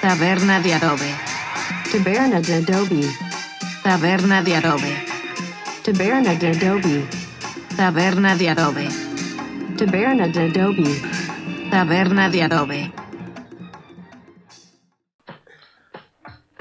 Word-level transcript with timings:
Taberna 0.00 0.60
de 0.60 0.72
adobe. 0.72 1.14
Taberna 1.92 2.40
de 2.40 2.54
Adobe. 2.54 3.02
Taberna 3.82 4.42
de 4.42 4.56
adobe. 4.56 4.96
Taberna 5.84 6.34
de 6.34 6.46
Adobe. 6.48 7.04
Taberna 7.76 8.34
de 8.34 8.48
adobe. 8.48 8.88
Taberna 9.76 10.28
de 10.28 10.48
Adobe. 10.48 10.90
Taberna 11.70 12.28
de 12.30 12.42
adobe. 12.42 12.92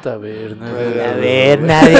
Taberna 0.04 0.70
A 0.70 1.14
ver, 1.14 1.62
nadie. 1.62 1.94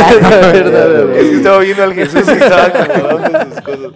Es 1.20 1.30
que 1.30 1.36
estaba 1.36 1.60
viendo 1.60 1.84
al 1.84 1.94
Jesús 1.94 2.28
y 2.28 2.32
estaba 2.32 2.64
acomodando 2.66 3.46
sus 3.46 3.62
cosas. 3.62 3.92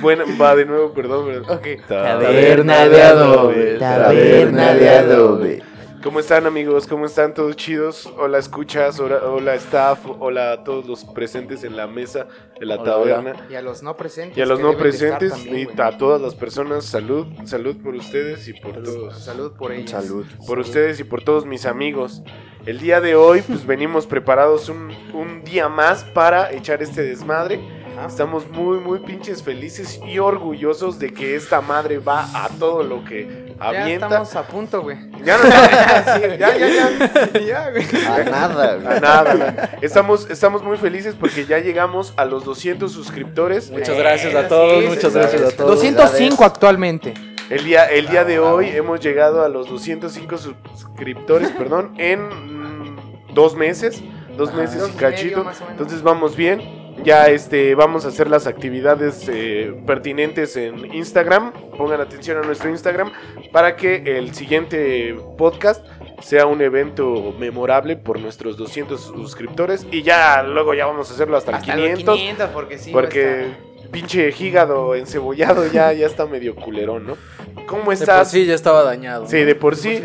Bueno, 0.00 0.24
va 0.40 0.56
de 0.56 0.64
nuevo, 0.64 0.92
perdón. 0.94 1.26
perdón. 1.26 1.58
Ok. 1.58 1.86
Taberna 1.86 2.88
de 2.88 3.02
adobe. 3.02 3.78
Taberna 3.78 4.74
de 4.74 4.88
adobe. 4.88 5.73
¿Cómo 6.04 6.20
están 6.20 6.46
amigos? 6.46 6.86
¿Cómo 6.86 7.06
están 7.06 7.32
todos 7.32 7.56
chidos? 7.56 8.04
Hola 8.18 8.36
escuchas, 8.36 9.00
hola, 9.00 9.24
hola 9.24 9.54
staff, 9.54 10.00
hola 10.20 10.52
a 10.52 10.62
todos 10.62 10.84
los 10.84 11.02
presentes 11.02 11.64
en 11.64 11.78
la 11.78 11.86
mesa 11.86 12.26
de 12.60 12.66
la 12.66 12.74
Hola, 12.74 12.84
taberna. 12.84 13.46
Y 13.48 13.54
a 13.54 13.62
los 13.62 13.82
no 13.82 13.96
presentes. 13.96 14.36
Y 14.36 14.42
a 14.42 14.44
los 14.44 14.60
no 14.60 14.76
presentes 14.76 15.30
también, 15.30 15.70
y 15.74 15.80
a 15.80 15.96
todas 15.96 16.20
las 16.20 16.34
personas, 16.34 16.84
salud, 16.84 17.26
salud 17.46 17.78
por 17.82 17.94
ustedes 17.94 18.46
y 18.48 18.52
por 18.52 18.82
todos. 18.82 19.18
Salud 19.18 19.52
por 19.52 19.72
ellos. 19.72 19.90
Salud. 19.92 20.26
Por 20.46 20.58
ustedes 20.58 21.00
y 21.00 21.04
por 21.04 21.24
todos 21.24 21.46
mis 21.46 21.64
amigos. 21.64 22.22
El 22.66 22.80
día 22.80 23.00
de 23.00 23.14
hoy, 23.14 23.40
pues 23.40 23.64
venimos 23.64 24.06
preparados 24.06 24.68
un, 24.68 24.90
un 25.14 25.42
día 25.42 25.70
más 25.70 26.04
para 26.04 26.52
echar 26.52 26.82
este 26.82 27.02
desmadre. 27.02 27.60
Estamos 28.06 28.48
muy, 28.50 28.78
muy 28.78 28.98
pinches 29.00 29.42
felices 29.42 30.00
y 30.06 30.18
orgullosos 30.18 30.98
de 30.98 31.12
que 31.12 31.36
esta 31.36 31.60
madre 31.60 31.98
va 31.98 32.24
a 32.34 32.48
todo 32.48 32.82
lo 32.82 33.04
que 33.04 33.54
Ya 33.58 33.64
avienta. 33.82 34.06
estamos 34.06 34.36
a 34.36 34.42
punto, 34.46 34.82
güey. 34.82 34.98
Ya 35.24 35.38
no, 35.38 35.44
ya, 35.48 36.36
ya, 36.38 36.56
ya, 36.56 36.68
ya. 36.68 37.40
ya, 37.46 37.70
güey. 37.70 37.84
A 38.06 38.24
nada, 38.24 38.72
A 38.72 38.74
güey. 38.76 39.00
nada, 39.00 39.34
nada. 39.34 39.78
Estamos, 39.80 40.28
estamos 40.30 40.62
muy 40.62 40.76
felices 40.76 41.14
porque 41.18 41.46
ya 41.46 41.58
llegamos 41.58 42.12
a 42.16 42.24
los 42.24 42.44
200 42.44 42.92
suscriptores. 42.92 43.70
Muchas 43.70 43.96
gracias 43.96 44.34
a 44.34 44.48
todos, 44.48 44.82
Sí, 44.82 44.88
muchas 44.88 45.14
gracias 45.14 45.42
a 45.42 45.56
todos. 45.56 45.70
205 45.82 46.44
actualmente. 46.44 47.14
El 47.50 47.64
día, 47.64 47.84
el 47.84 48.08
día 48.08 48.24
de 48.24 48.38
hoy 48.38 48.68
hemos 48.68 49.00
llegado 49.00 49.42
a 49.44 49.48
los 49.48 49.68
205 49.68 50.36
suscriptores, 50.38 51.50
perdón, 51.50 51.94
en 51.98 52.20
mm, 52.28 53.34
dos 53.34 53.54
meses, 53.54 54.02
dos 54.36 54.54
meses 54.54 54.82
y 54.88 54.96
cachito. 54.96 55.44
Entonces 55.70 56.02
vamos 56.02 56.36
bien. 56.36 56.83
Ya 57.04 57.26
este, 57.26 57.74
vamos 57.74 58.06
a 58.06 58.08
hacer 58.08 58.30
las 58.30 58.46
actividades 58.46 59.28
eh, 59.28 59.74
pertinentes 59.86 60.56
en 60.56 60.94
Instagram. 60.94 61.52
Pongan 61.76 62.00
atención 62.00 62.38
a 62.38 62.40
nuestro 62.40 62.70
Instagram 62.70 63.12
para 63.52 63.76
que 63.76 64.16
el 64.18 64.34
siguiente 64.34 65.14
podcast 65.36 65.84
sea 66.22 66.46
un 66.46 66.62
evento 66.62 67.34
memorable 67.38 67.96
por 67.96 68.18
nuestros 68.18 68.56
200 68.56 68.98
suscriptores. 68.98 69.86
Y 69.90 70.02
ya 70.02 70.42
luego 70.42 70.72
ya 70.72 70.86
vamos 70.86 71.10
a 71.10 71.14
hacerlo 71.14 71.36
hasta, 71.36 71.50
el 71.50 71.56
Hasta 71.58 71.74
500. 71.74 72.04
los 72.06 72.16
500, 72.16 72.48
porque 72.50 72.78
sí. 72.78 72.90
Porque 72.90 73.48
pinche 73.92 74.34
hígado 74.38 74.94
encebollado 74.94 75.70
ya, 75.70 75.92
ya 75.92 76.06
está 76.06 76.24
medio 76.24 76.56
culerón, 76.56 77.06
¿no? 77.06 77.18
¿Cómo 77.66 77.80
De 77.80 77.84
por 77.84 77.92
estás? 77.94 78.30
sí 78.30 78.46
ya 78.46 78.54
estaba 78.54 78.82
dañado. 78.82 79.26
Sí, 79.26 79.42
de 79.42 79.54
por 79.54 79.76
sí. 79.76 80.02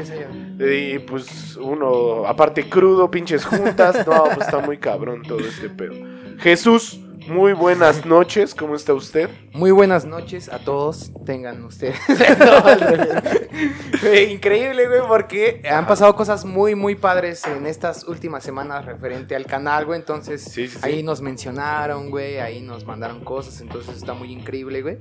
Y 0.60 1.00
pues 1.00 1.56
uno, 1.56 2.26
aparte 2.28 2.68
crudo, 2.68 3.10
pinches 3.10 3.46
juntas. 3.46 4.06
No, 4.06 4.26
pues 4.26 4.40
está 4.48 4.60
muy 4.60 4.78
cabrón 4.78 5.24
todo 5.24 5.40
este 5.40 5.70
pedo. 5.70 6.19
Jesús, 6.40 7.00
muy 7.28 7.54
buenas 7.54 8.06
noches. 8.06 8.56
¿Cómo 8.56 8.76
está 8.76 8.94
usted? 8.94 9.30
Muy 9.54 9.72
buenas 9.72 10.06
noches 10.06 10.50
a 10.50 10.60
todos. 10.60 11.12
Tengan 11.26 11.64
ustedes. 11.66 11.98
Increíble, 14.32 14.88
güey, 14.88 15.02
porque 15.08 15.62
han 15.70 15.86
pasado 15.86 16.16
cosas 16.16 16.46
muy, 16.46 16.76
muy 16.76 16.96
padres 16.96 17.46
en 17.46 17.66
estas 17.66 18.06
últimas 18.08 18.44
semanas 18.44 18.86
referente 18.86 19.36
al 19.36 19.46
canal, 19.46 19.86
güey. 19.86 20.00
Entonces, 20.00 20.44
Sí, 20.44 20.68
sí, 20.68 20.76
sí. 20.76 20.80
ahí 20.82 21.04
nos 21.04 21.22
mencionaron, 21.22 22.10
güey. 22.10 22.40
Ahí 22.40 22.62
nos 22.62 22.86
mandaron 22.86 23.24
cosas. 23.24 23.60
Entonces, 23.62 23.98
está 23.98 24.14
muy 24.14 24.32
increíble, 24.32 24.82
güey. 24.82 24.98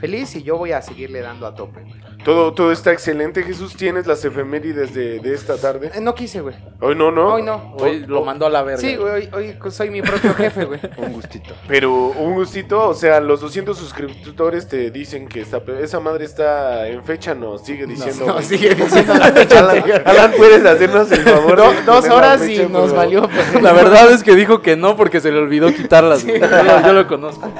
Feliz 0.00 0.34
y 0.36 0.42
yo 0.42 0.58
voy 0.58 0.72
a 0.72 0.82
seguirle 0.82 1.20
dando 1.20 1.46
a 1.46 1.54
tope, 1.54 1.80
güey. 1.80 2.02
Todo, 2.24 2.52
todo 2.54 2.70
está 2.70 2.92
excelente. 2.92 3.42
Jesús, 3.42 3.74
¿tienes 3.76 4.06
las 4.06 4.24
efemérides 4.24 4.94
de, 4.94 5.18
de 5.18 5.34
esta 5.34 5.56
tarde? 5.56 5.90
Eh, 5.92 6.00
No 6.00 6.14
quise, 6.14 6.40
güey. 6.40 6.54
Hoy 6.80 6.94
no, 6.94 7.10
¿no? 7.10 7.34
Hoy 7.34 7.42
no. 7.42 7.74
Hoy 7.80 8.04
lo 8.06 8.24
mandó 8.24 8.46
a 8.46 8.50
la 8.50 8.62
verga. 8.62 8.80
Sí, 8.80 8.94
güey, 8.94 9.28
hoy, 9.32 9.56
hoy 9.60 9.70
soy 9.72 9.90
mi 9.90 10.02
propio 10.02 10.32
jefe, 10.34 10.64
güey. 10.64 10.78
Un 10.98 11.12
gustito. 11.14 11.52
Pero 11.66 11.92
un 11.92 12.34
gustito, 12.34 12.88
o 12.88 12.94
sea, 12.94 13.18
los 13.20 13.40
200 13.40 13.76
suscriptores 13.76 14.68
te 14.68 14.90
dicen 14.92 15.26
que 15.26 15.40
está, 15.40 15.60
esa 15.80 15.98
madre 15.98 16.24
está 16.24 16.86
en 16.88 17.02
fecha, 17.02 17.34
no, 17.34 17.58
sigue 17.58 17.86
diciendo. 17.86 18.26
No, 18.26 18.40
sigue 18.42 18.74
diciendo 18.74 19.14
la 19.14 19.32
fecha 19.32 19.58
Alan. 19.58 19.82
Alan, 20.04 20.32
puedes 20.36 20.64
hacernos 20.64 21.10
el 21.10 21.22
favor. 21.22 21.56
Do- 21.56 21.70
de 21.72 21.82
dos 21.82 21.96
poner 21.96 22.08
la 22.10 22.14
horas 22.16 22.40
fecha, 22.40 22.52
y 22.62 22.66
por 22.66 22.70
nos 22.70 22.80
favor? 22.90 22.96
valió. 22.96 23.28
pues. 23.52 23.62
La 23.62 23.72
verdad 23.72 24.12
es 24.12 24.22
que 24.22 24.36
dijo 24.36 24.62
que 24.62 24.76
no 24.76 24.96
porque 24.96 25.20
se 25.20 25.32
le 25.32 25.38
olvidó 25.38 25.72
quitarlas. 25.74 26.24
güey. 26.24 26.40
Yo, 26.40 26.46
lo, 26.48 26.82
yo 26.86 26.92
lo 26.92 27.08
conozco. 27.08 27.50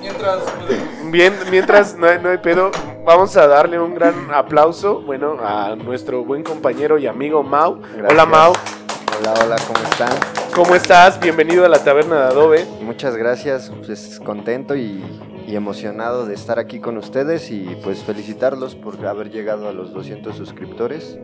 Mientras. 0.00 0.38
Bien, 1.12 1.34
mientras 1.50 1.94
no 1.94 2.06
hay, 2.06 2.18
no 2.22 2.30
hay 2.30 2.38
pedo, 2.38 2.70
vamos 3.04 3.36
a 3.36 3.46
darle 3.46 3.78
un 3.78 3.94
gran 3.94 4.14
aplauso, 4.32 5.02
bueno, 5.02 5.36
a 5.44 5.76
nuestro 5.76 6.24
buen 6.24 6.42
compañero 6.42 6.96
y 6.96 7.06
amigo 7.06 7.42
Mau. 7.42 7.72
Hola 7.74 7.84
Gracias. 7.94 8.28
Mau, 8.28 8.52
Hola, 9.20 9.34
hola, 9.44 9.56
¿cómo 9.66 9.88
están? 9.90 10.08
¿cómo 10.54 10.74
estás? 10.74 11.20
Bienvenido 11.20 11.66
a 11.66 11.68
la 11.68 11.84
taberna 11.84 12.16
de 12.16 12.22
Adobe. 12.28 12.66
Muchas 12.80 13.14
gracias, 13.14 13.70
pues 13.84 14.18
contento 14.24 14.74
y, 14.74 15.04
y 15.46 15.54
emocionado 15.54 16.24
de 16.24 16.32
estar 16.32 16.58
aquí 16.58 16.80
con 16.80 16.96
ustedes 16.96 17.50
y 17.50 17.76
pues 17.84 18.02
felicitarlos 18.02 18.74
por 18.74 19.04
haber 19.04 19.30
llegado 19.30 19.68
a 19.68 19.72
los 19.74 19.92
200 19.92 20.34
suscriptores. 20.34 21.18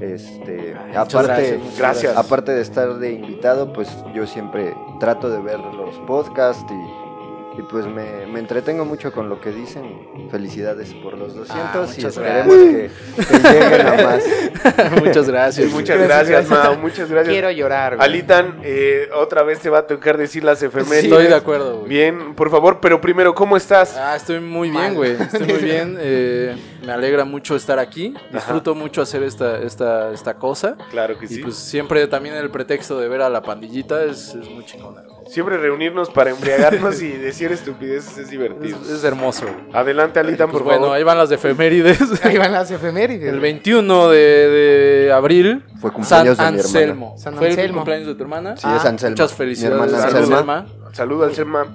Este, 0.00 0.76
muchas 0.86 1.14
aparte, 1.14 1.50
gracias, 1.58 1.78
gracias. 1.78 2.16
aparte 2.16 2.52
de 2.52 2.60
estar 2.60 2.94
de 2.94 3.10
invitado, 3.10 3.72
pues 3.72 3.88
yo 4.14 4.24
siempre 4.24 4.72
trato 5.00 5.30
de 5.30 5.40
ver 5.40 5.58
los 5.58 5.96
podcasts 6.06 6.64
y, 6.70 7.11
y, 7.58 7.62
pues 7.62 7.86
me, 7.86 8.26
me 8.26 8.38
entretengo 8.40 8.84
mucho 8.84 9.12
con 9.12 9.28
lo 9.28 9.40
que 9.40 9.50
dicen. 9.50 10.08
Felicidades 10.30 10.94
por 10.94 11.18
los 11.18 11.34
200 11.34 11.74
y 11.74 11.96
muchas 11.96 12.16
esperemos 12.16 12.54
que, 12.56 12.90
que 13.26 13.38
lleguen 13.38 13.86
a 13.86 14.02
más. 14.02 14.24
Muchas 15.02 15.28
gracias. 15.28 15.70
Muchas 15.70 15.98
Gracias, 15.98 16.28
gracias. 16.48 16.64
Mau, 16.64 16.78
muchas 16.78 17.10
gracias. 17.10 17.32
Quiero 17.32 17.50
llorar, 17.50 17.96
güey. 17.96 18.08
Alitan, 18.08 18.60
eh, 18.62 19.08
otra 19.14 19.42
vez 19.42 19.58
te 19.60 19.68
va 19.68 19.78
a 19.80 19.86
tocar 19.86 20.16
decir 20.16 20.44
las 20.44 20.62
efemérides. 20.62 21.04
Estoy 21.04 21.26
de 21.26 21.34
acuerdo, 21.34 21.78
güey. 21.78 21.88
Bien, 21.88 22.34
por 22.34 22.50
favor, 22.50 22.78
pero 22.80 23.00
primero, 23.00 23.34
¿cómo 23.34 23.56
estás? 23.56 23.96
Ah, 23.96 24.14
estoy 24.16 24.40
muy 24.40 24.70
bien, 24.70 24.82
Mal. 24.84 24.94
güey. 24.94 25.12
Estoy 25.20 25.46
muy 25.46 25.58
bien. 25.62 25.96
eh, 26.00 26.56
me 26.86 26.92
alegra 26.92 27.24
mucho 27.24 27.56
estar 27.56 27.78
aquí. 27.78 28.14
Disfruto 28.32 28.74
mucho 28.74 29.02
hacer 29.02 29.22
esta, 29.22 29.58
esta, 29.60 30.12
esta 30.12 30.34
cosa. 30.34 30.76
Claro 30.90 31.18
que 31.18 31.26
Y 31.26 31.28
sí. 31.28 31.40
pues 31.42 31.56
siempre 31.56 32.06
también 32.06 32.34
el 32.36 32.50
pretexto 32.50 32.98
de 32.98 33.08
ver 33.08 33.22
a 33.22 33.28
la 33.28 33.42
pandillita 33.42 34.04
es, 34.04 34.34
es 34.34 34.48
muy 34.48 34.64
chingona. 34.64 35.02
Siempre 35.32 35.56
reunirnos 35.56 36.10
para 36.10 36.28
embriagarnos 36.30 37.00
y 37.00 37.08
decir 37.08 37.50
estupideces 37.52 38.18
es 38.18 38.28
divertido. 38.28 38.76
Es, 38.84 38.90
es 38.90 39.04
hermoso. 39.04 39.46
Adelante, 39.72 40.20
Alitan, 40.20 40.50
Pues 40.50 40.58
por 40.58 40.64
bueno, 40.64 40.82
favor. 40.82 40.96
ahí 40.98 41.02
van 41.04 41.16
las 41.16 41.30
de 41.30 41.36
efemérides. 41.36 41.98
Ahí 42.24 42.36
van 42.36 42.52
las 42.52 42.70
efemérides. 42.70 43.28
El 43.30 43.38
güey. 43.40 43.52
21 43.52 44.10
de, 44.10 44.18
de 44.18 45.12
abril, 45.12 45.64
Fue 45.80 45.90
cumpleaños 45.90 46.36
San 46.36 46.54
de 46.56 46.62
mi 46.62 46.66
hermana. 46.66 46.78
Anselmo. 46.80 47.14
San 47.16 47.34
¿Fue 47.36 47.46
el 47.46 47.52
Anselmo. 47.52 47.74
cumpleaños 47.78 48.06
de 48.08 48.14
tu 48.14 48.22
hermana? 48.22 48.56
Sí, 48.58 48.66
es 48.76 48.84
Anselmo. 48.84 49.12
Muchas 49.14 49.30
Mi 49.32 49.36
felicidades, 49.38 49.72
hermana 49.80 50.04
Anselma. 50.04 50.38
Anselma. 50.38 50.66
Saludo 50.92 51.24
al 51.24 51.34
Selma. 51.34 51.66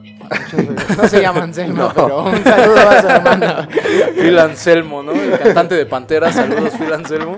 No 0.97 1.07
se 1.07 1.21
llama 1.21 1.41
Anselmo, 1.43 1.91
pero 1.95 2.23
un 2.25 2.43
saludo 2.43 2.89
a 2.89 3.01
su 3.01 3.07
hermana. 3.07 3.67
Phil 4.15 4.37
Anselmo, 4.39 5.01
¿no? 5.01 5.11
El 5.13 5.39
cantante 5.39 5.75
de 5.75 5.85
Pantera. 5.87 6.31
Saludos, 6.31 6.73
Phil 6.77 6.93
Anselmo. 6.93 7.35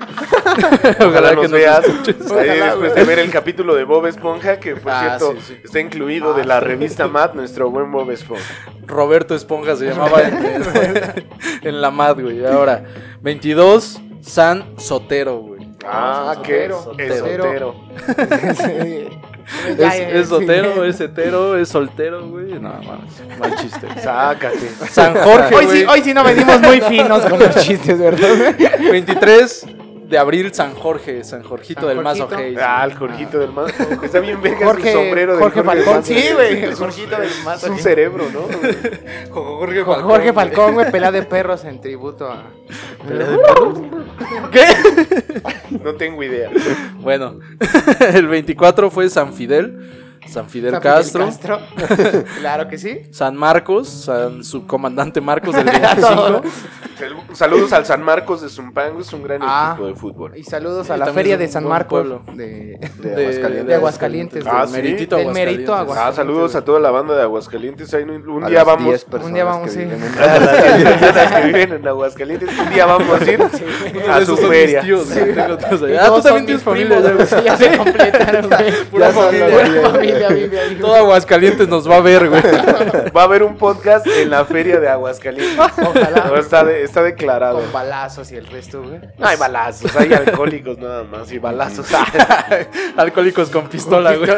Ojalá 0.99 1.33
nos 1.33 1.49
veas. 1.49 1.85
Ahí 1.85 2.15
Ojalá, 2.29 2.65
después 2.65 2.95
de 2.95 3.03
ver 3.05 3.19
el 3.19 3.31
capítulo 3.31 3.75
de 3.75 3.85
Bob 3.85 4.05
Esponja, 4.07 4.59
que 4.59 4.75
por 4.75 4.91
Ah, 4.91 5.17
cierto 5.17 5.35
sí, 5.39 5.53
sí. 5.55 5.61
está 5.63 5.79
incluido 5.79 6.33
de 6.33 6.43
la 6.45 6.59
revista 6.59 7.07
Mad, 7.07 7.33
nuestro 7.33 7.69
buen 7.69 7.91
Bob 7.91 8.11
Esponja. 8.11 8.43
Roberto 8.85 9.33
Esponja 9.35 9.75
se 9.77 9.85
llamaba 9.85 10.21
en- 10.23 11.25
en 11.61 11.81
la 11.81 11.91
MAD, 11.91 12.21
güey. 12.21 12.45
Ahora, 12.45 12.83
22, 13.21 14.01
San 14.21 14.77
Sotero, 14.77 15.37
güey. 15.37 15.58
Ah. 15.91 16.35
Sí. 18.55 19.07
Es, 19.77 19.95
es 19.95 20.27
sí. 20.27 20.29
sotero, 20.29 20.83
es 20.85 21.01
hetero, 21.01 21.57
es 21.57 21.69
soltero, 21.69 22.27
güey. 22.27 22.53
No, 22.59 22.69
mames, 22.69 23.39
mal 23.39 23.55
chiste. 23.55 23.87
Sácate. 24.03 24.69
San 24.89 25.15
Jorge, 25.15 25.55
Hoy 25.55 25.65
sí, 25.65 25.83
güey. 25.83 25.85
hoy 25.85 26.01
sí 26.03 26.13
no 26.13 26.23
venimos 26.23 26.61
muy 26.61 26.81
finos 26.81 27.25
con 27.25 27.39
los 27.39 27.55
chistes, 27.65 27.97
¿verdad? 27.97 28.55
23 28.91 29.65
de 30.09 30.17
abril, 30.17 30.53
San 30.53 30.73
Jorge, 30.73 31.23
San 31.23 31.43
Jorgito 31.43 31.81
San 31.81 31.89
del 31.89 32.01
Mazo. 32.03 32.27
Hayes. 32.35 32.59
Ah, 32.61 32.83
el 32.85 32.93
Jorgito 32.95 33.37
del 33.39 33.51
Mazo. 33.51 33.73
Está 34.03 34.19
bien 34.19 34.41
verga 34.41 34.65
Jorge, 34.65 34.91
su 34.91 34.97
sombrero 34.97 35.33
de 35.35 35.39
Jorge 35.41 35.63
Falcón. 35.63 35.95
Mazo. 35.97 36.07
Sí, 36.13 36.29
güey, 36.33 36.63
el 36.63 36.71
Es 36.71 36.79
Jorgito 36.79 37.15
del 37.15 37.29
Es 37.29 37.43
Mazo. 37.45 37.71
un 37.71 37.79
cerebro, 37.79 38.25
¿no? 38.33 38.41
Jorge 39.31 39.83
Jorge 39.83 40.33
Falcón, 40.33 40.73
güey, 40.73 40.91
pelea 40.91 41.11
de 41.11 41.23
perros 41.23 41.63
en 41.65 41.79
tributo 41.79 42.27
a. 42.27 42.43
¿Qué? 44.51 44.65
No 45.83 45.93
tengo 45.95 46.23
idea. 46.23 46.49
Bueno, 46.97 47.39
el 48.13 48.27
24 48.27 48.89
fue 48.89 49.09
San 49.09 49.33
Fidel, 49.33 50.17
San 50.27 50.49
Fidel 50.49 50.71
San 50.73 50.81
Castro, 50.81 51.25
Castro. 51.25 51.59
claro 52.39 52.67
que 52.67 52.77
sí. 52.77 53.01
San 53.11 53.35
Marcos, 53.35 53.87
San 53.87 54.43
su 54.43 54.65
comandante 54.65 55.21
Marcos 55.21 55.55
del 55.55 55.65
25, 55.71 56.01
Sal- 56.01 56.41
Saludos 57.33 57.73
al 57.73 57.85
San 57.85 58.01
Marcos 58.03 58.41
de 58.41 58.49
Zumpango, 58.49 58.99
es 59.01 59.11
un 59.13 59.23
gran 59.23 59.39
Ah. 59.43 59.71
equipo 59.73 59.87
de 59.87 59.95
fútbol. 59.95 60.37
Y 60.37 60.43
saludos 60.43 60.89
a 60.89 60.97
la 60.97 61.07
feria 61.13 61.37
de 61.37 61.47
San 61.47 61.65
Marcos. 61.65 62.05
De 62.35 62.79
de, 62.99 63.11
Aguascalientes. 63.11 63.67
de 63.67 63.75
Aguascalientes. 63.75 64.43
Ah, 64.47 64.65
sí. 64.67 64.73
Meritito 64.73 65.17
Merito 65.31 65.73
Aguascalientes. 65.75 65.97
Ah, 65.97 66.13
saludos 66.13 66.55
a 66.55 66.63
toda 66.65 66.79
la 66.79 66.91
banda 66.91 67.15
de 67.15 67.21
Aguascalientes. 67.23 67.93
Ahí 67.93 68.03
un, 68.03 68.45
día 68.47 68.63
vamos. 68.63 68.85
10 68.87 69.05
personas 69.05 69.27
Un 69.27 69.33
día 69.33 69.43
vamos, 69.43 69.69
A 71.19 71.41
que 71.41 71.47
viven 71.47 71.73
en 71.73 71.87
Aguascalientes, 71.87 72.49
un 72.57 72.69
día 72.69 72.85
vamos 72.85 73.21
a 73.21 73.31
ir 73.31 73.41
a 74.09 74.25
su 74.25 74.37
feria. 74.37 74.81
Ah, 74.81 76.07
tú 76.07 76.21
también 76.21 76.45
tienes 76.45 76.63
familia, 76.63 76.99
ya, 77.43 77.57
se 77.57 77.77
completaron. 77.77 78.49
Pura 78.91 79.09
familia 79.11 80.29
vive 80.29 80.59
ahí. 80.59 80.75
Todo 80.79 80.95
Aguascalientes 80.95 81.67
nos 81.67 81.89
va 81.89 81.97
a 81.97 82.01
ver, 82.01 82.29
güey. 82.29 82.41
Va 83.15 83.21
a 83.21 83.25
haber 83.25 83.43
un 83.43 83.55
podcast 83.57 84.05
en 84.07 84.29
la 84.29 84.45
feria 84.45 84.79
de 84.79 84.89
Aguascalientes. 84.89 85.57
Ojalá. 85.59 86.29
Está, 86.89 87.01
de- 87.03 87.11
declarado. 87.11 87.59
Con 87.59 87.71
balazos 87.71 88.31
y 88.31 88.35
el 88.35 88.47
resto, 88.47 88.81
güey. 88.83 88.99
No 89.17 89.27
hay 89.27 89.37
balazos, 89.37 89.95
hay 89.95 90.11
alcohólicos 90.13 90.77
nada 90.77 91.03
más 91.03 91.31
y 91.31 91.39
balazos. 91.39 91.87
Alcohólicos 92.97 93.49
con 93.49 93.67
pistola, 93.67 94.15
güey. 94.15 94.29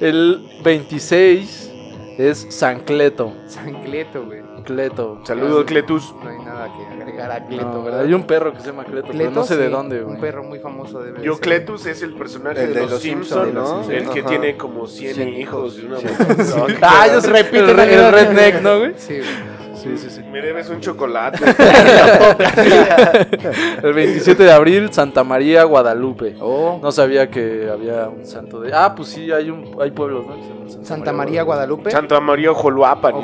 El 0.00 0.48
26 0.62 1.70
es 2.18 2.46
San 2.50 2.80
Cleto. 2.80 3.34
San 3.46 3.82
Cleto, 3.82 4.24
güey. 4.24 4.40
Cleto. 4.64 5.20
Saludos, 5.24 5.64
Cletus. 5.64 6.14
No 6.22 6.28
hay 6.30 6.38
nada 6.38 6.68
que 6.76 7.02
agregar 7.02 7.32
a 7.32 7.46
Cleto, 7.46 7.64
No, 7.64 7.82
¿verdad? 7.82 8.00
Hay 8.02 8.12
un 8.12 8.24
perro 8.24 8.52
que 8.52 8.60
se 8.60 8.66
llama 8.66 8.84
Cleto, 8.84 9.06
pero 9.08 9.18
Cleto, 9.18 9.30
no 9.30 9.44
sé 9.44 9.56
de 9.56 9.66
sí, 9.66 9.72
dónde, 9.72 10.00
güey. 10.02 10.14
Un 10.16 10.20
perro 10.20 10.44
muy 10.44 10.58
famoso 10.58 11.00
debe 11.02 11.22
Yo, 11.22 11.32
ser. 11.34 11.42
Cletus 11.42 11.86
es 11.86 12.02
el 12.02 12.12
personaje 12.14 12.64
El 12.64 12.74
de, 12.74 12.86
los, 12.86 13.00
Simpsons, 13.00 13.54
¿no? 13.54 13.90
el 13.90 14.08
que 14.10 14.20
Ajá. 14.20 14.28
tiene 14.28 14.56
como 14.58 14.86
100, 14.86 15.14
100 15.14 15.28
hijos 15.34 15.78
y 15.78 15.86
una 15.86 15.98
Sí. 15.98 16.06
mujer. 16.06 16.78
Ah, 16.82 17.06
yo 17.10 17.20
sé, 17.22 17.30
Repite 17.30 17.58
el, 17.70 17.78
el 17.80 18.12
redneck, 18.12 18.60
¿no, 18.60 18.78
güey? 18.80 18.92
Sí, 18.98 19.16
güey. 19.18 19.69
Sí, 19.82 19.96
sí, 19.96 20.10
sí. 20.10 20.22
Me 20.30 20.42
debes 20.42 20.68
un 20.68 20.80
chocolate. 20.80 21.38
El 23.82 23.94
27 23.94 24.42
de 24.42 24.52
abril, 24.52 24.92
Santa 24.92 25.24
María, 25.24 25.64
Guadalupe. 25.64 26.36
Oh, 26.40 26.78
No 26.82 26.92
sabía 26.92 27.30
que 27.30 27.70
había 27.72 28.08
un 28.08 28.26
santo 28.26 28.60
de... 28.60 28.72
Ah, 28.74 28.94
pues 28.94 29.08
sí, 29.08 29.32
hay 29.32 29.48
un 29.48 29.74
hay 29.80 29.90
pueblos, 29.90 30.26
¿no? 30.26 30.60
Santa 30.84 31.12
María 31.12 31.42
Guadalupe. 31.42 31.90
Santa 31.90 32.20
María 32.20 32.50
este 32.50 32.60
Ojoloapan. 32.60 33.14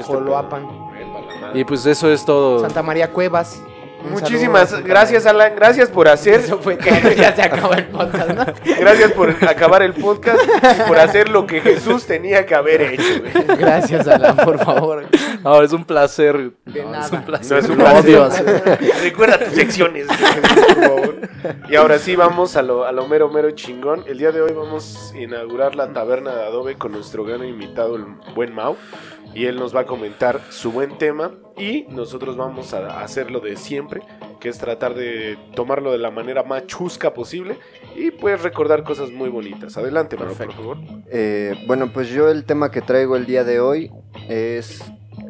Y 1.55 1.65
pues 1.65 1.87
eso 1.87 2.11
es 2.11 2.25
todo. 2.25 2.61
Santa 2.61 2.83
María 2.83 3.13
Cuevas. 3.13 3.63
Un 4.05 4.13
Muchísimas 4.13 4.71
saludo 4.71 4.87
gracias. 4.89 5.27
Alan. 5.27 5.53
Gracias 5.57 5.89
por 5.91 6.09
hacer. 6.09 6.41
Eso 6.41 6.59
fue 6.59 6.77
todo. 6.77 6.91
Ya 7.17 7.35
se 7.35 7.43
acabó 7.43 7.73
el 7.75 7.87
podcast, 7.87 8.31
¿no? 8.31 8.45
Gracias 8.81 9.13
por 9.13 9.31
acabar 9.31 9.83
el 9.83 9.95
podcast 9.95 10.39
y 10.45 10.89
por 10.89 10.99
hacer 10.99 11.29
lo 11.29 11.47
que 11.47 11.61
Jesús 11.61 12.07
tenía 12.07 12.47
que 12.47 12.55
haber 12.55 12.83
hecho. 12.83 13.03
güey. 13.21 13.57
Gracias, 13.59 14.07
Alan, 14.07 14.37
por 14.37 14.59
favor. 14.65 15.07
No, 15.43 15.63
es 15.63 15.73
un 15.73 15.85
placer. 15.85 16.53
De 16.67 16.83
No, 16.83 16.91
nada. 16.93 17.07
Es 17.07 17.13
un 17.13 17.23
placer. 17.25 17.53
No 17.53 17.59
es 17.59 17.69
un 17.71 17.77
placer. 17.77 18.05
odio 18.05 18.25
hacer. 18.25 18.79
Recuerda 19.03 19.39
tus 19.39 19.55
secciones, 19.55 20.07
Jesús, 20.09 20.67
por 20.75 20.85
favor. 20.85 21.17
Y 21.69 21.77
ahora 21.77 21.99
sí, 21.99 22.17
vamos 22.17 22.57
a 22.57 22.63
lo, 22.63 22.85
a 22.85 22.93
lo 22.93 23.07
mero, 23.09 23.29
mero 23.31 23.51
chingón. 23.53 24.05
El 24.07 24.19
día 24.19 24.31
de 24.33 24.41
hoy 24.43 24.53
vamos 24.53 25.13
a 25.15 25.19
inaugurar 25.19 25.75
la 25.75 25.93
taberna 25.93 26.35
de 26.35 26.45
Adobe 26.45 26.77
con 26.77 26.93
nuestro 26.93 27.25
gran 27.25 27.45
invitado, 27.45 27.97
el 27.97 28.05
buen 28.35 28.55
Mau. 28.55 28.77
Y 29.37 29.45
él 29.45 29.57
nos 29.57 29.77
va 29.77 29.81
a 29.81 29.85
comentar 29.85 30.41
su 30.49 30.73
buen 30.73 30.97
tema. 30.97 31.31
Y 31.59 31.85
nosotros 31.91 32.39
vamos 32.39 32.73
a 32.73 33.03
hacer 33.03 33.31
lo 33.31 33.41
de 33.41 33.57
siempre, 33.57 34.01
que 34.41 34.49
es 34.49 34.57
tratar 34.57 34.95
de 34.95 35.37
tomarlo 35.55 35.93
de 35.93 35.99
la 35.99 36.11
manera 36.11 36.43
más 36.43 36.67
chusca 36.67 37.13
posible. 37.13 37.59
Y 37.95 38.13
pues 38.13 38.43
recordar 38.43 38.83
cosas 38.83 39.11
muy 39.11 39.29
bonitas. 39.29 39.77
Adelante, 39.77 40.17
por 40.17 40.35
favor. 40.35 40.79
Eh, 41.11 41.55
bueno, 41.67 41.93
pues 41.93 42.09
yo 42.09 42.31
el 42.31 42.45
tema 42.45 42.71
que 42.71 42.81
traigo 42.81 43.15
el 43.15 43.27
día 43.27 43.45
de 43.45 43.61
hoy 43.61 43.93
es 44.27 44.83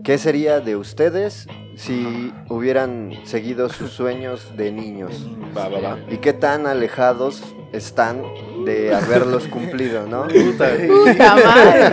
¿qué 0.05 0.19
sería 0.19 0.61
de 0.61 0.76
ustedes 0.76 1.49
si 1.75 2.32
hubieran 2.49 3.12
seguido 3.25 3.69
sus 3.69 3.91
sueños 3.91 4.56
de 4.56 4.70
niños? 4.70 5.26
Va, 5.56 5.69
va, 5.69 5.81
va. 5.81 5.99
¿Y 6.08 6.19
qué 6.19 6.32
tan 6.32 6.69
alejados 6.69 7.56
están 7.73 8.23
de 8.65 8.95
haberlos 8.95 9.47
cumplido, 9.49 10.07
no? 10.07 10.25
Puta. 10.29 10.71
¡Puta 10.87 11.37
madre! 11.37 11.87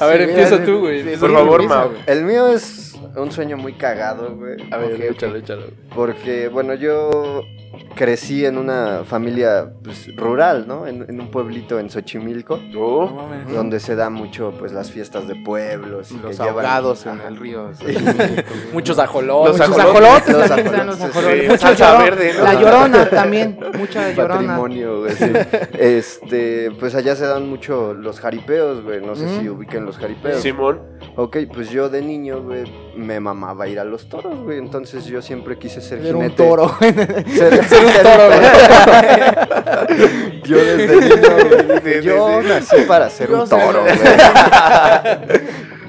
A 0.00 0.06
ver, 0.06 0.24
Sí, 0.24 0.30
empieza 0.30 0.54
mira, 0.54 0.64
tú, 0.64 0.80
güey. 0.80 1.16
Por 1.16 1.32
favor, 1.32 1.62
Mau. 1.66 1.90
El 2.06 2.24
mío 2.24 2.48
es 2.48 2.94
un 3.16 3.30
sueño 3.30 3.56
muy 3.56 3.74
cagado, 3.74 4.34
güey. 4.36 4.56
A 4.72 4.78
ver, 4.78 5.00
échalo, 5.02 5.36
échalo. 5.36 5.66
Porque, 5.94 6.48
bueno, 6.48 6.74
yo 6.74 7.42
crecí 7.94 8.44
en 8.44 8.58
una 8.58 9.02
familia 9.04 9.72
pues, 9.82 10.14
rural, 10.16 10.66
¿no? 10.66 10.86
En, 10.86 11.04
en 11.08 11.20
un 11.20 11.30
pueblito 11.30 11.78
en 11.78 11.90
Xochimilco, 11.90 12.60
Oh, 12.76 13.28
No 13.48 13.52
donde 13.54 13.80
se 13.80 13.94
da 13.96 14.10
mucho, 14.10 14.52
pues, 14.58 14.72
las 14.72 14.90
fiestas 14.90 15.26
de 15.28 15.36
pueblos. 15.36 16.10
y 16.10 16.18
Los 16.18 16.36
que 16.36 16.42
llevan- 16.42 16.48
ahogados 16.50 17.06
en 17.06 17.20
Ajá. 17.20 17.28
el 17.28 17.36
río. 17.36 17.70
Muchos 18.72 18.98
ajolotes. 18.98 19.58
Los 19.58 19.68
Muchos 19.68 19.84
ajolotes. 19.84 20.34
ajolotes 20.34 20.86
Los 20.86 21.00
ajolotes, 21.00 21.52
sí. 21.52 21.58
Salsa 21.58 21.98
verde, 21.98 22.32
¿no? 22.36 22.44
La 22.44 22.54
llorona 22.60 23.10
también. 23.10 23.58
Mucha 23.78 24.10
llorona. 24.12 24.34
patrimonio, 24.38 25.00
güey. 25.00 25.12
sí. 25.14 25.32
Este, 25.78 26.70
pues 26.78 26.94
allá 26.94 27.16
se 27.16 27.26
dan 27.26 27.48
mucho 27.48 27.94
los 27.94 28.20
jaripeos, 28.20 28.82
güey. 28.82 29.00
No 29.04 29.14
sé 29.14 29.24
Mm. 29.26 29.40
si 29.40 29.48
ubiquen 29.48 29.84
los 29.84 29.96
jaripeos. 29.98 30.40
Simón. 30.40 30.80
Ok, 31.16 31.36
pues 31.52 31.70
yo 31.70 31.88
de 31.88 32.02
niño, 32.02 32.42
güey, 32.42 32.64
me 32.96 33.20
mamaba 33.20 33.66
ir 33.68 33.78
a 33.80 33.84
los 33.84 34.08
toros, 34.08 34.38
güey. 34.40 34.58
Entonces 34.58 35.04
yo 35.06 35.20
siempre 35.22 35.56
quise 35.58 35.80
ser 35.80 36.04
Era 36.04 36.16
un 36.16 36.30
toro. 36.34 36.76
Ser, 36.78 37.64
ser 37.64 37.84
un 37.84 37.92
toro, 38.02 38.26
güey. 38.28 38.40
yo 40.44 40.56
desde 40.56 40.96
niño, 40.96 41.16
güey, 41.48 41.62
dije, 41.66 41.80
Desde- 41.80 42.02
yo 42.02 42.42
nací 42.42 42.76
para 42.86 43.10
ser 43.10 43.30
Yo 43.30 43.42
un 43.42 43.48
toro, 43.48 43.82
güey. 43.82 43.94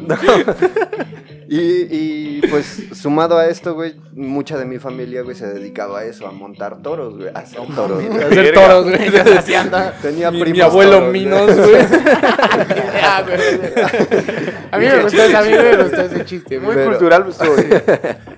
No. 0.08 0.16
Y, 1.48 1.60
y, 1.90 2.42
pues 2.50 2.84
sumado 2.94 3.38
a 3.38 3.48
esto, 3.48 3.74
güey, 3.74 3.96
mucha 4.14 4.58
de 4.58 4.66
mi 4.66 4.80
familia, 4.80 5.22
güey, 5.22 5.36
se 5.36 5.46
dedicaba 5.48 6.00
a 6.00 6.04
eso, 6.06 6.28
a 6.28 6.32
montar 6.32 6.82
toros, 6.82 7.16
güey, 7.18 7.30
a 7.34 7.40
hacer 7.40 7.60
toros. 7.76 8.04
güey. 8.04 8.18
Hacer 8.18 8.30
Verga. 8.54 8.62
toros, 8.68 8.84
güey. 8.86 9.10
Tenía 10.02 10.32
Mi, 10.32 10.40
primos 10.42 10.58
mi 10.58 10.62
abuelo 10.62 10.92
toros, 10.94 11.10
güey. 11.10 11.24
Minos, 11.24 11.56
güey. 11.56 11.76
Ah, 13.08 13.24
güey. 13.24 13.38
A 14.72 14.78
mí 14.78 14.86
me 14.88 15.04
gustó, 15.04 15.22
ese- 15.24 15.36
a 15.38 15.42
mí 15.44 15.50
me 15.52 15.78
gustó 15.84 16.02
ese 16.02 16.26
chiste. 16.26 16.60
Muy 16.60 16.74
Pero- 16.76 16.90
cultural 16.92 17.26
estoy. 17.30 17.66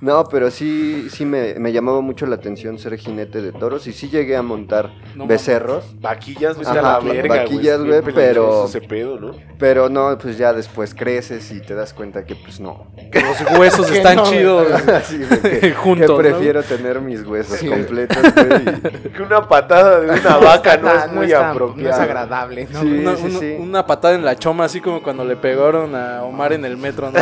No, 0.00 0.24
pero 0.24 0.50
sí, 0.50 1.08
sí 1.10 1.24
me, 1.24 1.54
me 1.54 1.72
llamaba 1.72 2.00
mucho 2.00 2.26
la 2.26 2.34
atención 2.36 2.78
ser 2.78 2.96
jinete 2.96 3.40
de 3.40 3.52
toros 3.52 3.86
y 3.86 3.92
sí 3.92 4.08
llegué 4.08 4.36
a 4.36 4.42
montar 4.42 4.90
No 5.14 5.26
becerros, 5.26 5.84
Vaquillas, 6.00 6.58
la 6.58 6.98
verga, 7.00 7.36
vaquillas, 7.42 7.78
güey. 7.78 8.00
güey, 8.00 8.02
pero- 8.02 8.14
peligroso 8.14 8.66
Ese 8.66 8.80
pedo, 8.80 9.18
¿no? 9.20 9.32
pero 9.58 9.88
no, 9.88 10.16
pues 10.18 10.36
ya 10.36 10.52
después 10.52 10.94
creces 10.94 11.50
y 11.50 11.60
te 11.60 11.74
das 11.74 11.92
cuenta 11.94 12.24
que 12.24 12.34
pues 12.34 12.60
no. 12.60 12.86
Los 13.12 13.58
huesos 13.58 13.86
Que 13.90 13.96
están 13.98 14.16
no, 14.16 14.24
chidos. 14.24 14.68
De 15.42 15.58
que, 15.60 15.72
Juntos, 15.72 16.06
que 16.06 16.12
¿no? 16.12 16.18
prefiero 16.18 16.62
tener 16.62 17.00
mis 17.00 17.22
huesos 17.24 17.58
Sí. 17.58 17.66
completos, 17.68 18.18
güey. 18.34 18.62
y- 19.06 19.08
Que 19.10 19.22
una 19.22 19.48
patada 19.48 20.00
de 20.00 20.10
una 20.10 20.36
vaca 20.38 20.76
no, 20.76 20.90
es 20.92 21.12
muy 21.12 21.26
está- 21.26 21.38
No 21.38 21.48
es 21.48 21.54
apropiada. 21.54 22.02
agradable, 22.02 22.68
¿no? 22.70 22.80
Sí. 22.82 22.86
Una, 22.98 23.16
sí, 23.16 23.22
una- 23.24 23.38
sí. 23.38 23.56
una 23.58 23.86
patada 23.86 24.14
en 24.14 24.24
la 24.24 24.36
choma, 24.36 24.64
así 24.64 24.80
como 24.80 25.02
cuando 25.02 25.24
le 25.24 25.36
pegaron 25.36 25.94
a 25.94 26.22
Omar 26.24 26.52
en 26.52 26.64
el 26.64 26.76
metro, 26.76 27.10
¿no? 27.10 27.18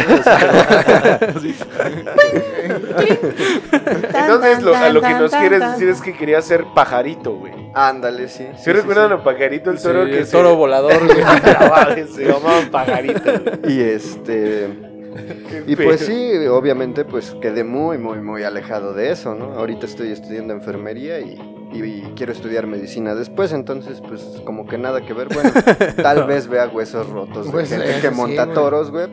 Entonces, 3.73 4.62
lo, 4.62 4.75
a 4.76 4.88
lo 4.90 5.00
que 5.00 5.14
nos 5.14 5.30
quieres 5.33 5.61
decir 5.73 5.88
es 5.88 6.00
que 6.00 6.12
quería 6.14 6.40
ser 6.42 6.64
pajarito, 6.75 7.35
güey. 7.37 7.52
Ándale, 7.75 8.28
sí. 8.28 8.47
¿Sí, 8.56 8.71
recuerdan 8.73 9.12
a 9.12 9.25
Pajarito, 9.25 9.71
el 9.71 9.78
Sí, 9.78 9.85
toro 9.85 10.04
que 10.04 10.18
el 10.18 10.26
se- 10.26 10.33
toro 10.33 10.54
volador, 10.56 10.92
güey. 11.04 12.06
se 12.06 12.25
llamaban 12.25 12.71
Pajarito. 12.71 13.33
Y 13.68 13.80
este... 13.80 14.68
Y 15.68 15.76
pues 15.76 16.00
sí, 16.00 16.35
obviamente 16.49 17.04
pues 17.04 17.37
quedé 17.40 17.62
muy, 17.62 17.99
muy, 17.99 18.18
muy 18.18 18.42
alejado 18.42 18.92
de 18.94 19.12
eso, 19.12 19.37
¿no? 19.37 19.52
Ahorita 19.52 19.87
estoy 19.87 20.11
estudiando 20.11 20.52
enfermería 20.52 21.21
y, 21.21 21.37
y- 21.83 22.12
quiero 22.16 22.33
estudiar 22.33 22.66
medicina 22.66 23.14
después, 23.14 23.52
entonces 23.52 24.00
pues 24.07 24.23
como 24.45 24.66
que 24.66 24.78
nada 24.78 25.00
que 25.04 25.12
ver. 25.12 25.28
Bueno, 25.33 25.50
tal 26.02 26.25
vez 26.25 26.47
vea 26.49 26.69
huesos 26.69 27.09
rotos 27.09 27.47
de 27.47 27.52
Pues, 27.52 27.69
gente 27.71 28.00
que 28.00 28.11
monta 28.11 28.45
güey. 28.45 28.54
toros, 28.54 28.90
güey. 28.90 29.07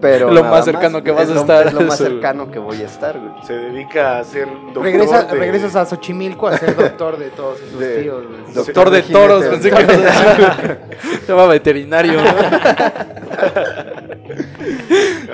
Pero 0.00 0.30
Lo 0.32 0.44
más 0.44 0.64
cercano 0.64 1.02
que 1.02 1.10
vas 1.10 1.28
a 1.28 1.34
estar, 1.40 1.66
Es 1.68 1.72
lo 1.74 1.80
más 1.82 2.00
eso, 2.00 2.10
cercano 2.10 2.50
que 2.50 2.58
voy 2.58 2.80
a 2.82 2.86
estar, 2.86 3.18
güey. 3.18 3.32
Se 3.46 3.52
dedica 3.54 4.18
a 4.18 4.24
ser 4.24 4.48
doctor 4.48 4.82
Regresa, 4.82 5.22
de- 5.24 5.34
Regresas 5.38 5.76
a 5.76 5.84
Xochimilco 5.86 6.46
a 6.48 6.56
ser 6.58 6.74
doctor 6.76 7.18
de 7.18 7.30
todos 7.30 7.60
esos 7.60 7.78
De- 7.80 8.02
tíos, 8.02 8.24
güey. 8.26 8.38
Doctor 8.54 8.64
Doctor 8.64 8.90
de 8.90 9.02
de 9.02 9.12
toros, 9.12 9.44
pensé 9.44 9.70
que 9.70 9.82
ibas 9.82 9.98
a 9.98 10.34
decir. 10.34 10.78
Se 11.26 11.32
llama 11.32 11.46
veterinario, 11.46 12.14
¿no? 12.14 12.30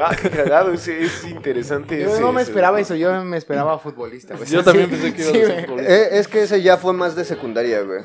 Ah, 0.03 0.15
qué 0.21 0.31
cagado, 0.31 0.73
ese 0.73 1.03
es 1.05 1.25
interesante. 1.27 2.01
Yo 2.03 2.11
ese- 2.13 2.21
no 2.21 2.33
me 2.33 2.43
ese- 2.43 2.51
esperaba 2.51 2.81
eso, 2.81 2.95
yo 2.95 3.25
me 3.25 3.37
esperaba 3.37 3.79
futbolista, 3.79 4.35
güey. 4.37 4.49
Yo 4.49 4.61
Sí, 4.61 4.65
también 4.65 4.91
pensé 4.91 5.13
que 5.15 5.23
iba 5.23 5.31
a 5.31 5.35
ser 5.35 5.67
futbolista. 5.67 5.93
Eh, 5.95 6.09
es 6.19 6.29
que 6.29 6.43
ese 6.43 6.63
ya 6.63 6.77
fue 6.77 6.93
más 6.93 7.15
de 7.17 7.25
secundaria, 7.25 7.81
güey. 7.83 8.01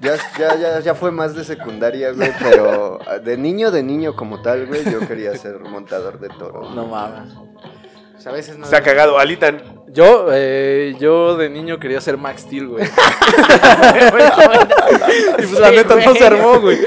Ya, 0.00 0.14
ya, 0.38 0.54
ya, 0.56 0.80
ya 0.80 0.94
fue 0.94 1.10
más 1.10 1.34
de 1.34 1.44
secundaria, 1.44 2.12
güey, 2.12 2.30
pero 2.40 2.98
de 3.24 3.36
niño, 3.36 3.70
de 3.72 3.82
niño 3.82 4.14
como 4.14 4.42
tal, 4.42 4.66
güey, 4.66 4.84
yo 4.90 5.00
quería 5.06 5.36
ser 5.36 5.58
montador 5.60 6.20
de 6.20 6.28
toros. 6.28 6.72
No 6.74 6.86
mames. 6.86 7.34
Pues 8.12 8.26
a 8.26 8.32
veces 8.32 8.58
no. 8.58 8.66
Se 8.66 8.76
ha 8.76 8.82
cagado, 8.82 9.18
Alitan. 9.18 9.62
Yo, 9.90 10.26
eh, 10.32 10.94
yo 11.00 11.36
de 11.36 11.48
niño 11.48 11.78
quería 11.78 12.00
ser 12.00 12.16
Max 12.16 12.42
Steel, 12.42 12.66
güey. 12.68 12.84
Y 15.38 15.42
pues 15.46 15.60
la 15.60 15.70
neta 15.70 15.96
no 15.96 16.14
se 16.14 16.24
armó, 16.26 16.60
güey. 16.60 16.78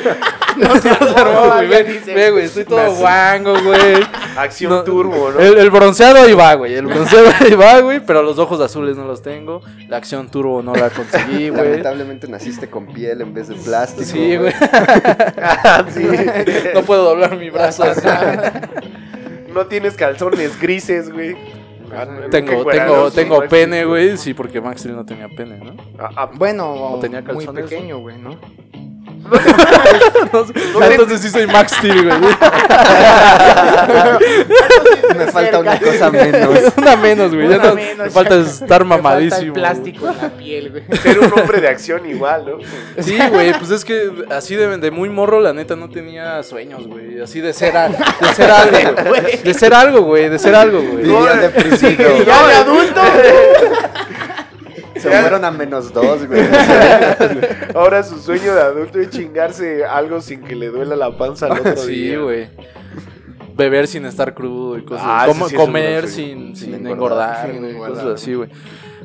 No 0.67 0.77
se 0.81 0.89
armó, 0.89 1.67
güey. 1.67 1.99
Ve, 2.05 2.31
güey, 2.31 2.45
estoy 2.45 2.65
todo 2.65 2.93
guango, 2.95 3.53
güey. 3.63 3.95
Acción 4.37 4.71
No, 4.71 4.83
turbo, 4.83 5.31
¿no? 5.31 5.39
El, 5.39 5.57
el 5.57 5.69
bronceado 5.71 6.21
ahí 6.23 6.33
va, 6.33 6.53
güey. 6.55 6.75
El 6.75 6.85
bronceado 6.87 7.29
ahí 7.39 7.53
va, 7.55 7.79
güey. 7.81 7.99
Pero 8.05 8.21
los 8.23 8.37
ojos 8.39 8.59
azules 8.61 8.95
no 8.95 9.05
los 9.05 9.21
tengo. 9.21 9.61
La 9.89 9.97
acción 9.97 10.29
turbo 10.29 10.61
no 10.61 10.73
la 10.75 10.89
conseguí, 10.89 11.49
güey. 11.49 11.63
Lamentablemente 11.63 12.27
naciste 12.27 12.69
con 12.69 12.85
piel 12.87 13.21
en 13.21 13.33
vez 13.33 13.47
de 13.49 13.55
plástico. 13.55 14.05
Sí, 14.05 14.37
güey. 14.37 14.53
Ah, 14.61 15.85
sí. 15.89 16.07
No 16.73 16.81
puedo 16.83 17.03
doblar 17.03 17.35
mi 17.37 17.49
brazo. 17.49 17.83
así. 17.83 18.07
No 19.53 19.65
tienes 19.65 19.95
calzones 19.95 20.59
grises, 20.61 21.11
güey. 21.11 21.35
Ah, 21.93 22.07
Tengo, 22.29 22.63
tengo, 22.65 23.11
tengo 23.11 23.43
pene, 23.49 23.83
güey. 23.83 24.15
Sí, 24.17 24.33
porque 24.33 24.61
Max 24.61 24.85
no 24.85 25.05
tenía 25.05 25.27
pene, 25.27 25.57
¿no? 25.57 25.75
Ah, 25.99 26.09
ah, 26.15 26.29
Bueno, 26.33 26.97
tenía 27.01 27.21
muy 27.21 27.45
pequeño, 27.47 27.99
güey, 27.99 28.17
¿no? 28.17 28.39
Entonces 30.91 31.21
sí 31.21 31.29
soy 31.29 31.47
Max 31.47 31.73
Steel, 31.77 32.05
güey. 32.05 32.19
Me 35.17 35.27
falta 35.27 35.59
una 35.59 35.79
cosa 35.79 36.09
menos. 36.11 36.73
Una 36.77 36.95
menos, 36.95 37.33
güey. 37.33 37.49
Ya 37.49 37.57
no- 37.57 37.75
menos, 37.75 37.97
me 38.05 38.09
falta 38.09 38.35
estar 38.39 38.83
Me 38.85 38.89
falta 38.91 39.03
mamadísimo. 39.03 39.41
el 39.47 39.51
plástico 39.53 40.09
en 40.09 40.17
la 40.17 40.29
piel, 40.29 40.69
güey. 40.71 40.83
ser 41.01 41.19
un 41.19 41.33
hombre 41.39 41.61
de 41.61 41.67
acción 41.67 42.07
igual, 42.09 42.45
¿no? 42.45 42.57
Sí, 43.03 43.17
güey, 43.29 43.53
pues 43.53 43.71
es 43.71 43.85
que 43.85 44.11
así 44.31 44.55
de, 44.55 44.77
de 44.77 44.91
muy 44.91 45.09
morro, 45.09 45.39
la 45.41 45.53
neta, 45.53 45.75
no 45.75 45.89
tenía 45.89 46.41
sueños, 46.43 46.87
güey. 46.87 47.19
Así 47.21 47.41
de 47.41 47.53
ser, 47.53 47.75
a- 47.77 47.89
de 47.89 48.33
ser 48.35 48.49
algo, 48.51 49.03
güey. 49.09 49.37
De 49.43 49.53
ser 49.53 49.73
algo, 49.73 50.01
güey. 50.01 50.29
De 50.29 50.39
ser 50.39 50.55
algo, 50.55 50.81
güey. 50.81 51.05
Y 51.05 51.09
ya 52.25 52.47
de 52.47 52.53
adulto, 52.55 53.01
Se 55.01 55.09
fueron 55.09 55.43
a 55.45 55.51
menos 55.51 55.91
dos, 55.93 56.27
güey. 56.27 56.41
Ahora 57.75 58.03
su 58.03 58.19
sueño 58.19 58.53
de 58.53 58.61
adulto 58.61 58.99
es 58.99 59.09
chingarse 59.09 59.85
algo 59.85 60.21
sin 60.21 60.41
que 60.43 60.55
le 60.55 60.67
duela 60.67 60.95
la 60.95 61.17
panza 61.17 61.47
al 61.47 61.53
otro 61.59 61.77
Sí, 61.77 61.91
día. 62.09 62.19
güey. 62.19 62.47
Beber 63.55 63.87
sin 63.87 64.05
estar 64.05 64.33
crudo 64.33 64.77
y 64.77 64.83
cosas 64.85 65.05
Ah, 65.07 65.23
Como- 65.27 65.47
sí 65.49 65.55
comer 65.55 66.07
sin, 66.07 66.55
Sin 66.55 66.73
sin 66.73 66.73
engordar. 66.87 66.91
engordar, 66.93 67.51
Sin 67.51 67.59
güey, 67.59 67.71
engordar. 67.71 68.03
cosas 68.05 68.21
así, 68.21 68.33
güey. 68.33 68.49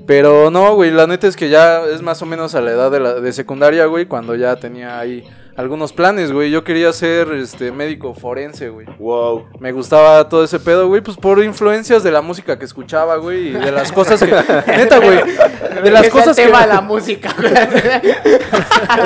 Pero 0.06 0.50
no, 0.52 0.74
güey, 0.76 0.90
la 0.92 1.06
neta 1.06 1.26
es 1.26 1.34
que 1.36 1.48
ya 1.48 1.82
es 1.84 2.00
más 2.00 2.22
o 2.22 2.26
menos 2.26 2.54
a 2.54 2.60
la 2.60 2.70
edad 2.70 2.90
de, 2.92 3.00
la, 3.00 3.14
de 3.14 3.32
secundaria, 3.32 3.86
güey, 3.86 4.06
cuando 4.06 4.36
ya 4.36 4.54
tenía 4.56 4.98
ahí 5.00 5.24
algunos 5.56 5.92
planes, 5.92 6.32
güey. 6.32 6.50
Yo 6.50 6.64
quería 6.64 6.92
ser 6.92 7.32
este 7.32 7.72
médico 7.72 8.14
forense, 8.14 8.68
güey. 8.68 8.86
Wow. 8.98 9.46
Me 9.58 9.72
gustaba 9.72 10.28
todo 10.28 10.44
ese 10.44 10.60
pedo, 10.60 10.88
güey, 10.88 11.00
pues 11.00 11.16
por 11.16 11.42
influencias 11.42 12.02
de 12.02 12.10
la 12.10 12.20
música 12.20 12.58
que 12.58 12.64
escuchaba, 12.64 13.16
güey, 13.16 13.48
y 13.48 13.52
de 13.52 13.72
las 13.72 13.92
cosas 13.92 14.20
que... 14.22 14.26
Neta, 14.66 14.98
güey, 14.98 15.18
de 15.82 15.90
las 15.90 16.02
Es 16.02 16.06
el 16.08 16.12
cosas 16.12 16.36
que... 16.36 16.44
tema 16.44 16.66
la 16.66 16.80
música, 16.80 17.34
güey. 17.38 17.52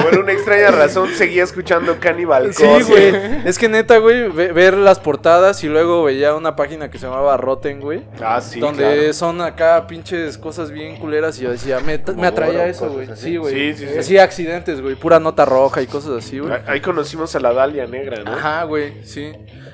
Por 0.03 0.19
una 0.19 0.33
extraña 0.33 0.71
razón 0.71 1.09
seguía 1.15 1.45
escuchando 1.45 1.99
Cannibal 2.01 2.53
Sí, 2.53 2.65
güey. 2.89 3.15
Es 3.45 3.59
que 3.59 3.69
neta, 3.69 3.99
güey, 3.99 4.29
ve- 4.29 4.53
ver 4.53 4.75
las 4.77 4.99
portadas 4.99 5.63
y 5.65 5.69
luego 5.69 6.05
veía 6.05 6.35
una 6.35 6.57
página 6.57 6.91
que 6.91 6.99
se 6.99 7.07
llamaba 7.07 7.37
Rotten, 7.37 7.81
güey. 7.81 8.03
Ah, 8.21 8.41
sí, 8.41 8.61
donde 8.61 8.83
claro. 8.83 9.13
son 9.13 9.41
acá 9.41 9.87
pinches 9.87 10.37
cosas 10.39 10.71
bien 10.71 10.97
culeras 10.97 11.39
y 11.39 11.43
yo 11.43 11.51
decía, 11.53 11.81
me, 11.81 12.01
me 12.17 12.27
atraía 12.27 12.67
eso, 12.67 12.91
güey. 12.91 13.09
Sí, 13.15 13.37
güey. 13.37 13.55
Sí, 13.75 13.75
sí, 13.87 13.93
sí. 13.93 13.99
Así 13.99 14.19
accidentes, 14.19 14.81
güey, 14.81 14.95
pura 14.97 15.21
nota 15.21 15.45
roja 15.45 15.83
y 15.83 15.87
cosas 15.87 16.25
así, 16.25 16.39
güey. 16.41 16.55
Ahí 16.67 16.81
conocimos 16.81 17.35
a 17.37 17.41
la 17.41 17.53
Dalia 17.53 17.87
Negra, 17.87 18.23
¿no? 18.25 18.33
Ajá, 18.33 18.65
güey, 18.65 19.05
sí. 19.05 19.33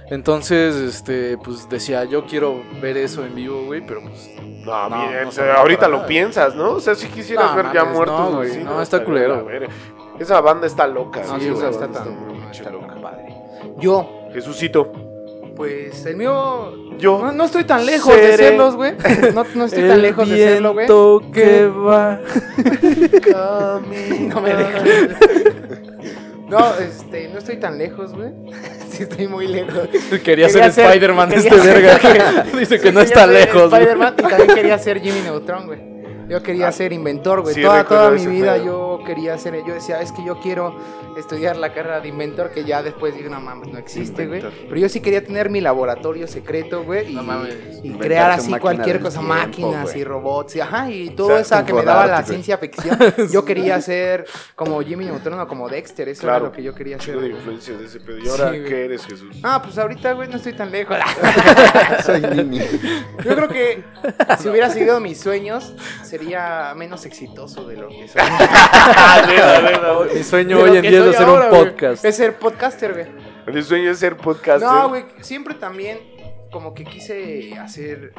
Entonces, 0.08 0.74
este, 0.76 1.36
pues 1.38 1.68
decía, 1.68 2.04
yo 2.04 2.26
quiero 2.26 2.62
ver 2.80 2.96
eso 2.96 3.24
en 3.24 3.34
vivo, 3.34 3.64
güey, 3.66 3.84
pero 3.86 4.02
pues... 4.02 4.30
No, 4.64 4.90
me 4.90 5.50
ahorita 5.56 5.88
lo 5.88 6.06
piensas, 6.06 6.54
¿no? 6.56 6.72
O 6.72 6.80
sea, 6.80 6.94
si 6.96 7.06
quisieras 7.08 7.50
No, 7.50 7.56
ver 7.56 7.66
ya 7.72 7.80
mames, 7.84 7.96
muertos. 7.96 8.18
no, 8.30 8.36
güey, 8.36 8.64
no, 8.64 8.82
está 8.82 9.04
culero, 9.04 9.44
verga. 9.44 9.68
Esa 10.18 10.40
banda 10.40 10.66
está 10.66 10.86
loca. 10.88 11.22
Sí, 11.24 11.30
sí, 11.40 11.48
esa 11.48 11.68
está 11.70 11.88
tan, 11.88 12.08
está 12.50 12.70
loca. 12.70 12.94
padre. 13.00 13.34
Yo, 13.78 14.08
Jesucito. 14.32 14.90
pues 15.54 16.04
el 16.06 16.16
mío. 16.16 16.72
Yo 16.98 17.18
No, 17.22 17.30
no 17.32 17.44
estoy 17.44 17.64
tan 17.64 17.84
lejos 17.86 18.14
de 18.16 18.36
serlos, 18.36 18.74
güey. 18.76 18.94
No, 19.34 19.44
no 19.54 19.64
estoy 19.66 19.86
tan 19.86 20.02
lejos 20.02 20.28
de 20.28 20.36
serlo, 20.36 20.72
güey. 20.72 20.86
que 21.32 21.66
va... 21.68 22.20
No 24.34 24.40
me 24.40 24.54
dejan. 24.54 25.95
No, 26.48 26.74
este, 26.78 27.28
no 27.28 27.38
estoy 27.38 27.56
tan 27.56 27.76
lejos, 27.78 28.12
güey. 28.14 28.30
Sí, 28.90 29.02
estoy 29.02 29.28
muy 29.28 29.46
lejos. 29.46 29.88
Quería, 29.90 30.22
Quería 30.22 30.48
ser 30.48 30.72
ser- 30.72 30.86
Spider-Man 30.86 31.30
este 31.34 31.54
verga. 31.54 32.44
Dice 32.58 32.80
que 32.80 32.92
no 32.92 33.00
Quería 33.00 33.02
está 33.02 33.26
lejos. 33.26 33.70
Spider-Man 33.72 34.14
y 34.16 34.22
también 34.22 34.54
quería 34.54 34.78
ser 34.78 35.00
Jimmy 35.02 35.20
Neutron, 35.20 35.66
güey. 35.66 35.95
Yo 36.28 36.42
quería 36.42 36.68
Ah, 36.68 36.72
ser 36.72 36.92
inventor, 36.92 37.42
güey. 37.42 37.54
sí, 37.54 37.62
toda 37.62 37.84
toda 37.84 38.10
mi 38.10 38.26
vida 38.26 38.54
pedo. 38.54 38.64
yo 38.98 39.04
quería 39.04 39.38
ser. 39.38 39.56
Yo 39.66 39.74
decía, 39.74 40.00
es 40.00 40.10
que 40.12 40.24
yo 40.24 40.40
quiero 40.40 40.76
estudiar 41.16 41.56
la 41.56 41.72
carrera 41.72 42.00
de 42.00 42.08
inventor, 42.08 42.50
que 42.50 42.64
ya 42.64 42.82
después 42.82 43.14
digo, 43.14 43.30
no 43.30 43.40
mames, 43.40 43.68
no 43.72 43.78
existe, 43.78 44.26
güey. 44.26 44.42
Pero 44.42 44.76
yo 44.76 44.88
sí 44.88 45.00
quería 45.00 45.24
tener 45.24 45.48
mi 45.50 45.60
laboratorio 45.60 46.26
secreto, 46.26 46.82
güey. 46.84 47.12
Y, 47.12 47.14
No 47.14 47.22
mames. 47.22 47.54
y 47.82 47.90
crear 47.92 48.30
así 48.32 48.52
cualquier 48.58 49.00
cosa, 49.00 49.20
tiempo, 49.20 49.34
máquinas 49.34 49.94
y 49.96 50.04
robots 50.04 50.56
y 50.56 50.60
ajá, 50.60 50.90
y 50.90 51.08
O 51.10 51.14
todo 51.14 51.28
sea, 51.28 51.40
esa 51.40 51.64
que 51.64 51.72
me 51.72 51.82
daba 51.82 52.06
la 52.06 52.22
ciencia 52.24 52.58
ficción. 52.58 52.98
Yo 53.32 53.44
quería 53.44 53.80
ser 53.80 54.24
como 54.54 54.80
Jimmy 54.82 55.04
Neutron 55.06 55.38
o 55.40 55.46
como 55.48 55.68
Dexter, 55.68 56.08
eso 56.08 56.22
Claro. 56.22 56.36
era 56.36 56.46
lo 56.46 56.52
que 56.52 56.62
yo 56.62 56.74
quería 56.74 56.96
ser. 56.98 57.06
Chido 57.06 57.20
de 57.20 57.28
güey. 57.28 57.38
influencias 57.38 57.78
de 57.78 57.86
ese 57.86 58.00
pedo. 58.00 58.18
¿Y 58.18 58.28
ahora 58.28 58.52
Sí, 58.52 58.58
qué 58.66 58.84
eres, 58.86 59.04
Jesús? 59.06 59.36
Ah, 59.42 59.60
pues 59.62 59.78
ahorita, 59.78 60.12
güey, 60.12 60.28
no 60.28 60.36
estoy 60.36 60.52
tan 60.54 60.70
lejos. 60.72 60.96
Soy 62.04 62.20
Nini. 62.22 62.58
Yo 63.24 63.34
creo 63.36 63.48
que 63.48 63.84
si 64.38 64.48
hubiera 64.48 64.70
seguido 64.70 65.00
mis 65.00 65.20
sueños, 65.20 65.74
sería 66.18 66.74
menos 66.74 67.04
exitoso 67.04 67.66
de 67.66 67.76
lo 67.76 67.88
que 67.88 68.08
soy. 68.08 68.22
Mi 70.14 70.22
sueño 70.22 70.60
hoy 70.60 70.76
en 70.76 70.82
día 70.82 71.04
es 71.04 71.14
hacer 71.14 71.26
ahora, 71.26 71.50
un 71.50 71.50
podcast. 71.50 72.04
Es 72.04 72.16
ser 72.16 72.38
podcaster, 72.38 72.92
güey. 72.92 73.06
Mi 73.54 73.62
sueño 73.62 73.90
es 73.90 73.98
ser 73.98 74.16
podcaster. 74.16 74.68
No, 74.68 74.88
güey, 74.88 75.04
siempre 75.20 75.54
también 75.54 76.15
como 76.56 76.72
que 76.72 76.84
quise 76.84 77.58
hacer 77.58 78.14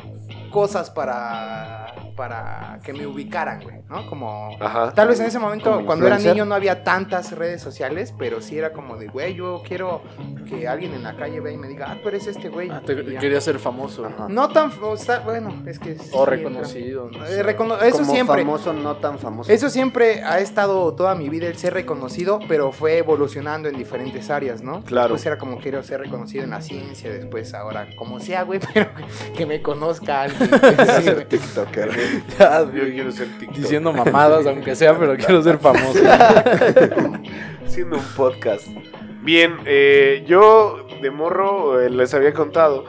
cosas 0.52 0.92
para 0.92 1.94
para 2.16 2.80
que 2.84 2.94
me 2.94 3.06
ubicaran, 3.06 3.62
güey, 3.62 3.76
¿no? 3.88 4.08
Como 4.10 4.50
Ajá. 4.60 4.92
tal 4.92 5.08
vez 5.08 5.20
en 5.20 5.28
ese 5.28 5.38
momento 5.38 5.84
cuando 5.86 6.08
era 6.08 6.18
niño 6.18 6.46
no 6.46 6.56
había 6.56 6.84
tantas 6.84 7.32
redes 7.32 7.62
sociales, 7.62 8.12
pero 8.18 8.42
sí 8.42 8.58
era 8.58 8.74
como 8.74 8.98
de, 8.98 9.06
güey, 9.08 9.36
yo 9.36 9.62
quiero 9.68 10.02
que 10.50 10.68
alguien 10.68 10.94
en 10.96 11.04
la 11.04 11.16
calle 11.16 11.40
vea 11.42 11.54
y 11.54 11.58
me 11.58 11.68
diga, 11.68 11.92
"Ah, 11.92 11.98
tú 12.02 12.10
eres 12.10 12.26
este 12.26 12.50
güey." 12.50 12.72
Ah, 12.72 12.82
te- 12.84 12.96
quería 13.18 13.40
ser 13.40 13.60
famoso. 13.60 14.04
Ajá. 14.06 14.26
No 14.30 14.50
tan, 14.50 14.72
o 14.82 14.98
sea, 14.98 15.20
bueno, 15.20 15.62
es 15.68 15.78
que 15.78 15.94
sí, 15.96 16.10
O 16.12 16.26
reconocido. 16.26 17.10
no 17.12 17.24
Eh, 17.24 17.28
sé. 17.28 17.44
recono- 17.44 17.80
eso 17.84 18.00
Como 18.00 18.12
siempre. 18.14 18.42
famoso, 18.44 18.74
no 18.74 18.96
tan 18.96 19.20
famoso. 19.20 19.52
Eso 19.52 19.70
siempre 19.70 20.24
ha 20.24 20.40
estado 20.40 20.96
toda 20.96 21.14
mi 21.14 21.30
vida 21.30 21.46
el 21.48 21.58
ser 21.58 21.74
reconocido, 21.76 22.40
pero 22.48 22.72
fue 22.72 22.98
evolucionando 22.98 23.70
en 23.70 23.78
diferentes 23.78 24.32
áreas, 24.32 24.64
¿no? 24.64 24.82
Claro. 24.84 25.10
Después 25.10 25.26
era 25.28 25.38
como 25.38 25.58
quiero 25.60 25.84
ser 25.84 26.00
reconocido 26.02 26.44
en 26.46 26.50
la 26.50 26.62
ciencia, 26.62 27.12
después 27.12 27.54
ahora 27.54 27.90
como 27.96 28.20
sea, 28.28 28.44
güey, 28.44 28.60
pero 28.74 28.90
que 29.36 29.46
me 29.46 29.62
conozca 29.62 30.22
alguien. 30.24 30.50
Sí, 30.50 31.04
ser. 31.04 31.26
TikToker. 31.26 31.90
Ya, 32.40 32.64
Yo 32.66 32.84
quiero 32.84 33.12
ser 33.12 33.28
TikTok. 33.40 33.56
Diciendo 33.58 33.94
mamadas, 33.94 34.46
aunque 34.46 34.76
sea, 34.76 34.98
pero 34.98 35.16
quiero 35.16 35.42
ser 35.42 35.58
famoso. 35.58 36.00
Haciendo 37.66 37.98
un 37.98 38.04
podcast. 38.16 38.68
Bien, 39.22 39.58
eh, 39.66 40.24
yo 40.28 40.86
de 41.02 41.12
morro 41.12 41.82
eh, 41.82 41.90
les 41.90 42.14
había 42.14 42.34
contado 42.34 42.86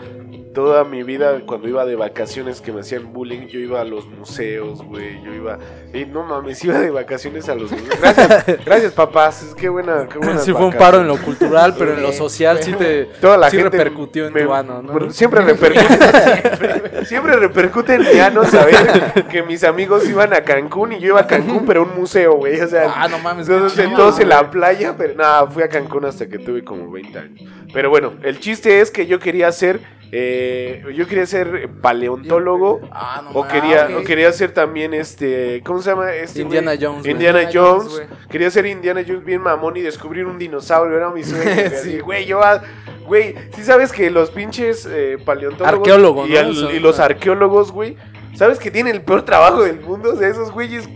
toda 0.58 0.82
mi 0.82 1.04
vida 1.04 1.40
cuando 1.46 1.68
iba 1.68 1.84
de 1.86 1.94
vacaciones 1.94 2.60
que 2.60 2.72
me 2.72 2.80
hacían 2.80 3.12
bullying, 3.12 3.46
yo 3.46 3.60
iba 3.60 3.80
a 3.80 3.84
los 3.84 4.06
museos, 4.08 4.82
güey, 4.82 5.22
yo 5.22 5.32
iba, 5.32 5.56
y 5.94 6.04
no 6.04 6.24
mames, 6.24 6.64
iba 6.64 6.80
de 6.80 6.90
vacaciones 6.90 7.48
a 7.48 7.54
los 7.54 7.70
museos. 7.70 7.96
Gracias, 8.00 8.44
gracias 8.66 8.92
papás, 8.92 9.54
qué 9.56 9.68
buena, 9.68 10.08
qué 10.10 10.18
buena. 10.18 10.38
Sí 10.40 10.50
fue 10.52 10.66
un 10.66 10.72
paro 10.72 11.00
en 11.00 11.06
lo 11.06 11.16
cultural, 11.16 11.76
pero 11.78 11.94
en 11.94 12.02
lo 12.02 12.10
social 12.12 12.60
sí 12.60 12.72
te 12.72 13.04
Toda 13.20 13.36
la 13.36 13.50
sí 13.50 13.56
gente 13.58 13.70
repercutió 13.78 14.26
en 14.26 14.32
me- 14.32 14.42
tu 14.42 14.52
ano, 14.52 14.82
¿no? 14.82 15.10
Siempre 15.12 15.42
repercute, 15.42 17.04
siempre 17.04 17.36
repercute 17.36 17.94
en 17.94 18.02
mi 18.02 18.18
ano 18.18 18.44
saber 18.44 19.24
que 19.30 19.44
mis 19.44 19.62
amigos 19.62 20.08
iban 20.08 20.32
a 20.34 20.40
Cancún 20.42 20.92
y 20.94 20.98
yo 20.98 21.10
iba 21.10 21.20
a 21.20 21.26
Cancún, 21.28 21.66
pero 21.66 21.82
a 21.82 21.84
un 21.84 21.96
museo, 21.96 22.34
güey, 22.34 22.60
o 22.60 22.66
sea, 22.66 22.92
Ah, 22.96 23.06
no 23.06 23.20
mames. 23.20 23.48
entonces, 23.48 23.84
chido, 23.84 23.96
todos 23.96 24.18
en 24.18 24.30
la 24.30 24.50
playa, 24.50 24.96
pero 24.98 25.14
nada, 25.14 25.46
fui 25.46 25.62
a 25.62 25.68
Cancún 25.68 26.04
hasta 26.04 26.26
que 26.28 26.40
tuve 26.40 26.64
como 26.64 26.90
20 26.90 27.16
años. 27.16 27.42
Pero 27.72 27.90
bueno, 27.90 28.14
el 28.24 28.40
chiste 28.40 28.80
es 28.80 28.90
que 28.90 29.06
yo 29.06 29.18
quería 29.20 29.52
ser, 29.52 29.80
eh, 30.10 30.82
yo 30.94 31.06
quería 31.06 31.26
ser 31.26 31.68
paleontólogo. 31.82 32.80
Ah, 32.90 33.20
no 33.24 33.30
O 33.30 33.44
mames. 33.44 33.52
quería, 33.52 33.84
ok. 33.90 34.00
o 34.00 34.04
quería 34.04 34.32
ser 34.32 34.52
también 34.52 34.94
este, 34.94 35.62
¿cómo 35.64 35.82
se 35.82 35.90
llama? 35.90 36.12
Este 36.14 36.42
Indiana 36.42 36.74
güey? 36.74 36.84
Jones. 36.86 37.06
Indiana 37.06 37.42
Indiana 37.42 37.50
Jones, 37.52 38.02
quería 38.30 38.50
ser 38.50 38.66
Indiana 38.66 39.02
Jones 39.06 39.24
bien 39.24 39.42
mamón 39.42 39.76
y 39.76 39.82
descubrir 39.82 40.26
un 40.26 40.38
dinosaurio, 40.38 40.96
era 40.96 41.10
mi 41.10 41.22
sueño. 41.24 41.44
Sí. 41.82 41.98
Güey, 42.00 42.26
yo, 42.26 42.40
ah, 42.42 42.62
güey, 43.06 43.34
sí 43.54 43.62
sabes 43.62 43.92
que 43.92 44.10
los 44.10 44.30
pinches 44.30 44.86
eh, 44.90 45.18
paleontólogos 45.24 45.78
Arqueólogos, 45.78 46.28
y, 46.28 46.32
¿no? 46.32 46.38
al- 46.38 46.74
y 46.74 46.78
los 46.80 46.98
arqueólogos, 46.98 47.72
güey, 47.72 47.96
sabes 48.34 48.58
que 48.58 48.70
tienen 48.70 48.94
el 48.94 49.02
peor 49.02 49.22
trabajo 49.24 49.62
del 49.62 49.80
mundo, 49.80 50.12
o 50.14 50.16
sea, 50.16 50.28
esos 50.28 50.50
güeyes 50.52 50.88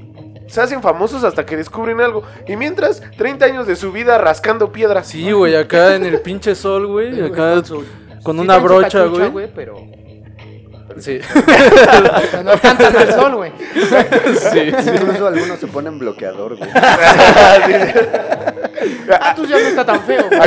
se 0.49 0.61
hacen 0.61 0.83
famosos 0.83 1.25
hasta 1.25 1.47
que 1.47 1.57
descubren 1.57 2.01
algo. 2.01 2.23
Y 2.47 2.57
mientras, 2.57 3.01
30 3.17 3.45
años 3.47 3.67
de 3.67 3.75
su 3.77 3.91
vida 3.93 4.19
rascando 4.19 4.71
piedras. 4.73 5.09
Sí, 5.09 5.33
güey, 5.33 5.55
acá 5.57 5.97
en 5.97 6.05
el 6.05 6.21
pinche 6.21 6.55
sol, 6.55 6.87
güey. 6.87 7.21
Acá 7.25 7.63
Con 8.23 8.37
sí 8.37 8.43
una 8.43 8.59
brocha, 8.59 9.05
güey. 9.07 9.49
pero 9.55 9.87
Sí. 10.99 11.21
pero 12.31 12.43
no 12.45 12.59
cantan 12.61 12.97
al 12.97 13.13
sol, 13.13 13.35
güey. 13.37 13.53
sí. 14.53 14.73
Incluso 14.95 15.27
algunos 15.29 15.59
se 15.59 15.67
ponen 15.67 15.99
bloqueador, 15.99 16.57
güey. 16.57 16.71
Ah, 19.21 19.33
tú 19.35 19.45
ya 19.47 19.59
no 19.59 19.67
está 19.67 19.85
tan 19.85 20.01
feo. 20.03 20.25
güey. 20.29 20.41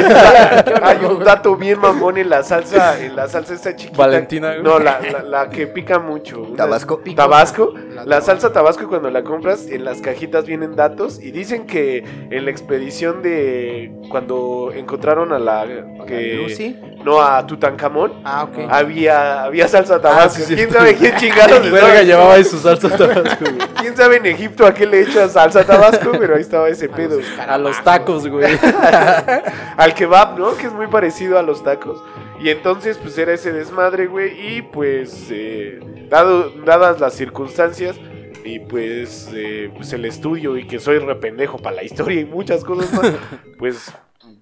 Hay 0.84 1.06
un, 1.06 1.24
dato 1.24 1.56
bien 1.56 1.80
mamón 1.80 2.18
en 2.18 2.30
la 2.30 2.44
salsa, 2.44 3.00
en 3.00 3.16
la 3.16 3.28
salsa 3.28 3.54
esta 3.54 3.76
chiquita. 3.76 3.98
Valentina, 3.98 4.52
güey. 4.52 4.64
No, 4.64 4.80
la, 4.80 5.00
la, 5.00 5.24
la 5.24 5.50
que 5.50 5.68
pica 5.68 6.00
mucho. 6.00 6.42
Una- 6.42 6.56
Tabasco. 6.58 7.00
Picosa. 7.02 7.28
Tabasco. 7.28 7.74
La 7.94 8.06
La 8.06 8.22
salsa 8.22 8.52
Tabasco 8.52 8.88
cuando 8.88 9.10
la 9.10 9.24
compras 9.24 9.68
en 9.68 9.86
las 9.86 10.02
cajitas 10.02 10.46
vienen 10.46 10.76
datos 10.76 11.20
y 11.22 11.32
dicen 11.32 11.66
que 11.66 12.04
en 12.30 12.46
la 12.46 12.52
expedición 12.52 13.22
de 13.22 13.92
cuando 14.10 14.72
encontraron 14.76 15.32
a 15.32 15.40
la 15.40 15.66
que 16.08 16.34
Lucy. 16.36 16.78
no 17.04 17.22
a 17.22 17.46
Tutankamón 17.48 18.22
Ah, 18.26 18.44
ok. 18.44 18.68
había 18.70 19.44
había 19.44 19.68
salsa 19.68 20.02
Tabasco. 20.02 20.35
¿Quién 20.48 20.72
sabe 20.72 20.96
quién 20.96 21.16
chingados 21.18 21.62
Verga 21.64 21.78
estaba- 21.80 22.02
llevaba 22.04 22.34
ahí 22.34 22.44
su 22.44 22.58
salsa 22.60 22.90
tabasco, 22.98 23.46
güey. 23.46 23.68
¿Quién 23.80 23.96
sabe 23.98 24.18
en 24.18 24.26
Egipto 24.26 24.66
a 24.66 24.74
qué 24.74 24.86
le 24.86 25.02
echan 25.02 25.30
salsa 25.30 25.64
Tabasco? 25.66 26.12
Pero 26.20 26.36
ahí 26.36 26.42
estaba 26.42 26.68
ese 26.70 26.90
pedo. 26.90 27.20
A 27.48 27.58
los 27.58 27.84
tacos, 27.84 28.28
güey. 28.28 28.58
al 29.78 29.94
kebab, 29.94 30.38
¿no? 30.40 30.56
Que 30.58 30.68
es 30.68 30.74
muy 30.74 30.88
parecido 30.88 31.38
a 31.38 31.42
los 31.42 31.64
tacos. 31.64 32.02
Y 32.40 32.50
entonces, 32.50 32.98
pues 32.98 33.18
era 33.18 33.34
ese 33.34 33.52
desmadre, 33.54 34.08
güey. 34.08 34.58
Y 34.58 34.62
pues, 34.62 35.28
eh, 35.30 35.80
dado, 36.10 36.52
dadas 36.66 37.00
las 37.00 37.14
circunstancias 37.14 37.96
y 38.44 38.60
pues, 38.60 39.30
eh, 39.34 39.72
pues 39.76 39.92
el 39.94 40.06
estudio 40.06 40.58
y 40.58 40.68
que 40.68 40.80
soy 40.80 41.00
rependejo 41.00 41.58
para 41.58 41.78
la 41.78 41.84
historia 41.84 42.22
y 42.22 42.26
muchas 42.26 42.64
cosas 42.64 42.92
más, 42.94 43.12
pues 43.58 43.92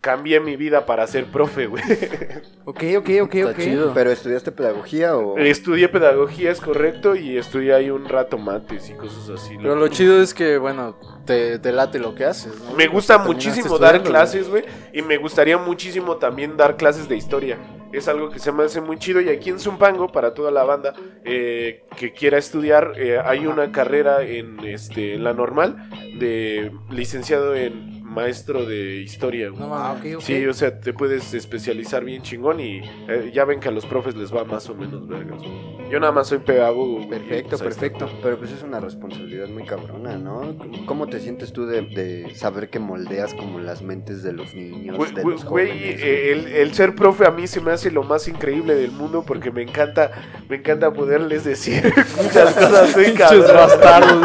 cambié 0.04 0.42
mi 0.42 0.58
vida 0.58 0.86
para 0.86 1.08
ser 1.08 1.26
profe, 1.32 1.68
güey. 1.68 1.82
Ok, 2.66 2.82
ok, 2.98 3.10
ok, 3.24 3.36
Está 3.36 3.52
ok. 3.52 3.58
chido. 3.58 3.94
¿Pero 3.94 4.10
estudiaste 4.10 4.52
pedagogía 4.54 5.18
o...? 5.18 5.38
Estudié 5.38 5.90
pedagogía, 5.90 6.50
es 6.50 6.62
correcto, 6.62 7.14
y 7.14 7.38
estudié 7.38 7.74
ahí 7.74 7.90
un 7.90 8.08
rato 8.08 8.38
mates 8.38 8.90
y 8.90 8.94
cosas 8.94 9.30
así. 9.30 9.58
Pero 9.58 9.76
lo 9.76 9.90
chido 9.90 10.22
es 10.22 10.34
que, 10.34 10.58
bueno, 10.58 10.98
te, 11.26 11.60
te 11.60 11.74
late 11.74 12.00
lo 12.00 12.16
que 12.16 12.24
haces, 12.24 12.54
¿no? 12.64 12.74
Me 12.76 12.88
gusta 12.88 13.18
muchísimo 13.18 13.78
dar 13.78 14.02
clases, 14.02 14.50
güey. 14.50 14.64
Y 14.94 15.02
me 15.02 15.18
gustaría 15.18 15.58
muchísimo 15.58 16.16
también 16.18 16.56
dar 16.56 16.78
clases 16.78 17.10
de 17.10 17.18
historia. 17.18 17.58
Es 17.92 18.08
algo 18.08 18.30
que 18.30 18.40
se 18.40 18.52
me 18.54 18.64
hace 18.64 18.80
muy 18.80 18.98
chido. 18.98 19.20
Y 19.20 19.28
aquí 19.28 19.50
en 19.50 19.60
Zumpango, 19.60 20.08
para 20.10 20.34
toda 20.34 20.50
la 20.50 20.64
banda 20.64 20.94
eh, 21.26 21.84
que 21.98 22.14
quiera 22.14 22.38
estudiar, 22.38 22.94
eh, 22.96 23.20
hay 23.24 23.46
una 23.46 23.74
carrera 23.74 24.24
en, 24.24 24.60
este, 24.66 25.16
en 25.16 25.26
la 25.26 25.34
normal 25.34 25.90
de 26.18 26.72
licenciado 26.90 27.56
en 27.56 28.03
maestro 28.14 28.66
de 28.66 28.98
historia, 29.02 29.50
güey. 29.50 29.60
No 29.62 29.74
Ah, 29.76 29.94
mames. 29.96 30.16
ok, 30.16 30.20
ok. 30.20 30.26
Sí, 30.26 30.46
o 30.46 30.54
sea, 30.54 30.80
te 30.80 30.94
puedes 30.94 31.34
especializar 31.34 32.04
bien 32.04 32.22
chingón 32.22 32.60
y 32.60 32.80
eh, 33.08 33.32
ya 33.34 33.46
ven 33.46 33.60
que 33.60 33.68
a 33.70 33.72
los 33.72 33.86
profes 33.86 34.16
les 34.16 34.34
va 34.34 34.44
más 34.46 34.70
o 34.70 34.76
menos 34.76 35.08
vergas. 35.08 35.40
güey. 35.40 35.90
Yo 35.92 36.00
nada 36.00 36.12
más 36.12 36.28
soy 36.28 36.40
pedagogo. 36.40 36.96
güey, 36.98 37.10
Perfecto, 37.10 37.50
pues 37.58 37.62
está. 37.62 37.66
perfecto. 37.82 38.10
Pero 38.24 38.38
pues 38.38 38.52
es 38.52 38.64
una 38.64 38.80
responsabilidad 38.80 39.48
muy 39.50 39.64
cabrona, 39.66 40.18
¿no? 40.18 40.56
¿Cómo 40.86 41.08
te 41.08 41.20
sientes 41.20 41.54
tú 41.54 41.66
de, 41.66 41.82
de 41.82 42.34
saber 42.36 42.70
que 42.70 42.80
moldeas 42.80 43.34
como 43.34 43.60
las 43.60 43.82
mentes 43.82 44.24
de 44.24 44.34
los 44.34 44.54
niños, 44.54 44.98
Güey, 44.98 45.12
de 45.14 45.24
los 45.24 45.46
güey, 45.46 45.68
jóvenes? 45.70 46.02
eh, 46.02 46.32
el, 46.32 46.48
el 46.48 46.74
ser 46.74 46.96
profe 46.96 47.26
a 47.26 47.32
mí 47.32 47.48
se 47.48 47.62
me 47.62 47.72
hace 47.72 47.92
lo 47.92 48.04
más 48.04 48.28
increíble 48.28 48.76
del 48.76 48.92
mundo 48.92 49.24
porque 49.26 49.52
me 49.52 49.62
encanta, 49.62 50.12
me 50.50 50.58
encanta 50.58 50.92
poderles 50.94 51.44
decir 51.44 51.84
muchas 52.24 52.54
cosas 52.54 52.96
muy 52.96 53.14
cabronas. 53.14 53.54
bastardos, 53.54 54.22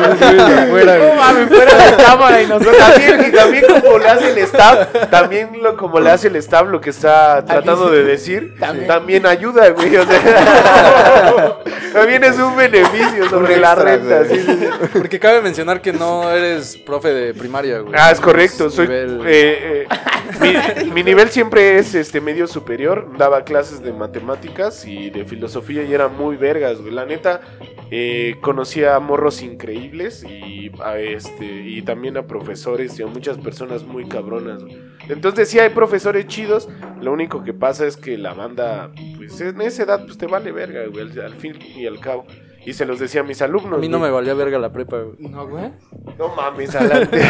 güey. 0.71 0.85
No 0.87 1.15
mames, 1.17 1.49
fuera 1.49 1.91
de 1.91 1.97
cámara 2.03 2.43
y 2.43 2.47
nosotros. 2.47 2.77
También, 2.79 3.29
y 3.29 3.33
también 3.37 3.65
como 3.83 3.99
le 3.99 4.09
hace 4.09 4.31
el 4.33 4.39
staff, 4.39 4.89
también 5.11 5.51
lo, 5.63 5.77
como 5.77 6.01
le 6.01 6.11
hace 6.11 6.29
el 6.29 6.37
staff 6.37 6.69
lo 6.69 6.81
que 6.81 6.91
está 6.91 7.45
tratando 7.45 7.91
de 7.91 8.05
decir, 8.05 8.55
También. 8.59 8.87
también, 8.87 9.27
ayuda, 9.27 9.69
güey. 9.71 9.97
o 9.97 10.05
sea, 10.05 11.59
también 11.93 12.25
es 12.25 12.39
un 12.39 12.57
beneficio 12.57 13.29
sobre 13.29 13.57
la 13.57 13.75
renta. 13.75 14.23
güey. 14.25 14.39
sí, 14.41 14.45
sí, 14.47 14.59
sí. 14.61 14.89
Porque 14.93 15.19
cabe 15.19 15.41
mencionar 15.43 15.81
que 15.81 15.93
no 15.93 16.31
eres 16.31 16.77
profe 16.77 17.09
de 17.13 17.35
primaria, 17.35 17.81
güey. 17.81 17.95
Ah, 17.97 18.11
es 18.11 18.21
correcto. 18.21 18.71
Soy, 18.71 18.87
nivel- 18.87 19.23
eh, 19.27 19.87
eh, 20.43 20.85
mi, 20.85 20.91
mi 20.91 21.03
nivel 21.03 21.29
siempre 21.31 21.79
es 21.79 21.95
este 21.95 22.21
medio 22.21 22.47
superior. 22.47 23.09
Daba 23.17 23.45
clases 23.45 23.83
de 23.83 23.93
matemáticas 23.93 24.85
y 24.87 25.11
de 25.11 25.25
filosofía 25.25 25.83
y 25.83 25.93
era 25.95 26.09
muy 26.09 26.37
vergas, 26.37 26.81
güey. 26.81 26.93
La 26.93 27.07
neta, 27.07 27.41
eh, 27.91 28.37
conocía 28.41 28.95
a 28.97 29.01
morros 29.01 29.43
increíbles 29.43 30.25
y 30.25 30.71
a 30.83 30.99
este 30.99 31.45
y 31.45 31.83
también 31.83 32.17
a 32.19 32.23
profesores 32.27 32.99
y 32.99 33.03
a 33.03 33.07
muchas 33.07 33.39
personas 33.39 33.68
muy 33.85 34.07
cabronas. 34.07 34.63
Entonces 35.09 35.49
sí 35.49 35.59
hay 35.59 35.71
profesores 35.71 36.27
chidos. 36.27 36.69
Lo 37.01 37.13
único 37.13 37.43
que 37.43 37.55
pasa 37.55 37.87
es 37.87 37.97
que 37.97 38.19
la 38.19 38.35
banda, 38.35 38.91
pues 39.17 39.41
en 39.41 39.61
esa 39.61 39.85
edad, 39.85 40.05
pues 40.05 40.19
te 40.19 40.27
vale 40.27 40.53
verga, 40.53 40.83
al 41.25 41.35
fin 41.35 41.59
y 41.77 41.87
al 41.87 42.01
cabo. 42.01 42.27
Y 42.67 42.73
se 42.75 42.85
los 42.85 42.99
decía 42.99 43.23
a 43.23 43.25
mis 43.25 43.41
alumnos. 43.41 43.75
A 43.75 43.81
mí 43.81 43.89
no 43.89 43.99
güey. 43.99 44.11
me 44.11 44.15
valía 44.15 44.35
verga 44.35 44.59
la 44.59 44.71
prepa, 44.73 44.99
güey. 44.99 45.29
No, 45.31 45.47
güey. 45.47 45.71
No 46.19 46.35
mames, 46.35 46.75
adelante. 46.75 47.23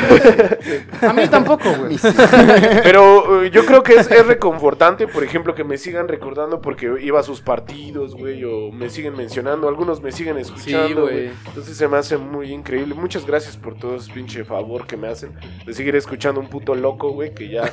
A 1.03 1.13
mí 1.13 1.29
tampoco, 1.29 1.73
güey. 1.79 1.97
Pero 2.83 3.45
eh, 3.45 3.51
yo 3.51 3.65
creo 3.65 3.83
que 3.83 3.95
es, 3.95 4.11
es 4.11 4.27
reconfortante, 4.27 5.07
por 5.07 5.23
ejemplo, 5.23 5.55
que 5.55 5.65
me 5.65 5.79
sigan 5.79 6.09
recordando 6.09 6.61
porque 6.61 6.93
iba 7.01 7.21
a 7.21 7.23
sus 7.23 7.41
partidos, 7.41 8.15
güey, 8.15 8.43
o 8.45 8.73
me 8.73 8.91
siguen 8.91 9.17
mencionando, 9.17 9.69
algunos 9.69 10.03
me 10.03 10.13
siguen 10.13 10.39
escuchando, 10.39 11.03
güey. 11.03 11.27
güey. 11.27 11.31
Entonces 11.47 11.77
se 11.77 11.87
me 11.87 11.99
hace 11.99 12.17
muy 12.17 12.53
increíble. 12.53 12.95
Muchas 12.95 13.27
gracias 13.27 13.57
por 13.57 13.75
todo 13.77 13.97
ese 13.97 14.13
pinche 14.13 14.45
favor 14.45 14.87
que 14.87 14.97
me 14.97 15.09
hacen 15.09 15.35
de 15.65 15.75
seguir 15.75 15.95
escuchando 15.95 16.41
un 16.41 16.49
puto 16.49 16.75
loco, 16.75 17.11
güey, 17.11 17.35
que 17.35 17.49
ya, 17.49 17.71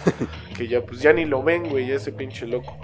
que 0.58 0.68
ya, 0.68 0.82
pues 0.82 1.00
ya 1.02 1.14
ni 1.14 1.26
lo 1.26 1.42
ven, 1.42 1.70
güey, 1.70 1.92
ese 1.92 2.12
pinche 2.12 2.46
loco. 2.46 2.78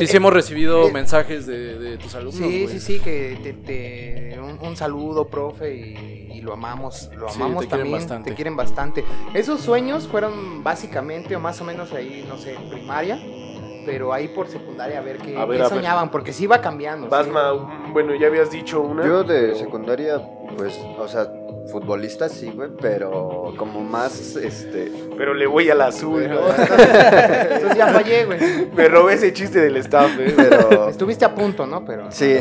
Sí, 0.00 0.06
sí 0.06 0.16
hemos 0.16 0.32
recibido 0.32 0.88
eh, 0.88 0.92
mensajes 0.92 1.46
de, 1.46 1.78
de 1.78 1.98
tus 1.98 2.14
alumnos, 2.14 2.36
Sí, 2.36 2.66
sí, 2.68 2.80
sí, 2.80 2.98
que 3.00 3.38
te, 3.42 3.52
te- 3.52 4.40
un, 4.40 4.58
un 4.60 4.76
saludo, 4.76 5.28
profe, 5.28 5.74
y, 5.74 6.30
y 6.34 6.40
lo 6.40 6.52
amamos, 6.52 7.10
lo 7.16 7.28
Sí, 7.28 7.36
amamos 7.40 7.60
te 7.62 7.68
quieren 7.68 7.68
también, 7.86 7.92
bastante. 7.92 8.30
te 8.30 8.34
quieren 8.36 8.56
bastante. 8.56 9.04
Esos 9.34 9.60
sueños 9.60 10.08
fueron 10.08 10.64
básicamente, 10.64 11.36
o 11.36 11.40
más 11.40 11.60
o 11.60 11.64
menos 11.64 11.92
ahí, 11.92 12.24
no 12.28 12.36
sé, 12.36 12.56
primaria, 12.70 13.20
pero 13.84 14.12
ahí 14.12 14.28
por 14.28 14.48
secundaria 14.48 14.98
a 14.98 15.02
ver 15.02 15.18
qué, 15.18 15.36
A 15.36 15.44
ver, 15.44 15.58
qué 15.58 15.64
a 15.64 15.68
ver. 15.68 15.76
soñaban, 15.78 16.10
porque 16.10 16.32
sí 16.32 16.44
iba 16.44 16.60
cambiando. 16.60 17.06
sí. 17.06 17.10
Basma, 17.10 17.52
mm, 17.54 17.92
bueno, 17.92 18.14
ya 18.14 18.26
habías 18.28 18.50
dicho 18.50 18.80
una. 18.80 19.04
Yo 19.06 19.24
de 19.24 19.54
secundaria, 19.54 20.20
pues, 20.56 20.78
o 20.98 21.06
sea, 21.08 21.26
futbolista 21.70 22.28
sí, 22.28 22.50
güey, 22.54 22.70
pero 22.80 23.54
como 23.56 23.80
más, 23.80 24.36
este... 24.36 24.92
Pero 25.16 25.32
le 25.34 25.46
voy 25.46 25.70
al 25.70 25.80
azul, 25.80 26.22
Pero- 26.22 26.40
¿no? 26.42 26.48
Entonces 26.48 27.76
ya 27.76 27.86
fallé, 27.88 28.24
güey. 28.26 28.38
Me 28.74 28.88
robé 28.88 29.14
ese 29.14 29.32
chiste 29.32 29.60
del 29.60 29.76
staff, 29.78 30.10
eh. 30.18 30.34
Pero... 30.36 30.88
Estuviste 30.88 31.24
a 31.24 31.34
punto, 31.34 31.66
¿no? 31.66 31.84
Pero 31.84 32.10
Sí. 32.12 32.36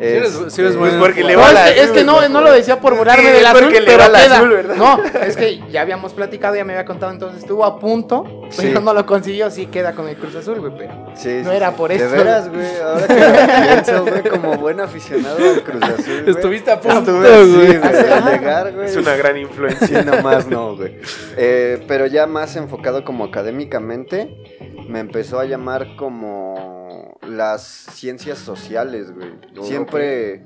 Eres- 0.00 0.38
sí 0.48 0.60
eres 0.62 0.76
bueno. 0.76 0.98
Pues 0.98 1.08
porque 1.08 1.24
le 1.24 1.34
No, 1.34 1.40
va 1.40 1.50
es, 1.50 1.52
que, 1.54 1.60
azul, 1.60 1.78
es 1.84 1.90
que 1.90 2.04
no, 2.04 2.28
no 2.28 2.40
lo 2.40 2.52
decía 2.52 2.80
por 2.80 2.96
burlarme 2.96 3.24
Sí, 3.24 3.30
del 3.32 3.42
es 3.42 3.46
azul, 3.46 3.60
porque 3.62 3.80
le 3.80 3.86
pero 3.86 3.98
va 3.98 4.06
queda. 4.22 4.36
azul, 4.36 4.48
¿verdad? 4.50 4.74
No, 4.76 5.02
es 5.22 5.36
que 5.36 5.60
ya 5.70 5.80
habíamos 5.82 6.12
platicado, 6.14 6.54
ya 6.56 6.64
me 6.64 6.72
había 6.72 6.84
contado, 6.86 7.12
entonces 7.12 7.40
estuvo 7.42 7.64
a 7.64 7.78
punto, 7.78 8.48
pero 8.56 8.80
no 8.80 8.94
lo 8.94 9.04
consiguió, 9.06 9.50
sí 9.50 9.66
queda 9.66 9.92
con 9.94 10.08
el 10.08 10.16
Cruz 10.16 10.34
Azul, 10.36 10.60
güey, 10.60 10.72
pero 10.76 10.92
Sí, 11.14 11.40
no 11.44 11.50
sí, 11.50 11.56
era 11.56 11.72
por 11.72 11.90
De 11.90 11.96
eso. 11.96 12.10
veras, 12.10 12.48
güey, 12.48 12.66
ahora 12.82 13.06
que 13.06 13.14
lo 13.14 13.62
pienso, 13.84 14.04
güey, 14.06 14.22
como 14.22 14.56
buen 14.58 14.80
aficionado 14.80 15.36
al 15.38 15.62
Cruz 15.62 15.82
Azul, 15.82 16.22
güey. 16.22 16.30
Estuviste 16.34 16.70
a 16.70 16.80
punto, 16.80 17.18
güey. 17.18 17.78
llegar, 18.32 18.72
güey. 18.72 18.86
Es 18.86 18.96
una 18.96 19.16
gran 19.16 19.34
Sí, 19.34 19.40
influencia. 19.40 20.02
nomás 20.02 20.46
no, 20.46 20.76
güey. 20.76 20.98
Eh, 21.36 21.84
pero 21.86 22.06
ya 22.06 22.26
más 22.26 22.56
enfocado 22.56 23.04
como 23.04 23.24
académicamente, 23.24 24.34
me 24.88 25.00
empezó 25.00 25.38
a 25.38 25.44
llamar 25.44 25.94
como 25.96 26.79
las 27.30 27.62
ciencias 27.62 28.38
sociales, 28.38 29.12
güey. 29.12 29.32
Oh, 29.58 29.64
Siempre 29.64 30.44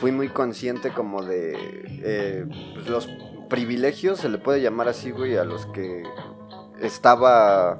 fui 0.00 0.12
muy 0.12 0.28
consciente 0.28 0.90
como 0.90 1.22
de 1.22 1.54
eh, 2.02 2.44
pues, 2.74 2.88
los 2.88 3.08
privilegios, 3.48 4.20
se 4.20 4.28
le 4.28 4.38
puede 4.38 4.60
llamar 4.62 4.88
así, 4.88 5.10
güey, 5.10 5.36
a 5.36 5.44
los 5.44 5.66
que 5.66 6.02
estaba 6.80 7.78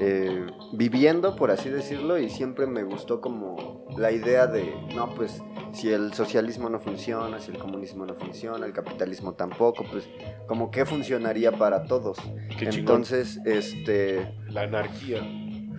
eh, 0.00 0.46
viviendo, 0.72 1.36
por 1.36 1.50
así 1.50 1.70
decirlo, 1.70 2.18
y 2.18 2.28
siempre 2.28 2.66
me 2.66 2.82
gustó 2.84 3.20
como 3.20 3.86
la 3.96 4.12
idea 4.12 4.46
de, 4.46 4.74
no, 4.94 5.14
pues 5.14 5.42
si 5.72 5.90
el 5.90 6.12
socialismo 6.12 6.68
no 6.68 6.78
funciona, 6.78 7.40
si 7.40 7.50
el 7.50 7.58
comunismo 7.58 8.06
no 8.06 8.14
funciona, 8.14 8.66
el 8.66 8.72
capitalismo 8.72 9.34
tampoco, 9.34 9.84
pues 9.90 10.08
como 10.46 10.70
que 10.70 10.84
funcionaría 10.84 11.52
para 11.52 11.84
todos. 11.84 12.18
Qué. 12.58 12.68
Entonces, 12.68 13.40
este, 13.44 14.34
La 14.48 14.62
anarquía. 14.62 15.22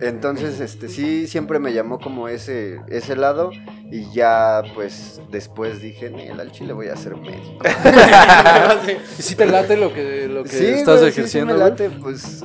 Entonces, 0.00 0.60
este, 0.60 0.88
sí, 0.88 1.26
siempre 1.26 1.58
me 1.58 1.72
llamó 1.72 1.98
como 1.98 2.28
ese, 2.28 2.80
ese 2.88 3.16
lado 3.16 3.50
y 3.90 4.10
ya, 4.12 4.62
pues, 4.74 5.20
después 5.30 5.80
dije, 5.82 6.10
"Nel, 6.10 6.38
al 6.40 6.52
chile 6.52 6.72
voy 6.72 6.88
a 6.88 6.96
ser 6.96 7.16
médico. 7.16 7.58
¿Y 9.18 9.22
si 9.22 9.34
te 9.34 9.46
late 9.46 9.76
lo 9.76 9.92
que, 9.92 10.26
lo 10.28 10.42
que 10.44 10.50
Sí, 10.50 10.66
estás 10.66 11.00
güey, 11.00 11.10
sí, 11.12 11.14
sí 11.14 11.20
ejerciendo, 11.20 11.54
me 11.54 11.60
güey? 11.60 11.70
late, 11.70 11.90
pues, 11.90 12.44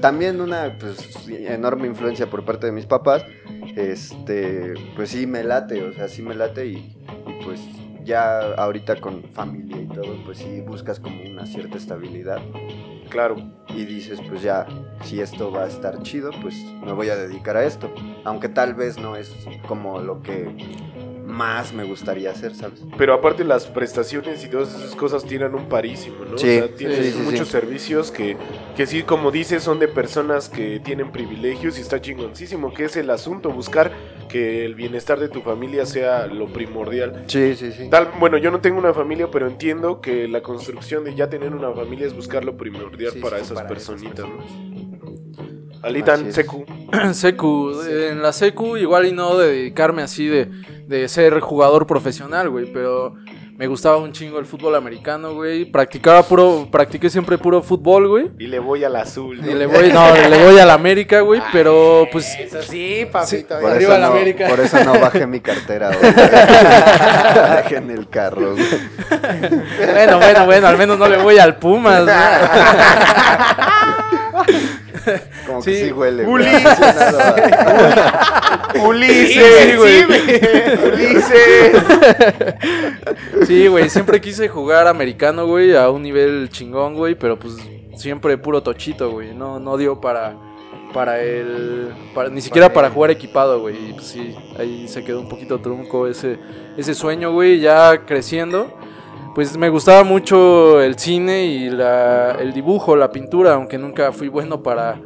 también 0.00 0.40
una, 0.40 0.76
pues, 0.78 0.98
enorme 1.28 1.86
influencia 1.86 2.28
por 2.28 2.44
parte 2.44 2.66
de 2.66 2.72
mis 2.72 2.86
papás, 2.86 3.24
este, 3.76 4.74
pues 4.96 5.10
sí 5.10 5.26
me 5.26 5.44
late, 5.44 5.82
o 5.84 5.92
sea, 5.92 6.08
sí 6.08 6.22
me 6.22 6.34
late 6.34 6.66
y, 6.66 6.76
y, 6.76 7.44
pues 7.44 7.60
ya 8.04 8.40
ahorita 8.54 8.96
con 9.00 9.22
familia 9.32 9.80
y 9.80 9.86
todo, 9.86 10.16
pues 10.24 10.38
sí 10.38 10.60
buscas 10.60 10.98
como 10.98 11.22
una 11.22 11.46
cierta 11.46 11.78
estabilidad 11.78 12.40
Claro. 13.12 13.36
y 13.68 13.84
dices, 13.84 14.20
pues 14.26 14.40
ya, 14.40 14.66
si 15.04 15.20
esto 15.20 15.52
va 15.52 15.64
a 15.64 15.68
estar 15.68 16.02
chido, 16.02 16.30
pues 16.40 16.54
me 16.82 16.92
voy 16.92 17.10
a 17.10 17.16
dedicar 17.16 17.58
a 17.58 17.64
esto. 17.64 17.92
Aunque 18.24 18.48
tal 18.48 18.72
vez 18.74 18.98
no 18.98 19.16
es 19.16 19.30
como 19.68 19.98
lo 19.98 20.22
que 20.22 20.48
más 21.32 21.72
me 21.72 21.84
gustaría 21.84 22.30
hacer, 22.30 22.54
¿sabes? 22.54 22.82
Pero 22.96 23.14
aparte 23.14 23.42
las 23.44 23.66
prestaciones 23.66 24.44
y 24.44 24.48
todas 24.48 24.74
esas 24.74 24.94
cosas 24.94 25.24
tienen 25.24 25.54
un 25.54 25.68
parísimo, 25.68 26.24
¿no? 26.24 26.38
Sí, 26.38 26.58
o 26.58 26.66
sea, 26.66 26.76
tienes 26.76 26.98
sí, 26.98 27.12
sí, 27.12 27.18
muchos 27.18 27.48
servicios 27.48 28.10
que, 28.10 28.36
que 28.76 28.86
sí, 28.86 29.02
como 29.02 29.30
dices, 29.30 29.62
son 29.62 29.78
de 29.78 29.88
personas 29.88 30.48
que 30.48 30.80
tienen 30.80 31.10
privilegios 31.10 31.78
y 31.78 31.80
está 31.80 32.00
chingoncísimo, 32.00 32.72
que 32.72 32.84
es 32.84 32.96
el 32.96 33.10
asunto, 33.10 33.50
buscar 33.50 33.90
que 34.28 34.64
el 34.64 34.74
bienestar 34.74 35.18
de 35.18 35.28
tu 35.28 35.40
familia 35.42 35.86
sea 35.86 36.26
lo 36.26 36.52
primordial. 36.52 37.24
Sí, 37.26 37.54
sí, 37.56 37.72
sí. 37.72 37.88
Tal, 37.90 38.10
bueno, 38.18 38.38
yo 38.38 38.50
no 38.50 38.60
tengo 38.60 38.78
una 38.78 38.94
familia, 38.94 39.28
pero 39.30 39.46
entiendo 39.46 40.00
que 40.00 40.28
la 40.28 40.42
construcción 40.42 41.04
de 41.04 41.14
ya 41.14 41.28
tener 41.28 41.54
una 41.54 41.72
familia 41.72 42.06
es 42.06 42.14
buscar 42.14 42.44
lo 42.44 42.56
primordial 42.56 43.12
para 43.20 43.38
esas 43.38 43.52
para 43.52 43.76
esas 43.78 43.88
personitas, 43.88 44.26
¿no? 44.26 45.11
Así 45.82 45.88
Alitan, 45.88 46.28
es. 46.28 46.34
Secu. 46.34 46.64
Secu, 47.12 47.72
en 47.88 48.22
la 48.22 48.32
Secu 48.32 48.76
igual 48.76 49.06
y 49.06 49.12
no 49.12 49.36
dedicarme 49.36 50.02
así 50.02 50.26
de, 50.26 50.48
de 50.86 51.08
ser 51.08 51.40
jugador 51.40 51.86
profesional, 51.86 52.48
güey, 52.50 52.72
pero 52.72 53.14
me 53.58 53.66
gustaba 53.66 53.98
un 53.98 54.12
chingo 54.12 54.38
el 54.38 54.46
fútbol 54.46 54.74
americano, 54.74 55.34
güey. 55.34 55.64
Practicaba 55.66 56.22
puro, 56.22 56.66
practiqué 56.70 57.10
siempre 57.10 57.36
puro 57.38 57.62
fútbol, 57.62 58.08
güey. 58.08 58.30
Y 58.38 58.46
le 58.46 58.58
voy 58.58 58.82
al 58.82 58.96
azul. 58.96 59.40
¿no? 59.40 59.50
Y 59.50 59.54
le 59.54 59.66
voy, 59.66 59.92
no, 59.92 60.12
le 60.14 60.44
voy 60.44 60.58
a 60.58 60.64
la 60.66 60.74
América, 60.74 61.20
güey, 61.20 61.40
pero 61.52 62.06
pues 62.10 62.34
Eso 62.38 62.62
sí, 62.62 63.06
papito. 63.12 63.58
Por 63.60 63.70
Arriba 63.70 63.98
no, 63.98 64.06
América. 64.06 64.48
por 64.48 64.60
eso 64.60 64.82
no 64.84 64.98
bajé 64.98 65.26
mi 65.26 65.40
cartera. 65.40 65.90
La 65.90 67.56
Dejé 67.62 67.76
en 67.76 67.90
el 67.90 68.08
carro. 68.08 68.52
güey. 68.52 68.64
bueno, 69.92 70.18
bueno, 70.18 70.46
bueno, 70.46 70.66
al 70.66 70.78
menos 70.78 70.98
no 70.98 71.08
le 71.08 71.18
voy 71.18 71.38
al 71.38 71.56
Pumas, 71.56 72.04
¿no? 72.04 72.12
Como 75.46 75.62
Sí. 75.62 75.70
que 75.72 75.84
sí 75.86 75.92
huele. 75.92 76.24
güey. 76.24 76.44
Ulises. 76.44 76.78
Ulises, 78.86 79.28
Sí, 79.32 79.76
güey. 79.76 80.04
Ulises. 80.92 81.72
Sí, 83.46 83.66
güey, 83.68 83.88
siempre 83.90 84.20
quise 84.20 84.48
jugar 84.48 84.86
americano, 84.86 85.46
güey, 85.46 85.74
a 85.76 85.90
un 85.90 86.02
nivel 86.02 86.48
chingón, 86.50 86.94
güey, 86.94 87.14
pero 87.14 87.38
pues 87.38 87.54
siempre 87.96 88.38
puro 88.38 88.62
tochito, 88.62 89.10
güey. 89.10 89.34
No, 89.34 89.58
no 89.60 89.76
dio 89.76 90.00
para, 90.00 90.34
para 90.94 91.20
el. 91.20 91.92
para- 92.14 92.28
ni 92.30 92.40
siquiera 92.40 92.72
para 92.72 92.90
jugar 92.90 93.10
equipado, 93.10 93.60
güey. 93.60 93.90
Y 93.90 93.92
pues 93.94 94.06
sí, 94.06 94.34
ahí 94.58 94.88
se 94.88 95.04
quedó 95.04 95.20
un 95.20 95.28
poquito 95.28 95.58
trunco 95.60 96.06
ese, 96.06 96.38
ese 96.76 96.94
sueño, 96.94 97.32
güey, 97.32 97.60
ya 97.60 98.04
creciendo. 98.06 98.76
Pues 99.34 99.56
me 99.56 99.70
gustaba 99.70 100.04
mucho 100.04 100.82
el 100.82 100.98
cine 100.98 101.46
y 101.46 101.70
la, 101.70 102.32
el 102.32 102.52
dibujo, 102.52 102.96
la 102.96 103.10
pintura, 103.10 103.54
aunque 103.54 103.78
nunca 103.78 104.12
fui 104.12 104.28
bueno 104.28 104.62
para 104.62 105.00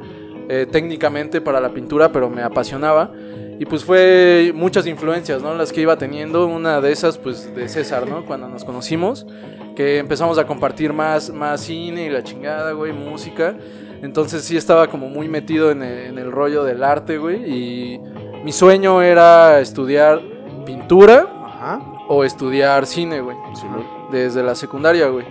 eh, 0.48 0.66
técnicamente 0.70 1.40
para 1.40 1.60
la 1.60 1.70
pintura, 1.70 2.10
pero 2.10 2.28
me 2.28 2.42
apasionaba. 2.42 3.12
Y 3.58 3.64
pues 3.64 3.84
fue 3.84 4.52
muchas 4.54 4.86
influencias, 4.86 5.42
¿no? 5.42 5.54
Las 5.54 5.72
que 5.72 5.80
iba 5.80 5.96
teniendo. 5.96 6.46
Una 6.46 6.80
de 6.80 6.92
esas, 6.92 7.18
pues 7.18 7.54
de 7.54 7.68
César, 7.68 8.08
¿no? 8.08 8.26
Cuando 8.26 8.48
nos 8.48 8.64
conocimos, 8.64 9.26
que 9.74 9.98
empezamos 9.98 10.38
a 10.38 10.46
compartir 10.46 10.92
más, 10.92 11.30
más 11.30 11.60
cine 11.62 12.06
y 12.06 12.10
la 12.10 12.22
chingada, 12.22 12.72
güey, 12.72 12.92
música. 12.92 13.56
Entonces 14.02 14.44
sí 14.44 14.56
estaba 14.56 14.88
como 14.88 15.08
muy 15.08 15.28
metido 15.28 15.70
en 15.70 15.82
el, 15.82 16.06
en 16.06 16.18
el 16.18 16.30
rollo 16.30 16.64
del 16.64 16.82
arte, 16.82 17.16
güey. 17.16 17.50
Y 17.50 18.00
mi 18.44 18.52
sueño 18.52 19.02
era 19.02 19.60
estudiar 19.60 20.20
pintura 20.66 21.26
Ajá. 21.44 21.80
o 22.08 22.24
estudiar 22.24 22.86
cine, 22.86 23.20
güey 23.20 23.36
Simón. 23.54 23.95
Desde 24.10 24.42
la 24.42 24.54
secundaria, 24.54 25.08
güey. 25.08 25.26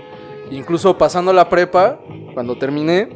Incluso 0.52 0.98
pasando 0.98 1.34
la 1.34 1.50
prepa, 1.50 2.00
cuando 2.34 2.58
terminé, 2.58 3.10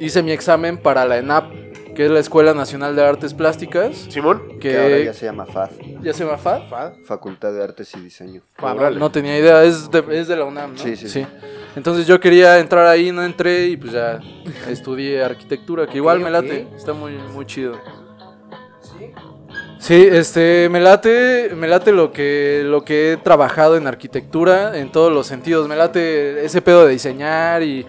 hice 0.00 0.22
mi 0.22 0.32
examen 0.32 0.78
para 0.78 1.04
la 1.04 1.18
ENAP, 1.18 1.52
que 1.94 2.04
es 2.06 2.10
la 2.10 2.20
Escuela 2.20 2.52
Nacional 2.54 2.94
de 2.94 3.02
Artes 3.04 3.32
Plásticas, 3.34 3.96
Simón. 4.10 4.42
que, 4.60 4.70
Que 4.70 4.78
ahora 4.78 4.98
ya 4.98 5.12
se 5.14 5.26
llama 5.26 5.46
FAD. 5.46 5.70
ya 6.02 6.12
se 6.12 6.24
llama 6.24 6.36
FAD. 6.36 6.62
Facultad 7.06 7.52
de 7.52 7.62
Artes 7.62 7.94
y 7.94 8.00
Diseño. 8.00 8.42
Órale. 8.60 8.98
No 8.98 9.10
tenía 9.10 9.38
idea, 9.38 9.64
es 9.64 9.90
de, 9.90 10.04
es 10.10 10.28
de 10.28 10.36
la 10.36 10.44
UNAM, 10.44 10.72
¿no? 10.72 10.78
Sí, 10.78 10.96
sí, 10.96 11.08
sí. 11.08 11.26
Entonces 11.74 12.06
yo 12.06 12.18
quería 12.20 12.58
entrar 12.58 12.86
ahí, 12.86 13.12
no 13.12 13.22
entré 13.22 13.66
y 13.66 13.76
pues 13.76 13.92
ya 13.92 14.18
estudié 14.68 15.22
arquitectura, 15.22 15.86
que 15.86 15.98
igual 15.98 16.20
me 16.20 16.30
late, 16.30 16.66
está 16.76 16.92
muy, 16.94 17.12
muy 17.34 17.44
chido. 17.46 17.78
Sí, 19.78 20.08
este, 20.10 20.68
me 20.70 20.80
late, 20.80 21.50
me 21.54 21.68
late 21.68 21.92
lo 21.92 22.12
que, 22.12 22.62
lo 22.64 22.84
que 22.84 23.12
he 23.12 23.16
trabajado 23.18 23.76
en 23.76 23.86
arquitectura 23.86 24.78
en 24.78 24.90
todos 24.90 25.12
los 25.12 25.26
sentidos. 25.26 25.68
Me 25.68 25.76
late 25.76 26.44
ese 26.44 26.62
pedo 26.62 26.86
de 26.86 26.92
diseñar 26.92 27.62
y 27.62 27.86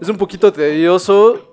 es 0.00 0.08
un 0.08 0.16
poquito 0.16 0.52
tedioso 0.52 1.45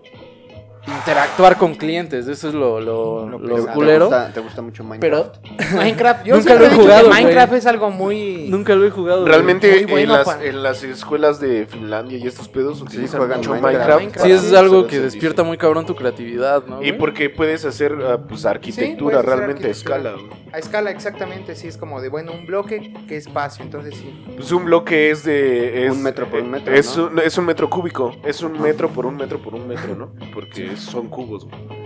interactuar 0.87 1.57
con 1.57 1.75
clientes. 1.75 2.27
Eso 2.27 2.49
es 2.49 2.53
lo, 2.53 2.79
lo, 2.81 3.27
Lo 3.29 3.39
lo 3.39 3.47
pesado. 3.55 3.65
¿Te 3.67 3.73
culero. 3.73 4.05
gusta, 4.05 4.33
te 4.33 4.39
gusta 4.39 4.61
mucho 4.61 4.83
Pero 4.99 5.31
Minecraft? 5.43 5.73
Minecraft. 5.75 6.25
Yo 6.25 6.35
Nunca 6.37 6.55
lo 6.55 6.65
he 6.65 6.69
jugado. 6.69 7.09
Minecraft 7.09 7.53
es 7.53 7.65
algo 7.65 7.89
muy. 7.89 8.47
nunca 8.49 8.75
lo 8.75 8.85
he 8.85 8.89
jugado. 8.89 9.25
Realmente 9.25 9.69
Muy 9.71 9.79
en, 9.83 9.89
bueno 9.89 10.13
las, 10.17 10.25
para- 10.25 10.43
en 10.45 10.63
las 10.63 10.83
escuelas 10.83 11.39
de 11.39 11.65
Finlandia 11.65 12.17
y 12.17 12.27
estos 12.27 12.47
pedos 12.47 12.81
utilizan 12.81 13.27
mucho 13.27 13.51
Minecraft. 13.55 13.99
Minecraft. 13.99 14.25
Sí, 14.27 14.31
eso 14.31 14.45
es 14.47 14.53
algo 14.53 14.87
que 14.87 14.99
despierta 14.99 15.43
muy 15.43 15.57
cabrón 15.57 15.85
tu 15.85 15.95
creatividad, 15.95 16.65
¿no? 16.65 16.83
Y 16.83 16.91
porque 16.93 17.29
puedes 17.29 17.65
hacer 17.65 17.95
ah, 18.05 18.19
pues 18.27 18.45
arquitectura 18.45 19.21
realmente 19.21 19.67
arquitectura. 19.67 19.95
a 19.95 19.99
escala. 20.11 20.33
A 20.53 20.57
escala, 20.59 20.91
exactamente. 20.91 21.55
Sí, 21.55 21.67
es 21.67 21.77
como 21.77 22.01
de, 22.01 22.09
bueno, 22.09 22.31
un 22.33 22.45
bloque, 22.45 22.93
¿qué 23.07 23.17
espacio? 23.17 23.63
Entonces 23.63 23.95
sí. 23.95 24.23
Pues 24.35 24.51
un 24.51 24.65
bloque 24.65 25.09
es 25.11 25.23
de 25.23 25.85
es, 25.87 25.91
Un 25.91 26.03
metro 26.03 26.27
por 26.27 26.41
un 26.41 26.51
metro, 26.51 26.73
Es, 26.73 26.95
¿no? 26.97 27.05
un, 27.07 27.19
es 27.19 27.37
un 27.37 27.45
metro 27.45 27.69
cúbico, 27.69 28.15
es 28.23 28.41
un 28.41 28.61
metro 28.61 28.89
por 28.89 29.05
un 29.05 29.15
metro 29.15 29.39
por 29.39 29.55
un 29.55 29.67
metro, 29.67 29.95
¿no? 29.95 30.11
Porque 30.33 30.72
son 30.77 31.07
cubos. 31.09 31.45
güey. 31.45 31.83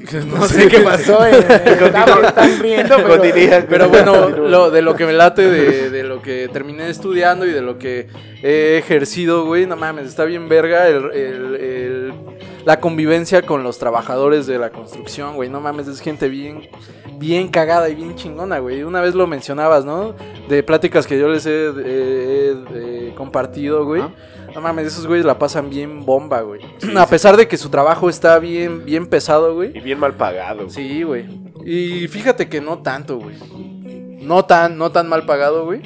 no 0.26 0.42
sé 0.46 0.68
qué 0.68 0.80
pasó. 0.80 1.26
eh. 1.26 1.30
Están, 1.40 2.24
están 2.24 2.58
riendo, 2.60 2.96
pero. 2.96 3.08
Continúa, 3.18 3.64
Pero 3.68 3.88
bueno, 3.88 4.28
lo, 4.30 4.70
de 4.70 4.82
lo 4.82 4.94
que 4.94 5.04
me 5.04 5.12
late, 5.12 5.42
de, 5.50 5.90
de 5.90 6.02
lo 6.04 6.22
que 6.22 6.48
terminé 6.52 6.88
estudiando 6.88 7.44
y 7.46 7.50
de 7.50 7.60
lo 7.60 7.78
que 7.78 8.06
he 8.42 8.78
ejercido, 8.78 9.44
güey, 9.46 9.66
no 9.66 9.76
mames, 9.76 10.06
está 10.06 10.24
bien 10.24 10.48
verga 10.48 10.88
el, 10.88 11.10
el- 11.12 11.54
el- 11.56 12.12
la 12.64 12.78
convivencia 12.78 13.42
con 13.42 13.62
los 13.62 13.78
trabajadores 13.78 14.46
de 14.46 14.58
la 14.58 14.70
construcción, 14.70 15.34
güey, 15.34 15.48
no 15.48 15.60
mames, 15.60 15.88
es 15.88 16.00
gente 16.00 16.28
bien, 16.28 16.68
bien 17.18 17.48
cagada 17.48 17.88
y 17.88 17.94
bien 17.94 18.14
chingona, 18.16 18.58
güey. 18.58 18.82
Una 18.82 19.00
vez 19.00 19.14
lo 19.14 19.26
mencionabas, 19.26 19.84
¿no? 19.84 20.14
De 20.48 20.62
pláticas 20.62 21.06
que 21.06 21.18
yo 21.18 21.28
les 21.28 21.46
he, 21.46 21.50
he- 21.50 22.52
he- 22.74 23.08
he 23.08 23.14
compartido, 23.14 23.84
güey. 23.84 24.02
No 24.54 24.60
mames, 24.60 24.86
esos 24.86 25.06
güeyes 25.06 25.24
la 25.26 25.38
pasan 25.38 25.70
bien 25.70 26.04
bomba, 26.04 26.40
güey. 26.42 26.60
A 26.96 27.06
pesar 27.06 27.36
de 27.36 27.46
que 27.48 27.56
su 27.56 27.68
trabajo 27.70 28.08
está 28.08 28.38
bien, 28.38 28.84
bien 28.84 29.06
pesado, 29.06 29.54
güey. 29.54 29.76
Y 29.76 29.80
bien 29.80 29.98
mal 29.98 30.14
pagado. 30.14 30.64
güey. 30.64 30.70
Sí, 30.70 31.02
güey. 31.02 31.24
Y 31.64 32.08
fíjate 32.08 32.48
que 32.48 32.60
no 32.60 32.78
tanto, 32.78 33.18
güey. 33.18 33.36
No 34.20 34.44
tan, 34.44 34.76
no 34.78 34.90
tan 34.92 35.08
mal 35.08 35.24
pagado, 35.26 35.64
güey. 35.64 35.82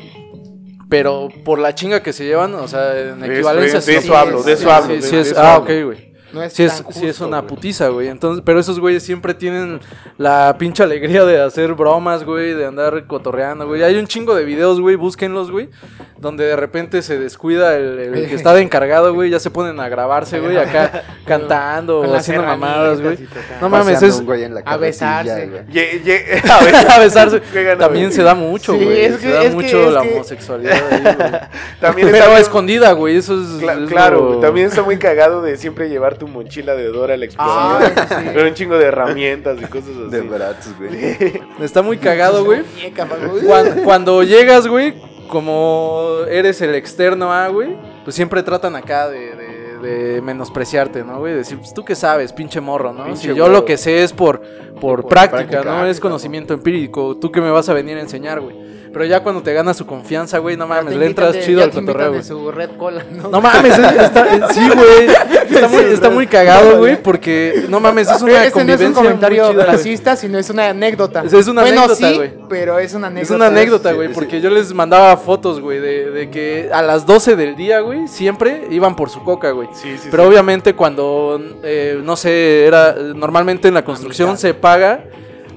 Pero 0.88 1.28
por 1.44 1.58
la 1.58 1.74
chinga 1.74 2.02
que 2.02 2.12
se 2.12 2.24
llevan, 2.24 2.54
o 2.54 2.68
sea, 2.68 2.98
en 2.98 3.20
De 3.20 3.32
equivalencia... 3.32 3.80
de 3.80 3.84
sí 3.84 3.92
eso 3.94 4.16
hablo, 4.16 4.42
de 4.42 4.52
eso 4.52 4.70
hablo, 4.70 4.94
sí, 4.96 5.00
de- 5.10 5.10
de 5.16 5.20
es- 5.22 5.34
ah, 5.36 5.58
ok, 5.58 5.70
güey. 5.84 6.13
No 6.34 6.42
es 6.42 6.52
Sí 6.52 6.64
es, 6.64 6.82
sí 6.92 7.22
una 7.24 7.38
güey. 7.40 7.48
putiza, 7.48 7.88
güey. 7.88 8.08
Entonces, 8.08 8.42
pero 8.44 8.58
esos 8.60 8.80
güeyes 8.80 9.02
siempre 9.02 9.34
tienen 9.34 9.80
la 10.18 10.56
pinche 10.58 10.82
alegría 10.82 11.24
de 11.24 11.40
hacer 11.40 11.74
bromas, 11.74 12.24
güey, 12.24 12.52
de 12.54 12.66
andar 12.66 13.06
cotorreando, 13.06 13.66
güey. 13.66 13.82
Hay 13.82 13.96
un 13.96 14.06
chingo 14.06 14.34
de 14.34 14.44
videos, 14.44 14.80
güey, 14.80 14.96
búsquenlos, 14.96 15.50
güey, 15.50 15.70
donde 16.18 16.44
de 16.44 16.56
repente 16.56 17.02
se 17.02 17.18
descuida 17.18 17.76
el, 17.76 17.98
el 17.98 18.28
que 18.28 18.34
está 18.34 18.52
de 18.52 18.62
encargado, 18.62 19.14
güey, 19.14 19.30
ya 19.30 19.38
se 19.40 19.50
ponen 19.50 19.78
a 19.80 19.88
grabarse, 19.88 20.40
güey, 20.40 20.56
acá 20.56 21.02
cantando 21.26 22.00
o 22.00 22.14
haciendo 22.14 22.44
mamadas, 22.44 23.00
güey. 23.00 23.18
No 23.60 23.68
mames, 23.68 24.02
es 24.02 24.18
un 24.18 24.26
güey 24.26 24.42
en 24.44 24.54
la 24.54 24.60
a 24.64 24.76
besarse. 24.76 25.46
güey. 25.46 25.62
Ye- 25.70 26.00
ye- 26.04 26.42
a 26.50 26.58
ver, 26.64 26.74
a 26.90 26.98
besarse. 26.98 27.40
También 27.78 28.12
se 28.12 28.22
da 28.22 28.34
mucho, 28.34 28.72
Sí, 28.72 28.84
güey. 28.84 29.04
es 29.04 29.20
se 29.20 29.30
da 29.30 29.42
es 29.42 29.48
que- 29.50 29.54
mucho 29.54 29.86
es 29.88 29.92
la 29.92 30.02
que- 30.02 30.14
homosexualidad 30.14 30.72
ahí, 30.90 31.00
güey. 31.02 31.40
También 31.80 32.08
Pero 32.10 32.24
está, 32.24 32.38
escondida, 32.40 32.92
güey, 32.92 33.16
eso 33.16 33.34
es... 33.40 33.60
cla- 33.62 33.82
es 33.84 33.88
claro, 33.90 34.16
lo- 34.20 34.26
güey, 34.28 34.40
también 34.40 34.66
está 34.68 34.82
muy 34.82 34.98
cagado 34.98 35.42
de 35.42 35.56
siempre 35.56 35.88
llevar 35.88 36.16
tu 36.16 36.23
mochila 36.26 36.74
de 36.74 36.84
Dora 36.88 37.16
la 37.16 37.24
exploradora. 37.24 37.92
Ah, 37.96 38.06
sí. 38.20 38.28
Con 38.34 38.46
un 38.46 38.54
chingo 38.54 38.78
de 38.78 38.86
herramientas 38.86 39.58
y 39.60 39.64
cosas 39.66 39.90
así. 39.90 40.10
De 40.10 40.20
brazos, 40.22 40.74
güey. 40.78 41.40
Está 41.60 41.82
muy 41.82 41.98
cagado, 41.98 42.44
güey. 42.44 42.62
Cuando, 43.46 43.82
cuando 43.82 44.22
llegas, 44.22 44.66
güey, 44.66 44.94
como 45.28 46.18
eres 46.28 46.60
el 46.62 46.74
externo 46.74 47.32
A, 47.32 47.48
güey, 47.48 47.76
pues 48.04 48.14
siempre 48.16 48.42
tratan 48.42 48.76
acá 48.76 49.08
de, 49.08 49.34
de- 49.36 49.64
de 49.84 50.22
menospreciarte, 50.22 51.04
¿no, 51.04 51.18
güey? 51.18 51.34
Decir, 51.34 51.58
pues 51.58 51.74
tú 51.74 51.84
qué 51.84 51.94
sabes, 51.94 52.32
pinche 52.32 52.58
morro, 52.58 52.94
¿no? 52.94 53.04
Pinche 53.04 53.28
si 53.28 53.34
yo 53.34 53.48
lo 53.50 53.66
que 53.66 53.76
sé 53.76 54.02
es 54.02 54.14
por, 54.14 54.40
por, 54.80 55.02
Por 55.02 55.08
práctica, 55.08 55.46
práctica, 55.50 55.64
¿no? 55.82 55.86
Es 55.86 56.00
conocimiento 56.00 56.54
empírico. 56.54 57.18
¿Tú 57.18 57.30
qué 57.30 57.42
me 57.42 57.50
vas 57.50 57.68
a 57.68 57.74
venir 57.74 57.98
a 57.98 58.00
enseñar, 58.00 58.40
güey? 58.40 58.56
Pero 58.94 59.04
ya 59.04 59.22
cuando 59.22 59.42
te 59.42 59.52
ganas 59.52 59.76
su 59.76 59.84
confianza, 59.84 60.38
güey, 60.38 60.56
no 60.56 60.66
mames, 60.66 60.94
le 60.96 61.04
entras 61.06 61.34
de- 61.34 61.42
chido 61.42 61.58
ya 61.58 61.64
al 61.64 61.70
cotorreo, 61.72 62.04
de 62.06 62.10
güey. 62.12 62.22
su 62.24 62.50
red 62.50 62.70
cola, 62.78 63.04
¿no? 63.10 63.28
No 63.28 63.40
mames, 63.42 63.76
es- 63.78 64.02
está, 64.02 64.48
sí, 64.54 64.60
güey. 64.74 65.08
Está 65.54 65.68
muy, 65.68 65.80
está 65.84 66.10
muy 66.10 66.26
cagado, 66.26 66.78
güey, 66.78 67.02
porque 67.02 67.64
no 67.68 67.80
mames, 67.80 68.08
es 68.08 68.22
una 68.22 68.30
este 68.32 68.40
no 68.40 68.46
es 68.46 68.52
convivencia 68.52 68.88
un 68.88 68.94
comentario 68.94 69.50
chida, 69.50 69.64
racista, 69.66 70.16
sino 70.16 70.38
es 70.38 70.48
una 70.48 70.68
anécdota. 70.70 71.22
Es- 71.24 71.32
es 71.32 71.46
una 71.48 71.62
bueno, 71.62 71.82
anécdota, 71.82 72.08
sí, 72.08 72.14
güey. 72.16 72.32
pero 72.48 72.78
es 72.78 72.94
una 72.94 73.08
anécdota. 73.08 73.24
Es 73.24 73.36
una 73.36 73.46
anécdota, 73.48 73.92
güey, 73.92 74.08
sí. 74.08 74.14
porque 74.14 74.40
yo 74.40 74.48
les 74.48 74.72
mandaba 74.72 75.16
fotos, 75.16 75.60
güey, 75.60 75.80
de, 75.80 76.10
de 76.10 76.30
que 76.30 76.70
a 76.72 76.80
las 76.80 77.04
12 77.04 77.34
del 77.36 77.56
día, 77.56 77.80
güey, 77.80 78.06
siempre 78.08 78.68
iban 78.70 78.94
por 78.96 79.10
su 79.10 79.22
coca, 79.24 79.50
güey. 79.50 79.68
Sí, 79.74 79.96
sí, 80.00 80.08
Pero 80.10 80.22
sí. 80.22 80.28
obviamente 80.28 80.74
cuando, 80.74 81.40
eh, 81.64 82.00
no 82.02 82.14
sé, 82.16 82.64
era 82.66 82.94
normalmente 82.94 83.68
en 83.68 83.74
la 83.74 83.84
construcción 83.84 84.38
se 84.38 84.54
paga 84.54 85.04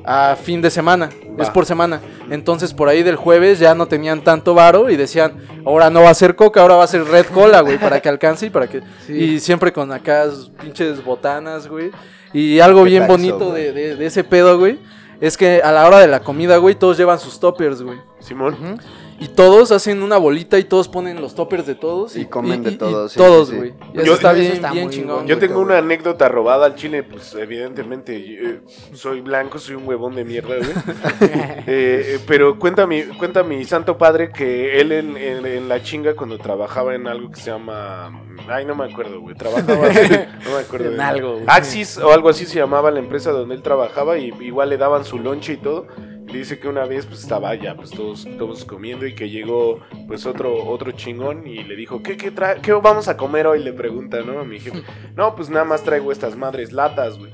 a 0.10 0.38
fin 0.42 0.62
de 0.62 0.70
semana, 0.72 1.10
es 1.38 1.50
por 1.50 1.66
semana. 1.66 2.00
Entonces 2.32 2.74
por 2.74 2.88
ahí 2.88 3.04
del 3.04 3.18
jueves 3.18 3.60
ya 3.60 3.76
no 3.76 3.88
tenían 3.88 4.22
tanto 4.24 4.54
varo 4.54 4.90
y 4.90 4.96
decían, 4.96 5.34
ahora 5.66 5.90
no 5.90 6.02
va 6.04 6.10
a 6.12 6.14
ser 6.14 6.36
coca, 6.36 6.62
ahora 6.62 6.76
va 6.76 6.86
a 6.86 6.88
ser 6.88 7.04
red 7.04 7.26
cola, 7.26 7.60
güey, 7.62 7.78
para 7.78 8.00
que 8.00 8.08
alcance 8.08 8.46
y 8.46 8.50
para 8.50 8.68
que... 8.68 8.82
Y 9.10 9.40
siempre 9.42 9.74
con 9.74 9.92
acá 9.92 10.26
pinches 10.62 11.04
botanas, 11.04 11.68
güey. 11.68 11.92
Y 12.34 12.60
algo 12.62 12.84
Qué 12.84 12.92
bien 12.92 13.04
taxo, 13.04 13.14
bonito 13.18 13.52
de, 13.52 13.74
de- 13.74 13.96
de 13.98 14.06
ese 14.06 14.24
pedo, 14.24 14.58
güey, 14.58 14.80
es 15.20 15.36
que 15.36 15.62
a 15.62 15.72
la 15.74 15.86
hora 15.88 16.00
de 16.00 16.08
la 16.08 16.22
comida, 16.22 16.56
güey, 16.58 16.76
todos 16.76 16.98
llevan 16.98 17.20
sus 17.20 17.40
toppers, 17.40 17.82
güey. 17.82 17.98
Simón. 18.20 18.80
Y 19.20 19.30
todos 19.30 19.72
hacen 19.72 20.04
una 20.04 20.18
bolita 20.18 20.60
y 20.60 20.64
todos 20.64 20.88
ponen 20.88 21.22
los 21.22 21.34
toppers 21.34 21.66
de 21.66 21.74
todos. 21.76 22.16
Y 22.16 22.26
comen 22.26 22.62
de 22.62 22.74
todos, 22.74 23.12
sí, 23.14 23.18
todos, 23.18 23.48
sí, 23.48 23.54
sí. 23.54 23.58
güey. 23.58 23.74
Y 23.94 23.98
eso 23.98 24.06
Yo- 24.06 24.14
está 24.14 24.32
eso 24.34 24.40
bien, 24.42 24.52
está 24.54 24.72
bien 24.72 24.84
muy 24.86 24.94
chingón. 24.94 25.26
Yo 25.28 25.36
güey. 25.38 25.48
tengo 25.48 25.60
una 25.62 25.78
anécdota 25.80 26.28
robada 26.30 26.68
al 26.68 26.76
chile, 26.76 27.02
pues 27.04 27.34
evidentemente 27.34 28.16
eh, 28.16 28.60
soy 28.94 29.22
blanco, 29.22 29.58
soy 29.58 29.76
un 29.76 29.88
huevón 29.88 30.16
de 30.16 30.24
mierda, 30.26 30.56
güey. 30.58 30.70
Eh, 31.70 32.16
eh, 32.16 32.20
pero 32.28 32.58
cuenta 32.60 32.86
mi, 32.88 33.02
cuenta 33.04 33.44
mi 33.44 33.64
santo 33.66 33.98
padre 33.98 34.32
que 34.32 34.80
él 34.80 34.92
en, 34.92 35.18
en- 35.18 35.46
en 35.46 35.68
la 35.68 35.82
chinga 35.82 36.16
cuando 36.16 36.38
trabajaba 36.38 36.96
en 36.96 37.08
algo 37.08 37.30
que 37.32 37.40
se 37.40 37.50
llama... 37.52 38.24
Ay, 38.48 38.66
no 38.66 38.76
me 38.76 38.86
acuerdo, 38.86 39.20
güey. 39.20 39.36
Trabajaba... 39.36 39.88
no 40.46 40.52
me 40.52 40.58
acuerdo. 40.60 40.92
En 40.92 40.98
de- 40.98 41.04
algo, 41.04 41.32
güey. 41.34 41.46
Axis 41.48 41.98
o 41.98 42.12
algo 42.14 42.30
así 42.30 42.46
se 42.46 42.60
llamaba 42.60 42.92
la 42.92 43.00
empresa 43.00 43.32
donde 43.32 43.56
él 43.56 43.62
trabajaba 43.64 44.18
y 44.18 44.32
igual 44.42 44.70
le 44.70 44.78
daban 44.78 45.04
su 45.06 45.18
lonche 45.20 45.54
y 45.54 45.58
todo. 45.58 45.88
Dice 46.32 46.60
que 46.60 46.68
una 46.68 46.86
vez 46.86 47.06
pues 47.06 47.22
estaba 47.22 47.56
ya 47.56 47.76
pues 47.76 47.92
todos, 47.92 48.28
todos 48.38 48.66
comiendo 48.66 49.08
y 49.08 49.16
que 49.16 49.30
llegó 49.30 49.80
pues 50.08 50.26
otro, 50.26 50.66
otro 50.68 50.92
chingón 50.92 51.48
y 51.48 51.64
le 51.64 51.76
dijo, 51.76 52.04
¿qué, 52.04 52.18
qué, 52.18 52.34
qué 52.62 52.74
vamos 52.74 53.08
a 53.08 53.18
comer 53.18 53.48
hoy? 53.48 53.64
Le 53.64 53.74
pregunta, 53.74 54.22
¿no? 54.22 54.40
A 54.40 54.44
mi 54.44 54.60
jefe. 54.60 54.84
No, 55.16 55.36
pues 55.36 55.50
nada 55.50 55.66
más 55.66 55.84
traigo 55.84 56.12
estas 56.12 56.36
madres 56.36 56.74
latas, 56.74 57.18
güey. 57.18 57.32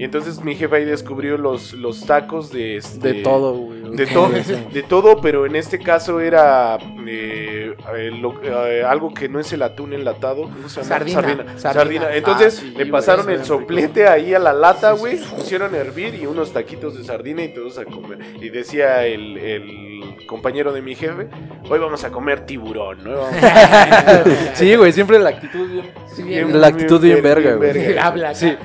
Y 0.00 0.04
entonces 0.04 0.42
mi 0.42 0.54
jefe 0.54 0.76
ahí 0.76 0.84
descubrió 0.86 1.36
los, 1.36 1.74
los 1.74 2.06
tacos 2.06 2.50
de... 2.50 2.76
este- 2.78 3.12
De 3.12 3.22
todo, 3.22 3.52
güey. 3.52 3.80
de, 3.96 4.06
todo, 4.06 4.30
de 4.30 4.82
todo, 4.82 5.20
pero 5.20 5.44
en 5.44 5.56
este 5.56 5.78
caso 5.78 6.20
era 6.20 6.78
eh, 7.06 7.74
eh, 7.94 8.10
lo- 8.18 8.40
eh, 8.42 8.82
algo 8.82 9.12
que 9.12 9.28
no 9.28 9.38
es 9.40 9.52
el 9.52 9.60
atún 9.62 9.92
enlatado. 9.92 10.44
¿Cómo 10.44 10.70
se 10.70 10.76
llama? 10.76 10.88
Sardina. 10.88 11.20
Sardina. 11.20 11.44
Sardina. 11.58 11.72
Sardina. 11.74 12.16
Entonces 12.16 12.56
Ah, 12.58 12.60
sí, 12.62 12.74
le 12.78 12.86
pasaron 12.86 13.28
el 13.28 13.44
soplete 13.44 14.08
ahí 14.08 14.32
a 14.32 14.38
la 14.38 14.54
lata, 14.54 14.92
güey. 14.92 15.18
Pusieron 15.18 15.74
a 15.74 15.78
hervir 15.78 16.14
y 16.14 16.24
unos 16.24 16.50
taquitos 16.54 16.96
de 16.96 17.04
sardina 17.04 17.42
y 17.44 17.52
todos 17.52 17.76
a 17.76 17.84
comer. 17.84 18.20
Y 18.40 18.48
decía 18.48 19.04
el, 19.06 19.36
el 19.36 20.26
compañero 20.26 20.72
de 20.72 20.80
mi 20.80 20.94
jefe: 20.94 21.28
Hoy 21.68 21.78
vamos 21.78 22.04
a 22.04 22.10
comer 22.10 22.46
tiburón, 22.46 23.04
¿no? 23.04 23.20
Sí, 24.54 24.74
güey, 24.76 24.92
siempre 24.92 25.18
la 25.18 25.28
actitud 25.30 25.68
bien. 25.70 25.90
Sí, 26.14 26.22
bien- 26.22 26.58
La 26.58 26.68
actitud 26.68 27.00
bien 27.02 27.22
verga, 27.22 27.54
güey. 27.56 27.72
verga. 27.74 28.02
Habla. 28.06 28.34
Sí. 28.34 28.56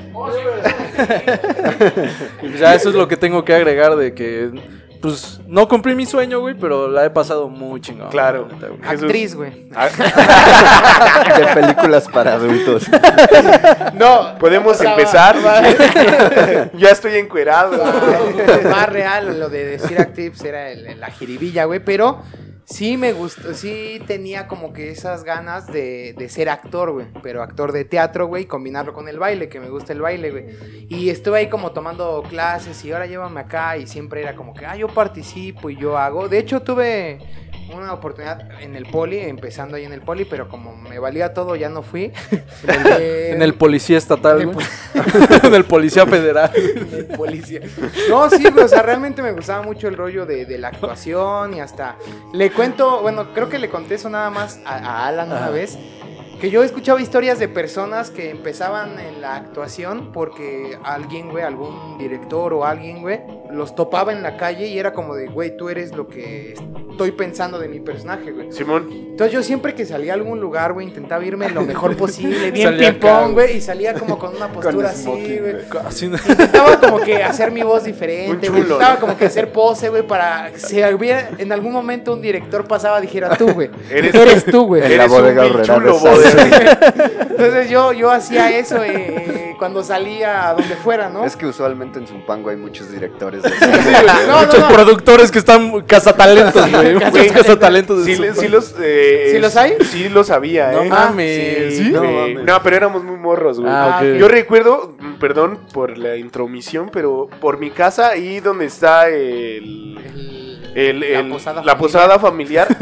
Y 2.42 2.48
pues 2.48 2.60
ya 2.60 2.74
eso 2.76 2.90
es 2.90 2.96
lo 2.96 3.08
que 3.08 3.18
tengo 3.18 3.44
que 3.46 3.54
agregar 3.54 3.96
de 3.96 4.14
que, 4.14 4.52
pues, 5.02 5.40
no 5.48 5.68
cumplí 5.68 5.94
mi 5.96 6.06
sueño, 6.06 6.40
güey, 6.40 6.56
pero 6.56 6.88
la 6.88 7.06
he 7.06 7.10
pasado 7.10 7.48
muy 7.50 7.80
chingón. 7.82 8.10
Claro. 8.10 8.48
neta, 8.52 8.68
güey. 8.68 8.80
Actriz, 8.84 9.36
güey. 9.36 9.52
De 11.38 11.46
películas 11.54 12.08
para 12.12 12.34
adultos. 12.34 12.86
No. 13.94 14.36
Podemos 14.40 14.80
empezar. 14.82 15.36
ya 16.74 16.90
estoy 16.90 17.16
encuerado. 17.18 17.78
va- 17.78 18.70
Más 18.70 18.90
real, 18.90 19.40
lo 19.40 19.50
de 19.50 19.66
decir 19.66 20.00
actriz 20.00 20.44
era 20.44 20.70
el- 20.72 21.00
la 21.00 21.08
jiribilla, 21.08 21.66
güey, 21.66 21.80
pero 21.80 22.22
sí 22.66 22.98
me 22.98 23.14
gustó, 23.14 23.54
sí 23.54 24.02
tenía 24.08 24.48
como 24.48 24.74
que 24.74 24.90
esas 24.90 25.24
ganas 25.24 25.68
de, 25.68 26.14
de 26.18 26.30
ser 26.30 26.50
actor, 26.50 26.92
güey, 26.92 27.08
pero 27.22 27.42
actor 27.42 27.72
de 27.72 27.86
teatro, 27.86 28.28
güey, 28.28 28.46
combinarlo 28.46 28.94
con 28.94 29.08
el 29.08 29.20
baile, 29.20 29.48
que 29.50 29.60
me 29.60 29.70
gusta 29.70 29.94
el 29.94 30.02
baile, 30.02 30.32
güey. 30.32 30.88
Y 30.90 31.10
estuve 31.10 31.40
ahí 31.40 31.50
como 31.50 31.72
tomando 31.72 32.24
clases 32.28 32.84
y 32.84 32.92
ahora 32.92 33.06
llévame 33.06 33.40
acá 33.40 33.78
y 33.78 33.88
siempre 33.88 34.22
era 34.22 34.36
como 34.36 34.54
que, 34.54 34.66
ah, 34.66 34.76
yo 34.76 34.88
participo 34.88 35.70
y 35.70 35.78
yo 35.78 35.98
hago. 35.98 36.28
De 36.28 36.40
hecho, 36.40 36.62
tuve 36.62 37.20
una 37.76 37.94
oportunidad 37.94 38.62
en 38.62 38.76
el 38.76 38.86
poli, 38.86 39.20
empezando 39.20 39.78
ahí 39.78 39.86
en 39.86 39.94
el 39.94 40.02
poli, 40.02 40.26
pero 40.26 40.50
como 40.50 40.76
me 40.76 41.00
valía 41.00 41.34
todo, 41.34 41.56
ya 41.56 41.70
no 41.70 41.82
fui. 41.82 42.12
En 42.68 43.42
el 43.42 43.54
policía 43.56 43.98
estatal, 43.98 44.42
en 44.42 44.50
el 44.50 44.54
güey. 44.56 44.66
en 45.44 45.54
el 45.54 45.66
policía 45.66 46.06
federal. 46.06 46.52
policía. 47.16 47.62
No, 48.10 48.30
sí, 48.30 48.44
güey, 48.50 48.66
o 48.66 48.68
sea, 48.68 48.82
realmente 48.82 49.22
me 49.22 49.32
gustaba 49.32 49.62
mucho 49.62 49.88
el 49.88 49.98
rollo 49.98 50.26
de, 50.26 50.46
de 50.46 50.58
la 50.58 50.70
actuación 50.70 51.54
y 51.54 51.60
hasta 51.60 51.98
le 52.34 52.52
cuento, 52.52 53.02
bueno, 53.02 53.34
creo 53.34 53.50
que 53.50 53.60
le 53.60 53.70
conté 53.70 53.96
eso 53.96 54.10
nada 54.10 54.30
más 54.30 54.60
a, 54.66 54.78
a 54.78 55.08
Alan 55.08 55.32
una 55.32 55.50
vez. 55.50 55.78
Que 56.40 56.50
yo 56.50 56.64
escuchaba 56.64 57.02
historias 57.02 57.40
de 57.40 57.48
personas 57.48 58.12
que 58.12 58.30
empezaban 58.30 59.00
en 59.00 59.22
la 59.22 59.36
actuación 59.38 60.12
porque 60.12 60.78
alguien, 60.84 61.32
güey, 61.32 61.46
algún 61.46 61.98
director 61.98 62.54
o 62.54 62.66
alguien, 62.66 63.02
güey, 63.02 63.22
los 63.50 63.74
topaba 63.74 64.12
en 64.12 64.22
la 64.22 64.36
calle 64.36 64.68
y 64.68 64.78
era 64.78 64.92
como 64.92 65.16
de, 65.16 65.28
güey, 65.28 65.56
tú 65.56 65.70
eres 65.70 65.96
lo 65.96 66.08
que 66.10 66.56
estoy 66.96 67.12
pensando 67.12 67.60
de 67.60 67.68
mi 67.68 67.80
personaje, 67.82 68.32
güey. 68.32 68.52
Simón. 68.52 68.88
Entonces 68.92 69.34
yo 69.34 69.44
siempre 69.44 69.76
que 69.76 69.86
salía 69.86 70.14
a 70.14 70.16
algún 70.16 70.40
lugar, 70.40 70.74
güey, 70.74 70.88
intentaba 70.88 71.24
irme 71.24 71.50
lo 71.50 71.62
mejor 71.62 71.96
posible, 71.98 72.52
bien 72.52 72.78
ping-pong, 72.78 73.34
güey, 73.34 73.58
y 73.58 73.62
salía 73.62 73.94
como 73.94 74.18
con 74.18 74.36
una 74.36 74.48
postura 74.52 74.90
así, 74.90 75.06
güey. 75.06 75.40
güey. 75.40 75.56
Así 75.86 76.08
no- 76.08 76.18
Intentaba 76.28 76.80
como 76.80 77.00
que 77.00 77.24
hacer 77.24 77.52
mi 77.52 77.64
voz 77.64 77.84
diferente, 77.84 78.50
güey. 78.50 78.64
como 79.00 79.18
que 79.18 79.26
hacer 79.26 79.52
pose, 79.52 79.90
güey, 79.90 80.08
para 80.08 80.52
si 80.58 80.82
hubiera 80.84 81.30
en 81.38 81.52
algún 81.52 81.72
momento 81.74 82.14
un 82.14 82.22
director 82.22 82.68
pasaba 82.68 83.00
dijera 83.02 83.36
tú, 83.38 83.52
güey. 83.52 83.70
Eres- 83.90 84.16
Eres, 84.16 84.46
tú, 84.46 84.66
güey. 84.68 84.84
En 84.92 84.98
la 84.98 85.08
bodega. 85.08 85.46
Entonces 87.30 87.70
yo, 87.70 87.92
yo 87.94 88.12
hacía 88.12 88.58
eso 88.58 88.84
eh, 88.84 89.45
cuando 89.58 89.84
salía 89.84 90.50
a 90.50 90.54
donde 90.54 90.76
fuera, 90.76 91.10
¿no? 91.10 91.26
Es 91.26 91.36
que 91.36 91.46
usualmente 91.46 92.00
en 92.00 92.08
Zumpango 92.08 92.50
hay 92.50 92.58
muchos 92.58 92.92
directores 92.92 93.44
de 93.44 93.50
No, 93.50 94.28
no, 94.28 94.46
Muchos 94.46 94.60
no. 94.60 94.68
productores 94.70 95.32
que 95.32 95.40
están 95.40 95.82
cazatalentos, 95.82 96.72
güey. 96.72 96.94
Muchos 97.12 97.32
cazatalentos. 97.32 98.06
de 98.06 98.16
Sí, 98.16 98.24
sí 98.42 98.48
los, 98.48 98.76
eh, 98.80 99.30
¿Sí 99.32 99.40
los 99.40 99.56
hay? 99.56 99.74
Sí 99.92 100.10
los 100.10 100.30
había, 100.30 100.72
No 100.72 100.84
¿eh? 100.84 100.90
mames. 100.90 101.78
Sí. 101.78 101.90
No 101.92 102.04
mames. 102.04 102.44
No, 102.44 102.62
pero 102.64 102.76
éramos 102.76 103.04
muy 103.04 103.18
morros, 103.18 103.60
güey. 103.60 103.72
Ah. 103.72 104.02
Yo 104.04 104.28
recuerdo, 104.28 104.96
mm, 105.00 105.20
perdón 105.20 105.60
por 105.74 105.98
la 105.98 106.16
intromisión, 106.18 106.90
pero 106.92 107.30
por 107.42 107.58
mi 107.60 107.72
casa, 107.72 108.10
ahí 108.10 108.40
donde 108.40 108.66
está 108.66 109.08
el... 109.10 109.98
El- 110.06 110.55
el- 110.76 111.00
la 111.00 111.28
posada 111.28 111.64
la 111.64 111.76
familiar. 111.76 111.78
posada 111.78 112.20
familiar. 112.20 112.68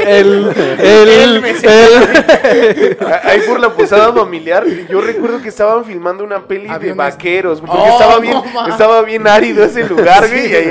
El, 0.00 0.50
el, 0.78 1.44
el, 1.44 1.44
ahí 3.24 3.40
por 3.46 3.60
la 3.60 3.68
posada 3.70 4.12
familiar. 4.14 4.64
Yo 4.88 5.00
recuerdo 5.02 5.42
que 5.42 5.50
estaban 5.50 5.84
filmando 5.84 6.24
una 6.24 6.46
peli 6.46 6.68
Había 6.68 6.78
de 6.88 6.92
unas- 6.94 7.12
vaqueros. 7.14 7.60
Porque 7.60 7.76
Oh, 7.78 7.86
estaba, 7.86 8.18
bien, 8.18 8.32
no 8.54 8.68
estaba 8.68 9.02
bien 9.02 9.26
árido 9.26 9.62
ese 9.64 9.86
lugar, 9.86 10.24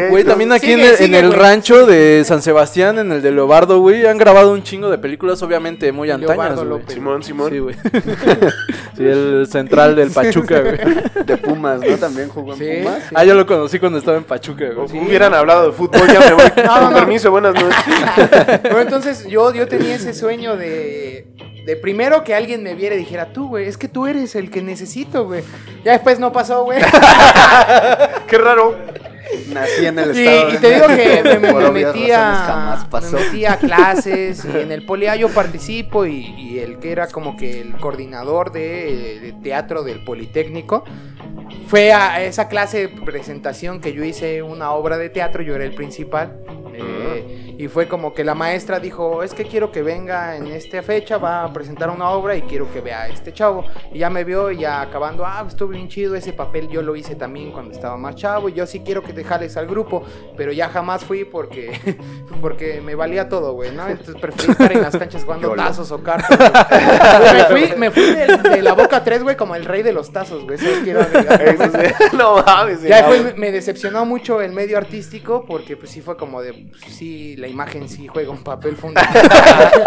güey. 0.09 0.23
también 0.23 0.51
aquí 0.51 0.71
en 0.71 0.79
Sigue, 0.79 0.87
el, 0.87 0.91
en 0.93 0.97
sigue, 0.97 1.19
el 1.19 1.27
güey. 1.27 1.39
rancho 1.39 1.85
de 1.85 2.23
San 2.25 2.41
Sebastián, 2.41 2.97
en 2.97 3.11
el 3.11 3.21
de 3.21 3.31
Leobardo, 3.31 3.79
güey, 3.79 4.07
han 4.07 4.17
grabado 4.17 4.51
un 4.51 4.63
chingo 4.63 4.89
de 4.89 4.97
películas, 4.97 5.41
obviamente, 5.43 5.91
muy 5.91 6.09
antañas, 6.09 6.55
güey. 6.63 6.81
Simón, 6.87 7.21
Simón. 7.21 7.51
Sí, 7.51 7.59
güey. 7.59 7.75
Sí, 8.97 9.05
el 9.05 9.47
central 9.49 9.95
del 9.95 10.09
Pachuca, 10.11 10.59
güey. 10.59 10.77
De 11.25 11.37
Pumas, 11.37 11.79
¿no? 11.79 11.95
También 11.97 12.27
jugó 12.27 12.51
en 12.53 12.59
Sí, 12.59 12.65
Pumas. 12.83 13.03
sí. 13.07 13.15
Ah, 13.15 13.23
yo 13.23 13.33
lo 13.33 13.45
conocí 13.45 13.79
cuando 13.79 13.97
estaba 13.99 14.17
en 14.17 14.23
Pachuca, 14.25 14.65
güey. 14.75 15.05
Hubieran 15.07 15.33
hablado 15.33 15.67
de 15.67 15.71
fútbol, 15.71 16.01
ya 16.11 16.19
me 16.19 16.33
voy. 16.41 16.51
No, 16.65 16.75
no, 16.75 16.81
Con 16.85 16.89
no. 16.93 16.99
permiso, 16.99 17.31
buenas 17.31 17.53
noches. 17.53 17.75
Bueno, 18.63 18.81
entonces 18.81 19.27
yo, 19.27 19.53
yo 19.53 19.67
tenía 19.67 19.95
ese 19.95 20.13
sueño 20.13 20.55
de, 20.57 21.27
de 21.65 21.75
primero 21.75 22.23
que 22.23 22.35
alguien 22.35 22.63
me 22.63 22.75
viera 22.75 22.95
y 22.95 22.99
dijera, 22.99 23.31
tú, 23.33 23.47
güey, 23.49 23.67
es 23.67 23.77
que 23.77 23.87
tú 23.87 24.07
eres 24.07 24.35
el 24.35 24.49
que 24.51 24.61
necesito, 24.61 25.25
güey. 25.25 25.43
Ya 25.83 25.93
después 25.93 26.19
no 26.19 26.31
pasó, 26.31 26.63
güey. 26.63 26.79
Qué 28.27 28.37
raro. 28.37 28.75
Nací 29.53 29.85
en 29.85 29.99
el 29.99 30.15
Y, 30.17 30.25
estado 30.27 30.53
y 30.53 30.57
te 30.57 30.73
digo 30.73 30.87
que 30.87 31.21
me, 31.23 31.53
me- 31.53 31.71
metí 31.71 32.11
a, 32.11 32.77
me 32.83 32.89
pasó. 32.89 33.15
metí 33.15 33.45
a 33.45 33.57
clases 33.57 34.43
y 34.43 34.57
en 34.57 34.71
el 34.71 34.85
Polia 34.85 35.15
yo 35.15 35.29
participo 35.29 36.05
y, 36.07 36.25
y 36.35 36.59
el 36.59 36.79
que 36.79 36.91
era 36.91 37.07
como 37.07 37.37
que 37.37 37.61
el 37.61 37.73
coordinador 37.77 38.51
de, 38.51 39.19
de 39.21 39.33
teatro 39.43 39.83
del 39.83 40.03
Politécnico 40.03 40.83
fue 41.69 41.93
a 41.93 42.23
esa 42.23 42.47
clase 42.47 42.87
de 42.87 42.89
presentación 42.89 43.79
que 43.79 43.93
yo 43.93 44.03
hice 44.03 44.41
una 44.41 44.71
obra 44.71 44.97
de 44.97 45.09
teatro, 45.09 45.43
yo 45.43 45.53
era 45.55 45.63
el 45.65 45.75
principal. 45.75 46.39
eh, 46.73 47.45
y 47.59 47.67
fue 47.67 47.89
como 47.89 48.13
que 48.13 48.23
la 48.23 48.35
maestra 48.35 48.79
dijo, 48.79 49.21
es 49.21 49.33
que 49.33 49.43
quiero 49.43 49.69
que 49.69 49.81
venga 49.83 50.37
en 50.37 50.47
esta 50.47 50.81
fecha, 50.81 51.17
va 51.17 51.43
a 51.43 51.51
presentar 51.51 51.89
una 51.89 52.09
obra 52.09 52.37
y 52.37 52.43
quiero 52.43 52.71
que 52.71 52.79
vea 52.79 53.01
a 53.01 53.07
este 53.09 53.33
chavo. 53.33 53.65
Y 53.91 53.99
ya 53.99 54.09
me 54.09 54.23
vio 54.23 54.49
y 54.49 54.59
ya 54.59 54.79
acabando, 54.79 55.25
ah, 55.25 55.43
estuvo 55.45 55.67
bien 55.67 55.89
chido, 55.89 56.15
ese 56.15 56.31
papel 56.31 56.69
yo 56.69 56.81
lo 56.81 56.95
hice 56.95 57.15
también 57.15 57.51
cuando 57.51 57.71
estaba 57.73 57.97
más 57.97 58.15
chavo 58.15 58.47
y 58.47 58.53
yo 58.53 58.65
sí 58.65 58.79
quiero 58.79 59.03
que 59.03 59.11
te 59.11 59.25
jales 59.25 59.57
al 59.57 59.67
grupo, 59.67 60.03
pero 60.37 60.53
ya 60.53 60.69
jamás 60.69 61.03
fui 61.03 61.25
porque, 61.25 61.77
porque 62.41 62.79
me 62.79 62.95
valía 62.95 63.27
todo, 63.27 63.51
güey, 63.51 63.71
¿no? 63.75 63.89
Entonces 63.89 64.15
preferí 64.15 64.53
estar 64.53 64.71
en 64.71 64.81
las 64.81 64.95
canchas 64.95 65.25
jugando 65.25 65.49
tazos 65.55 65.91
o 65.91 66.01
cartas. 66.01 66.39
güey. 66.39 67.33
me 67.33 67.67
fui, 67.67 67.77
me 67.77 67.91
fui 67.91 68.03
de, 68.03 68.37
de 68.37 68.61
la 68.61 68.71
boca 68.71 69.03
3, 69.03 69.21
güey, 69.21 69.35
como 69.35 69.55
el 69.55 69.65
rey 69.65 69.83
de 69.83 69.91
los 69.91 70.13
tazos, 70.13 70.45
güey, 70.45 70.55
eso 70.55 70.65
quiero 70.85 71.01
agregar. 71.01 71.43
No 72.13 72.43
mames. 72.43 72.81
Ya 72.81 72.97
después 73.07 73.37
me, 73.37 73.51
decepcionó 73.51 74.05
mucho 74.05 74.41
el 74.41 74.51
medio 74.51 74.77
artístico 74.77 75.45
porque 75.45 75.77
pues 75.77 75.91
sí 75.91 76.01
fue 76.01 76.17
como 76.17 76.41
de, 76.41 76.53
pues, 76.53 76.81
sí, 76.93 77.35
la 77.37 77.47
imagen 77.47 77.89
sí 77.89 78.07
juega 78.07 78.31
un 78.31 78.43
papel 78.43 78.75
fundamental. 78.75 79.29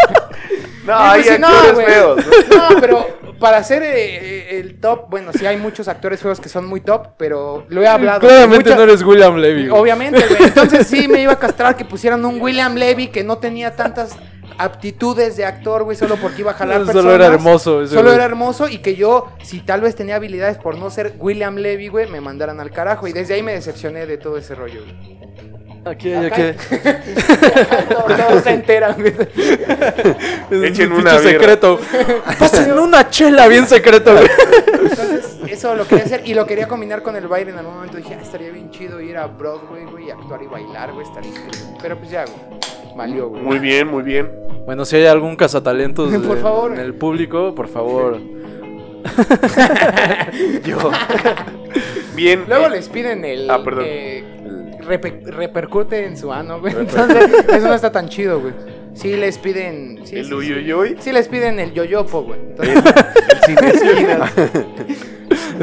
No, 0.85 0.97
hay 0.99 1.23
pues, 1.23 1.39
no, 1.39 1.47
feos. 1.75 2.25
¿no? 2.49 2.69
No, 2.69 2.81
pero 2.81 3.07
para 3.39 3.57
hacer 3.57 3.83
eh, 3.83 4.59
el 4.59 4.81
top, 4.81 5.09
bueno, 5.09 5.31
sí 5.31 5.45
hay 5.45 5.55
muchos 5.55 5.87
actores 5.87 6.19
feos 6.19 6.41
que 6.41 6.49
son 6.49 6.65
muy 6.65 6.81
top, 6.81 7.11
pero 7.17 7.65
lo 7.69 7.81
he 7.81 7.87
hablado. 7.87 8.19
Claramente 8.19 8.69
mucha- 8.69 8.75
no 8.75 8.83
eres 8.83 9.01
William 9.01 9.37
Levy. 9.37 9.67
güey. 9.67 9.81
Obviamente, 9.81 10.25
güey. 10.27 10.43
Entonces 10.43 10.85
sí 10.87 11.07
me 11.07 11.21
iba 11.21 11.33
a 11.33 11.39
castrar 11.39 11.77
que 11.77 11.85
pusieran 11.85 12.25
un 12.25 12.41
William 12.41 12.75
Levy 12.75 13.07
que 13.07 13.23
no 13.23 13.37
tenía 13.37 13.75
tantas 13.75 14.17
aptitudes 14.57 15.35
de 15.37 15.45
actor, 15.45 15.83
güey, 15.83 15.97
solo 15.97 16.15
porque 16.17 16.41
iba 16.41 16.51
a 16.51 16.53
jalar 16.53 16.77
Solo 16.85 16.93
personas. 16.93 17.15
era 17.15 17.25
hermoso 17.27 17.81
ese 17.83 17.93
Solo 17.93 18.03
güey. 18.09 18.15
era 18.15 18.25
hermoso 18.25 18.67
y 18.67 18.79
que 18.79 18.95
yo, 18.95 19.27
si 19.43 19.59
tal 19.61 19.81
vez 19.81 19.95
tenía 19.95 20.15
habilidades 20.15 20.57
por 20.57 20.77
no 20.77 20.89
ser 20.89 21.13
William 21.19 21.55
Levy, 21.55 21.87
güey, 21.87 22.07
me 22.09 22.21
mandaran 22.21 22.59
al 22.59 22.71
carajo. 22.71 23.07
Y 23.07 23.13
desde 23.13 23.33
ahí 23.35 23.43
me 23.43 23.53
decepcioné 23.53 24.05
de 24.05 24.17
todo 24.17 24.37
ese 24.37 24.55
rollo, 24.55 24.81
güey. 24.83 25.23
Aquí, 25.85 26.13
Acá- 26.13 26.35
aquí. 26.35 26.57
todos, 27.89 28.17
todos 28.27 28.43
se 28.43 28.51
enteran, 28.51 28.95
güey. 28.97 29.13
Echen 30.65 30.93
Un 30.93 30.99
una 31.01 31.19
secreto. 31.19 31.77
Pasen 32.39 32.71
una 32.79 33.09
chela 33.09 33.47
bien 33.49 33.67
secreto, 33.67 34.13
güey. 34.13 34.27
Entonces, 34.81 35.25
eso 35.49 35.75
lo 35.75 35.85
quería 35.85 36.05
hacer 36.05 36.21
y 36.25 36.33
lo 36.35 36.45
quería 36.45 36.69
combinar 36.69 37.01
con 37.03 37.17
el 37.17 37.27
baile. 37.27 37.51
En 37.51 37.57
algún 37.57 37.75
momento 37.75 37.97
dije, 37.97 38.15
ah, 38.17 38.21
estaría 38.23 38.49
bien 38.51 38.71
chido 38.71 39.01
ir 39.01 39.17
a 39.17 39.27
Broadway, 39.27 39.83
güey, 39.83 40.07
y 40.07 40.11
actuar 40.11 40.41
y 40.43 40.47
bailar, 40.47 40.93
güey, 40.93 41.05
estaría 41.05 41.29
increíble. 41.31 41.59
Pero 41.81 41.97
pues 41.97 42.09
ya, 42.11 42.23
güey, 42.25 42.37
valió, 42.95 43.29
güey. 43.29 43.41
Muy 43.41 43.59
bien, 43.59 43.87
muy 43.87 44.03
bien. 44.03 44.29
Bueno, 44.65 44.85
si 44.85 44.95
hay 44.97 45.05
algún 45.05 45.35
cazatalentos 45.35 46.11
Por 46.25 46.35
de- 46.35 46.41
favor. 46.41 46.73
en 46.73 46.79
el 46.79 46.93
público, 46.93 47.53
por 47.55 47.67
favor. 47.67 48.19
Yo. 50.65 50.77
Bien. 52.15 52.43
Luego 52.47 52.67
eh, 52.67 52.69
les 52.71 52.89
piden 52.89 53.25
el. 53.25 53.49
Ah, 53.49 53.61
perdón. 53.63 53.83
eh, 53.87 54.23
repe- 54.87 55.23
repercute 55.25 56.05
en 56.05 56.15
su 56.17 56.31
ano, 56.31 56.59
güey. 56.61 56.73
Entonces, 56.77 57.29
eso 57.49 57.67
no 57.67 57.73
está 57.73 57.91
tan 57.91 58.07
chido, 58.07 58.39
güey. 58.39 58.53
Sí 58.93 59.15
les 59.15 59.37
piden. 59.39 59.99
Sí, 60.05 60.17
El 60.17 60.23
sí, 60.25 60.29
sí. 60.29 60.35
uyuyuy. 60.35 60.95
Sí 60.99 61.11
les 61.11 61.27
piden 61.27 61.59
el 61.59 61.73
yoyopo, 61.73 62.23
güey. 62.23 62.39
Entonces, 62.39 62.83
El. 63.47 63.57
El 63.57 65.12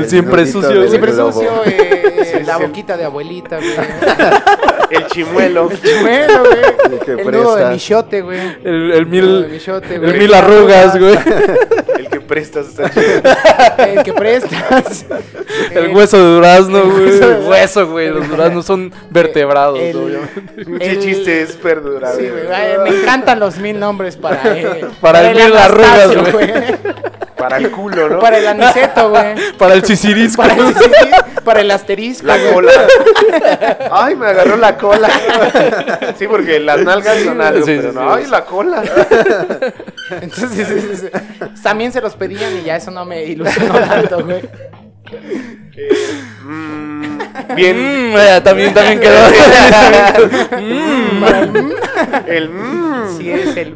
siempre 0.09 0.45
globito 0.45 0.61
sucio. 0.69 0.89
siempre 0.89 1.13
sucio, 1.13 1.51
eh, 1.67 2.43
la 2.47 2.59
boquita 2.59 2.97
de 2.97 3.05
abuelita, 3.05 3.57
güey. 3.57 3.71
El 4.91 5.07
chimuelo. 5.07 5.69
Bueno, 6.03 6.41
güey. 6.41 6.95
El 6.95 6.99
que 6.99 7.13
El 7.23 7.31
nudo 7.31 7.55
de 7.57 7.65
michote, 7.67 8.23
güey. 8.23 8.41
El, 8.65 8.75
el 8.75 8.93
El 8.93 9.07
mil. 9.07 9.47
michote, 9.49 9.95
El 9.95 10.19
mil 10.19 10.35
arrugas, 10.35 10.99
güey. 10.99 11.17
El 11.97 12.09
que 12.11 12.21
prestas 12.21 12.67
está 12.69 12.91
chido. 12.95 13.23
El 13.87 14.03
que 14.03 14.13
prestas. 14.13 15.07
El 15.71 15.95
hueso 15.95 16.17
de 16.17 16.25
durazno, 16.35 16.83
güey. 16.91 17.09
El 17.23 17.45
hueso, 17.49 17.87
güey. 17.89 18.11
Los 18.11 18.29
duraznos 18.29 18.67
son 18.67 18.93
vertebrados, 19.11 19.79
El- 19.79 19.97
obviamente. 19.97 20.85
El- 20.91 20.99
chiste 21.01 21.43
es 21.43 21.53
perdurable. 21.53 22.21
Sí, 22.25 22.29
güey. 22.29 22.91
Me 22.91 22.99
encantan 23.01 23.39
los 23.39 23.59
mil 23.59 23.79
nombres 23.79 24.17
para. 24.17 24.41
eh, 24.59 24.87
Para 25.01 25.31
el 25.31 25.37
mil 25.37 25.57
arrugas, 25.57 26.33
güey. 26.33 26.51
Para 27.41 27.57
el 27.59 27.71
culo, 27.71 28.09
¿no? 28.09 28.19
Para 28.19 28.39
el 28.39 28.47
aniceto, 28.47 29.11
güey. 29.11 29.35
Para 29.59 29.75
el 29.75 29.83
chisirisco. 29.83 30.43
Para 30.43 30.55
el, 30.55 30.75
para 31.45 31.61
el 31.61 31.71
asterisco. 31.71 32.27
La 32.27 32.37
güey. 32.39 32.53
cola. 32.53 32.73
Ay, 33.93 34.15
me 34.17 34.27
agarró 34.27 34.57
la 34.57 34.77
cola. 34.77 35.09
Sí, 36.19 36.27
porque 36.29 36.61
las 36.61 36.81
nalgas 36.81 37.19
son 37.23 37.41
algo, 37.41 37.65
Sí, 37.65 37.77
pero 37.77 37.91
sí, 37.93 37.95
no. 37.99 38.15
sí. 38.17 38.21
Ay, 38.25 38.31
la 38.31 38.45
cola. 38.45 38.83
Entonces, 40.21 40.69
sí, 40.69 40.81
sí, 40.81 40.97
sí. 40.97 41.09
también 41.63 41.93
se 41.93 42.01
los 42.01 42.15
pedían 42.17 42.57
y 42.59 42.63
ya 42.65 42.77
eso 42.77 42.91
no 42.91 43.05
me 43.05 43.25
ilusionó 43.25 43.75
tanto, 43.81 44.25
güey. 44.25 44.43
Mm, 46.45 47.19
bien. 47.55 47.77
Mm, 48.13 48.17
eh, 48.17 48.41
también, 48.43 48.75
también 48.75 49.01
quedó. 49.01 49.19
Mm. 50.61 51.21
Para 51.21 51.39
el- 51.41 51.75
El 52.27 52.49
mm, 52.51 53.17
Sí, 53.19 53.31
es 53.31 53.57
el. 53.57 53.75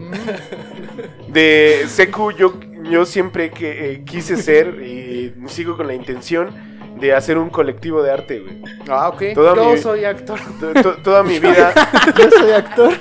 de 1.29 1.87
Seku, 1.89 2.33
yo, 2.33 2.55
yo 2.91 3.05
siempre 3.07 3.51
que 3.51 3.93
eh, 3.93 4.05
quise 4.05 4.37
ser 4.37 4.81
y 4.83 5.35
sigo 5.47 5.77
con 5.77 5.87
la 5.87 5.95
intención 5.95 6.51
de 7.01 7.13
hacer 7.13 7.39
un 7.39 7.51
colectivo 7.51 8.03
de 8.03 8.11
arte, 8.13 8.39
güey. 8.41 8.63
Ah, 8.89 9.09
ok. 9.09 9.23
Toda 9.35 9.57
Yo 9.57 9.73
mi- 9.73 9.79
soy 9.79 10.05
actor. 10.05 10.39
To- 10.61 10.73
to- 10.83 10.97
toda 11.03 11.23
mi 11.25 11.39
vida, 11.41 11.73
Yo 12.17 12.31
soy 12.31 12.53
actor. 12.53 12.93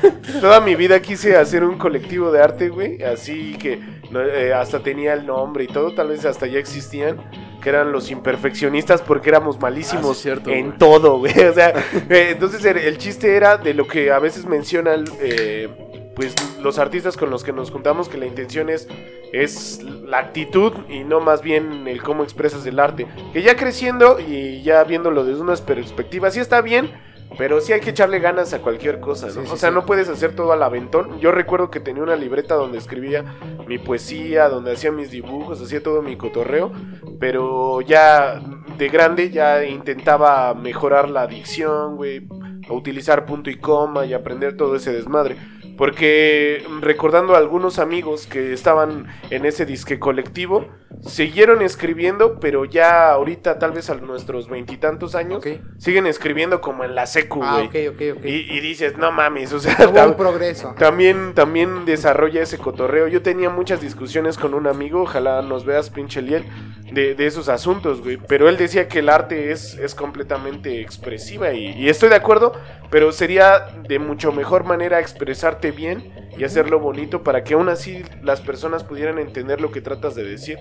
toda 0.42 0.60
mi 0.62 0.76
vida 0.76 1.00
quise 1.00 1.38
hacer 1.38 1.64
un 1.64 1.78
colectivo 1.78 2.32
de 2.32 2.42
arte, 2.42 2.70
güey. 2.70 3.04
Así 3.04 3.56
que 3.60 3.80
no, 4.10 4.22
eh, 4.22 4.52
hasta 4.54 4.80
tenía 4.80 5.14
el 5.14 5.26
nombre 5.28 5.66
y 5.66 5.68
todo, 5.68 5.94
tal 5.94 6.08
vez 6.10 6.26
hasta 6.26 6.48
ya 6.48 6.58
existían. 6.60 7.18
Que 7.62 7.70
eran 7.70 7.94
los 7.94 8.12
imperfeccionistas 8.12 9.02
porque 9.02 9.30
éramos 9.30 9.58
malísimos 9.62 10.10
Ah, 10.12 10.14
sí, 10.16 10.22
cierto, 10.24 10.50
en 10.50 10.66
güey. 10.68 10.78
todo, 10.80 11.20
güey. 11.20 11.34
O 11.50 11.54
sea, 11.54 11.70
eh, 12.10 12.30
entonces 12.32 12.66
el, 12.66 12.78
el 12.78 12.98
chiste 12.98 13.36
era 13.38 13.58
de 13.58 13.74
lo 13.74 13.88
que 13.88 14.12
a 14.12 14.20
veces 14.20 14.46
mencionan, 14.46 15.06
eh, 15.22 15.70
pues 16.16 16.36
los 16.62 16.80
artistas 16.80 17.18
con 17.18 17.30
los 17.30 17.44
que 17.44 17.54
nos 17.54 17.72
juntamos, 17.72 18.10
que 18.10 18.18
la 18.18 18.26
intención 18.26 18.70
es, 18.70 18.88
es 19.32 19.82
la 19.84 20.20
actitud 20.20 20.74
y 20.90 21.04
no 21.04 21.20
más 21.20 21.42
bien 21.42 21.88
el 21.88 22.04
cómo 22.04 22.24
expresas 22.24 22.66
el 22.66 22.80
arte. 22.80 23.08
Que 23.32 23.42
ya 23.42 23.56
creciendo 23.56 24.20
y 24.20 24.62
ya 24.62 24.84
viéndolo 24.84 25.26
desde 25.26 25.42
unas 25.42 25.62
perspectivas, 25.62 26.34
sí 26.34 26.40
está 26.40 26.62
bien, 26.62 26.92
pero 27.38 27.62
sí 27.62 27.74
hay 27.74 27.82
que 27.82 27.90
echarle 27.90 28.20
ganas 28.20 28.54
a 28.54 28.60
cualquier 28.60 29.00
cosa, 29.00 29.28
¿no? 29.28 29.34
Sí, 29.34 29.40
sí, 29.46 29.52
o 29.52 29.58
sea, 29.58 29.70
sí. 29.70 29.76
no 29.76 29.86
puedes 29.86 30.08
hacer 30.08 30.36
todo 30.36 30.52
al 30.52 30.62
aventón. 30.62 31.20
Yo 31.20 31.32
recuerdo 31.32 31.72
que 31.72 31.80
tenía 31.80 32.04
una 32.04 32.16
libreta 32.16 32.56
donde 32.56 32.78
escribía 32.78 33.24
mi 33.68 33.80
poesía, 33.80 34.50
donde 34.50 34.74
hacía 34.74 34.92
mis 34.92 35.10
dibujos, 35.10 35.62
hacía 35.62 35.82
todo 35.82 36.02
mi 36.02 36.16
cotorreo, 36.16 36.72
pero 37.20 37.82
ya 37.82 38.40
de 38.78 38.90
grande 38.90 39.32
ya 39.32 39.66
intentaba 39.66 40.54
mejorar 40.54 41.10
la 41.10 41.26
dicción, 41.26 41.96
güey, 41.96 42.28
a 42.70 42.74
utilizar 42.74 43.26
punto 43.26 43.50
y 43.50 43.56
coma 43.56 44.06
y 44.06 44.14
aprender 44.14 44.56
todo 44.56 44.76
ese 44.76 44.94
desmadre. 44.94 45.38
Porque 45.78 46.64
recordando 46.82 47.36
a 47.36 47.38
algunos 47.38 47.80
amigos 47.80 48.28
que 48.28 48.54
estaban 48.54 49.08
en 49.30 49.46
ese 49.46 49.66
disque 49.66 50.00
colectivo, 50.00 50.68
siguieron 51.02 51.62
escribiendo, 51.62 52.40
pero 52.40 52.66
ya 52.66 53.12
ahorita, 53.12 53.60
tal 53.60 53.72
vez 53.72 53.90
a 53.90 53.96
nuestros 53.96 54.48
veintitantos 54.50 55.16
años, 55.16 55.44
siguen 55.78 56.08
escribiendo 56.08 56.62
como 56.62 56.84
en 56.84 56.96
la 56.96 57.06
secu, 57.08 57.42
Ah, 57.44 57.64
güey. 57.66 57.88
ok, 57.88 57.96
ok, 57.96 58.18
ok. 58.20 58.26
y, 58.26 58.52
y 58.52 58.60
dices, 58.60 58.98
no 58.98 59.12
mames, 59.12 59.52
o 59.54 59.60
sea, 59.60 59.76
Hubo 59.80 59.90
un 59.90 59.96
tam- 59.96 60.16
progreso. 60.16 60.76
también, 60.78 61.34
también 61.34 61.86
desarrolla 61.86 62.42
ese 62.44 62.58
cotorreo. 62.58 63.08
Yo 63.08 63.22
tenía 63.22 63.50
muchas 63.50 63.82
discusiones 63.82 64.38
con 64.38 64.54
un 64.54 64.68
amigo, 64.68 65.02
ojalá 65.02 65.42
nos 65.42 65.66
veas, 65.66 65.90
pinche 65.90 66.22
Liel, 66.22 66.46
de, 66.92 67.16
de 67.16 67.26
esos 67.26 67.50
asuntos, 67.50 68.02
güey. 68.02 68.18
Pero 68.28 68.48
él 68.48 68.58
decía 68.58 68.88
que 68.88 69.00
el 69.00 69.10
arte 69.10 69.52
es, 69.52 69.74
es 69.76 69.96
completamente 69.96 70.80
expresiva 70.82 71.52
y, 71.54 71.72
y 71.74 71.90
estoy 71.90 72.10
de 72.10 72.16
acuerdo, 72.16 72.54
pero 72.92 73.12
sería 73.12 73.68
de 73.88 73.98
mucho 74.00 74.32
mejor 74.32 74.64
manera 74.64 75.00
expresarte 75.00 75.63
bien 75.72 76.12
y 76.38 76.44
hacerlo 76.44 76.80
bonito 76.80 77.24
para 77.24 77.44
que 77.44 77.54
aún 77.54 77.70
así 77.70 78.04
las 78.24 78.42
personas 78.42 78.84
pudieran 78.84 79.20
entender 79.20 79.62
lo 79.62 79.72
que 79.72 79.82
tratas 79.82 80.16
de 80.16 80.24
decir. 80.24 80.58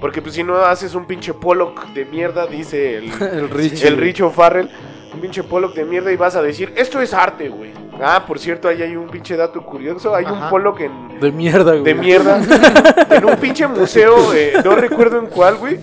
Porque 0.00 0.22
pues 0.22 0.34
si 0.34 0.42
no 0.44 0.58
haces 0.58 0.94
un 0.94 1.06
pinche 1.06 1.32
Pollock 1.34 1.86
de 1.94 2.04
mierda, 2.04 2.46
dice 2.46 2.98
el, 2.98 3.10
El 3.22 3.50
Richie. 3.50 3.88
el 3.88 3.96
Richo 3.96 4.30
Farrell, 4.30 4.68
un 5.14 5.20
pinche 5.20 5.42
Pollock 5.42 5.74
de 5.74 5.84
mierda 5.84 6.12
y 6.12 6.16
vas 6.16 6.36
a 6.36 6.42
decir, 6.42 6.72
esto 6.76 7.00
es 7.00 7.12
arte, 7.14 7.48
güey. 7.48 7.72
Ah, 7.98 8.24
por 8.26 8.38
cierto, 8.38 8.68
ahí 8.68 8.82
hay 8.82 8.94
un 8.94 9.08
pinche 9.08 9.36
dato 9.38 9.64
curioso, 9.64 10.14
hay 10.14 10.26
un 10.26 10.32
Ajá. 10.32 10.50
Pollock 10.50 10.80
en, 10.80 11.18
De 11.18 11.32
mierda, 11.32 11.72
güey. 11.72 11.82
de 11.82 11.94
mierda 11.94 12.38
en 13.10 13.24
un 13.24 13.36
pinche 13.36 13.66
museo, 13.66 14.34
eh, 14.34 14.52
no 14.62 14.76
recuerdo 14.76 15.18
en 15.18 15.26
cuál, 15.26 15.56
güey. 15.56 15.78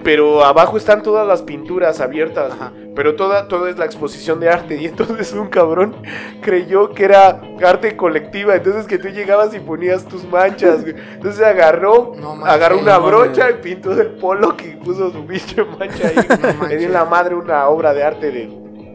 Que- 0.00 0.04
Pero 0.04 0.44
abajo 0.44 0.76
están 0.76 1.02
todas 1.02 1.26
las 1.26 1.42
pinturas 1.42 2.00
abiertas, 2.00 2.52
Ajá. 2.52 2.72
pero 2.96 3.14
toda, 3.16 3.48
toda 3.48 3.70
es 3.70 3.78
la 3.78 3.84
exposición 3.84 4.40
de 4.40 4.48
arte. 4.50 4.76
Y 4.76 4.86
entonces 4.86 5.32
un 5.32 5.48
cabrón 5.48 5.96
creyó 6.42 6.90
que 6.90 7.04
era 7.04 7.40
arte 7.64 7.96
colectiva. 7.96 8.54
Entonces 8.56 8.86
que 8.86 8.98
tú 8.98 9.08
llegabas 9.08 9.54
y 9.54 9.60
ponías 9.60 10.04
tus 10.06 10.24
manchas, 10.24 10.82
güey. 10.82 10.94
Entonces 11.14 11.40
agarró, 11.44 12.12
No 12.16 12.44
agarró 12.44 12.78
una 12.78 12.98
no 12.98 13.06
brocha 13.06 13.50
y 13.50 13.54
pintó 13.62 13.92
el 13.92 14.08
polo 14.12 14.54
y 14.64 14.76
puso 14.76 15.10
su 15.10 15.24
pinche 15.26 15.62
mancha 15.64 16.08
ahí. 16.08 16.54
No 16.60 16.66
Le 16.66 16.76
dio 16.76 16.88
la 16.88 17.04
madre 17.04 17.34
una 17.34 17.68
obra 17.68 17.92
de 17.94 18.02
arte 18.02 18.30
de, 18.30 18.50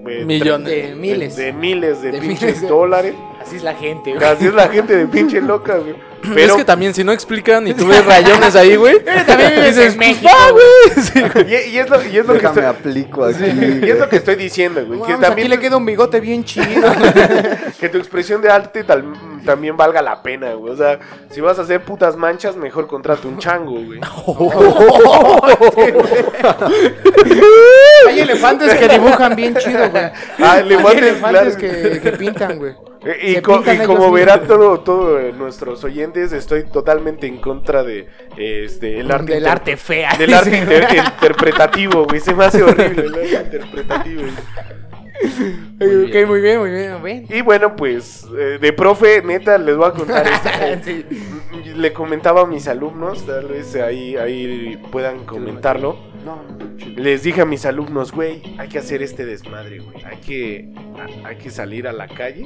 de- 0.06 0.26
Millones. 0.26 0.70
De 0.72 0.96
miles. 0.96 1.36
de, 1.36 1.46
de 1.46 1.54
miles 1.54 2.02
de, 2.02 2.12
De 2.12 2.20
pinches 2.20 2.42
miles 2.42 2.62
de- 2.62 2.68
dólares. 2.68 3.14
Así 3.42 3.58
es 3.58 3.64
la 3.64 3.74
gente, 3.76 4.14
güey. 4.14 4.24
Así 4.26 4.48
es 4.48 4.54
la 4.54 4.70
gente 4.70 4.96
de 4.96 5.06
pinche 5.08 5.40
loca, 5.42 5.76
güey. 5.78 5.92
es 6.24 6.30
Pero, 6.34 6.56
que 6.58 6.66
también, 6.66 6.96
si 6.96 7.04
no 7.04 7.12
explican 7.12 7.68
y 7.68 7.74
tú 7.76 7.86
ves 7.86 8.04
rayones 8.08 8.56
ahí, 8.56 8.76
güey. 8.76 9.04
También 9.04 9.52
vives 9.52 9.76
dices, 9.76 9.94
en 9.94 9.98
pues, 9.98 10.10
México. 10.10 10.32
güey. 10.52 10.64
Sí, 11.06 11.22
güey. 11.34 11.54
y, 11.54 11.70
y 11.76 11.78
es 11.80 11.90
lo, 11.90 12.04
y 12.04 12.18
es 12.18 12.26
lo 12.26 12.38
que 12.40 12.46
estoy, 12.46 12.64
aplico 12.64 13.24
aquí. 13.26 13.44
y 13.44 13.90
es 13.90 14.00
lo 14.00 14.10
que 14.10 14.16
estoy 14.16 14.36
diciendo, 14.36 14.84
güey. 14.86 15.00
No 15.00 15.06
que 15.06 15.14
también 15.16 15.48
aquí 15.48 15.56
le 15.56 15.60
queda 15.60 15.78
un 15.78 15.86
bigote 15.86 16.20
bien 16.20 16.44
chido. 16.44 16.66
que 17.80 17.90
tu 17.90 17.98
expresión 18.00 18.42
de 18.42 18.50
arte 18.50 18.84
tal- 18.84 19.14
también 19.46 19.78
valga 19.78 20.02
la 20.02 20.24
pena, 20.24 20.54
güey. 20.54 20.74
O 20.74 20.78
sea, 20.78 20.98
si 21.30 21.40
vas 21.42 21.60
a 21.60 21.62
hacer 21.64 21.82
putas 21.82 22.16
manchas, 22.18 22.56
mejor 22.56 22.88
contrata 22.88 23.28
un 23.28 23.38
chango, 23.38 23.74
güey. 23.74 24.00
Hay 28.08 28.20
elefantes 28.20 28.74
que 28.76 28.88
dibujan 28.88 29.36
bien 29.36 29.56
chido, 29.56 29.90
güey. 29.90 30.04
Ah, 30.40 30.54
Hay 30.54 30.62
elefantes, 30.62 31.02
elefantes 31.04 31.56
claro. 31.58 31.74
que, 31.92 32.00
que 32.02 32.12
pintan, 32.14 32.58
güey. 32.60 32.74
Y, 33.22 33.34
Se 33.36 33.42
co- 33.44 33.58
pintan 33.58 33.76
y 33.76 33.78
ellos 33.82 33.88
como 33.88 34.12
verán 34.12 34.48
todo, 34.48 34.80
todo 34.80 35.20
eh, 35.20 35.32
nuestros 35.32 35.84
oyentes, 35.84 36.32
estoy 36.34 36.64
totalmente 36.66 37.28
en 37.28 37.38
contra 37.38 37.84
de 37.84 38.08
este 38.38 39.00
el 39.00 39.12
arte 39.12 39.34
Del 39.34 39.46
arte 39.48 39.78
fea. 39.78 40.16
del 40.18 40.34
arte 40.34 40.58
inter- 40.58 40.88
interpretativo, 40.96 42.06
güey. 42.06 42.20
Se 42.20 42.34
me 42.34 42.46
hace 42.46 42.64
horrible 42.64 43.06
el 43.06 43.16
arte 43.36 43.58
interpretativo. 43.58 44.22
güey. 44.22 44.34
Ok, 45.80 46.28
muy 46.28 46.42
bien, 46.42 46.60
muy 46.60 46.70
bien, 46.72 47.00
muy 47.00 47.12
bien. 47.14 47.26
Y 47.30 47.42
bueno, 47.42 47.76
pues 47.76 48.26
eh, 48.38 48.58
de 48.60 48.74
profe, 48.74 49.22
neta, 49.24 49.58
les 49.58 49.76
voy 49.78 49.88
a 49.88 49.92
contar 49.92 50.28
esto. 50.28 50.50
Sí. 50.84 51.06
le 51.76 51.94
comentaba 51.94 52.42
a 52.42 52.46
mis 52.46 52.68
alumnos, 52.68 53.26
tal 53.26 53.46
vez 53.48 53.76
ahí, 53.76 54.16
ahí 54.18 54.78
puedan 54.92 55.26
comentarlo. 55.26 55.98
No. 56.26 56.42
Les 56.96 57.24
dije 57.24 57.42
a 57.42 57.46
mis 57.46 57.66
alumnos, 57.66 58.12
güey, 58.12 58.42
hay 58.58 58.68
que 58.68 58.80
hacer 58.80 59.02
este 59.04 59.26
desmadre, 59.26 59.80
güey. 59.80 60.04
Hay 60.06 60.18
que, 60.18 60.70
a- 61.24 61.28
hay 61.28 61.36
que 61.38 61.50
salir 61.52 61.88
a 61.88 61.92
la 61.94 62.08
calle 62.08 62.46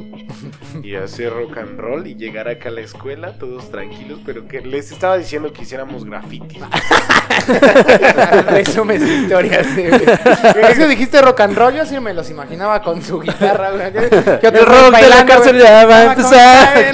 y 0.84 0.96
hacer 0.96 1.32
rock 1.32 1.58
and 1.58 1.80
roll 1.80 2.06
y 2.08 2.16
llegar 2.16 2.48
acá 2.50 2.70
a 2.70 2.72
la 2.72 2.82
escuela, 2.82 3.38
todos 3.38 3.72
tranquilos, 3.72 4.20
pero 4.26 4.48
que 4.48 4.62
les 4.62 4.92
estaba 4.92 5.18
diciendo 5.18 5.54
que 5.54 5.62
hiciéramos 5.62 6.04
graffiti. 6.06 6.60
Resumes 8.50 9.02
historias, 9.02 9.66
sí. 9.76 9.84
Es 9.84 10.78
que 10.78 10.88
dijiste 10.88 11.22
rock 11.22 11.40
and 11.42 11.58
roll, 11.58 11.74
yo 11.74 11.86
sí 11.86 12.00
me 12.00 12.14
los 12.14 12.30
imaginaba 12.30 12.82
con 12.82 13.02
su 13.02 13.20
guitarra, 13.20 13.72
güey. 13.72 13.84
El 13.88 14.66
rock 14.66 14.96
de 15.00 15.10
la 15.10 15.26
cárcel 15.26 15.54
güey. 15.58 15.64
ya 15.68 15.86
va 15.86 15.96
a 15.98 16.04
empezar. 16.06 16.86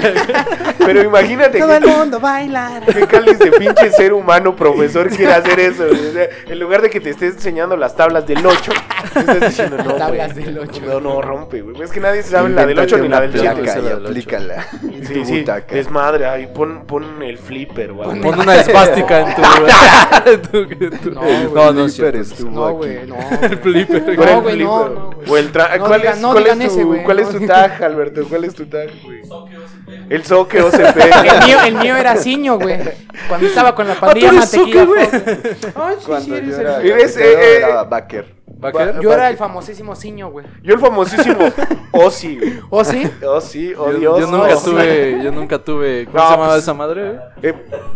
Pero 0.86 1.02
imagínate 1.04 1.58
Todo 1.60 1.74
el 1.76 1.86
mundo 1.86 2.20
bailar. 2.20 2.84
qué 2.86 3.08
cáliz 3.08 3.40
de 3.40 3.52
pinche 3.52 3.90
ser 3.92 4.14
humano, 4.14 4.56
profesor, 4.56 5.10
quiere 5.10 5.34
hacer 5.34 5.60
eso. 5.60 5.88
güey. 5.88 6.08
O 6.10 6.14
sea, 6.14 6.28
en 6.48 6.60
lugar 6.60 6.75
de 6.82 6.90
que 6.90 7.00
te 7.00 7.10
estés 7.12 7.36
enseñando 7.36 7.76
las 7.78 7.96
tablas 7.96 8.26
del 8.28 8.46
8, 8.46 8.72
te 9.14 9.20
estás 9.20 9.40
diciendo, 9.42 9.78
no, 9.84 9.94
Tablas 9.96 10.34
güey, 10.34 10.46
del 10.46 10.60
ocho. 10.60 10.82
No, 10.86 11.00
no, 11.00 11.22
rompe, 11.22 11.62
güey. 11.62 11.82
Es 11.82 11.92
que 11.92 12.00
nadie 12.00 12.24
sabe 12.24 12.50
la 12.50 12.66
del 12.66 12.78
8 12.80 12.98
ni 12.98 13.08
la 13.08 13.22
del 13.22 13.30
Invéntate 13.36 13.40
7. 13.40 13.56
una 13.56 13.64
placa 13.64 13.76
la 13.76 13.80
y 13.80 13.84
del 13.84 13.96
ocho. 14.02 14.08
aplícala. 14.10 14.66
en 14.84 15.06
Sí, 15.08 15.14
tu 15.14 15.26
sí, 15.26 15.40
butaca. 15.40 15.76
desmadre, 15.76 16.26
ay, 16.26 16.48
pon, 16.54 16.86
pon 16.86 17.22
el 17.24 17.38
flipper, 17.38 17.94
güey. 17.94 18.20
Pon 18.22 18.40
una 18.40 18.56
esvástica 18.56 19.20
en 19.22 19.36
tu. 19.36 19.42
en 20.30 20.42
tu- 20.42 20.84
en 20.86 21.00
tu- 21.00 21.12
No, 21.12 21.22
güey, 21.22 21.44
no, 21.54 21.74
no, 21.74 21.86
es 21.86 21.96
Flipper 21.96 22.16
estuvo 22.18 22.52
No, 22.52 22.66
aquí. 22.68 22.76
güey, 22.78 23.08
no. 23.08 23.16
El 23.42 23.58
flipper. 23.60 24.02
No, 24.02 24.16
güey, 24.16 24.26
no, 24.26 24.42
flipper. 24.42 24.66
no, 24.66 25.12
güey. 25.12 25.30
O 25.30 25.38
el 25.38 25.52
tra- 25.54 25.78
No 25.78 25.86
¿Cuál, 25.88 26.02
digan- 26.02 26.14
es, 26.14 26.20
no 26.22 26.32
cuál, 26.32 26.44
digan 26.44 26.62
es 26.62 26.68
tu, 26.70 26.74
ese, 26.76 26.84
güey, 26.84 27.04
¿Cuál 27.04 27.18
no. 27.18 27.24
es 27.24 27.30
tu 27.30 27.46
tag, 27.48 27.84
Alberto? 27.84 28.26
¿Cuál 28.28 28.44
es 28.46 28.56
tu 28.56 28.66
tag, 28.66 28.90
güey? 29.04 29.22
El 30.10 30.24
soque 30.26 30.62
OCP. 30.62 30.98
El 30.98 31.46
mío, 31.46 31.58
el 31.66 31.76
mío 31.76 31.96
era 31.96 32.16
ciño, 32.16 32.58
güey. 32.60 32.80
Cuando 33.28 33.48
estaba 33.48 33.74
con 33.76 33.88
la 33.88 33.96
pandilla 33.96 34.30
Ah, 34.30 34.46
tú 34.52 34.64
eres 34.66 34.84
mantequilla. 34.84 34.86
Fox. 34.86 35.76
Ay, 35.76 35.96
sí, 35.96 36.02
sí, 36.02 36.12
Cuando 38.62 38.80
eres 38.82 39.02
yo 39.02 39.10
el- 39.12 39.20
era 39.20 39.30
el 39.30 39.38
famosísimo 39.38 39.96
ciño, 39.96 40.30
güey. 40.30 40.46
Yo 40.64 40.74
el 40.76 40.80
famosísimo 40.80 41.38
Ozzy, 41.92 42.38
güey. 42.38 42.60
¿O 42.70 42.84
sí? 42.84 43.10
Ozzy, 43.26 43.74
oh 43.78 43.92
Yo, 43.92 43.98
Dios. 44.00 44.20
yo 44.22 44.28
nunca 44.28 44.56
Ozzy. 44.56 44.70
tuve, 44.72 45.20
yo 45.24 45.32
nunca 45.32 45.60
tuve, 45.60 46.06
¿cómo 46.06 46.18
No, 46.18 46.24
se 46.26 46.32
llamaba 46.32 46.52
pues- 46.54 46.64
esa 46.64 46.74
madre? 46.74 47.02
güey? 47.12 47.20
Eh, 47.44 47.54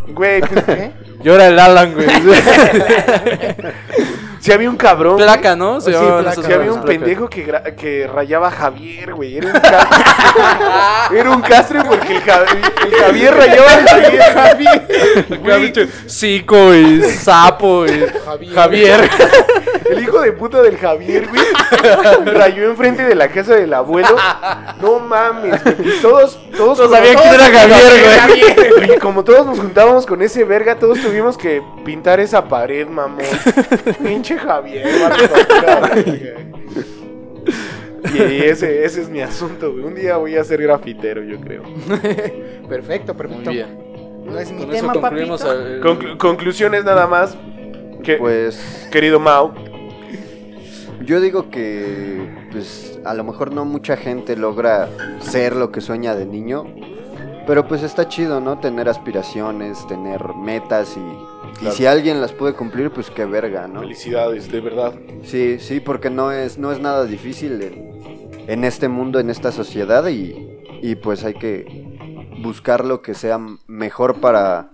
Güey, 0.10 0.42
pues, 0.42 0.64
¿Qué? 0.66 0.92
Yo 1.24 1.36
era 1.36 1.48
el 1.48 1.60
Alan, 1.60 1.94
güey. 1.94 2.08
si 4.50 4.54
había 4.54 4.70
un 4.70 4.78
cabrón. 4.78 5.14
güey. 5.14 5.26
Placa, 5.26 5.56
¿no? 5.56 5.80
Se 5.80 5.92
Sí, 5.94 5.98
placa. 6.00 6.42
Si 6.42 6.52
había 6.54 6.72
un 6.72 6.82
placa. 6.82 6.88
pendejo 6.88 7.30
que, 7.30 7.76
que 7.78 8.08
rayaba 8.12 8.48
a 8.48 8.52
Javier, 8.52 9.14
güey. 9.14 9.38
Era 9.38 9.48
un 9.48 9.54
castre. 9.62 11.20
Era 11.20 11.30
un 11.32 11.42
castre 11.42 11.80
porque 11.88 12.16
el, 12.18 12.22
Ja- 12.24 12.46
el 12.88 12.96
Javier 12.96 13.36
rayaba 13.36 13.68
a 13.68 13.88
Javier. 13.88 14.90
Javier. 15.46 15.90
Cico 16.08 16.74
y 16.74 17.02
Sapo 17.04 17.86
y 17.86 18.48
Javier. 18.54 19.10
El 19.90 20.00
hijo 20.02 20.22
de 20.22 20.32
puta 20.34 20.62
del 20.62 20.78
Javier, 20.78 21.28
güey. 21.28 21.42
Rayó 22.36 22.70
enfrente 22.70 23.04
de 23.04 23.16
la 23.16 23.28
casa 23.30 23.56
del 23.56 23.74
abuelo. 23.74 24.16
No 24.82 25.00
mames, 25.00 25.64
güey. 25.64 25.76
Y 25.98 26.02
Todos, 26.02 26.40
todos, 26.56 26.78
Todos 26.78 26.92
sabían 26.92 27.16
quién 27.18 27.34
era 27.34 27.46
Javier, 27.46 28.74
güey. 28.78 28.96
Y 28.96 29.00
como 29.00 29.24
todos 29.24 29.46
nos 29.46 29.60
juntábamos 29.60 30.06
con 30.06 30.22
ese 30.22 30.44
verga, 30.44 30.76
todos 30.76 31.00
tuvimos 31.02 31.38
que 31.38 31.62
pintar 31.86 32.20
esa 32.20 32.48
pared, 32.48 32.88
mamón. 32.88 33.20
Pinche 34.04 34.38
Javier, 34.38 34.86
verga. 34.86 35.96
Y 38.14 38.42
ese, 38.44 38.86
ese 38.86 39.02
es 39.02 39.10
mi 39.10 39.22
asunto, 39.22 39.72
güey. 39.72 39.84
Un 39.84 39.96
día 39.96 40.18
voy 40.18 40.36
a 40.38 40.44
ser 40.44 40.62
grafitero, 40.62 41.22
yo 41.24 41.40
creo. 41.40 41.64
Perfecto, 42.68 43.14
Muy 43.14 43.24
perfecto. 43.24 43.50
bien. 43.52 43.90
No 44.26 44.40
es 44.40 44.52
mi 44.52 44.60
Con 44.64 44.76
eso 44.76 44.82
tema, 44.82 44.94
concluimos 44.94 45.42
papito. 45.44 45.88
Conclu- 45.88 46.18
conclusiones 46.18 46.86
nada 46.86 47.08
más. 47.08 47.36
Que, 48.04 48.16
Pues 48.16 48.88
querido 48.92 49.20
Mau, 49.20 49.54
yo 51.06 51.22
digo 51.22 51.50
que 51.50 52.48
pues 52.52 53.00
a 53.06 53.14
lo 53.14 53.24
mejor 53.24 53.54
no 53.54 53.66
mucha 53.66 53.98
gente 53.98 54.36
logra 54.36 54.90
ser 55.20 55.56
lo 55.56 55.72
que 55.72 55.82
sueña 55.82 56.16
de 56.16 56.26
niño, 56.26 56.66
pero 57.48 57.68
pues 57.68 57.84
está 57.84 58.08
chido, 58.08 58.42
¿no? 58.42 58.60
Tener 58.60 58.90
aspiraciones, 58.90 59.86
tener 59.88 60.36
metas 60.36 60.98
y, 60.98 61.66
y 61.66 61.72
si 61.72 61.86
alguien 61.86 62.22
las 62.22 62.32
puede 62.32 62.54
cumplir, 62.54 62.92
pues 62.92 63.10
qué 63.10 63.26
verga, 63.26 63.68
¿no? 63.68 63.82
felicidades, 63.82 64.52
de 64.52 64.62
verdad. 64.62 64.94
Sí, 65.24 65.58
sí, 65.60 65.80
porque 65.80 66.10
no 66.10 66.32
es, 66.32 66.58
no 66.58 66.72
es 66.72 66.80
nada 66.80 67.06
difícil 67.06 67.62
en, 67.62 68.46
en 68.48 68.64
este 68.64 68.88
mundo, 68.88 69.20
en 69.20 69.30
esta 69.30 69.52
sociedad 69.52 70.08
y, 70.08 70.60
y 70.82 70.96
pues 70.96 71.24
hay 71.24 71.34
que 71.34 71.88
buscar 72.42 72.86
lo 72.86 73.02
que 73.02 73.14
sea 73.14 73.40
mejor 73.68 74.22
para, 74.22 74.72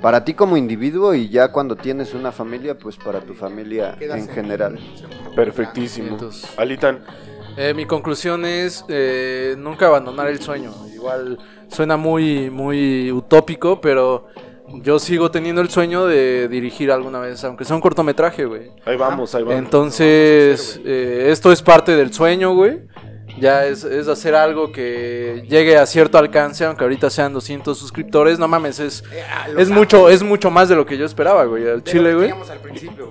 para 0.00 0.24
ti 0.24 0.34
como 0.34 0.56
individuo 0.56 1.14
y 1.14 1.28
ya 1.28 1.50
cuando 1.52 1.76
tienes 1.76 2.14
una 2.14 2.32
familia, 2.32 2.78
pues 2.78 2.96
para 2.96 3.20
tu 3.20 3.34
familia 3.34 3.96
en 4.00 4.28
general. 4.28 4.78
Perfectísimo. 5.34 6.18
Alitan, 6.56 7.04
Eh, 7.56 7.74
mi 7.74 7.86
conclusión 7.86 8.44
es 8.44 8.84
eh, 8.88 9.56
nunca 9.58 9.86
abandonar 9.86 10.28
el 10.28 10.40
sueño. 10.40 10.72
Igual 10.94 11.38
suena 11.68 11.96
muy, 11.96 12.50
muy 12.50 13.10
utópico, 13.10 13.80
pero 13.80 14.26
yo 14.82 14.98
sigo 14.98 15.30
teniendo 15.30 15.60
el 15.60 15.68
sueño 15.68 16.06
de 16.06 16.46
dirigir 16.48 16.92
alguna 16.92 17.18
vez, 17.18 17.42
aunque 17.42 17.64
sea 17.64 17.74
un 17.74 17.82
cortometraje, 17.82 18.44
güey. 18.44 18.70
ahí 18.84 18.96
vamos, 18.96 19.34
ahí 19.34 19.42
vamos. 19.42 19.58
Entonces, 19.58 20.80
eh, 20.84 21.28
esto 21.30 21.50
es 21.50 21.62
parte 21.62 21.96
del 21.96 22.12
sueño, 22.12 22.54
güey. 22.54 22.82
Ya 23.40 23.66
es, 23.66 23.84
es 23.84 24.08
hacer 24.08 24.34
algo 24.34 24.72
que 24.72 25.44
llegue 25.48 25.76
a 25.76 25.86
cierto 25.86 26.18
alcance, 26.18 26.64
aunque 26.64 26.84
ahorita 26.84 27.10
sean 27.10 27.32
200 27.32 27.78
suscriptores. 27.78 28.38
No 28.38 28.48
mames, 28.48 28.80
es, 28.80 29.04
Eh, 29.12 29.22
es 29.58 29.70
mucho, 29.70 30.08
es 30.08 30.22
mucho 30.22 30.50
más 30.50 30.68
de 30.68 30.76
lo 30.76 30.86
que 30.86 30.96
yo 30.96 31.04
esperaba, 31.06 31.44
güey. 31.44 31.68
Al 31.68 31.82
chile, 31.84 32.14
güey. 32.14 32.32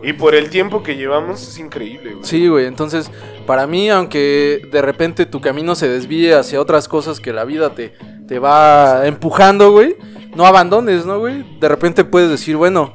Y 0.03 0.13
por 0.13 0.35
el 0.35 0.49
tiempo 0.49 0.83
que 0.83 0.95
llevamos 0.95 1.41
es 1.41 1.57
increíble, 1.59 2.13
güey. 2.13 2.25
Sí, 2.25 2.47
güey. 2.47 2.65
Entonces, 2.65 3.09
para 3.45 3.67
mí, 3.67 3.89
aunque 3.89 4.61
de 4.71 4.81
repente 4.81 5.25
tu 5.25 5.41
camino 5.41 5.75
se 5.75 5.87
desvíe 5.87 6.33
hacia 6.33 6.59
otras 6.59 6.87
cosas 6.87 7.19
que 7.19 7.33
la 7.33 7.45
vida 7.45 7.73
te, 7.73 7.93
te 8.27 8.39
va 8.39 9.07
empujando, 9.07 9.71
güey, 9.71 9.95
no 10.35 10.45
abandones, 10.45 11.05
¿no, 11.05 11.19
güey? 11.19 11.43
De 11.59 11.67
repente 11.67 12.03
puedes 12.03 12.29
decir, 12.29 12.57
bueno, 12.57 12.93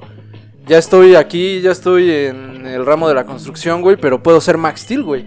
ya 0.66 0.78
estoy 0.78 1.14
aquí, 1.14 1.60
ya 1.60 1.72
estoy 1.72 2.10
en 2.10 2.66
el 2.66 2.86
ramo 2.86 3.08
de 3.08 3.14
la 3.14 3.24
construcción, 3.24 3.80
güey, 3.82 3.96
pero 3.96 4.22
puedo 4.22 4.40
ser 4.40 4.58
Max 4.58 4.82
Steel, 4.82 5.02
güey. 5.02 5.26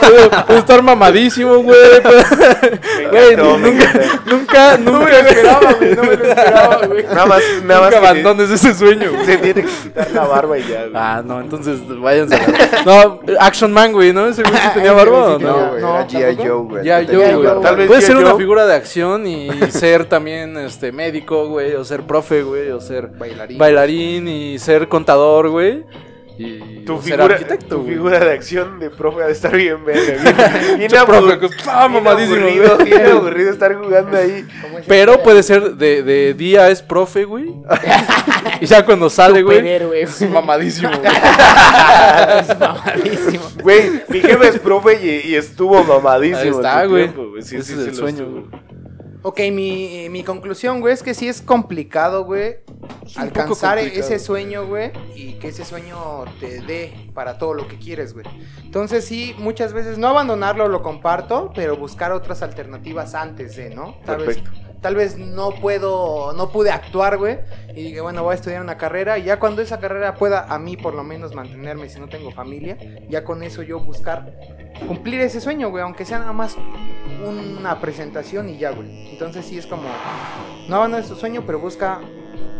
Puedo, 0.00 0.58
estar 0.58 0.82
mamadísimo, 0.82 1.56
güey. 1.58 1.78
puedo- 2.02 2.22
Güey, 3.10 3.36
nunca, 3.36 3.58
nunca, 4.26 4.76
nunca, 4.78 4.78
No 4.78 5.00
me 5.00 5.10
lo 5.10 5.16
esperaba, 5.16 5.72
güey. 5.74 5.94
No 5.96 6.02
me 6.02 6.16
lo 6.16 6.24
esperaba, 6.24 6.86
güey. 6.86 7.02
Nada 7.04 7.26
más, 7.26 7.42
nada 7.64 7.80
más. 7.80 7.90
nunca 7.90 7.98
abandones 7.98 8.50
ese 8.50 8.74
sueño, 8.74 9.10
güey. 9.12 9.24
Se 9.26 9.36
tiene 9.38 9.62
que 9.62 9.68
quitar 9.82 10.10
la 10.12 10.24
barba 10.26 10.58
y 10.58 10.62
ya, 10.62 10.80
güey. 10.82 10.92
Ah, 10.94 11.22
no, 11.24 11.40
entonces 11.40 11.78
váyanse. 12.00 12.38
No, 12.84 13.20
Action 13.40 13.72
Man, 13.72 13.92
güey, 13.92 14.12
¿no? 14.12 14.26
Ese 14.28 14.42
güey 14.42 14.54
sí 14.54 14.68
tenía 14.74 14.92
barba 14.92 15.34
o 15.34 15.38
no? 15.38 15.68
Güey, 15.70 15.82
No, 15.82 16.06
G.I. 16.08 16.36
Joe, 16.36 16.48
güey. 16.64 16.84
Güey. 16.84 17.44
barba. 17.44 17.60
Tal 17.62 17.76
vez 17.76 17.86
Puede 17.88 18.00
G.I. 18.00 18.06
ser 18.06 18.16
una 18.16 18.30
Joe. 18.30 18.38
figura 18.38 18.66
de 18.66 18.74
acción 18.74 19.26
y 19.26 19.50
ser 19.70 20.04
también 20.06 20.56
este 20.58 20.92
médico, 20.92 21.48
güey, 21.48 21.74
o 21.74 21.84
ser 21.84 22.02
profe, 22.02 22.42
güey, 22.42 22.70
o 22.70 22.80
ser 22.80 23.08
Bailarín. 23.08 23.58
bailarín 23.58 24.28
y 24.28 24.58
ser 24.58 24.88
contador, 24.88 25.48
güey. 25.50 25.84
Y 26.38 26.84
Tu 26.84 26.98
figura, 26.98 27.24
arquitecto, 27.24 27.66
tu 27.76 27.82
güey. 27.82 27.94
figura 27.94 28.20
de 28.20 28.30
acción 28.32 28.78
de 28.78 28.90
profe 28.90 29.22
ha 29.24 29.26
de 29.26 29.32
estar 29.32 29.56
bien 29.56 29.84
verga. 29.84 30.22
Bien, 30.76 30.78
bien, 30.78 30.96
aburrido, 30.96 31.50
ah, 31.66 31.88
mamadísimo, 31.88 32.36
aburrido, 32.36 32.76
güey. 32.76 32.86
bien 32.86 33.06
aburrido 33.12 33.50
estar 33.50 33.74
jugando 33.74 34.16
ahí. 34.16 34.46
¿Cómo 34.62 34.78
es 34.78 34.86
Pero 34.86 35.20
puede 35.22 35.42
ser 35.42 35.74
de, 35.74 36.02
de 36.04 36.34
día 36.34 36.70
es 36.70 36.80
profe, 36.80 37.24
güey. 37.24 37.52
y 38.60 38.66
ya 38.66 38.84
cuando 38.84 39.10
sale, 39.10 39.42
güey, 39.42 39.66
es 40.00 40.22
mamadísimo, 40.30 40.90
güey. 40.90 41.12
Es 42.40 42.58
mamadísimo. 42.58 43.44
Güey, 43.62 44.02
mi 44.08 44.20
jefe 44.20 44.48
es 44.48 44.58
profe 44.60 44.98
y, 45.04 45.30
y 45.30 45.34
estuvo 45.34 45.82
mamadísimo. 45.82 46.40
Ahí 46.40 46.48
está, 46.50 46.84
güey. 46.86 47.08
tiempo, 47.08 47.32
Sí, 47.40 47.56
Ese 47.56 47.62
sí, 47.64 47.72
es 47.72 47.84
sí 47.84 47.88
el 47.90 47.94
sueño, 47.96 48.26
güey. 48.30 48.44
Ok, 49.22 49.40
mi, 49.52 50.08
mi 50.10 50.22
conclusión, 50.22 50.80
güey, 50.80 50.94
es 50.94 51.02
que 51.02 51.12
sí 51.12 51.28
es 51.28 51.42
complicado, 51.42 52.24
güey, 52.24 52.58
un 53.16 53.22
alcanzar 53.22 53.78
complicado. 53.78 54.06
ese 54.06 54.18
sueño, 54.18 54.66
güey, 54.66 54.92
y 55.14 55.34
que 55.34 55.48
ese 55.48 55.64
sueño 55.64 56.24
te 56.38 56.60
dé 56.60 57.10
para 57.14 57.36
todo 57.36 57.54
lo 57.54 57.66
que 57.66 57.78
quieres, 57.78 58.14
güey. 58.14 58.26
Entonces 58.62 59.04
sí, 59.04 59.34
muchas 59.38 59.72
veces 59.72 59.98
no 59.98 60.08
abandonarlo, 60.08 60.68
lo 60.68 60.82
comparto, 60.82 61.50
pero 61.54 61.76
buscar 61.76 62.12
otras 62.12 62.42
alternativas 62.42 63.14
antes 63.14 63.56
de, 63.56 63.74
¿no? 63.74 63.96
Tal 64.04 64.18
Perfecto. 64.18 64.50
Tal 64.80 64.94
vez 64.94 65.18
no 65.18 65.50
puedo, 65.50 66.32
no 66.32 66.50
pude 66.50 66.70
actuar, 66.70 67.18
güey, 67.18 67.38
y 67.70 67.82
dije, 67.84 68.00
bueno, 68.00 68.22
voy 68.22 68.32
a 68.32 68.34
estudiar 68.34 68.62
una 68.62 68.76
carrera, 68.76 69.18
y 69.18 69.24
ya 69.24 69.38
cuando 69.38 69.62
esa 69.62 69.80
carrera 69.80 70.14
pueda 70.14 70.46
a 70.52 70.58
mí 70.58 70.76
por 70.76 70.94
lo 70.94 71.04
menos 71.04 71.34
mantenerme 71.34 71.88
si 71.88 72.00
no 72.00 72.08
tengo 72.08 72.30
familia, 72.30 72.76
ya 73.08 73.24
con 73.24 73.42
eso 73.42 73.62
yo 73.62 73.80
buscar 73.80 74.32
cumplir 74.86 75.20
ese 75.20 75.40
sueño, 75.40 75.70
güey, 75.70 75.82
aunque 75.82 76.04
sea 76.04 76.18
nada 76.18 76.32
más 76.32 76.56
una 77.26 77.80
presentación 77.80 78.48
y 78.48 78.58
ya, 78.58 78.70
güey. 78.70 79.10
Entonces 79.10 79.44
sí 79.44 79.58
es 79.58 79.66
como, 79.66 79.88
no 80.68 80.76
abandones 80.76 81.08
tu 81.08 81.16
sueño, 81.16 81.42
pero 81.44 81.58
busca 81.58 82.00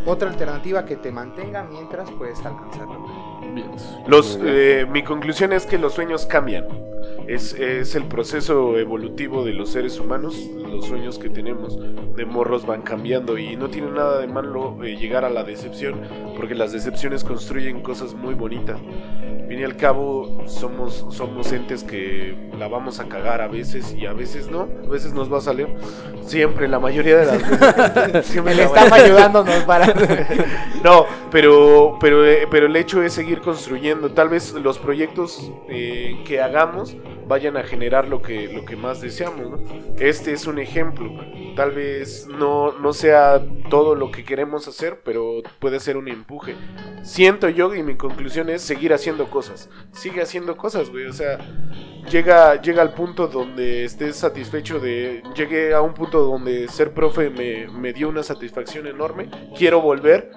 otra 0.05 0.29
alternativa 0.29 0.85
que 0.85 0.95
te 0.95 1.11
mantenga 1.11 1.63
mientras 1.63 2.09
puedes 2.11 2.39
alcanzarlo. 2.45 3.39
Los, 4.07 4.39
eh, 4.43 4.85
mi 4.89 5.03
conclusión 5.03 5.53
es 5.53 5.65
que 5.65 5.77
los 5.77 5.93
sueños 5.93 6.25
cambian. 6.25 6.88
Es, 7.27 7.53
es 7.53 7.95
el 7.95 8.05
proceso 8.05 8.77
evolutivo 8.77 9.45
de 9.45 9.53
los 9.53 9.69
seres 9.69 9.99
humanos, 9.99 10.35
los 10.67 10.85
sueños 10.85 11.19
que 11.19 11.29
tenemos 11.29 11.77
de 12.15 12.25
morros 12.25 12.65
van 12.65 12.81
cambiando 12.81 13.37
y 13.37 13.55
no 13.55 13.69
tiene 13.69 13.91
nada 13.91 14.19
de 14.19 14.27
malo 14.27 14.77
eh, 14.83 14.97
llegar 14.97 15.23
a 15.23 15.29
la 15.29 15.43
decepción, 15.43 16.01
porque 16.35 16.53
las 16.53 16.73
decepciones 16.73 17.23
construyen 17.23 17.81
cosas 17.81 18.13
muy 18.13 18.33
bonitas. 18.33 18.77
Al 18.77 19.47
fin 19.47 19.61
y 19.61 19.63
al 19.63 19.77
cabo, 19.77 20.43
somos, 20.45 21.05
somos 21.09 21.51
entes 21.53 21.83
que 21.83 22.35
la 22.59 22.67
vamos 22.67 22.99
a 22.99 23.07
cagar 23.07 23.41
a 23.41 23.47
veces 23.47 23.95
y 23.97 24.05
a 24.05 24.13
veces 24.13 24.47
no, 24.47 24.67
a 24.85 24.89
veces 24.89 25.13
nos 25.13 25.31
va 25.31 25.39
a 25.39 25.41
salir. 25.41 25.67
Siempre, 26.21 26.67
la 26.67 26.79
mayoría 26.79 27.17
de 27.17 27.25
las 27.25 27.49
veces. 28.11 28.35
El 28.45 28.59
staff 28.59 28.91
ayudándonos 28.91 29.63
para. 29.63 29.87
no, 30.83 31.05
pero, 31.31 31.97
pero, 31.99 32.25
eh, 32.27 32.47
pero 32.51 32.67
el 32.67 32.75
hecho 32.75 33.01
es 33.01 33.13
seguir 33.13 33.41
construyendo. 33.41 34.11
Tal 34.11 34.29
vez 34.29 34.53
los 34.53 34.77
proyectos 34.77 35.51
eh, 35.67 36.21
que 36.25 36.41
hagamos 36.41 36.95
vayan 37.27 37.57
a 37.57 37.63
generar 37.63 38.07
lo 38.07 38.21
que, 38.21 38.51
lo 38.51 38.65
que 38.65 38.75
más 38.75 39.01
deseamos. 39.01 39.59
Este 39.99 40.33
es 40.33 40.47
un 40.47 40.59
ejemplo. 40.59 41.11
Tal 41.55 41.71
vez 41.71 42.27
no, 42.27 42.71
no 42.79 42.93
sea 42.93 43.45
todo 43.69 43.95
lo 43.95 44.11
que 44.11 44.23
queremos 44.23 44.67
hacer, 44.67 45.01
pero 45.03 45.41
puede 45.59 45.79
ser 45.79 45.97
un 45.97 46.07
empuje. 46.07 46.55
Siento 47.03 47.47
yo 47.49 47.73
y 47.75 47.83
mi 47.83 47.95
conclusión 47.95 48.49
es 48.49 48.61
seguir 48.61 48.93
haciendo 48.93 49.29
cosas. 49.29 49.69
Sigue 49.91 50.21
haciendo 50.21 50.57
cosas, 50.57 50.89
güey. 50.89 51.05
O 51.05 51.13
sea, 51.13 51.37
llega, 52.09 52.61
llega 52.61 52.81
al 52.81 52.93
punto 52.93 53.27
donde 53.27 53.85
estés 53.85 54.15
satisfecho 54.15 54.79
de... 54.79 55.21
Llegué 55.35 55.73
a 55.73 55.81
un 55.81 55.93
punto 55.93 56.21
donde 56.21 56.67
ser 56.67 56.93
profe 56.93 57.29
me, 57.29 57.67
me 57.67 57.93
dio 57.93 58.09
una 58.09 58.23
satisfacción 58.23 58.87
enorme. 58.87 59.29
Quiero 59.55 59.81
volver 59.81 60.31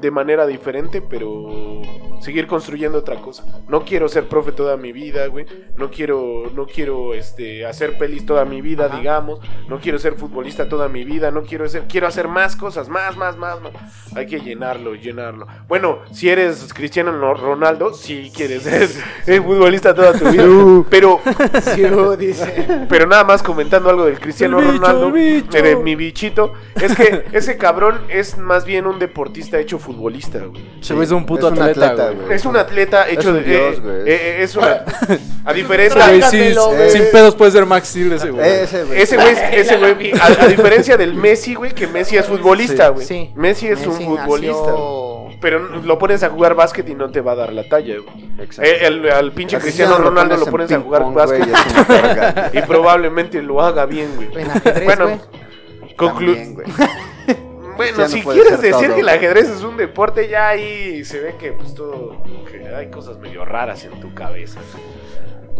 de 0.00 0.10
manera 0.10 0.46
diferente, 0.46 1.00
pero 1.02 1.82
seguir 2.20 2.46
construyendo 2.46 2.98
otra 2.98 3.16
cosa. 3.16 3.44
No 3.68 3.84
quiero 3.84 4.08
ser 4.08 4.28
profe 4.28 4.52
toda 4.52 4.76
mi 4.76 4.92
vida, 4.92 5.26
güey. 5.26 5.46
No 5.76 5.90
quiero, 5.90 6.44
no 6.54 6.66
quiero 6.66 7.14
este, 7.14 7.64
hacer 7.66 7.96
pelis 7.98 8.26
toda 8.26 8.44
mi 8.44 8.60
vida, 8.60 8.86
Ajá. 8.86 8.96
digamos. 8.98 9.40
No 9.68 9.78
quiero 9.80 9.98
ser 9.98 10.14
futbolista 10.14 10.68
toda 10.68 10.88
mi 10.88 11.04
vida. 11.04 11.30
No 11.30 11.42
quiero 11.42 11.68
ser, 11.68 11.84
quiero 11.88 12.06
hacer 12.06 12.28
más 12.28 12.56
cosas, 12.56 12.88
más, 12.88 13.16
más, 13.16 13.36
más, 13.36 13.60
más. 13.60 13.72
Hay 14.16 14.26
que 14.26 14.40
llenarlo, 14.40 14.94
llenarlo. 14.94 15.46
Bueno, 15.68 16.00
si 16.12 16.28
eres 16.28 16.72
Cristiano 16.74 17.12
no- 17.12 17.34
Ronaldo, 17.34 17.94
si 17.94 18.30
quieres 18.34 18.62
ser 18.62 18.88
eh, 19.26 19.40
futbolista 19.40 19.94
toda 19.94 20.12
tu 20.12 20.28
vida. 20.30 20.44
pero, 20.90 21.20
Sí, 21.62 21.84
uh, 21.84 22.16
pero 22.88 23.06
nada 23.06 23.24
más 23.24 23.42
comentando 23.42 23.90
algo 23.90 24.04
del 24.04 24.18
Cristiano 24.18 24.58
bicho, 24.58 24.72
Ronaldo, 24.72 25.12
bicho. 25.12 25.56
eh, 25.58 25.62
de 25.62 25.76
mi 25.76 25.94
bichito, 25.96 26.52
es 26.80 26.94
que 26.96 27.24
ese 27.32 27.56
cabrón 27.56 28.00
es 28.08 28.38
más 28.38 28.64
bien 28.64 28.86
un 28.86 28.98
deportista 28.98 29.58
hecho 29.58 29.78
futbolista, 29.88 30.38
güey. 30.38 30.62
Se 30.80 30.94
güey 30.94 31.04
es 31.06 31.10
un 31.12 31.26
puto 31.26 31.48
Es 31.48 31.52
un 31.52 31.62
atleta, 31.62 31.86
atleta, 31.86 32.10
güey. 32.10 32.24
güey. 32.26 32.36
Es 32.36 32.44
un 32.44 32.56
atleta 32.56 33.08
hecho 33.08 33.32
de. 33.32 33.42
dios, 33.42 33.76
eh, 33.76 33.80
güey. 33.82 33.96
eh, 33.96 34.02
eh, 34.06 34.36
es 34.42 34.54
una. 34.56 34.84
A 35.44 35.52
diferencia. 35.52 36.06
Güey 36.06 36.22
sí, 36.22 36.54
sin 36.90 37.04
pedos 37.10 37.34
puede 37.34 37.50
ser 37.50 37.64
Max 37.66 37.88
Steel 37.88 38.12
ese 38.12 38.30
güey. 38.30 38.46
Ese, 38.48 38.84
güey. 38.84 39.00
Ese 39.00 39.16
güey, 39.16 39.34
ese 39.52 39.76
güey, 39.78 40.12
a, 40.12 40.44
a 40.44 40.46
diferencia 40.46 40.96
del 40.96 41.14
Messi, 41.14 41.54
güey, 41.54 41.72
que 41.74 41.86
Messi 41.86 42.16
es 42.16 42.26
futbolista, 42.26 42.88
güey. 42.90 43.04
Sí. 43.06 43.30
Messi 43.34 43.68
es 43.68 43.86
un 43.86 43.94
futbolista. 43.96 44.52
nació- 44.60 45.28
Pero 45.40 45.60
lo 45.60 45.98
pones 45.98 46.22
a 46.22 46.28
jugar 46.30 46.54
básquet 46.54 46.88
y 46.88 46.94
no 46.94 47.10
te 47.10 47.20
va 47.20 47.32
a 47.32 47.36
dar 47.36 47.52
la 47.52 47.66
talla, 47.68 47.94
güey. 47.98 48.28
Exacto. 48.40 48.70
Eh, 48.70 48.86
el- 48.86 49.10
al 49.10 49.32
pinche 49.32 49.56
Así 49.56 49.64
Cristiano 49.64 49.96
Ronaldo 49.98 50.36
lo 50.36 50.46
pones 50.46 50.70
a 50.72 50.80
jugar 50.80 51.04
básquet 51.14 51.46
güey, 51.48 51.52
es 51.54 51.66
una 51.72 51.84
verga. 51.84 52.50
y 52.52 52.62
probablemente 52.62 53.40
lo 53.42 53.62
haga 53.62 53.86
bien, 53.86 54.10
güey. 54.16 54.28
Bueno, 54.84 55.06
güey. 56.54 56.66
Bueno, 57.78 57.98
no 57.98 58.08
si 58.08 58.22
quieres 58.22 58.60
decir 58.60 58.86
todo. 58.88 58.94
que 58.96 59.00
el 59.02 59.08
ajedrez 59.08 59.48
es 59.48 59.62
un 59.62 59.76
deporte, 59.76 60.28
ya 60.28 60.48
ahí 60.48 61.04
se 61.04 61.20
ve 61.20 61.36
que 61.38 61.52
pues 61.52 61.74
todo, 61.74 62.20
que 62.50 62.66
hay 62.74 62.90
cosas 62.90 63.18
medio 63.18 63.44
raras 63.44 63.84
en 63.84 64.00
tu 64.00 64.12
cabeza. 64.14 64.60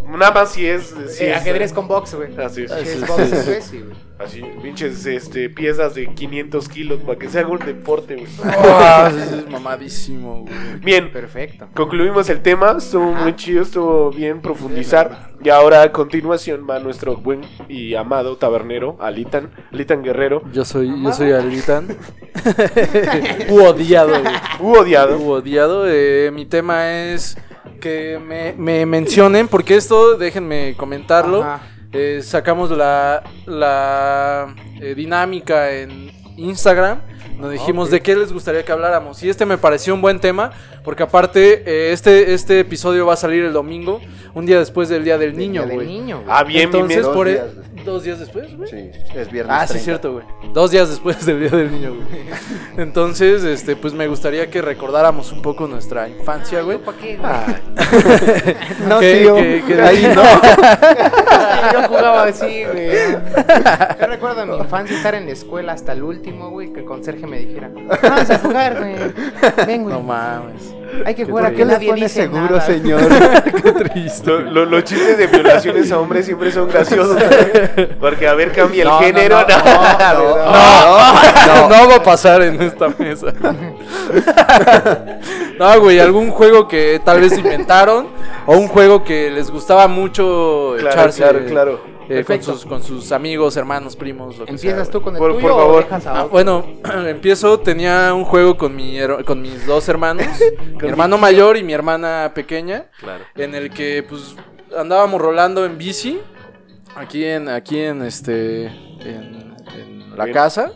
Nada 0.08 0.32
más 0.32 0.52
si 0.52 0.66
es... 0.66 0.94
Si 1.08 1.24
Eh, 1.24 1.30
es- 1.32 1.36
ajedrez 1.36 1.72
con 1.72 1.86
box, 1.88 2.14
güey. 2.14 2.36
Así 2.38 2.64
es. 2.64 2.70
Si 2.72 2.84
sí, 2.84 2.90
es 3.02 3.06
box, 3.06 3.22
sí. 3.28 3.36
güey, 3.46 3.62
sí, 3.62 3.78
güey. 3.80 4.08
Así, 4.18 4.42
pinches 4.62 5.06
este, 5.06 5.48
piezas 5.48 5.94
de 5.94 6.12
500 6.12 6.68
kilos 6.68 7.00
para 7.02 7.16
que 7.16 7.28
sea 7.28 7.46
un 7.46 7.58
deporte, 7.60 8.16
güey. 8.16 8.26
Ah, 8.44 9.12
es 9.14 9.48
mamadísimo, 9.48 10.40
güey. 10.42 10.54
Bien, 10.80 11.12
Perfecto. 11.12 11.68
concluimos 11.72 12.28
el 12.28 12.40
tema, 12.42 12.74
estuvo 12.78 13.12
muy 13.12 13.36
chido, 13.36 13.62
estuvo 13.62 14.10
bien 14.10 14.40
profundizar. 14.40 15.28
Y 15.44 15.50
ahora 15.50 15.82
a 15.82 15.92
continuación 15.92 16.66
va 16.68 16.80
nuestro 16.80 17.16
buen 17.16 17.42
y 17.68 17.94
amado 17.94 18.36
tabernero, 18.38 18.96
Alitan, 19.00 19.50
Alitan 19.72 20.02
Guerrero, 20.02 20.42
Yo 20.52 20.64
soy, 20.64 20.90
yo 21.00 21.12
soy 21.12 21.30
Alitan. 21.30 21.86
U 23.50 23.62
odiado, 23.62 24.20
güey. 24.20 24.34
u 24.60 24.72
odiado. 24.78 25.18
U 25.18 25.30
odiado. 25.30 25.84
eh, 25.88 26.30
mi 26.32 26.44
tema 26.46 26.90
es 26.92 27.36
que 27.78 28.18
me, 28.24 28.54
me 28.56 28.86
mencionen, 28.86 29.48
porque 29.48 29.76
esto, 29.76 30.16
déjenme 30.16 30.74
comentarlo. 30.76 31.44
Eh, 31.92 32.20
sacamos 32.22 32.70
la, 32.70 33.22
la 33.46 34.54
eh, 34.80 34.94
dinámica 34.94 35.72
en 35.72 36.10
Instagram. 36.36 37.00
Nos 37.38 37.52
dijimos 37.52 37.88
de 37.90 38.00
qué 38.00 38.16
les 38.16 38.32
gustaría 38.32 38.64
que 38.64 38.72
habláramos. 38.72 39.22
Y 39.22 39.28
este 39.28 39.46
me 39.46 39.58
pareció 39.58 39.94
un 39.94 40.00
buen 40.02 40.18
tema, 40.18 40.50
porque 40.84 41.04
aparte, 41.04 41.62
eh, 41.64 41.92
este, 41.92 42.34
este 42.34 42.60
episodio 42.60 43.06
va 43.06 43.14
a 43.14 43.16
salir 43.16 43.44
el 43.44 43.52
domingo, 43.52 44.00
un 44.34 44.44
día 44.44 44.58
después 44.58 44.88
del 44.88 45.04
Día 45.04 45.18
del 45.18 45.36
Niño, 45.36 45.62
del 45.64 45.76
güey. 45.76 45.86
niño, 45.86 46.16
güey. 46.22 46.28
Ah, 46.28 46.42
bien, 46.42 46.70
bien, 46.70 46.82
Entonces, 46.82 47.02
bien. 47.02 47.14
Por 47.14 47.28
días. 47.28 47.44
Dos 47.88 48.02
días 48.04 48.18
después, 48.18 48.56
güey. 48.56 48.68
Sí, 48.70 48.90
es 49.14 49.30
viernes. 49.30 49.54
Ah, 49.56 49.66
sí, 49.66 49.74
30. 49.74 49.84
cierto, 49.84 50.12
güey. 50.12 50.24
Dos 50.52 50.70
días 50.70 50.88
después 50.88 51.24
del 51.26 51.40
Día 51.40 51.50
del 51.50 51.70
Niño, 51.72 51.94
güey. 51.94 52.06
Entonces, 52.76 53.42
este, 53.44 53.76
pues 53.76 53.94
me 53.94 54.06
gustaría 54.08 54.48
que 54.50 54.62
recordáramos 54.62 55.32
un 55.32 55.42
poco 55.42 55.66
nuestra 55.66 56.08
infancia, 56.08 56.60
güey. 56.62 56.78
¿Para 56.78 56.98
qué, 56.98 57.16
güey? 57.16 57.30
Ah, 57.30 57.46
No, 58.88 59.00
Que- 59.00 59.14
tío. 59.22 59.34
que- 59.36 59.62
que- 59.66 59.82
ahí 59.82 60.02
no. 60.14 60.22
Yo 61.72 61.88
jugaba 61.88 62.24
así, 62.24 62.64
güey. 62.64 63.12
Yo 64.00 64.06
recuerdo 64.06 64.42
en 64.42 64.50
mi 64.50 64.56
infancia 64.56 64.96
estar 64.96 65.14
en 65.14 65.26
la 65.26 65.32
escuela 65.32 65.72
hasta 65.72 65.92
el 65.92 66.02
último, 66.02 66.50
güey, 66.50 66.72
que 66.72 66.80
el 66.80 66.86
conserje 66.86 67.26
me 67.26 67.38
dijera, 67.40 67.70
vamos 68.02 68.30
a 68.30 68.38
jugar, 68.38 68.76
güey. 68.78 69.66
Ven, 69.66 69.82
güey. 69.84 69.94
No 69.94 70.02
mames. 70.02 70.74
Hay 71.04 71.14
que 71.14 71.24
jugar 71.24 71.46
aquí, 71.46 71.56
¿Qué 71.56 71.64
le 71.64 71.72
nadie 71.72 71.88
pone 71.90 72.00
dice 72.02 72.22
seguro, 72.22 72.40
nada. 72.42 72.60
señor? 72.66 73.00
Qué 73.62 73.72
triste. 73.72 74.30
lo- 74.30 74.40
lo- 74.40 74.64
los 74.64 74.84
chistes 74.84 75.18
de 75.18 75.26
violaciones 75.26 75.90
a 75.92 75.98
hombres 75.98 76.26
siempre 76.26 76.50
son 76.50 76.68
graciosos. 76.68 77.16
Porque 78.00 78.26
a 78.26 78.34
ver, 78.34 78.52
cambia 78.52 78.82
el 78.82 78.88
No, 78.88 78.94
no, 78.94 79.06
género. 79.06 79.36
no, 79.40 79.46
No, 79.46 79.56
no, 80.14 80.36
No, 80.36 81.68
no. 81.68 81.68
no 81.68 81.88
va 81.88 81.96
a 81.96 82.02
pasar 82.02 82.42
en 82.42 82.60
esta 82.62 82.88
mesa. 82.98 83.32
No, 85.58 85.80
güey, 85.80 85.98
algún 85.98 86.30
juego 86.30 86.68
que 86.68 87.00
tal 87.04 87.20
vez 87.20 87.36
inventaron 87.36 88.08
o 88.46 88.56
un 88.56 88.68
juego 88.68 89.02
que 89.04 89.30
les 89.30 89.50
gustaba 89.50 89.88
mucho 89.88 90.74
Claro, 90.78 90.94
echarse 90.96 91.22
claro, 91.22 91.38
claro. 91.46 91.80
Eh, 92.08 92.24
con, 92.24 92.42
sus, 92.42 92.64
con 92.66 92.82
sus 92.82 93.12
amigos, 93.12 93.56
hermanos, 93.56 93.96
primos, 93.96 94.38
lo 94.38 94.46
que 94.46 94.56
sea, 94.58 94.70
¿Empiezas 94.70 94.90
tú 94.90 95.02
con 95.02 95.14
el 95.14 95.18
Por- 95.18 95.32
tuyo 95.34 95.42
por 95.42 95.50
o 95.52 95.56
favor. 95.56 95.84
dejas 95.84 96.06
a 96.06 96.10
Ah, 96.10 96.18
otro? 96.24 96.28
bueno, 96.30 96.64
empiezo, 97.06 97.60
tenía 97.60 98.12
un 98.14 98.24
juego 98.24 98.56
con, 98.56 98.74
mi, 98.74 98.96
con 99.26 99.40
mis 99.42 99.66
dos 99.66 99.88
hermanos, 99.88 100.26
mi 100.82 100.88
hermano 100.88 101.18
mayor 101.18 101.56
y 101.56 101.62
mi 101.62 101.72
hermana 101.72 102.32
pequeña, 102.34 102.86
Claro. 103.00 103.24
en 103.36 103.54
el 103.54 103.70
que 103.70 104.04
pues 104.08 104.36
andábamos 104.76 105.20
rolando 105.20 105.64
en 105.64 105.78
bici, 105.78 106.20
aquí 106.96 107.24
en, 107.24 107.48
aquí 107.48 107.78
en 107.78 108.02
este, 108.02 108.66
en 108.66 109.47
la 110.18 110.32
casa. 110.32 110.72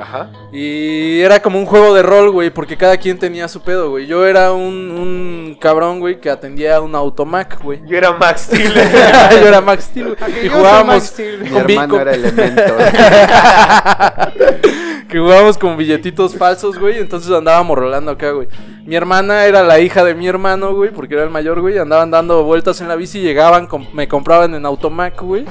Ajá. 0.00 0.30
Y 0.52 1.20
era 1.20 1.40
como 1.42 1.58
un 1.58 1.66
juego 1.66 1.94
de 1.94 2.02
rol, 2.02 2.30
güey, 2.30 2.50
porque 2.50 2.76
cada 2.76 2.96
quien 2.96 3.18
tenía 3.18 3.48
su 3.48 3.60
pedo, 3.62 3.90
güey. 3.90 4.06
Yo 4.06 4.26
era 4.26 4.52
un, 4.52 4.90
un 4.90 5.58
cabrón, 5.60 6.00
güey, 6.00 6.20
que 6.20 6.30
atendía 6.30 6.80
un 6.80 6.94
automac, 6.94 7.62
güey. 7.62 7.80
Yo 7.86 7.96
era 7.98 8.12
Max 8.12 8.42
Steel. 8.42 8.72
Yo 9.40 9.46
era 9.46 9.60
Max 9.60 9.84
Steel, 9.84 10.14
güey. 10.16 10.46
Y 10.46 10.48
jugábamos 10.48 10.86
Max 10.94 11.06
Steel, 11.08 11.38
güey. 11.38 11.50
Mi 11.50 11.56
con 11.60 11.70
hermano 11.70 11.94
con- 11.94 12.00
era 12.02 12.12
elemento. 12.14 12.62
que 15.08 15.18
jugábamos 15.18 15.58
con 15.58 15.76
billetitos 15.76 16.36
falsos, 16.36 16.78
güey. 16.78 16.98
Entonces 16.98 17.30
andábamos 17.32 17.78
rolando 17.78 18.12
acá, 18.12 18.30
güey. 18.32 18.48
Mi 18.84 18.96
hermana 18.96 19.44
era 19.46 19.62
la 19.62 19.80
hija 19.80 20.04
de 20.04 20.14
mi 20.14 20.26
hermano, 20.26 20.74
güey, 20.74 20.90
porque 20.90 21.14
era 21.14 21.24
el 21.24 21.30
mayor, 21.30 21.60
güey. 21.60 21.78
Andaban 21.78 22.10
dando 22.10 22.42
vueltas 22.44 22.80
en 22.80 22.88
la 22.88 22.96
bici, 22.96 23.20
llegaban, 23.20 23.66
com- 23.66 23.86
me 23.92 24.08
compraban 24.08 24.54
en 24.54 24.66
Automac, 24.66 25.20
güey. 25.22 25.44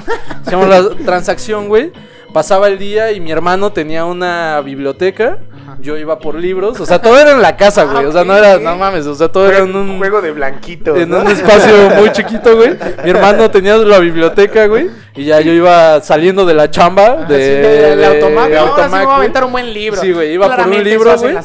Hacíamos 0.44 0.68
la 0.68 0.88
transacción, 1.04 1.68
güey. 1.68 1.92
Pasaba 2.32 2.68
el 2.68 2.78
día 2.78 3.10
y 3.12 3.20
mi 3.20 3.30
hermano 3.32 3.72
tenía 3.72 4.04
una 4.04 4.60
biblioteca. 4.60 5.38
Yo 5.80 5.96
iba 5.96 6.18
por 6.18 6.34
libros. 6.34 6.80
O 6.80 6.86
sea, 6.86 7.00
todo 7.00 7.18
era 7.18 7.30
en 7.32 7.40
la 7.40 7.56
casa, 7.56 7.84
güey. 7.84 8.04
O 8.04 8.12
sea, 8.12 8.24
no 8.24 8.36
era, 8.36 8.58
no 8.58 8.76
mames. 8.76 9.06
O 9.06 9.14
sea, 9.14 9.28
todo 9.30 9.48
era 9.48 9.58
en 9.58 9.74
un 9.74 9.96
juego 9.98 10.20
de 10.20 10.32
blanquitos. 10.32 10.98
en 10.98 11.08
¿no? 11.08 11.20
un 11.20 11.28
espacio 11.28 11.90
muy 11.96 12.10
chiquito, 12.12 12.56
güey. 12.56 12.76
Mi 13.04 13.10
hermano 13.10 13.50
tenía 13.50 13.76
la 13.76 13.98
biblioteca, 13.98 14.66
güey. 14.66 14.90
Y 15.14 15.24
ya 15.24 15.40
yo 15.40 15.52
iba 15.52 16.00
saliendo 16.00 16.44
de 16.46 16.54
la 16.54 16.70
chamba 16.70 17.26
de, 17.26 17.38
de- 17.38 17.80
del 17.90 17.98
de- 17.98 18.06
automac. 18.06 18.48
de 18.48 18.54
No, 18.56 18.60
ahora 18.66 18.88
sí 18.88 18.94
me 18.94 19.04
voy 19.04 19.12
a 19.12 19.16
aventar 19.16 19.44
un 19.44 19.52
buen 19.52 19.72
libro. 19.72 20.00
Sí, 20.00 20.12
güey, 20.12 20.32
iba 20.34 20.54
por 20.54 20.66
un 20.66 20.84
libro, 20.84 21.16
güey. 21.18 21.36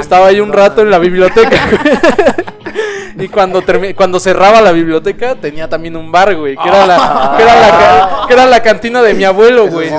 Estaba 0.00 0.26
ahí 0.28 0.40
un 0.40 0.52
rato 0.52 0.82
en 0.82 0.90
la 0.90 0.98
biblioteca, 0.98 1.56
güey. 1.70 1.98
Y 3.18 3.28
cuando, 3.28 3.62
cuando 3.96 4.20
cerraba 4.20 4.60
la 4.60 4.72
biblioteca, 4.72 5.34
tenía 5.34 5.68
también 5.68 5.96
un 5.96 6.12
bar, 6.12 6.34
güey. 6.36 6.56
Que 6.56 6.68
era 6.68 6.86
la, 6.86 7.34
que 7.36 7.42
era 7.42 7.54
la, 7.60 8.26
que 8.26 8.32
era 8.34 8.46
la 8.46 8.62
cantina 8.62 9.02
de 9.02 9.14
mi 9.14 9.24
abuelo, 9.24 9.68
güey. 9.68 9.90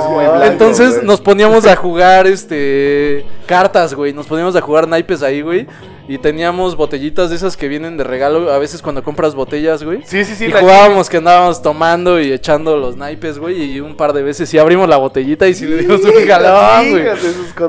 Entonces 0.44 1.04
nos 1.04 1.20
poníamos 1.20 1.66
a 1.66 1.76
jugar, 1.76 2.28
este, 2.28 3.26
cartas, 3.46 3.94
güey. 3.94 4.14
Nos 4.14 4.28
poníamos 4.28 4.56
a 4.56 4.62
jugar 4.62 4.88
naipes 4.88 5.22
ahí, 5.22 5.42
güey. 5.42 5.68
Y 6.10 6.18
teníamos 6.18 6.76
botellitas 6.76 7.30
de 7.30 7.36
esas 7.36 7.56
que 7.56 7.68
vienen 7.68 7.96
de 7.96 8.04
regalo. 8.04 8.52
A 8.52 8.58
veces 8.58 8.82
cuando 8.82 9.04
compras 9.04 9.36
botellas, 9.36 9.84
güey. 9.84 10.02
Sí, 10.06 10.26
sí, 10.26 10.34
sí. 10.34 10.46
y 10.48 10.52
jugábamos 10.52 11.08
que 11.08 11.18
andábamos 11.18 11.62
tomando 11.62 12.20
y 12.20 12.34
echando 12.34 12.76
los 12.78 12.98
naipes, 12.98 13.38
güey. 13.38 13.62
Y 13.76 13.80
un 13.80 13.96
par 13.96 14.12
de 14.14 14.24
veces 14.24 14.50
sí 14.50 14.58
abrimos 14.58 14.90
la 14.90 14.98
botellita 14.98 15.48
y 15.48 15.54
sí 15.54 15.66
le 15.68 15.78
dimos 15.78 16.02
un 16.04 16.28
jalón, 16.28 16.90
güey. 16.90 17.04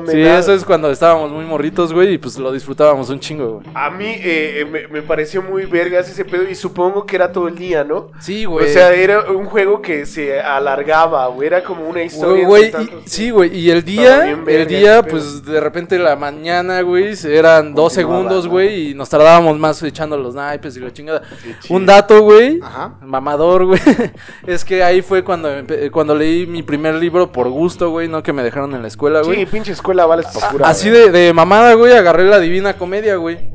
Sí, 0.09 0.21
eso 0.23 0.53
es 0.55 0.65
cuando 0.65 0.89
estábamos 0.89 1.31
muy 1.31 1.45
morritos, 1.45 1.93
güey. 1.93 2.13
Y 2.13 2.17
pues 2.17 2.37
lo 2.39 2.51
disfrutábamos 2.51 3.11
un 3.11 3.19
chingo, 3.19 3.59
güey. 3.59 3.67
A 3.75 3.91
mí 3.91 4.05
eh, 4.07 4.61
eh, 4.61 4.65
me, 4.65 4.87
me 4.87 5.01
pareció 5.03 5.43
muy 5.43 5.65
vergas 5.65 6.09
ese 6.09 6.25
pedo 6.25 6.49
y 6.49 6.55
supongo 6.55 7.05
que 7.05 7.15
era 7.17 7.31
todo 7.31 7.47
el 7.47 7.55
día, 7.55 7.83
¿no? 7.83 8.09
Sí, 8.19 8.47
O 8.47 8.51
güey. 8.51 8.73
sea, 8.73 8.91
era 8.93 9.31
un 9.31 9.45
juego 9.45 9.83
que 9.83 10.07
se 10.07 10.41
alargaba, 10.41 11.27
güey. 11.27 11.45
Era 11.45 11.63
como 11.63 11.87
una 11.87 12.01
historia. 12.01 12.47
Güey, 12.47 12.69
y- 12.71 13.07
sí, 13.09 13.29
güey, 13.29 13.55
y 13.55 13.69
el 13.69 13.83
día, 13.83 14.31
el 14.47 14.65
día, 14.67 15.03
pues 15.03 15.45
de 15.45 15.59
repente 15.59 15.99
la 15.99 16.15
mañana, 16.15 16.81
güey, 16.81 17.13
eran 17.25 17.75
dos 17.75 17.91
Continuaba, 17.91 18.30
segundos, 18.31 18.47
güey, 18.47 18.91
y 18.91 18.93
nos 18.93 19.09
tardábamos 19.09 19.57
más 19.59 19.81
echando 19.83 20.17
los 20.17 20.35
naipes 20.35 20.75
y 20.77 20.79
la 20.79 20.91
chingada. 20.91 21.21
Un 21.69 21.85
dato, 21.85 22.21
güey, 22.21 22.59
mamador, 23.01 23.65
güey, 23.65 23.81
es 24.47 24.63
que 24.65 24.83
ahí 24.83 25.01
fue 25.01 25.23
cuando, 25.23 25.49
cuando 25.91 26.15
leí 26.15 26.47
mi 26.47 26.63
primer 26.63 26.95
libro 26.95 27.31
por 27.31 27.49
gusto, 27.49 27.89
güey, 27.89 28.07
no 28.07 28.23
que 28.23 28.33
me 28.33 28.43
dejaron 28.43 28.73
en 28.75 28.81
la 28.81 28.87
escuela, 28.87 29.21
güey. 29.21 29.39
Sí, 29.39 29.45
pinche 29.45 29.71
escuela 29.71 30.05
vales 30.05 30.27
pa' 30.27 30.49
pura. 30.49 30.67
Así 30.67 30.89
güey. 30.89 31.03
de, 31.03 31.11
de 31.11 31.33
mamada, 31.33 31.73
güey, 31.73 31.93
agarré 31.93 32.23
la 32.25 32.39
Divina 32.39 32.77
Comedia, 32.77 33.15
güey. 33.17 33.51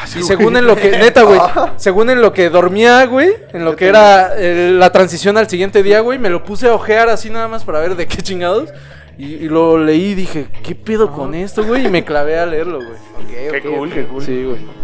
Así, 0.00 0.20
Y 0.20 0.22
güey. 0.22 0.28
según 0.36 0.56
en 0.56 0.66
lo 0.66 0.76
que, 0.76 0.92
neta, 0.92 1.22
güey, 1.22 1.40
según 1.76 2.10
en 2.10 2.22
lo 2.22 2.32
que 2.32 2.48
dormía, 2.48 3.04
güey, 3.06 3.30
en 3.52 3.64
lo 3.64 3.74
que 3.76 3.88
era 3.88 4.34
eh, 4.36 4.70
la 4.72 4.90
transición 4.92 5.36
al 5.36 5.48
siguiente 5.48 5.82
día, 5.82 6.00
güey, 6.00 6.18
me 6.18 6.30
lo 6.30 6.44
puse 6.44 6.68
a 6.68 6.74
ojear 6.74 7.08
así 7.08 7.28
nada 7.28 7.48
más 7.48 7.64
para 7.64 7.80
ver 7.80 7.96
de 7.96 8.06
qué 8.06 8.22
chingados. 8.22 8.70
Y, 9.18 9.34
y 9.34 9.48
lo 9.48 9.78
leí 9.78 10.12
y 10.12 10.14
dije, 10.14 10.48
¿qué 10.62 10.74
pedo 10.74 11.12
con 11.12 11.34
esto, 11.34 11.64
güey? 11.64 11.86
Y 11.86 11.90
me 11.90 12.04
clavé 12.04 12.38
a 12.38 12.46
leerlo, 12.46 12.78
güey. 12.78 12.90
Ok, 12.90 13.30
Qué 13.30 13.68
ok, 13.68 13.76
cool, 13.76 13.92
qué 13.92 14.06
cool. 14.06 14.24
Sí, 14.24 14.44
güey. 14.44 14.80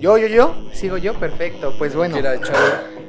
Yo, 0.00 0.16
yo, 0.16 0.28
yo. 0.28 0.54
Sigo 0.72 0.96
yo, 0.96 1.14
perfecto. 1.14 1.74
Pues 1.76 1.94
bueno. 1.94 2.16
Mira, 2.16 2.40
chavo. 2.40 2.58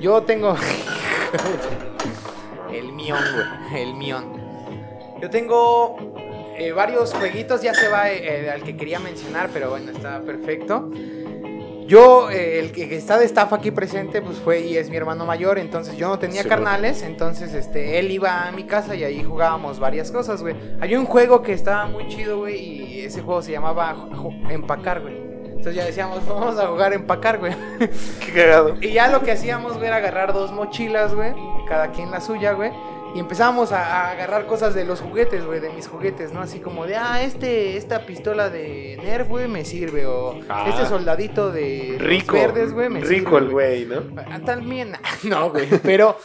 Yo 0.01 0.21
tengo. 0.23 0.55
el 2.73 2.91
mión, 2.91 3.19
güey. 3.33 3.81
El 3.81 3.93
mión. 3.95 4.41
Yo 5.21 5.29
tengo 5.29 5.95
eh, 6.57 6.73
varios 6.73 7.13
jueguitos. 7.13 7.61
Ya 7.61 7.73
se 7.73 7.87
va 7.87 8.11
eh, 8.11 8.49
al 8.49 8.63
que 8.63 8.75
quería 8.75 8.99
mencionar, 8.99 9.49
pero 9.53 9.69
bueno, 9.69 9.91
está 9.91 10.21
perfecto. 10.21 10.91
Yo, 11.87 12.29
eh, 12.29 12.59
el 12.59 12.71
que 12.71 12.95
está 12.95 13.17
de 13.17 13.25
staff 13.25 13.53
aquí 13.53 13.71
presente, 13.71 14.21
pues 14.21 14.37
fue 14.37 14.61
y 14.61 14.77
es 14.77 14.89
mi 14.89 14.97
hermano 14.97 15.25
mayor. 15.25 15.59
Entonces 15.59 15.97
yo 15.97 16.07
no 16.07 16.19
tenía 16.19 16.43
Sí, 16.43 16.49
carnales. 16.49 17.01
Entonces 17.03 17.53
este, 17.53 17.99
él 17.99 18.11
iba 18.11 18.47
a 18.47 18.51
mi 18.51 18.63
casa 18.63 18.95
y 18.95 19.03
ahí 19.03 19.23
jugábamos 19.23 19.79
varias 19.79 20.11
cosas, 20.11 20.41
güey. 20.41 20.55
Había 20.79 20.99
un 20.99 21.05
juego 21.05 21.41
que 21.41 21.53
estaba 21.53 21.85
muy 21.85 22.07
chido, 22.07 22.39
güey. 22.39 22.57
Y 22.57 23.01
ese 23.01 23.21
juego 23.21 23.41
se 23.41 23.51
llamaba 23.51 23.95
Empacar, 24.49 25.01
güey. 25.01 25.17
Entonces 25.45 25.75
ya 25.75 25.85
decíamos, 25.85 26.25
vamos 26.27 26.57
a 26.57 26.67
jugar 26.67 26.93
Empacar, 26.93 27.37
güey. 27.37 27.53
Qué 28.25 28.31
cagado. 28.33 28.75
Y 28.81 28.93
ya 28.93 29.09
lo 29.09 29.21
que 29.21 29.31
hacíamos 29.31 29.73
güey, 29.73 29.87
era 29.87 29.97
agarrar 29.97 30.33
dos 30.33 30.51
mochilas, 30.51 31.13
güey, 31.13 31.33
cada 31.67 31.91
quien 31.91 32.09
la 32.09 32.19
suya, 32.19 32.53
güey. 32.53 32.71
Y 33.13 33.19
empezábamos 33.19 33.71
a, 33.73 33.83
a 34.07 34.11
agarrar 34.11 34.45
cosas 34.47 34.73
de 34.73 34.85
los 34.85 35.01
juguetes, 35.01 35.45
güey, 35.45 35.59
de 35.59 35.69
mis 35.69 35.87
juguetes, 35.87 36.31
¿no? 36.31 36.39
Así 36.41 36.59
como 36.59 36.85
de, 36.85 36.95
ah, 36.95 37.21
este, 37.21 37.75
esta 37.75 38.05
pistola 38.05 38.49
de 38.49 38.97
Nerf, 39.03 39.27
güey, 39.27 39.47
me 39.49 39.65
sirve. 39.65 40.05
O 40.05 40.39
Ah. 40.49 40.65
este 40.69 40.85
soldadito 40.85 41.51
de 41.51 41.97
Rico. 41.99 42.33
verdes, 42.33 42.71
güey, 42.73 42.89
me 42.89 43.01
Rico 43.01 43.31
sirve. 43.31 43.45
el 43.45 43.51
güey, 43.51 43.85
¿no? 43.85 44.03
Ah, 44.29 44.39
También, 44.45 44.93
no, 45.23 45.49
güey, 45.49 45.67
pero 45.83 46.17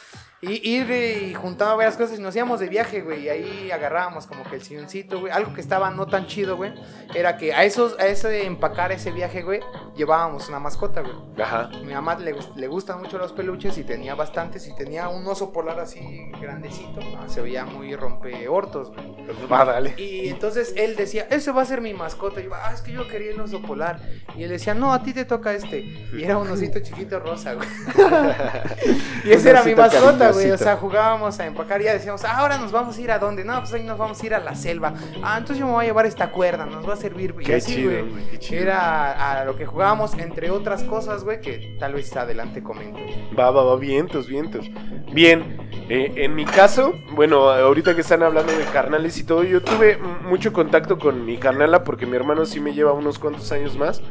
y, 0.49 0.77
ir 0.77 0.91
y 0.91 1.35
juntaba 1.35 1.75
varias 1.75 1.97
cosas 1.97 2.19
y 2.19 2.23
nos 2.23 2.35
íbamos 2.37 2.61
de 2.61 2.69
viaje, 2.69 3.03
güey, 3.03 3.25
y 3.25 3.29
ahí 3.29 3.71
agarrábamos 3.71 4.27
como 4.27 4.45
que 4.45 4.57
el 4.57 4.63
silloncito, 4.63 5.21
güey. 5.21 5.33
Algo 5.33 5.53
que 5.55 5.61
estaba 5.61 5.91
no 5.91 6.07
tan 6.07 6.27
chido, 6.27 6.57
güey, 6.57 6.73
era 7.15 7.37
que 7.37 7.53
a 7.53 7.65
esos, 7.65 7.99
a 7.99 8.07
ese 8.07 8.47
empacar 8.47 8.93
ese 8.93 9.11
viaje, 9.11 9.43
güey, 9.43 9.61
llevábamos 9.97 10.49
una 10.49 10.59
mascota, 10.59 11.01
güey. 11.01 11.15
Ajá. 11.43 11.71
Mi 11.85 11.93
mamá 11.93 12.17
le, 12.17 12.35
le 12.55 12.67
gustan 12.69 13.01
mucho 13.01 13.19
los 13.19 13.33
peluches 13.33 13.77
y 13.79 13.85
tenía 13.85 14.15
bastantes 14.15 14.67
y 14.69 14.75
tenía 14.75 15.09
un 15.09 15.27
oso 15.27 15.53
polar 15.53 15.81
así 15.81 16.31
grandecito, 16.41 17.01
ah, 17.19 17.27
se 17.29 17.41
veía 17.41 17.65
muy 17.65 17.97
rompeortos, 17.97 18.91
güey. 18.91 19.17
Va, 19.51 19.65
dale. 19.65 19.95
Y 19.97 20.29
entonces 20.29 20.73
él 20.77 20.97
decía, 20.97 21.27
ese 21.31 21.51
va 21.53 21.63
a 21.63 21.65
ser 21.65 21.81
mi 21.81 21.95
mascota. 21.95 22.41
Y 22.41 22.45
yo, 22.45 22.55
ah, 22.55 22.71
es 22.73 22.81
que 22.81 22.93
yo 22.93 23.09
quería 23.09 23.33
el 23.33 23.41
oso 23.41 23.61
polar. 23.63 24.01
Y 24.37 24.45
él 24.45 24.51
decía, 24.51 24.75
no, 24.75 24.93
a 24.93 25.03
ti 25.03 25.13
te 25.13 25.25
toca 25.25 25.53
este. 25.53 25.81
Y 25.81 26.23
era 26.23 26.39
un 26.39 26.49
osito 26.49 26.81
chiquito 26.81 27.19
rosa, 27.19 27.55
güey. 27.55 27.69
y 29.25 29.33
ese 29.33 29.51
era 29.51 29.63
mi 29.63 29.75
mascota, 29.75 30.33
güey. 30.37 30.51
O 30.53 30.59
sea, 30.59 30.77
jugábamos 30.77 31.39
a 31.41 31.47
empacar 31.47 31.81
y 31.81 31.85
ya 31.85 31.93
decíamos, 31.93 32.25
ah, 32.25 32.39
ahora 32.39 32.59
nos 32.59 32.73
vamos 32.73 32.97
a 32.97 33.01
ir 33.01 33.11
a 33.11 33.19
dónde. 33.19 33.45
No, 33.45 33.59
pues 33.61 33.73
ahí 33.73 33.85
nos 33.85 33.99
vamos 33.99 34.23
a 34.23 34.27
ir 34.27 34.35
a 34.35 34.41
la 34.41 34.55
selva. 34.55 34.95
Ah, 35.23 35.37
entonces 35.39 35.59
yo 35.59 35.67
me 35.67 35.73
voy 35.73 35.85
a 35.85 35.89
llevar 35.89 36.07
esta 36.07 36.31
cuerda, 36.31 36.67
nos 36.67 36.89
va 36.89 36.95
a 36.95 36.97
servir. 36.97 37.35
Y 37.41 37.45
Qué 37.45 37.55
así, 37.57 37.75
chido, 37.77 37.91
güey. 37.91 38.11
güey, 38.11 38.31
qué 38.31 38.39
chido. 38.39 38.63
Era 38.63 39.41
a 39.41 39.45
lo 39.45 39.57
que 39.57 39.67
jugábamos, 39.67 40.15
entre 40.15 40.51
otras 40.51 40.83
cosas, 40.85 41.25
güey, 41.25 41.41
que 41.41 41.77
tal 41.79 41.95
vez 41.95 42.15
adelante 42.17 42.63
comento. 42.63 42.99
Va, 43.39 43.51
va, 43.51 43.65
va, 43.65 43.77
vientos, 43.77 44.27
vientos. 44.29 44.67
Bien, 45.13 45.66
eh, 45.89 46.13
en 46.17 46.35
mi 46.35 46.45
caso, 46.45 46.95
bueno, 47.13 47.49
ahorita 47.51 47.95
que 47.95 48.01
están 48.01 48.23
hablando 48.23 48.53
de 48.53 48.65
carnales 48.65 49.19
y 49.19 49.25
todo, 49.25 49.45
yo 49.45 49.63
tuve 49.63 49.99
mucho 50.29 50.53
contacto 50.53 50.99
con 50.99 51.25
mi 51.25 51.37
carnala 51.39 51.85
porque 51.85 52.07
mi 52.07 52.17
hermano 52.17 52.45
sí 52.47 52.61
me 52.61 52.75
lleva 52.75 52.93
unos 52.93 53.19
cuantos 53.19 53.53
años 53.53 53.77
más. 53.77 54.03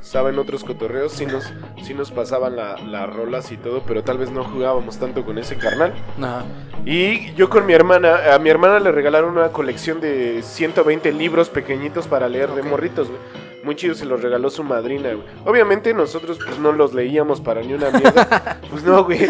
Estaba 0.00 0.28
en 0.28 0.38
otros 0.38 0.64
cotorreos, 0.64 1.12
sí 1.12 1.24
nos, 1.24 1.50
sí 1.82 1.94
nos 1.94 2.10
pasaban 2.10 2.56
la- 2.56 2.76
las 2.76 3.08
rolas 3.12 3.50
y 3.52 3.56
todo, 3.56 3.82
pero 3.86 4.04
tal 4.04 4.18
vez 4.18 4.30
no 4.30 4.44
jugábamos 4.44 4.98
tanto 4.98 5.24
con 5.24 5.38
ese 5.38 5.56
carnal. 5.56 5.94
Ajá. 6.18 6.44
Y 6.84 7.32
yo 7.34 7.48
con 7.48 7.64
mi 7.66 7.72
hermana, 7.72 8.34
a 8.34 8.38
mi 8.38 8.50
hermana 8.50 8.78
le 8.80 8.92
regalaron 8.92 9.32
una 9.36 9.48
colección 9.48 10.00
de 10.02 10.42
120 10.42 11.10
libros 11.12 11.48
pequeñitos 11.48 12.06
para 12.06 12.28
leer 12.28 12.50
de 12.50 12.62
morritos, 12.62 13.08
güey. 13.08 13.20
Muy 13.64 13.76
chido, 13.76 13.94
se 13.94 14.04
los 14.04 14.20
regaló 14.22 14.50
su 14.50 14.62
madrina, 14.62 15.12
güey. 15.14 15.26
Obviamente 15.44 15.94
nosotros 15.94 16.38
pues 16.44 16.58
no 16.58 16.72
los 16.72 16.92
leíamos 16.92 17.40
para 17.40 17.62
ni 17.62 17.72
una 17.72 17.90
mierda. 17.90 18.60
pues 18.70 18.84
no, 18.84 19.04
güey. 19.04 19.26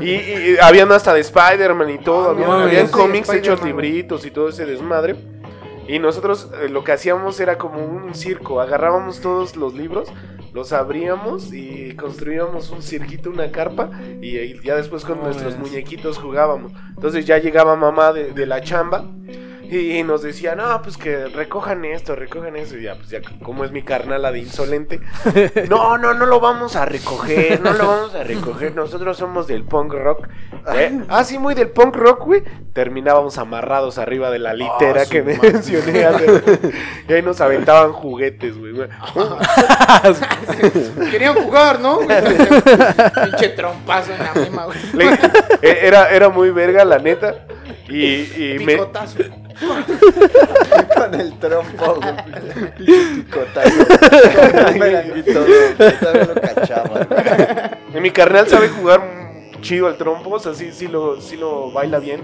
Y, 0.00 0.10
y- 0.10 0.54
y 0.54 0.56
habían 0.60 0.90
hasta 0.92 1.14
de 1.14 1.20
Spider-Man 1.20 1.90
y 1.90 1.98
todo. 1.98 2.28
Ah, 2.28 2.30
habían, 2.32 2.48
no, 2.48 2.54
habían 2.54 2.88
cómics 2.88 3.32
hechos 3.32 3.62
libritos 3.62 4.26
y 4.26 4.30
todo 4.30 4.48
ese 4.48 4.66
desmadre. 4.66 5.16
Y 5.88 6.00
nosotros 6.00 6.50
eh, 6.60 6.68
lo 6.68 6.82
que 6.82 6.90
hacíamos 6.92 7.38
era 7.38 7.58
como 7.58 7.84
un 7.84 8.12
circo. 8.14 8.60
Agarrábamos 8.60 9.20
todos 9.20 9.54
los 9.54 9.74
libros, 9.74 10.08
los 10.52 10.72
abríamos 10.72 11.52
y 11.52 11.94
construíamos 11.94 12.70
un 12.70 12.82
cirquito, 12.82 13.30
una 13.30 13.52
carpa. 13.52 13.90
Y, 14.20 14.36
ahí 14.36 14.58
ya 14.64 14.74
después 14.74 15.04
con 15.04 15.18
No 15.18 15.24
nuestros 15.26 15.56
muñequitos 15.58 16.18
jugábamos. 16.18 16.72
Entonces 16.88 17.24
ya 17.24 17.38
llegaba 17.38 17.76
mamá 17.76 18.12
de, 18.12 18.32
de 18.32 18.46
la 18.46 18.60
chamba. 18.62 19.04
Y 19.70 20.02
nos 20.04 20.22
decía, 20.22 20.54
no, 20.54 20.80
pues 20.82 20.96
que 20.96 21.26
recojan 21.28 21.84
esto, 21.84 22.14
recojan 22.14 22.56
eso. 22.56 22.76
Y 22.76 22.82
ya, 22.82 22.94
pues 22.94 23.08
ya, 23.10 23.20
como 23.42 23.64
es 23.64 23.72
mi 23.72 23.82
carnala 23.82 24.32
de 24.32 24.40
insolente. 24.40 25.00
No, 25.68 25.98
no, 25.98 26.14
no 26.14 26.26
lo 26.26 26.40
vamos 26.40 26.76
a 26.76 26.84
recoger, 26.84 27.60
no 27.60 27.72
lo 27.72 27.86
vamos 27.86 28.14
a 28.14 28.22
recoger. 28.22 28.74
Nosotros 28.74 29.16
somos 29.16 29.46
del 29.46 29.64
punk 29.64 29.92
rock. 29.94 30.28
¿Eh? 30.74 31.00
Ah, 31.08 31.24
sí, 31.24 31.38
muy 31.38 31.54
del 31.54 31.70
punk 31.70 31.96
rock, 31.96 32.24
güey. 32.24 32.42
Terminábamos 32.72 33.38
amarrados 33.38 33.98
arriba 33.98 34.30
de 34.30 34.38
la 34.38 34.52
litera 34.54 35.04
su 35.04 35.10
que 35.10 35.22
me 35.22 35.34
madre. 35.36 35.52
mencioné. 35.52 36.04
hace- 36.04 36.42
Y 37.08 37.12
ahí 37.12 37.22
nos 37.22 37.40
aventaban 37.40 37.92
juguetes, 37.92 38.56
güey. 38.58 38.74
Querían 41.10 41.34
jugar, 41.34 41.80
¿no? 41.80 41.98
Pinche 43.24 43.48
trompazo 43.50 44.12
en 44.12 44.18
la 44.22 44.34
misma, 44.34 44.64
güey. 44.66 45.08
Eh, 45.62 45.78
era, 45.82 46.10
era 46.10 46.28
muy 46.28 46.50
verga, 46.50 46.84
la 46.84 46.98
neta. 46.98 47.46
Y, 47.88 48.54
y 48.54 48.58
me. 48.64 48.76
Con 50.96 51.14
el 51.20 51.38
trompo, 51.38 51.94
güey. 51.94 52.16
Pinche 52.76 53.22
picotazo. 53.24 53.86
Con 56.02 56.34
lo 56.34 56.34
cachaba, 56.40 57.04
güey. 57.04 58.00
Mi 58.02 58.10
carnal 58.10 58.46
sabe 58.48 58.68
jugar 58.68 59.00
mm, 59.00 59.60
chido 59.62 59.86
al 59.86 59.96
trompo, 59.96 60.30
o 60.30 60.38
sea, 60.38 60.54
sí, 60.54 60.70
sí, 60.72 60.86
lo, 60.88 61.20
sí 61.20 61.36
lo 61.36 61.70
baila 61.72 61.98
bien. 61.98 62.20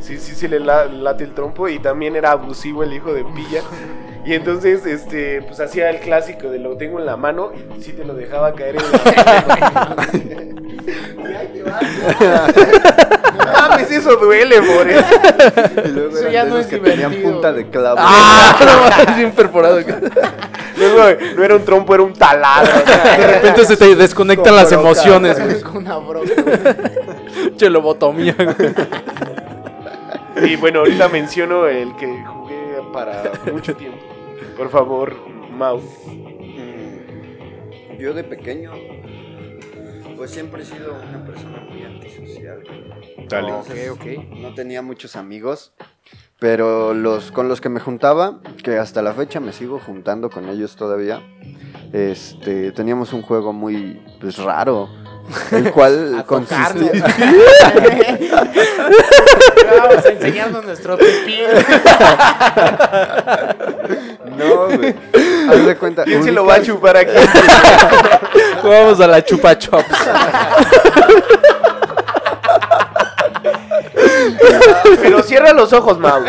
Sí, 0.00 0.16
sí, 0.18 0.34
sí 0.34 0.48
le 0.48 0.58
la- 0.60 0.86
late 0.86 1.24
el 1.24 1.34
trompo 1.34 1.68
y 1.68 1.78
también 1.78 2.16
era 2.16 2.32
abusivo 2.32 2.82
el 2.82 2.92
hijo 2.92 3.12
de 3.12 3.22
pilla. 3.24 3.62
Y 4.24 4.34
entonces, 4.34 4.84
este, 4.86 5.42
pues 5.42 5.60
hacía 5.60 5.90
el 5.90 5.98
clásico 6.00 6.50
de 6.50 6.58
lo 6.58 6.76
tengo 6.76 6.98
en 6.98 7.06
la 7.06 7.16
mano 7.16 7.52
y 7.78 7.82
sí 7.82 7.92
te 7.92 8.04
lo 8.04 8.14
dejaba 8.14 8.54
caer 8.54 8.76
en 8.76 8.82
la 8.92 9.96
No 13.40 13.44
mames, 13.52 13.90
eso 13.90 14.16
duele, 14.16 14.60
more. 14.60 14.94
Y 15.84 16.16
Eso 16.16 16.28
ya 16.30 16.44
no 16.44 16.58
es 16.58 16.66
que 16.66 16.78
tenían 16.78 17.10
divertido, 17.10 17.32
punta 17.32 17.50
güey. 17.52 17.64
de 17.64 17.70
clavo. 17.70 17.96
Ah, 17.98 19.06
no 19.08 19.16
bien 19.16 19.32
perforado. 19.32 19.80
Luego, 20.76 21.20
no 21.36 21.44
era 21.44 21.56
un 21.56 21.64
trompo, 21.64 21.94
era 21.94 22.02
un 22.02 22.12
taladro. 22.12 22.72
De 22.84 23.26
repente 23.26 23.64
se 23.64 23.76
te 23.76 23.94
desconectan 23.96 24.46
Con 24.52 24.56
las 24.56 24.70
broca, 24.70 24.82
emociones. 24.82 25.62
Con 25.62 25.76
una 25.78 25.96
broca, 25.98 26.30
güey. 26.42 27.56
Che, 27.56 27.70
lobotomía, 27.70 28.34
güey. 28.38 28.74
Y 30.52 30.56
bueno, 30.56 30.80
ahorita 30.80 31.08
menciono 31.08 31.66
el 31.66 31.94
que 31.96 32.06
jugué 32.24 32.59
para 32.92 33.32
mucho 33.52 33.74
tiempo. 33.76 33.98
Por 34.56 34.70
favor, 34.70 35.14
Mau. 35.50 35.78
Mm, 35.80 37.98
Yo 37.98 38.14
de 38.14 38.24
pequeño, 38.24 38.72
pues 40.16 40.30
siempre 40.30 40.62
he 40.62 40.64
sido 40.64 40.94
una 40.94 41.24
persona 41.24 41.60
muy 41.68 41.82
antisocial. 41.82 42.62
Dale. 43.28 43.48
Entonces, 43.48 43.90
Ok, 43.90 44.00
ok. 44.00 44.06
No 44.38 44.54
tenía 44.54 44.82
muchos 44.82 45.16
amigos, 45.16 45.72
pero 46.38 46.94
los 46.94 47.30
con 47.32 47.48
los 47.48 47.60
que 47.60 47.68
me 47.68 47.80
juntaba, 47.80 48.40
que 48.62 48.78
hasta 48.78 49.02
la 49.02 49.12
fecha 49.12 49.40
me 49.40 49.52
sigo 49.52 49.78
juntando 49.78 50.30
con 50.30 50.48
ellos 50.48 50.76
todavía, 50.76 51.20
este, 51.92 52.72
teníamos 52.72 53.12
un 53.12 53.22
juego 53.22 53.52
muy 53.52 54.00
pues, 54.20 54.38
raro, 54.38 54.88
el 55.52 55.70
cual 55.70 56.24
consistía... 56.26 56.92
Vamos 59.78 60.04
a 60.04 60.08
enseñarnos 60.08 60.64
nuestro 60.64 60.98
pipí. 60.98 61.38
No, 64.36 64.66
güey. 64.66 64.94
Haz 65.48 65.66
de 65.66 65.76
cuenta. 65.76 66.04
¿Quién 66.04 66.24
se 66.24 66.32
lo 66.32 66.44
va 66.44 66.54
a 66.54 66.62
chupar 66.62 66.96
aquí? 66.96 67.12
Vamos 68.62 69.00
a 69.00 69.06
la 69.06 69.24
chupa 69.24 69.56
chops. 69.58 69.86
Pero 75.02 75.22
cierra 75.22 75.52
los 75.52 75.72
ojos, 75.72 75.98
Mau. 75.98 76.22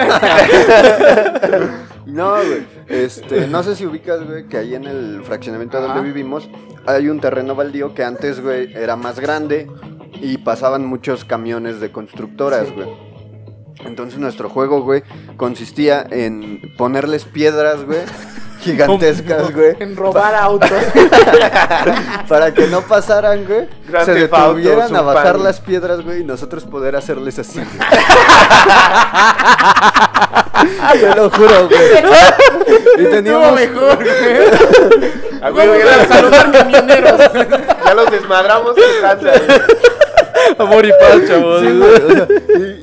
No, 2.12 2.36
güey. 2.36 2.66
Este, 2.88 3.48
no 3.48 3.64
sé 3.64 3.76
si 3.76 3.86
ubicas, 3.86 4.26
güey, 4.26 4.48
que 4.48 4.58
ahí 4.58 4.76
en 4.76 4.86
el 4.86 5.24
fraccionamiento 5.24 5.78
Ajá. 5.78 5.88
donde 5.88 6.04
vivimos 6.04 6.50
hay 6.86 7.10
un 7.10 7.20
terreno 7.20 7.56
baldío 7.56 7.94
que 7.94 8.04
antes, 8.04 8.42
güey, 8.42 8.74
era 8.74 8.96
más 8.96 9.20
grande 9.20 9.70
y 10.20 10.38
pasaban 10.38 10.86
muchos 10.86 11.26
camiones 11.26 11.80
de 11.80 11.92
constructoras, 11.92 12.72
güey. 12.72 12.90
Entonces 13.86 14.20
nuestro 14.20 14.50
juego, 14.50 14.82
güey, 14.82 15.04
consistía 15.38 16.06
en 16.10 16.62
ponerles 16.78 17.26
piedras, 17.26 17.84
güey, 17.84 18.02
gigantescas, 18.60 19.54
güey, 19.54 19.76
En 19.80 19.96
robar 19.96 20.36
autos. 20.36 20.70
para 22.28 22.54
que 22.54 22.68
no 22.68 22.82
pasaran, 22.82 23.46
güey. 23.46 23.68
Se 24.06 24.14
Theft 24.14 24.34
Auto, 24.34 24.58
detuvieran 24.58 24.96
a 24.96 25.02
bajar 25.02 25.40
las 25.40 25.60
piedras, 25.60 26.02
güey, 26.02 26.22
y 26.22 26.24
nosotros 26.24 26.66
poder 26.66 26.96
hacerles 26.96 27.40
así. 27.40 27.62
güey. 30.54 31.00
Te 31.02 31.16
lo 31.16 31.30
juro, 31.30 31.68
güey. 31.68 31.82
Y 32.98 33.02
Estuvo 33.02 33.10
teníamos 33.10 33.54
mejor, 33.54 33.96
güey. 33.96 35.12
A 35.42 35.52
huevo, 35.52 35.74
saludar 36.08 36.52
camioneros. 36.52 37.20
ya 37.86 37.94
los 37.94 38.12
desmadramos. 38.12 38.76
qué 38.76 38.82
tranza. 39.00 39.32
Amor 40.58 40.86
y 40.86 40.90
paz, 40.90 41.28
chavos. 41.28 41.62
Sí, 41.62 41.68
güey, 41.72 41.92
o 41.94 42.10
sea, 42.12 42.28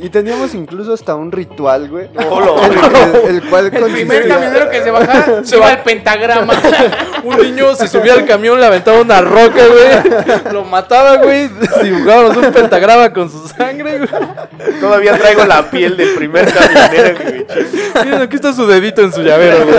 y, 0.01 0.07
y 0.07 0.09
teníamos 0.11 0.55
incluso 0.55 0.93
hasta 0.93 1.15
un 1.15 1.31
ritual, 1.33 1.89
güey. 1.89 2.09
Hola. 2.31 2.67
el, 2.67 3.31
el- 3.31 3.37
el 3.37 3.43
cual 3.49 3.67
El 3.73 3.93
primer 3.93 4.29
camionero 4.29 4.71
que 4.71 4.83
se 4.83 4.91
bajara 4.91 5.41
se 5.45 5.57
va 5.57 5.69
al 5.69 5.83
pentagrama. 5.83 6.55
Un 7.25 7.37
niño 7.39 7.75
se 7.75 7.89
subía 7.89 8.15
al 8.15 8.25
camión, 8.27 8.59
le 8.61 8.67
aventaba 8.67 9.01
una 9.01 9.21
roca, 9.21 9.51
güey. 9.67 10.53
Lo 10.53 10.65
mataba, 10.65 11.17
güey. 11.17 11.51
Dibujábamos 11.83 12.37
un 12.37 12.53
pentagrama 12.53 13.13
con 13.13 13.29
su 13.31 13.47
sangre, 13.49 13.99
güey. 13.99 14.81
Todavía 14.81 15.19
traigo 15.19 15.45
la 15.45 15.69
piel 15.69 15.97
del 15.97 16.15
primer 16.15 16.51
camionero, 16.53 17.19
güey. 17.21 17.47
Miren, 18.05 18.23
aquí 18.23 18.37
está 18.37 18.53
su 18.53 18.67
dedito 18.67 19.03
en 19.03 19.13
su 19.13 19.23
llavero, 19.23 19.67
güey. 19.67 19.79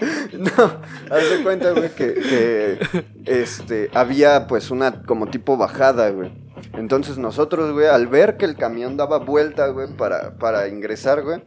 No, 0.38 0.80
haz 1.10 1.30
de 1.30 1.42
cuenta, 1.42 1.72
güey, 1.72 1.90
que, 1.90 2.14
que, 2.14 3.04
este, 3.26 3.90
había 3.94 4.46
pues 4.46 4.70
una 4.70 5.02
como 5.02 5.26
tipo 5.26 5.56
bajada, 5.56 6.10
güey. 6.10 6.32
Entonces 6.74 7.18
nosotros, 7.18 7.72
güey, 7.72 7.86
al 7.86 8.08
ver 8.08 8.36
que 8.36 8.44
el 8.44 8.56
camión 8.56 8.96
daba 8.96 9.18
vuelta, 9.18 9.68
güey, 9.68 9.88
para, 9.96 10.34
para 10.38 10.68
ingresar, 10.68 11.22
güey, 11.22 11.42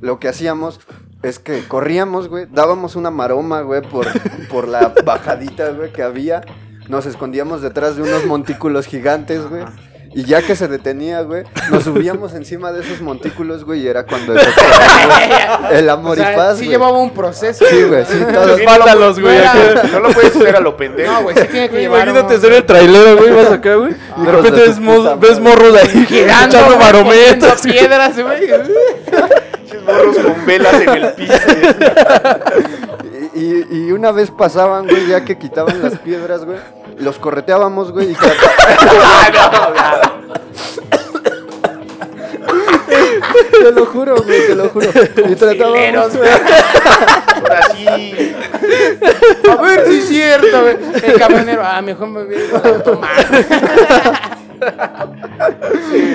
lo 0.00 0.18
que 0.20 0.28
hacíamos 0.28 0.80
es 1.22 1.38
que 1.38 1.66
corríamos, 1.66 2.28
güey, 2.28 2.46
dábamos 2.50 2.94
una 2.94 3.10
maroma, 3.10 3.62
güey, 3.62 3.82
por, 3.82 4.06
por 4.48 4.68
la 4.68 4.94
bajadita, 5.04 5.70
güey, 5.70 5.92
que 5.92 6.02
había. 6.02 6.42
Nos 6.88 7.06
escondíamos 7.06 7.60
detrás 7.60 7.96
de 7.96 8.02
unos 8.02 8.24
montículos 8.24 8.86
gigantes, 8.86 9.46
güey. 9.48 9.64
Y 10.18 10.24
ya 10.24 10.42
que 10.42 10.56
se 10.56 10.66
detenía, 10.66 11.20
güey, 11.22 11.44
nos 11.70 11.84
subíamos 11.84 12.32
encima 12.34 12.72
de 12.72 12.80
esos 12.80 13.00
montículos, 13.00 13.64
güey, 13.64 13.82
y 13.82 13.86
era 13.86 14.04
cuando 14.04 14.32
el 14.32 15.88
O 15.88 15.92
amor 15.92 16.16
sea, 16.16 16.32
y 16.32 16.36
paz, 16.36 16.54
sí 16.58 16.64
güey. 16.64 16.70
llevaba 16.70 16.98
un 16.98 17.10
proceso. 17.10 17.64
Sí, 17.70 17.84
güey, 17.84 18.04
sí, 18.04 18.18
todos. 18.32 18.60
Mándalos, 18.64 19.20
güey. 19.20 19.36
no 19.36 19.40
era- 19.40 19.52
acá. 19.52 19.82
No 19.92 20.00
lo 20.00 20.08
puedes 20.10 20.34
hacer 20.34 20.56
a 20.56 20.60
lo 20.60 20.76
pendejo. 20.76 21.12
No, 21.12 21.22
güey, 21.22 21.36
sí 21.36 21.44
tiene 21.52 21.70
que 21.70 21.80
llevar 21.82 22.00
Imagínate 22.08 22.34
un- 22.34 22.40
ser 22.40 22.52
el 22.52 22.64
trailero, 22.64 23.16
güey. 23.16 23.30
Vas 23.30 23.52
acá, 23.52 23.74
güey. 23.76 23.92
Y 24.16 24.22
de 24.26 24.32
repente 24.32 24.60
de 24.60 24.66
ves, 24.66 25.20
ves 25.20 25.38
morros 25.38 25.76
ahí 25.76 26.06
girando, 26.06 26.56
echando 26.56 26.78
poniendo 27.04 27.54
piedras, 27.62 28.18
güey. 28.18 28.40
Pinches 29.70 29.82
morros 29.82 30.16
con 30.18 30.46
velas 30.46 30.74
en 30.80 30.88
el 30.88 31.12
piso. 31.14 31.34
Y, 33.34 33.76
y- 33.88 33.92
una 33.92 34.10
vez 34.12 34.30
pasaban, 34.30 34.86
güey, 34.86 35.06
ya 35.06 35.24
que 35.24 35.36
quitaban 35.38 35.82
las 35.82 35.98
piedras, 35.98 36.44
güey, 36.44 36.58
los 36.98 37.18
correteábamos, 37.18 37.92
güey, 37.92 38.12
y 38.12 38.16
Te 43.50 43.72
lo 43.72 43.86
juro, 43.86 44.16
güey, 44.16 44.46
te 44.46 44.54
lo 44.54 44.68
juro. 44.68 44.86
Y 45.28 45.34
tratábamos, 45.34 45.78
Fileros, 45.78 46.16
güey. 46.16 46.30
Ahora 46.30 47.60
sí. 47.74 48.34
A 49.50 49.56
ver 49.62 49.86
si 49.88 49.98
es 49.98 50.08
cierto, 50.08 50.62
güey. 50.62 50.76
El 51.02 51.18
camionero, 51.18 51.62
ah, 51.64 51.82
mejor 51.82 52.08
me 52.08 52.24
voy 52.24 52.36
a 52.54 52.82
tomar. 52.82 53.10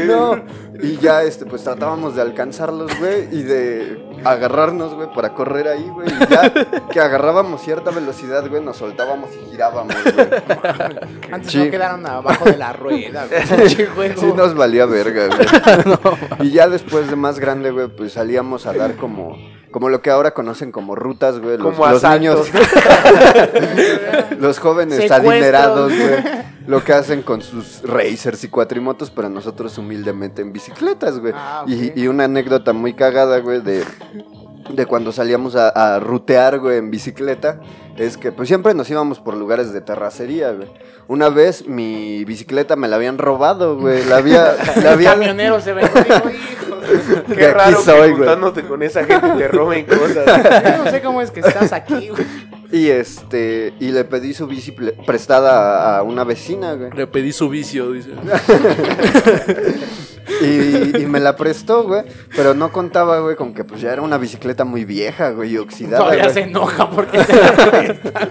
No. 0.07 0.41
Y 0.81 0.97
ya, 0.97 1.23
este, 1.23 1.45
pues 1.45 1.63
tratábamos 1.63 2.15
de 2.15 2.21
alcanzarlos, 2.21 2.97
güey, 2.99 3.27
y 3.31 3.43
de 3.43 4.03
agarrarnos, 4.25 4.93
güey, 4.95 5.07
para 5.13 5.33
correr 5.35 5.67
ahí, 5.67 5.87
güey. 5.89 6.07
Y 6.09 6.19
ya 6.33 6.51
que 6.91 6.99
agarrábamos 6.99 7.61
cierta 7.61 7.91
velocidad, 7.91 8.47
güey, 8.49 8.63
nos 8.63 8.77
soltábamos 8.77 9.29
y 9.35 9.51
girábamos, 9.51 9.95
güey. 10.03 10.27
Antes 11.31 11.51
Sí. 11.51 11.57
no 11.65 11.71
quedaron 11.71 12.05
abajo 12.05 12.45
de 12.45 12.57
la 12.57 12.73
rueda, 12.73 13.27
güey. 13.27 13.69
Sí 14.17 14.33
nos 14.35 14.55
valía 14.55 14.85
verga, 14.85 15.27
güey. 15.27 15.47
Y 16.47 16.51
ya 16.51 16.67
después 16.67 17.09
de 17.09 17.15
más 17.15 17.39
grande, 17.39 17.71
güey, 17.71 17.87
pues 17.87 18.13
salíamos 18.13 18.65
a 18.65 18.73
dar 18.73 18.95
como, 18.95 19.37
como 19.73 19.89
lo 19.89 20.01
que 20.01 20.11
ahora 20.11 20.33
conocen 20.33 20.71
como 20.71 20.95
rutas, 20.95 21.39
güey. 21.39 21.57
Los, 21.57 21.75
Como 21.75 21.89
los 21.89 22.03
niños, 22.03 22.47
los 24.39 24.59
jóvenes 24.59 25.11
adinerados, 25.11 25.91
güey. 25.91 26.43
Lo 26.67 26.81
que 26.83 26.93
hacen 26.93 27.23
con 27.23 27.41
sus 27.41 27.81
racers 27.81 28.43
y 28.45 28.47
cuatrimotos, 28.47 29.09
pero 29.11 29.27
nosotros 29.27 29.77
humildemente 29.77 30.41
en 30.41 30.53
bicicletas, 30.53 31.19
güey. 31.19 31.33
Ah, 31.35 31.65
y, 31.67 31.99
y 31.99 32.07
una 32.07 32.23
anécdota 32.25 32.71
muy 32.71 32.93
cagada, 32.93 33.39
güey, 33.39 33.61
de, 33.61 33.83
de 34.69 34.85
cuando 34.85 35.11
salíamos 35.11 35.55
a, 35.55 35.69
a 35.69 35.99
rutear, 35.99 36.59
güey, 36.59 36.77
en 36.77 36.89
bicicleta, 36.91 37.59
es 37.97 38.15
que 38.15 38.31
pues 38.31 38.47
siempre 38.47 38.73
nos 38.73 38.89
íbamos 38.89 39.19
por 39.19 39.35
lugares 39.35 39.73
de 39.73 39.81
terracería, 39.81 40.51
güey. 40.51 40.69
Una 41.07 41.29
vez 41.29 41.67
mi 41.67 42.23
bicicleta 42.23 42.75
me 42.75 42.87
la 42.87 42.95
habían 42.95 43.17
robado, 43.17 43.77
güey. 43.77 44.05
La 44.05 44.17
había... 44.17 44.55
La 44.81 44.93
había 44.93 45.11
camionero 45.11 45.59
se 45.59 45.73
ve. 45.73 45.81
Digo, 45.83 46.72
De 47.27 47.35
Qué 47.35 47.45
aquí 47.45 47.53
raro 47.53 47.81
soy, 47.81 47.93
que 47.93 47.99
güey. 47.99 48.13
juntándote 48.15 48.61
con 48.63 48.83
esa 48.83 49.03
gente 49.05 49.27
te 49.37 49.47
roben 49.47 49.85
cosas. 49.85 50.25
Yo 50.77 50.83
no 50.83 50.91
sé 50.91 51.01
cómo 51.01 51.21
es 51.21 51.31
que 51.31 51.39
estás 51.41 51.71
aquí, 51.73 52.09
güey. 52.09 52.23
Y 52.71 52.89
este, 52.89 53.73
y 53.79 53.91
le 53.91 54.03
pedí 54.03 54.33
su 54.33 54.47
bici 54.47 54.71
prestada 55.05 55.95
a, 55.95 55.99
a 55.99 56.03
una 56.03 56.23
vecina, 56.23 56.73
güey. 56.73 56.91
Le 56.91 57.07
pedí 57.07 57.31
su 57.31 57.49
vicio, 57.49 57.91
dice. 57.91 58.09
Y, 60.43 61.01
y 61.01 61.05
me 61.05 61.19
la 61.19 61.35
prestó, 61.35 61.83
güey. 61.83 62.03
Pero 62.35 62.53
no 62.53 62.71
contaba, 62.71 63.19
güey, 63.19 63.35
con 63.35 63.53
que 63.53 63.63
pues 63.63 63.81
ya 63.81 63.91
era 63.93 64.01
una 64.01 64.17
bicicleta 64.17 64.65
muy 64.65 64.85
vieja, 64.85 65.31
güey, 65.31 65.53
y 65.53 65.57
oxidada. 65.57 65.99
Todavía 65.99 66.23
güey. 66.23 66.33
se 66.33 66.41
enoja 66.41 66.89
porque 66.89 67.23
se 67.23 67.35
la 67.35 67.51
presta. 67.71 68.27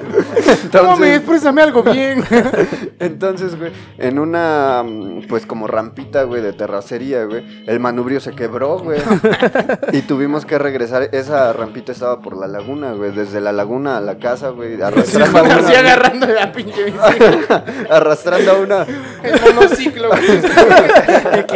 No, 0.82 0.96
me 0.96 1.14
Entonces, 1.14 1.20
préstame 1.20 1.62
algo 1.62 1.82
bien. 1.82 2.24
entonces, 2.98 3.58
güey, 3.58 3.72
en 3.98 4.18
una, 4.18 4.82
mm, 4.84 5.26
pues 5.28 5.46
como 5.46 5.66
rampita, 5.66 6.24
güey, 6.24 6.42
de 6.42 6.52
terracería, 6.52 7.24
güey, 7.24 7.64
el 7.66 7.80
manubrio 7.80 8.20
se 8.20 8.32
quebró, 8.32 8.78
güey. 8.78 9.00
y 9.92 10.02
tuvimos 10.02 10.44
que 10.44 10.58
regresar. 10.58 11.08
Esa 11.12 11.52
rampita 11.52 11.92
estaba 11.92 12.20
por 12.20 12.36
la 12.36 12.46
laguna, 12.46 12.92
güey. 12.92 13.12
Desde 13.12 13.40
la 13.40 13.52
laguna 13.52 13.96
a 13.96 14.00
la 14.00 14.18
casa, 14.18 14.50
güey. 14.50 14.80
Arrastrando, 14.80 15.38
a 15.38 15.42
Así 15.42 15.70
una, 15.70 15.78
agarrando 15.78 16.26
la 16.26 16.52
pinche 16.52 16.84
bici. 16.84 16.98
arrastrando 17.90 18.52
a 18.52 18.54
una, 18.56 18.86
El 19.22 19.40
monociclo, 19.40 20.08
güey. 20.08 20.22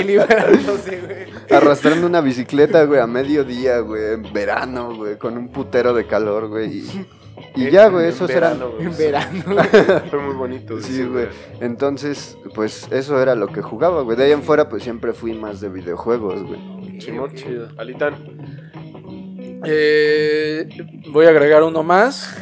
Güey. 0.46 1.26
arrastrando 1.50 2.06
una 2.06 2.20
bicicleta, 2.20 2.84
güey, 2.84 3.00
a 3.00 3.06
mediodía, 3.06 3.80
güey, 3.80 4.14
en 4.14 4.32
verano, 4.32 4.94
güey, 4.94 5.18
con 5.18 5.36
un 5.36 5.48
putero 5.48 5.92
de 5.94 6.06
calor, 6.06 6.48
güey. 6.48 6.78
Y, 6.78 7.06
y 7.54 7.70
ya, 7.70 7.88
güey, 7.88 8.12
verano, 8.26 8.70
güey. 8.70 8.86
En 8.86 8.96
verano. 8.96 9.44
Fue 10.10 10.18
muy 10.20 10.34
bonito. 10.34 10.80
Sí, 10.80 11.04
güey. 11.04 11.28
Entonces, 11.60 12.36
pues 12.54 12.88
eso 12.90 13.20
era 13.20 13.34
lo 13.34 13.48
que 13.48 13.62
jugaba, 13.62 14.02
güey. 14.02 14.16
De 14.16 14.24
ahí 14.24 14.32
en 14.32 14.42
fuera, 14.42 14.68
pues 14.68 14.82
siempre 14.82 15.12
fui 15.12 15.34
más 15.34 15.60
de 15.60 15.68
videojuegos, 15.68 16.42
güey. 16.42 17.00
Simón, 17.00 17.34
Chido. 17.34 17.68
Alitán. 17.76 18.14
Eh, 19.64 20.68
voy 21.10 21.26
a 21.26 21.30
agregar 21.30 21.62
uno 21.62 21.82
más. 21.82 22.36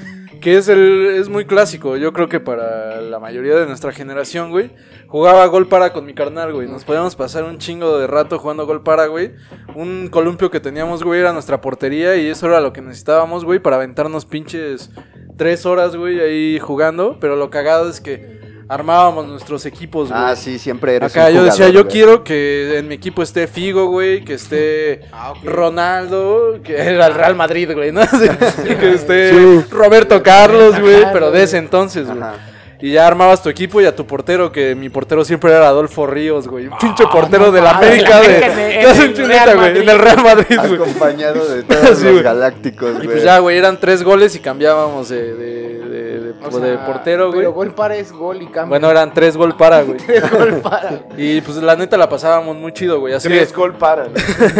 Que 0.45 0.59
es 0.59 0.68
el. 0.68 1.07
es 1.18 1.30
muy 1.30 1.47
clásico. 1.47 1.97
Yo 1.97 2.12
creo 2.12 2.28
que 2.28 2.38
para 2.38 3.01
la 3.01 3.18
mayoría 3.18 3.55
de 3.55 3.64
nuestra 3.64 3.92
generación, 3.92 4.51
güey. 4.51 4.72
Jugaba 5.09 5.47
gol 5.47 5.68
para 5.68 5.95
con 5.95 6.05
mi 6.05 6.12
carnal, 6.12 6.53
güey. 6.53 6.68
Nos 6.68 6.84
podíamos 6.84 7.16
pasar 7.16 7.45
un 7.45 7.57
chingo 7.57 7.97
de 7.97 8.07
rato 8.07 8.38
jugando 8.38 8.66
gol 8.66 8.82
para, 8.82 9.07
güey. 9.07 9.32
Un 9.74 10.09
columpio 10.09 10.51
que 10.51 10.61
teníamos, 10.61 11.03
güey, 11.03 11.20
era 11.20 11.32
nuestra 11.32 11.62
portería. 11.62 12.16
Y 12.16 12.26
eso 12.26 12.47
era 12.47 12.61
lo 12.61 12.74
que 12.74 12.82
necesitábamos, 12.82 13.47
güey, 13.47 13.59
para 13.59 13.76
aventarnos 13.76 14.26
pinches 14.26 14.90
tres 15.38 15.64
horas, 15.64 15.97
güey, 15.97 16.20
ahí 16.20 16.59
jugando. 16.59 17.16
Pero 17.20 17.36
lo 17.36 17.49
cagado 17.49 17.88
es 17.88 18.03
que 18.03 18.43
armábamos 18.68 19.26
nuestros 19.26 19.66
equipos, 19.66 20.08
güey. 20.10 20.20
Ah, 20.22 20.34
sí, 20.36 20.58
siempre 20.58 20.96
eres 20.96 21.10
Acá 21.14 21.28
un 21.28 21.34
yo 21.34 21.44
decía, 21.44 21.68
yo 21.68 21.82
güey. 21.82 21.92
quiero 21.92 22.24
que 22.24 22.78
en 22.78 22.88
mi 22.88 22.94
equipo 22.94 23.22
esté 23.22 23.46
Figo, 23.46 23.86
güey, 23.86 24.24
que 24.24 24.34
esté 24.34 25.02
Ah. 25.12 25.34
Ronaldo, 25.42 26.60
que 26.62 26.76
era 26.76 27.06
el 27.06 27.14
Real 27.14 27.34
Madrid, 27.34 27.70
güey, 27.74 27.92
¿no? 27.92 28.00
Que 28.64 28.92
esté 28.94 29.30
Sí. 29.30 29.64
Roberto 29.70 30.22
Carlos, 30.22 30.80
güey, 30.80 31.04
pero 31.12 31.30
de 31.30 31.42
ese 31.42 31.58
entonces, 31.58 32.06
güey. 32.06 32.18
Y 32.85 32.93
ya 32.93 33.07
armabas 33.07 33.43
tu 33.43 33.49
equipo 33.49 33.80
y 33.80 33.87
a 33.87 33.97
tu 33.97 34.07
portero, 34.07 34.53
que 34.53 34.74
mi 34.74 34.91
portero 34.91 35.24
siempre 35.24 35.51
era 35.51 35.68
Adolfo 35.68 36.07
Ríos, 36.07 36.47
güey. 36.47 36.66
Un 36.66 36.76
pinche 36.76 37.05
portero 37.07 37.51
de 37.51 37.62
la 37.62 37.70
América, 37.78 38.20
Real 38.20 39.57
güey, 39.57 39.78
en 39.78 39.89
el 39.89 39.99
Real 39.99 40.22
Madrid, 40.22 40.59
güey. 40.59 40.74
Acompañado 40.74 41.47
de 41.49 41.62
todos 41.64 41.82
los 42.03 42.03
güey. 42.03 42.22
galácticos, 42.22 42.91
Y 42.91 42.95
güey. 42.97 43.07
pues 43.07 43.22
ya, 43.22 43.39
güey, 43.39 43.57
eran 43.57 43.80
tres 43.80 44.03
goles 44.03 44.35
y 44.37 44.41
cambiábamos 44.41 45.09
de, 45.09 45.35
de, 45.35 45.78
de, 45.78 46.20
de- 46.20 46.35
O 46.47 46.61
de 46.61 46.74
sea, 46.76 46.85
portero, 46.87 47.28
güey. 47.28 47.39
Pero 47.41 47.53
gol 47.55 47.74
para 47.74 47.97
es 47.97 48.12
gol 48.12 48.43
y 48.43 48.47
cambio. 48.49 48.68
Bueno, 48.68 48.91
eran 48.91 49.14
tres 49.14 49.35
gol 49.37 49.57
para, 49.57 49.80
güey. 49.82 49.97
gol 50.30 50.61
para. 50.62 51.05
Y 51.16 51.41
pues 51.41 51.57
la 51.59 51.76
neta 51.76 51.97
la 51.97 52.09
pasábamos 52.11 52.55
muy 52.57 52.72
chido, 52.74 53.01
güey. 53.01 53.14
Así 53.14 53.28
Tres 53.28 53.55
gol 53.55 53.72
para. 53.78 54.09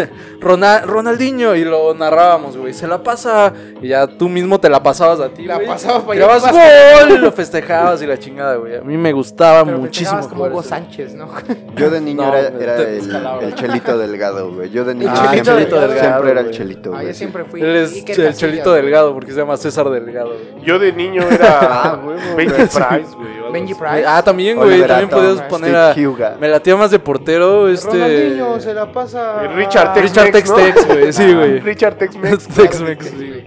Ronaldinho 0.41 1.55
y 1.57 1.65
lo 1.65 1.93
narrábamos, 1.95 2.57
güey. 2.57 2.73
Se 2.73 2.87
la 2.87 3.03
pasa 3.03 3.53
y 3.83 3.89
ya 3.89 4.07
tú 4.07 4.29
mismo 4.29 4.59
te 4.59 4.69
la 4.71 4.83
pasabas 4.83 5.21
a 5.21 5.29
ti, 5.29 5.45
La 5.45 5.57
güey. 5.57 5.67
pasabas 5.67 6.05
para 6.05 6.19
Grabas 6.19 6.45
allá, 6.45 7.01
gol 7.07 7.11
y 7.17 7.19
lo 7.19 7.33
festejabas 7.33 8.01
y 8.03 8.07
la 8.07 8.14
chingada, 8.19 8.57
güey. 8.57 8.77
A 8.77 8.81
mí 8.83 8.97
me 8.97 9.13
gustaba 9.13 9.65
Pero 9.65 9.79
muchísimo 9.79 10.29
como 10.29 10.45
Hugo. 10.45 10.63
Sánchez, 10.63 11.15
¿no? 11.15 11.29
Yo 11.77 11.91
de 11.91 12.01
niño 12.01 12.23
No, 12.23 12.35
era, 12.35 12.51
güey, 12.51 12.63
era 12.63 12.77
te 12.77 12.99
el, 12.99 13.55
chelito 13.55 13.99
delgado, 13.99 14.53
güey. 14.53 14.71
Yo 14.71 14.85
de 14.85 14.95
niño 14.95 15.11
Ah, 15.15 15.17
siempre, 15.31 15.39
el 15.39 15.45
Chelito 15.59 15.81
Delgado, 15.81 16.01
siempre 16.01 16.31
era 16.31 16.41
el 16.41 16.51
chelito, 16.51 16.91
Ah, 16.91 16.95
güey. 16.97 17.07
yo 17.09 17.15
siempre 17.15 17.45
fui. 17.45 17.61
Él 17.61 17.77
es 17.77 17.93
Iker 17.95 18.21
el 18.21 18.35
Chelito. 18.35 18.73
Delgado 18.73 19.13
porque 19.15 19.33
se 19.33 19.39
llama 19.39 19.57
César 19.57 19.89
Delgado. 19.91 20.29
güey. 20.31 20.65
Yo 20.65 20.79
de 20.79 20.93
niño 20.93 21.23
era 21.31 21.59
Ah, 21.85 22.01
Benji. 22.37 22.55
Price, 22.55 23.15
güey. 23.17 23.53
Benji. 23.53 23.75
Price. 23.75 24.05
Ah, 24.07 24.23
también, 24.23 24.57
güey. 24.57 24.87
También 24.87 25.09
podías 25.09 25.35
Steve 25.35 25.49
poner 25.49 25.77
a. 25.77 25.95
Me 26.41 26.49
latía 26.49 26.77
más 26.77 26.91
de 26.91 26.99
portero 26.99 27.69
este. 27.69 27.89
Ronaldinho 27.91 28.61
se 28.61 28.75
la 28.75 28.91
pasa. 28.93 29.43
Richard 29.55 29.89
a- 29.89 29.93
Tex 29.95 30.05
Richard 30.11 30.31
Tex-Tex, 30.33 30.87
güey. 30.87 31.13
Sí, 31.13 31.35
güey. 31.35 31.61
Richard 31.61 31.97
Tex-Mex. 31.97 32.49
Tex-Mex, 32.55 33.07
sí, 33.07 33.17
güey. 33.29 33.45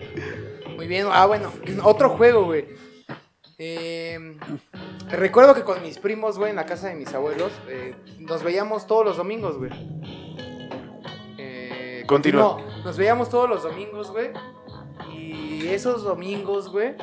Muy 0.76 0.88
bien. 0.88 1.08
Ah, 1.12 1.26
bueno. 1.26 1.52
Otro 1.84 2.10
juego, 2.10 2.46
güey. 2.46 2.66
Eh, 3.60 4.38
recuerdo 5.10 5.56
que 5.56 5.64
con 5.64 5.82
mis 5.82 5.98
primos, 5.98 6.38
güey, 6.38 6.52
en 6.52 6.58
la 6.58 6.66
casa 6.66 6.90
de 6.90 6.96
mis 6.96 7.14
abuelos, 7.14 7.52
eh, 7.68 7.96
nos 8.20 8.44
veíamos 8.44 8.86
todos 8.86 9.06
los 9.06 9.18
domingos, 9.18 9.58
güey. 9.58 9.72
Eh, 11.38 12.04
Continúa. 12.08 12.62
no, 12.62 12.84
nos 12.84 12.98
veíamos 12.98 13.30
todos 13.30 13.50
los 13.50 13.64
domingos, 13.64 14.12
güey. 14.12 14.30
Y 15.12 15.68
esos 15.70 16.04
domingos, 16.04 16.70
güey. 16.72 16.96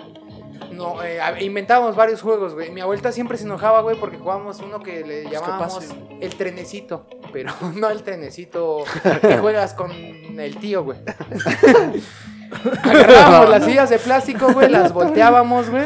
No, 0.71 1.03
eh, 1.03 1.21
inventábamos 1.41 1.97
varios 1.97 2.23
juegos, 2.23 2.55
güey. 2.55 2.71
Mi 2.71 2.81
abuelita 2.81 3.13
siempre 3.13 3.37
se 3.37 3.45
enojaba, 3.45 3.81
güey, 3.83 3.97
porque 3.99 4.19
jugábamos 4.19 4.61
uno 4.61 4.81
que 4.81 5.05
le 5.05 5.29
llamábamos 5.29 5.89
el 6.21 6.37
trenecito. 6.37 7.07
Pero 7.33 7.53
no 7.75 7.91
el 7.91 8.03
trenecito 8.03 8.85
que 9.21 9.39
juegas 9.39 9.75
con 9.75 9.91
el 9.91 10.57
tío, 10.59 10.85
güey. 10.85 10.99
Agarrábamos 12.83 13.49
las 13.51 13.65
sillas 13.65 13.91
de 13.91 13.99
plástico, 13.99 14.53
güey, 14.53 14.69
las 14.71 14.93
volteábamos, 14.93 15.71
güey, 15.71 15.85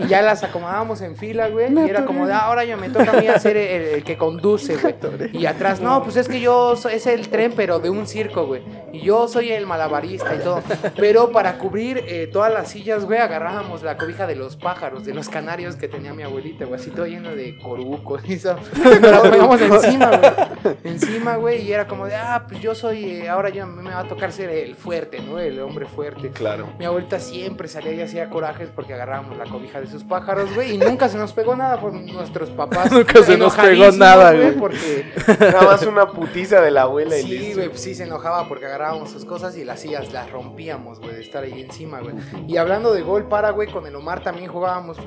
y 0.00 0.06
ya 0.08 0.22
las 0.22 0.42
acomodábamos 0.44 1.00
en 1.00 1.16
fila, 1.16 1.48
güey, 1.48 1.72
y 1.86 1.90
era 1.90 2.04
como 2.04 2.26
de, 2.26 2.32
"Ah, 2.32 2.40
ahora 2.46 2.64
yo 2.64 2.76
me 2.76 2.88
toca 2.90 3.12
a 3.12 3.20
mí 3.20 3.26
hacer 3.28 3.56
el, 3.56 3.82
el 3.96 4.04
que 4.04 4.16
conduce, 4.16 4.76
güey. 4.76 4.94
Y 5.32 5.46
atrás, 5.46 5.80
no, 5.80 6.02
pues 6.02 6.16
es 6.16 6.28
que 6.28 6.40
yo 6.40 6.76
soy, 6.76 6.94
es 6.94 7.06
el 7.06 7.28
tren, 7.28 7.52
pero 7.56 7.78
de 7.78 7.90
un 7.90 8.06
circo, 8.06 8.46
güey, 8.46 8.62
y 8.92 9.00
yo 9.00 9.28
soy 9.28 9.50
el 9.52 9.66
malabarista 9.66 10.34
y 10.34 10.38
todo. 10.38 10.62
Pero 10.96 11.30
para 11.32 11.58
cubrir 11.58 12.02
eh, 12.06 12.28
todas 12.32 12.52
las 12.52 12.68
sillas, 12.68 13.04
güey, 13.04 13.18
agarrábamos 13.20 13.82
la 13.82 13.96
cobija 13.96 14.26
de 14.26 14.36
los 14.36 14.56
pájaros, 14.56 15.04
de 15.04 15.14
los 15.14 15.28
canarios 15.28 15.76
que 15.76 15.88
tenía 15.88 16.12
mi 16.14 16.22
abuelita, 16.22 16.64
güey, 16.64 16.80
así 16.80 16.90
todo 16.90 17.06
lleno 17.06 17.34
de 17.34 17.58
corucos 17.58 18.22
y 18.26 18.34
eso. 18.34 18.56
Nos 18.84 19.00
la 19.10 19.22
poníamos 19.22 19.60
encima, 19.60 20.10
güey, 20.16 20.76
encima, 20.84 21.36
güey, 21.36 21.62
y 21.62 21.72
era 21.72 21.86
como 21.86 22.06
de, 22.06 22.14
ah, 22.16 22.44
pues 22.48 22.60
yo 22.60 22.74
soy, 22.74 23.04
eh, 23.04 23.28
ahora 23.28 23.48
yo 23.50 23.66
me 23.66 23.90
va 23.90 24.00
a 24.00 24.04
tocar 24.08 24.32
ser 24.32 24.50
el 24.50 24.74
fuerte, 24.74 25.20
¿no? 25.20 25.38
El 25.38 25.60
hombre 25.60 25.86
fuerte. 25.86 26.03
Claro. 26.32 26.68
Mi 26.78 26.84
abuelita 26.84 27.18
siempre 27.18 27.68
salía 27.68 27.92
y 27.92 28.00
hacía 28.02 28.28
corajes 28.30 28.68
porque 28.74 28.94
agarrábamos 28.94 29.36
la 29.36 29.44
cobija 29.44 29.80
de 29.80 29.86
sus 29.86 30.04
pájaros, 30.04 30.54
güey, 30.54 30.74
y 30.74 30.78
nunca 30.78 31.08
se 31.08 31.18
nos 31.18 31.32
pegó 31.32 31.56
nada 31.56 31.80
por 31.80 31.92
nuestros 31.92 32.50
papás. 32.50 32.90
Nunca 32.92 33.22
se 33.22 33.36
nos 33.36 33.54
pegó 33.54 33.90
nada, 33.92 34.32
güey. 34.32 34.52
Porque 34.52 35.12
Nada 35.38 35.62
más 35.62 35.82
una 35.86 36.06
putiza 36.10 36.60
de 36.60 36.70
la 36.70 36.82
abuela 36.82 37.18
y 37.18 37.22
sí, 37.22 37.54
güey, 37.54 37.68
pues 37.68 37.80
sí 37.80 37.94
se 37.94 38.04
enojaba 38.04 38.48
porque 38.48 38.66
agarrábamos 38.66 39.10
sus 39.10 39.24
cosas 39.24 39.56
y 39.56 39.64
las 39.64 39.80
sillas 39.80 40.12
las 40.12 40.30
rompíamos, 40.30 41.00
güey, 41.00 41.14
de 41.14 41.22
estar 41.22 41.42
ahí 41.44 41.60
encima, 41.60 42.00
güey. 42.00 42.14
Y 42.46 42.56
hablando 42.56 42.92
de 42.92 43.02
gol 43.02 43.28
para, 43.28 43.50
güey, 43.50 43.70
con 43.70 43.86
el 43.86 43.94
Omar 43.96 44.22
también 44.22 44.50
jugábamos 44.50 44.98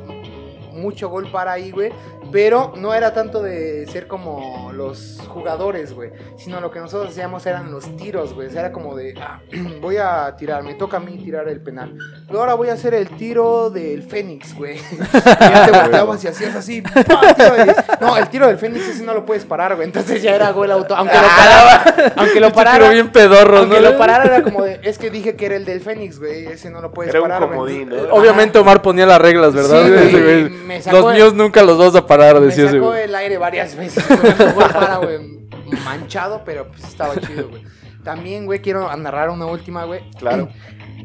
mucho 0.77 1.09
gol 1.09 1.29
para 1.31 1.53
ahí, 1.53 1.71
güey. 1.71 1.91
Pero 2.31 2.73
no 2.75 2.93
era 2.93 3.13
tanto 3.13 3.41
de 3.41 3.87
ser 3.91 4.07
como 4.07 4.71
los 4.73 5.19
jugadores, 5.27 5.93
güey. 5.93 6.11
Sino 6.37 6.59
lo 6.61 6.71
que 6.71 6.79
nosotros 6.79 7.11
hacíamos 7.11 7.45
eran 7.45 7.71
los 7.71 7.95
tiros, 7.97 8.33
güey. 8.33 8.47
O 8.47 8.51
sea, 8.51 8.61
era 8.61 8.71
como 8.71 8.95
de, 8.95 9.13
ah, 9.21 9.39
voy 9.81 9.97
a 9.97 10.35
tirar, 10.37 10.63
me 10.63 10.73
toca 10.75 10.97
a 10.97 10.99
mí 10.99 11.17
tirar 11.17 11.47
el 11.47 11.61
penal. 11.61 11.97
Pero 12.27 12.39
ahora 12.39 12.53
voy 12.55 12.69
a 12.69 12.73
hacer 12.73 12.93
el 12.93 13.09
tiro 13.09 13.69
del 13.69 14.03
Fénix, 14.03 14.55
güey. 14.55 14.77
Y 15.37 15.49
ya 15.49 15.65
te 15.65 15.71
volteabas 15.79 16.23
y 16.23 16.27
hacías 16.27 16.55
así. 16.55 16.81
Tiro 16.81 17.55
de- 17.55 17.75
No, 18.01 18.17
el 18.17 18.27
tiro 18.29 18.47
del 18.47 18.57
Fénix 18.57 18.87
ese 18.87 19.03
no 19.03 19.13
lo 19.13 19.25
puedes 19.25 19.45
parar, 19.45 19.75
güey. 19.75 19.87
Entonces 19.87 20.21
ya 20.21 20.35
era 20.35 20.51
gol 20.51 20.71
auto. 20.71 20.95
Aunque 20.95 21.15
lo 21.15 21.21
parara, 21.27 22.13
aunque 22.17 22.39
lo 22.39 22.47
tiro 22.47 22.55
parara. 22.55 22.89
bien 22.89 23.11
pedorro, 23.11 23.57
Aunque 23.59 23.79
¿no? 23.81 23.91
lo 23.91 23.97
parara 23.97 24.25
era 24.25 24.41
como 24.43 24.63
de, 24.63 24.79
es 24.83 24.97
que 24.97 25.09
dije 25.09 25.35
que 25.35 25.45
era 25.45 25.55
el 25.55 25.65
del 25.65 25.81
Fénix, 25.81 26.19
güey. 26.19 26.45
Ese 26.47 26.69
no 26.69 26.81
lo 26.81 26.91
puedes 26.91 27.09
Era 27.11 27.21
un 27.21 27.27
parar, 27.29 27.41
güey. 27.45 27.51
comodín, 27.57 27.89
¿no? 27.89 28.13
Obviamente 28.13 28.57
Omar 28.59 28.81
ponía 28.81 29.05
las 29.05 29.19
reglas, 29.21 29.53
¿verdad? 29.53 29.83
Sí, 29.85 29.91
güey, 30.11 30.23
güey, 30.23 30.49
me 30.49 30.81
sacó 30.81 30.97
Los 30.97 31.11
el- 31.11 31.15
míos 31.17 31.33
nunca 31.33 31.63
los 31.63 31.77
vas 31.77 31.95
a 31.95 32.05
parar, 32.17 32.39
Me 32.39 32.47
decía 32.47 32.65
ese 32.65 32.79
güey. 32.79 33.03
el 33.03 33.15
aire 33.15 33.37
varias 33.37 33.75
veces. 33.75 34.05
güey, 34.55 34.67
para, 34.69 34.97
güey, 34.97 35.19
manchado, 35.85 36.43
pero 36.45 36.67
pues 36.67 36.83
estaba 36.83 37.15
chido, 37.19 37.49
güey. 37.49 37.63
También, 38.03 38.45
güey, 38.45 38.61
quiero 38.61 38.95
narrar 38.95 39.29
una 39.29 39.45
última, 39.45 39.83
güey. 39.85 40.09
Claro. 40.17 40.49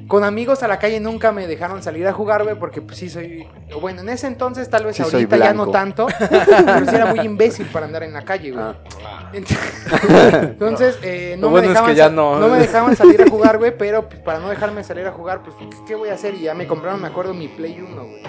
Con 0.09 0.25
amigos 0.25 0.63
a 0.63 0.69
la 0.69 0.79
calle 0.79 1.01
nunca 1.01 1.33
me 1.33 1.47
dejaron 1.47 1.83
salir 1.83 2.07
a 2.07 2.13
jugar, 2.13 2.45
güey, 2.45 2.59
porque 2.59 2.83
pues 2.83 2.99
sí 2.99 3.09
soy... 3.09 3.47
Bueno, 3.81 4.03
en 4.03 4.09
ese 4.09 4.27
entonces, 4.27 4.69
tal 4.69 4.85
vez 4.85 4.97
Sí 4.97 5.03
ahorita 5.03 5.37
ya 5.37 5.53
no 5.55 5.69
tanto, 5.69 6.07
pero 6.19 6.87
sí 6.87 6.95
era 6.95 7.07
muy 7.07 7.21
imbécil 7.21 7.67
para 7.67 7.87
andar 7.87 8.03
en 8.03 8.13
la 8.13 8.23
calle, 8.23 8.51
güey. 8.51 8.65
Ah. 8.65 9.31
Entonces, 9.33 10.99
eh, 11.03 11.37
no, 11.39 11.51
me 11.51 11.61
es 11.61 11.69
dejaban 11.69 11.91
que 11.91 11.97
ya 11.97 12.07
sa- 12.07 12.11
no. 12.15 12.37
me 12.37 12.59
dejaban 12.59 12.97
salir 12.97 13.23
a 13.23 13.31
jugar, 13.31 13.59
güey, 13.59 13.77
pero 13.77 14.09
pues, 14.09 14.21
para 14.21 14.39
no 14.39 14.49
dejarme 14.49 14.85
salir 14.85 15.07
a 15.07 15.13
jugar, 15.13 15.43
pues, 15.43 15.55
¿qué 15.87 15.95
voy 15.95 16.11
a 16.11 16.15
hacer? 16.15 16.35
Y 16.35 16.43
ya 16.43 16.55
me 16.55 16.67
compraron, 16.67 17.01
me 17.01 17.09
acuerdo, 17.09 17.33
mi 17.35 17.49
Play 17.49 17.81
1, 17.81 18.03
güey. 18.05 18.23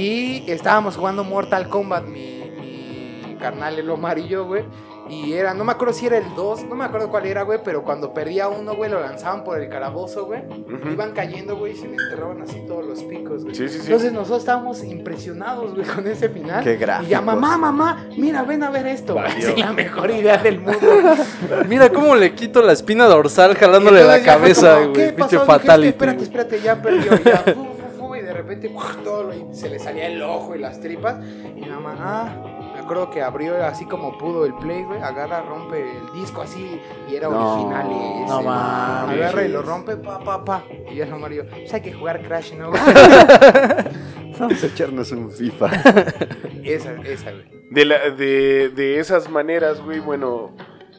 Y 0.00 0.50
estábamos 0.50 0.96
jugando 0.96 1.24
Mortal 1.24 1.68
Kombat, 1.68 2.04
mi, 2.04 2.50
mi 2.60 3.36
carnal, 3.38 3.78
el 3.78 3.88
Omar 3.90 4.18
y 4.18 4.28
yo, 4.28 4.46
güey. 4.46 4.64
Y 5.08 5.32
era, 5.34 5.54
no 5.54 5.64
me 5.64 5.72
acuerdo 5.72 5.94
si 5.94 6.06
era 6.06 6.18
el 6.18 6.34
2, 6.34 6.64
no 6.64 6.74
me 6.74 6.84
acuerdo 6.84 7.08
cuál 7.10 7.26
era, 7.26 7.42
güey, 7.42 7.60
pero 7.64 7.82
cuando 7.84 8.12
perdía 8.12 8.48
uno, 8.48 8.74
güey, 8.74 8.90
lo 8.90 9.00
lanzaban 9.00 9.44
por 9.44 9.60
el 9.60 9.68
calabozo, 9.68 10.26
güey. 10.26 10.40
Ujú. 10.46 10.90
Iban 10.90 11.12
cayendo, 11.12 11.56
güey, 11.56 11.72
y 11.72 11.76
se 11.76 11.86
le 11.88 11.94
enterraban 11.94 12.42
así 12.42 12.62
todos 12.66 12.84
los 12.84 13.02
picos, 13.04 13.44
güey. 13.44 13.54
Sí, 13.54 13.68
sí, 13.68 13.78
sí. 13.78 13.84
Entonces 13.86 14.12
nosotros 14.12 14.40
estábamos 14.40 14.82
impresionados, 14.84 15.74
güey, 15.74 15.86
con 15.86 16.06
ese 16.06 16.28
final. 16.28 16.64
Qué 16.64 16.74
Y 16.74 16.78
ya, 16.78 16.86
gráficos. 16.86 17.22
mamá, 17.24 17.56
mamá, 17.56 18.06
mira, 18.16 18.42
ven 18.42 18.62
a 18.62 18.70
ver 18.70 18.86
esto. 18.86 19.18
Así, 19.18 19.54
la 19.56 19.72
mejor 19.72 20.10
idea 20.10 20.38
del 20.38 20.60
mundo. 20.60 20.78
Mira 21.68 21.90
cómo 21.90 22.14
le 22.14 22.34
quito 22.34 22.62
la 22.62 22.72
espina 22.72 23.06
dorsal 23.06 23.54
jalándole 23.54 24.02
la 24.04 24.22
cabeza, 24.22 24.80
como, 24.80 24.92
¿qué 24.92 25.02
güey. 25.04 25.16
Pinche 25.16 25.36
es 25.36 25.42
fatality. 25.42 25.88
espérate, 25.88 26.22
espérate, 26.24 26.60
ya 26.60 26.80
perdió. 26.82 27.14
Y, 27.14 27.22
ya, 27.24 27.44
y 28.16 28.20
de 28.22 28.32
repente 28.32 28.70
todo 29.04 29.24
lo- 29.24 29.54
se 29.54 29.68
le 29.68 29.78
salía 29.78 30.06
el 30.06 30.22
ojo 30.22 30.54
y 30.54 30.58
las 30.58 30.80
tripas. 30.80 31.16
Y 31.56 31.60
mi 31.60 31.68
mamá, 31.68 31.94
ah, 31.98 32.55
acuerdo 32.86 33.10
que 33.10 33.20
abrió 33.20 33.64
así 33.64 33.84
como 33.84 34.16
pudo 34.16 34.46
el 34.46 34.54
play, 34.54 34.84
güey. 34.84 35.00
Agarra, 35.02 35.42
rompe 35.42 35.98
el 35.98 36.12
disco 36.12 36.40
así 36.40 36.80
y 37.10 37.16
era 37.16 37.28
No, 37.28 37.54
original. 37.54 37.86
Y 37.90 38.22
ese, 38.22 38.32
no 38.32 38.42
mames. 38.42 39.16
Agarra 39.16 39.44
y 39.44 39.48
lo 39.48 39.62
rompe, 39.62 39.96
pa, 39.96 40.20
pa, 40.20 40.44
pa. 40.44 40.64
Y 40.90 40.94
ya 40.94 41.06
no 41.06 41.18
Mario, 41.18 41.46
pues 41.48 41.72
hay 41.74 41.80
que 41.80 41.92
jugar 41.92 42.22
Crash, 42.22 42.54
¿no? 42.54 42.70
Vamos 44.38 44.62
a 44.62 44.66
echarnos 44.66 45.10
un 45.12 45.30
FIFA. 45.30 45.66
esa, 46.64 46.92
esa, 47.02 47.32
güey. 47.32 47.44
De, 47.70 47.84
la, 47.84 48.10
de, 48.10 48.68
de 48.68 49.00
esas 49.00 49.28
maneras, 49.28 49.80
güey, 49.80 49.98
bueno, 49.98 50.52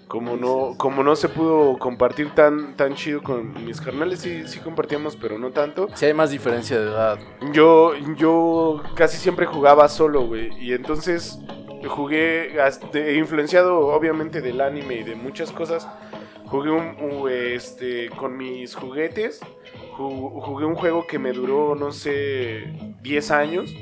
como 0.07 0.35
no, 0.35 0.75
como 0.77 1.03
no 1.03 1.15
se 1.15 1.29
pudo 1.29 1.77
compartir 1.77 2.31
tan, 2.33 2.75
tan 2.75 2.95
chido 2.95 3.21
con 3.21 3.65
mis 3.65 3.79
carnales, 3.79 4.19
sí, 4.19 4.47
sí 4.47 4.59
compartíamos, 4.59 5.15
pero 5.15 5.37
no 5.37 5.51
tanto. 5.51 5.87
Sí 5.93 6.05
hay 6.05 6.13
más 6.13 6.31
diferencia 6.31 6.79
de 6.79 6.87
edad. 6.87 7.19
Yo, 7.53 7.93
yo 8.17 8.81
casi 8.95 9.17
siempre 9.17 9.45
jugaba 9.45 9.87
solo, 9.87 10.25
güey, 10.25 10.49
y 10.59 10.73
entonces 10.73 11.39
jugué, 11.87 12.59
hasta- 12.61 13.11
influenciado 13.11 13.87
obviamente 13.87 14.41
del 14.41 14.61
anime 14.61 14.95
y 14.95 15.03
de 15.03 15.15
muchas 15.15 15.51
cosas, 15.51 15.87
jugué 16.45 16.71
un, 16.71 16.95
un, 16.99 17.29
este, 17.31 18.09
con 18.09 18.37
mis 18.37 18.75
juguetes, 18.75 19.39
ju- 19.97 20.41
jugué 20.41 20.65
un 20.65 20.75
juego 20.75 21.05
que 21.07 21.19
me 21.19 21.31
duró, 21.33 21.75
no 21.75 21.91
sé, 21.91 22.71
10 23.01 23.31
años. 23.31 23.75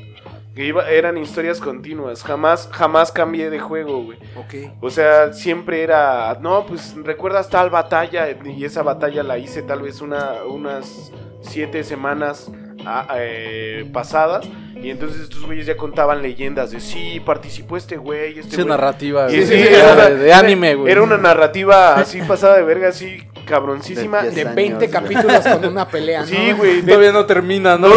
Que 0.55 0.63
iba, 0.67 0.89
eran 0.89 1.17
historias 1.17 1.59
continuas, 1.59 2.23
jamás, 2.23 2.69
jamás 2.71 3.11
cambié 3.11 3.49
de 3.49 3.59
juego, 3.59 4.01
güey. 4.03 4.17
O 4.79 4.89
sea, 4.89 5.33
siempre 5.33 5.83
era, 5.83 6.37
no, 6.39 6.65
pues 6.65 6.95
recuerdas 6.95 7.49
tal 7.49 7.69
batalla 7.69 8.29
y 8.45 8.63
esa 8.63 8.81
batalla 8.81 9.21
la 9.21 9.37
hice 9.37 9.63
tal 9.63 9.81
vez 9.81 9.99
una, 9.99 10.45
unas 10.49 11.11
siete 11.41 11.83
semanas 11.83 12.49
ah, 12.85 13.07
eh, 13.17 13.85
pasadas 13.93 14.45
Y 14.81 14.89
entonces 14.89 15.21
estos 15.21 15.45
güeyes 15.45 15.65
ya 15.65 15.75
contaban 15.77 16.21
leyendas 16.21 16.71
de 16.71 16.79
sí, 16.79 17.19
participó 17.25 17.77
este 17.77 17.97
güey, 17.97 18.39
este 18.39 18.51
Sí, 18.51 18.55
güey. 18.57 18.67
narrativa, 18.67 19.29
Sí, 19.29 19.37
güey. 19.37 19.47
sí, 19.47 19.53
Era 19.67 20.09
de, 20.09 20.15
de 20.17 20.33
anime, 20.33 20.75
güey. 20.75 20.91
Era 20.91 21.01
una 21.01 21.17
narrativa 21.17 21.95
así 21.95 22.21
pasada 22.21 22.57
de 22.57 22.63
verga, 22.63 22.89
así 22.89 23.23
cabroncísima. 23.45 24.21
De 24.23 24.29
De 24.31 24.35
diez 24.43 24.55
20 24.55 24.85
años, 24.85 24.91
capítulos 24.91 25.39
con 25.47 25.65
una 25.65 25.87
pelea, 25.87 26.21
¿no? 26.21 26.27
Sí, 26.27 26.51
güey. 26.57 26.81
de- 26.81 26.87
Todavía 26.91 27.11
no 27.11 27.25
termina, 27.25 27.77
¿no? 27.77 27.89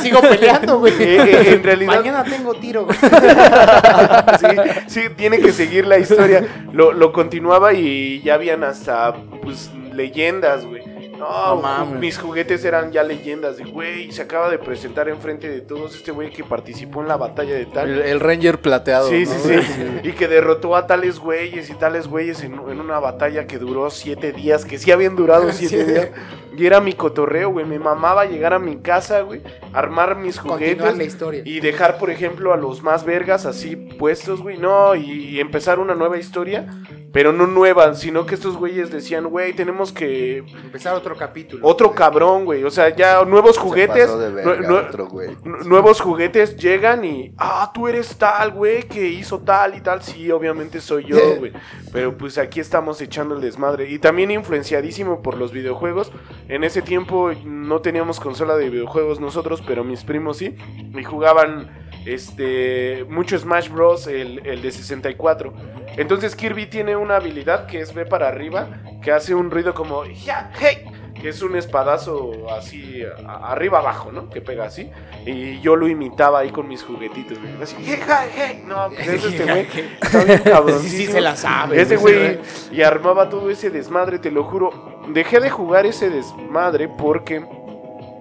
Sigo 0.00 0.20
peleando, 0.28 0.78
güey. 0.78 0.92
Eh, 0.98 1.16
eh, 1.22 1.52
en 1.54 1.62
realidad- 1.62 1.96
Mañana 1.96 2.24
tengo 2.24 2.54
tiro, 2.54 2.86
güey. 2.86 2.96
sí, 4.40 4.46
sí, 4.86 5.00
tiene 5.16 5.38
que 5.38 5.52
seguir 5.52 5.86
la 5.86 5.98
historia. 5.98 6.44
Lo, 6.72 6.92
lo 6.92 7.12
continuaba 7.12 7.72
y 7.74 8.20
ya 8.22 8.34
habían 8.34 8.64
hasta, 8.64 9.14
pues, 9.42 9.70
leyendas, 9.94 10.64
güey. 10.64 10.81
No, 11.22 11.54
No 11.56 11.62
mames. 11.62 12.00
mis 12.00 12.18
juguetes 12.18 12.64
eran 12.64 12.90
ya 12.92 13.02
leyendas 13.02 13.56
de, 13.56 13.64
güey, 13.64 14.10
se 14.12 14.22
acaba 14.22 14.50
de 14.50 14.58
presentar 14.58 15.08
enfrente 15.08 15.48
de 15.48 15.60
todos 15.60 15.94
este 15.94 16.10
güey 16.10 16.30
que 16.30 16.42
participó 16.44 17.00
en 17.02 17.08
la 17.08 17.16
batalla 17.16 17.54
de 17.54 17.66
tal. 17.66 17.88
El, 17.90 18.00
el 18.02 18.20
Ranger 18.20 18.60
plateado. 18.60 19.08
Sí, 19.08 19.24
¿no, 19.24 19.32
sí, 19.32 19.62
sí. 19.62 19.84
Y 20.08 20.12
que 20.12 20.28
derrotó 20.28 20.74
a 20.76 20.86
tales 20.86 21.18
güeyes 21.18 21.70
y 21.70 21.74
tales 21.74 22.08
güeyes 22.08 22.42
en, 22.42 22.54
en 22.54 22.80
una 22.80 22.98
batalla 22.98 23.46
que 23.46 23.58
duró 23.58 23.90
siete 23.90 24.32
días, 24.32 24.64
que 24.64 24.78
sí 24.78 24.90
habían 24.90 25.16
durado 25.16 25.50
siete 25.52 25.84
Sí. 25.84 25.90
días. 25.92 26.08
Y 26.54 26.66
era 26.66 26.80
mi 26.82 26.92
cotorreo, 26.92 27.48
güey. 27.50 27.64
Me 27.64 27.78
mamaba 27.78 28.26
llegar 28.26 28.52
a 28.52 28.58
mi 28.58 28.76
casa, 28.76 29.22
güey, 29.22 29.40
armar 29.72 30.16
mis 30.16 30.38
Continuar 30.38 30.78
la 30.78 30.90
juguetes 30.90 31.06
historia. 31.06 31.42
y 31.46 31.60
dejar, 31.60 31.96
por 31.96 32.10
ejemplo, 32.10 32.52
a 32.52 32.58
los 32.58 32.82
más 32.82 33.06
vergas 33.06 33.46
así 33.46 33.74
puestos, 33.74 34.42
güey. 34.42 34.58
No, 34.58 34.94
y, 34.94 35.10
y 35.30 35.40
empezar 35.40 35.78
una 35.78 35.94
nueva 35.94 36.18
historia, 36.18 36.66
pero 37.10 37.32
no 37.32 37.46
nueva, 37.46 37.94
sino 37.94 38.26
que 38.26 38.34
estos 38.34 38.58
güeyes 38.58 38.90
decían, 38.90 39.28
güey, 39.30 39.54
tenemos 39.54 39.92
que... 39.92 40.44
Empezar 40.62 40.94
otro 40.94 41.11
capítulo. 41.16 41.66
Otro 41.66 41.92
cabrón, 41.92 42.44
güey. 42.44 42.64
O 42.64 42.70
sea, 42.70 42.88
ya 42.94 43.24
nuevos 43.24 43.54
Se 43.56 43.60
juguetes. 43.60 44.06
pasó 44.06 44.18
de 44.18 44.30
nue- 44.30 44.34
verga 44.44 44.68
nue- 44.68 44.88
otro 44.88 45.06
güey. 45.08 45.28
N- 45.44 45.58
Nuevos 45.66 46.00
juguetes 46.00 46.56
llegan 46.56 47.04
y, 47.04 47.34
ah, 47.38 47.70
tú 47.74 47.88
eres 47.88 48.16
tal, 48.16 48.50
güey, 48.52 48.82
que 48.84 49.06
hizo 49.08 49.38
tal 49.40 49.74
y 49.76 49.80
tal. 49.80 50.02
Sí, 50.02 50.30
obviamente 50.30 50.80
soy 50.80 51.04
yo, 51.04 51.16
güey. 51.38 51.52
Pero 51.92 52.16
pues 52.16 52.38
aquí 52.38 52.60
estamos 52.60 53.00
echando 53.00 53.34
el 53.34 53.40
desmadre. 53.40 53.88
Y 53.90 53.98
también 53.98 54.30
influenciadísimo 54.30 55.22
por 55.22 55.36
los 55.36 55.52
videojuegos. 55.52 56.12
En 56.48 56.64
ese 56.64 56.82
tiempo 56.82 57.30
no 57.44 57.80
teníamos 57.80 58.20
consola 58.20 58.56
de 58.56 58.70
videojuegos 58.70 59.20
nosotros, 59.20 59.62
pero 59.66 59.84
mis 59.84 60.04
primos 60.04 60.38
sí. 60.38 60.56
Y 60.94 61.04
jugaban 61.04 61.70
este 62.06 63.04
mucho 63.08 63.38
Smash 63.38 63.68
Bros. 63.70 64.06
El, 64.06 64.44
el 64.46 64.62
de 64.62 64.70
64. 64.70 65.52
Entonces 65.96 66.34
Kirby 66.36 66.66
tiene 66.66 66.96
una 66.96 67.16
habilidad 67.16 67.66
que 67.66 67.80
es 67.80 67.92
ve 67.94 68.06
para 68.06 68.28
arriba, 68.28 68.68
que 69.02 69.12
hace 69.12 69.34
un 69.34 69.50
ruido 69.50 69.74
como, 69.74 70.04
ya, 70.06 70.50
hey 70.58 70.84
que 71.22 71.28
es 71.30 71.40
un 71.40 71.56
espadazo 71.56 72.32
así 72.50 73.02
a- 73.26 73.52
arriba 73.52 73.78
abajo, 73.78 74.10
¿no? 74.12 74.28
Que 74.28 74.40
pega 74.42 74.64
así. 74.64 74.90
Y 75.24 75.60
yo 75.60 75.76
lo 75.76 75.88
imitaba 75.88 76.40
ahí 76.40 76.50
con 76.50 76.68
mis 76.68 76.82
juguetitos, 76.82 77.38
güey. 77.40 77.62
Así, 77.62 77.76
hey, 77.78 78.00
hey, 78.06 78.28
hey. 78.34 78.62
No, 78.66 78.88
pues 78.88 79.06
es 79.08 79.24
este 79.24 79.44
güey. 79.44 79.66
Está 80.02 80.60
bien 80.60 80.78
Sí, 80.80 80.88
sí 80.88 81.06
se 81.06 81.20
la 81.20 81.36
sabe. 81.36 81.80
Ese 81.80 81.96
güey. 81.96 82.14
güey 82.34 82.38
y 82.72 82.82
armaba 82.82 83.28
todo 83.30 83.48
ese 83.50 83.70
desmadre, 83.70 84.18
te 84.18 84.30
lo 84.30 84.44
juro. 84.44 84.70
Dejé 85.08 85.40
de 85.40 85.48
jugar 85.48 85.86
ese 85.86 86.10
desmadre 86.10 86.88
porque 86.88 87.44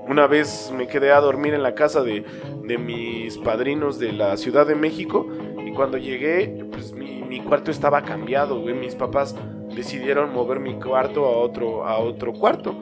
una 0.08 0.28
vez 0.28 0.72
me 0.76 0.88
quedé 0.88 1.12
a 1.12 1.20
dormir 1.20 1.54
en 1.54 1.64
la 1.64 1.74
casa 1.74 2.04
de, 2.04 2.24
de 2.64 2.78
mis 2.78 3.38
padrinos 3.40 3.98
de 4.00 4.12
la 4.14 4.38
Ciudad 4.38 4.66
de 4.68 4.76
México 4.76 5.28
y 5.66 5.72
cuando 5.74 5.98
llegué, 5.98 6.66
pues 6.72 6.92
mi, 6.92 7.22
mi 7.24 7.40
cuarto 7.42 7.72
estaba 7.72 8.02
cambiado, 8.04 8.60
güey. 8.60 8.74
Mis 8.76 8.94
papás 8.96 9.36
decidieron 9.76 10.34
mover 10.34 10.60
mi 10.60 10.74
cuarto 10.80 11.26
a 11.26 11.38
otro, 11.38 11.88
a 11.88 11.98
otro 11.98 12.34
cuarto. 12.34 12.76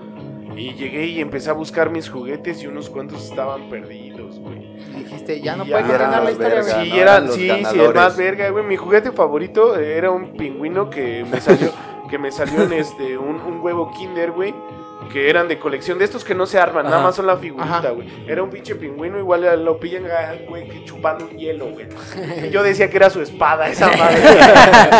Y 0.55 0.73
llegué 0.73 1.05
y 1.05 1.21
empecé 1.21 1.49
a 1.49 1.53
buscar 1.53 1.89
mis 1.89 2.09
juguetes 2.09 2.61
y 2.63 2.67
unos 2.67 2.89
cuantos 2.89 3.23
estaban 3.23 3.69
perdidos, 3.69 4.39
güey. 4.39 4.75
Dijiste, 4.97 5.41
ya 5.41 5.55
no 5.55 5.65
puede 5.65 5.83
continuar 5.83 6.23
la 6.23 6.31
historia, 6.31 6.55
verga, 6.55 6.73
güey. 6.75 6.85
Sí, 6.85 6.91
¿no? 6.91 7.01
era, 7.01 7.27
sí, 7.27 7.49
sí, 7.71 7.79
el 7.79 7.93
más 7.93 8.17
verga, 8.17 8.49
güey. 8.49 8.65
Mi 8.65 8.75
juguete 8.75 9.11
favorito 9.11 9.77
era 9.77 10.11
un 10.11 10.33
pingüino 10.33 10.89
que 10.89 11.25
me 11.29 11.39
salió, 11.39 11.71
que 12.09 12.17
me 12.17 12.31
salió 12.31 12.63
en 12.63 12.73
este, 12.73 13.17
un, 13.17 13.35
un 13.35 13.61
huevo 13.61 13.91
kinder, 13.91 14.31
güey. 14.31 14.53
Que 15.11 15.27
eran 15.29 15.47
de 15.47 15.57
colección, 15.57 15.97
de 15.97 16.05
estos 16.05 16.23
que 16.23 16.35
no 16.35 16.45
se 16.45 16.59
arman, 16.59 16.85
nada 16.85 17.01
más 17.01 17.15
son 17.15 17.25
la 17.25 17.35
figurita, 17.37 17.89
güey. 17.89 18.07
Era 18.27 18.43
un 18.43 18.49
pinche 18.51 18.75
pingüino, 18.75 19.17
igual 19.17 19.65
lo 19.65 19.79
pillan, 19.79 20.05
ah, 20.05 20.33
güey, 20.47 20.67
que 20.69 20.85
chupando 20.85 21.25
un 21.25 21.37
hielo, 21.37 21.65
güey. 21.71 21.87
Y 22.45 22.49
yo 22.51 22.61
decía 22.61 22.89
que 22.89 22.97
era 22.97 23.09
su 23.09 23.19
espada, 23.21 23.67
esa 23.69 23.87
madre. 23.97 24.17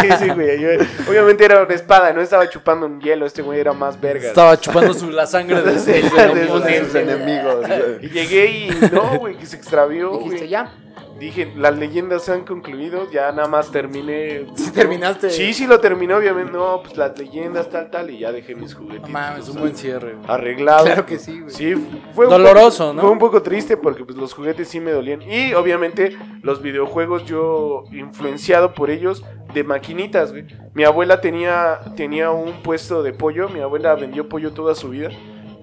sí, 0.01 0.07
sí, 0.26 0.30
güey. 0.30 0.60
yo- 0.60 0.70
obviamente 1.07 1.45
era 1.45 1.62
una 1.64 1.74
espada, 1.76 2.12
no 2.12 2.22
estaba 2.22 2.49
chupando 2.49 2.88
un 2.88 2.99
hielo, 2.99 3.26
este 3.28 3.41
güey 3.43 3.60
era 3.60 3.74
más 3.74 3.99
verga. 4.01 4.28
Estaba 4.30 4.60
chupando 4.60 4.93
su, 4.93 5.12
la 5.12 5.28
sangre 5.28 5.62
de, 5.62 5.78
Sí, 5.80 5.91
de- 5.91 6.01
de- 6.01 6.34
de- 6.47 6.60
de- 6.60 6.86
Sus 6.86 6.95
enemigos. 6.95 7.66
Y 8.01 8.10
llegué 8.10 8.45
y 8.47 8.70
no, 8.91 9.20
güey, 9.20 9.36
que 9.38 9.45
se 9.45 9.57
extravió, 9.57 10.12
Dijiste, 10.18 10.38
güey. 10.38 10.49
ya. 10.49 10.72
Dije, 11.20 11.51
las 11.57 11.78
leyendas 11.78 12.24
se 12.24 12.32
han 12.32 12.45
concluido, 12.45 13.09
ya 13.11 13.32
nada 13.32 13.47
más 13.49 13.72
terminé. 13.72 14.45
Sí, 14.55 14.72
terminaste. 14.72 15.30
Sí, 15.30 15.53
sí 15.53 15.67
lo 15.67 15.80
terminé, 15.80 16.13
obviamente. 16.13 16.51
No, 16.53 16.82
pues 16.82 16.95
las 16.97 17.17
leyendas, 17.20 17.70
tal, 17.70 17.91
tal, 17.91 18.09
y 18.09 18.20
ya 18.20 18.32
dejé 18.32 18.55
mis 18.55 18.74
juguetes. 18.74 19.01
No 19.01 19.09
mames, 19.09 19.49
un 19.49 19.59
buen 19.59 19.76
cierre, 19.76 20.13
güey. 20.13 20.26
Arreglado. 20.30 20.86
Claro 20.86 21.05
que 21.05 21.20
sí, 21.20 21.41
güey. 21.41 21.51
Sí, 21.53 21.74
fue 22.13 22.26
un 22.26 22.32
Doloroso, 22.32 22.86
poco- 22.86 22.93
¿no? 22.95 23.01
Fue 23.01 23.11
un 23.11 23.20
poco 23.20 23.41
triste 23.41 23.76
porque 23.78 24.05
pues, 24.05 24.17
los 24.17 24.34
juguetes 24.34 24.67
sí 24.70 24.80
me 24.80 24.91
dolían. 24.91 25.22
Y 25.22 25.53
obviamente 25.53 26.17
los 26.41 26.61
videojuegos 26.61 27.26
yo 27.26 27.84
influenciado 27.91 28.74
por 28.74 28.89
ellos 28.89 29.24
de 29.53 29.63
maquinitas, 29.63 30.32
güey. 30.32 30.45
Mi 30.74 30.84
abuela 30.86 31.20
tenía, 31.22 31.80
tenía 31.97 32.32
un 32.32 32.61
puesto 32.63 33.03
de 33.03 33.11
pollo, 33.13 33.49
mi 33.49 33.59
abuela 33.59 33.93
vendió 33.95 34.30
pollo 34.30 34.53
toda 34.53 34.74
su 34.76 34.89
vida. 34.89 35.09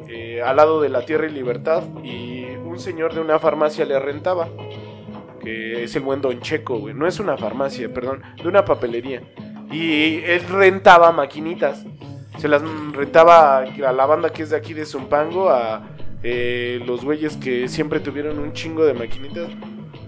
eh, 0.08 0.40
al 0.40 0.54
lado 0.56 0.80
de 0.80 0.88
la 0.88 1.04
Tierra 1.04 1.26
y 1.26 1.30
Libertad 1.32 1.82
y 2.04 2.44
un 2.64 2.78
señor 2.78 3.12
de 3.12 3.20
una 3.20 3.40
farmacia 3.40 3.84
le 3.84 3.98
rentaba 3.98 4.46
que 5.46 5.84
es 5.84 5.94
el 5.94 6.02
buen 6.02 6.20
Don 6.20 6.40
Checo, 6.40 6.78
güey. 6.80 6.92
No 6.92 7.06
es 7.06 7.20
una 7.20 7.36
farmacia, 7.36 7.92
perdón, 7.94 8.20
de 8.42 8.48
una 8.48 8.64
papelería. 8.64 9.22
Y 9.70 10.16
él 10.24 10.42
rentaba 10.48 11.12
maquinitas. 11.12 11.84
Se 12.38 12.48
las 12.48 12.62
rentaba 12.92 13.58
a 13.58 13.92
la 13.92 14.06
banda 14.06 14.30
que 14.30 14.42
es 14.42 14.50
de 14.50 14.56
aquí 14.56 14.74
de 14.74 14.84
Zumpango, 14.84 15.48
a 15.50 15.86
eh, 16.24 16.82
los 16.84 17.04
güeyes 17.04 17.36
que 17.36 17.68
siempre 17.68 18.00
tuvieron 18.00 18.40
un 18.40 18.52
chingo 18.54 18.84
de 18.84 18.92
maquinitas. 18.94 19.48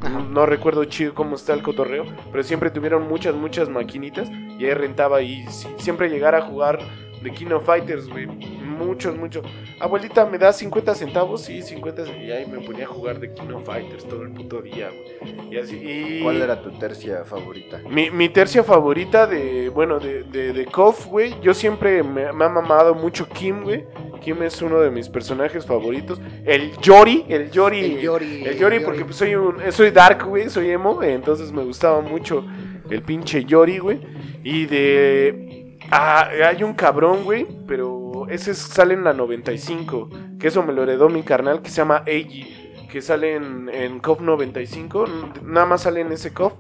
Ajá. 0.03 0.18
No 0.30 0.45
recuerdo 0.45 0.84
chido 0.86 1.14
cómo 1.14 1.36
está 1.36 1.55
el 1.55 1.62
cotorreo, 1.62 2.05
pero 2.32 2.43
siempre 2.43 2.70
tuvieron 2.70 3.07
muchas, 3.09 3.36
muchas 3.36 3.68
maquinitas. 3.68 4.28
Y 4.59 4.64
él 4.66 4.76
rentaba 4.76 5.22
y 5.22 5.47
si- 5.47 5.68
siempre 5.76 6.09
llegar 6.11 6.34
a 6.34 6.41
jugar 6.43 6.80
de 7.22 7.30
King 7.32 7.52
of 7.52 7.64
Fighters, 7.64 8.08
güey. 8.08 8.26
Muchos, 8.26 9.16
muchos. 9.16 9.44
Abuelita, 9.80 10.24
¿me 10.26 10.38
das 10.38 10.58
50 10.58 10.94
centavos? 10.94 11.42
Sí, 11.42 11.62
50 11.62 12.04
centavos. 12.04 12.26
Y 12.26 12.30
ahí 12.30 12.46
me 12.46 12.60
ponía 12.60 12.84
a 12.84 12.88
jugar 12.88 13.18
de 13.18 13.32
King 13.32 13.50
of 13.54 13.64
Fighters 13.64 14.06
todo 14.06 14.22
el 14.22 14.30
puto 14.30 14.62
día, 14.62 14.90
güey. 14.90 15.52
Y 15.52 15.58
así. 15.58 15.76
Y... 15.76 16.22
¿Cuál 16.22 16.42
era 16.42 16.62
tu 16.62 16.70
tercia 16.78 17.24
favorita? 17.24 17.80
Mi, 17.88 18.10
mi 18.10 18.28
tercia 18.28 18.62
favorita 18.62 19.26
de, 19.26 19.68
bueno, 19.68 19.98
de, 19.98 20.22
de, 20.24 20.52
de 20.52 20.66
KOF, 20.66 21.06
güey. 21.06 21.34
Yo 21.42 21.54
siempre 21.54 22.02
me, 22.02 22.32
me 22.32 22.44
ha 22.44 22.48
mamado 22.48 22.94
mucho 22.94 23.28
Kim, 23.28 23.62
güey. 23.62 23.84
Kim 24.20 24.42
es 24.42 24.60
uno 24.62 24.80
de 24.80 24.90
mis 24.90 25.08
personajes 25.08 25.64
favoritos. 25.64 26.20
El 26.44 26.76
Yori, 26.78 27.24
el 27.28 27.50
Yori. 27.50 27.80
El 27.80 28.00
Yori. 28.00 28.44
El 28.44 28.58
Yori, 28.58 28.80
porque 28.80 29.04
pues, 29.04 29.16
soy 29.16 29.34
un, 29.34 29.56
soy 29.70 29.90
dark, 29.90 30.24
güey, 30.26 30.48
soy 30.48 30.70
emo. 30.70 31.02
Entonces 31.02 31.52
me 31.52 31.64
gustaba 31.64 32.00
mucho 32.00 32.44
el 32.90 33.02
pinche 33.02 33.44
Yori, 33.44 33.78
güey. 33.78 34.00
Y 34.42 34.66
de... 34.66 35.67
Ah, 35.91 36.28
hay 36.49 36.62
un 36.62 36.74
cabrón, 36.74 37.24
güey, 37.24 37.47
pero 37.66 38.26
ese 38.28 38.51
es- 38.53 38.59
sale 38.59 38.95
en 38.95 39.05
la 39.05 39.12
95. 39.12 40.11
Que 40.39 40.49
eso 40.49 40.62
me 40.62 40.72
lo 40.72 40.82
heredó 40.82 41.09
mi 41.09 41.22
carnal, 41.22 41.62
que 41.62 41.70
se 41.70 41.76
llama 41.76 42.03
Eiji. 42.07 42.55
Que 42.91 43.03
sale 43.03 43.34
en, 43.34 43.68
en 43.72 44.01
KOF 44.01 44.20
95. 44.20 45.05
Nada 45.43 45.66
más 45.66 45.82
sale 45.82 46.01
en 46.01 46.12
ese 46.12 46.32
KOF 46.32 46.55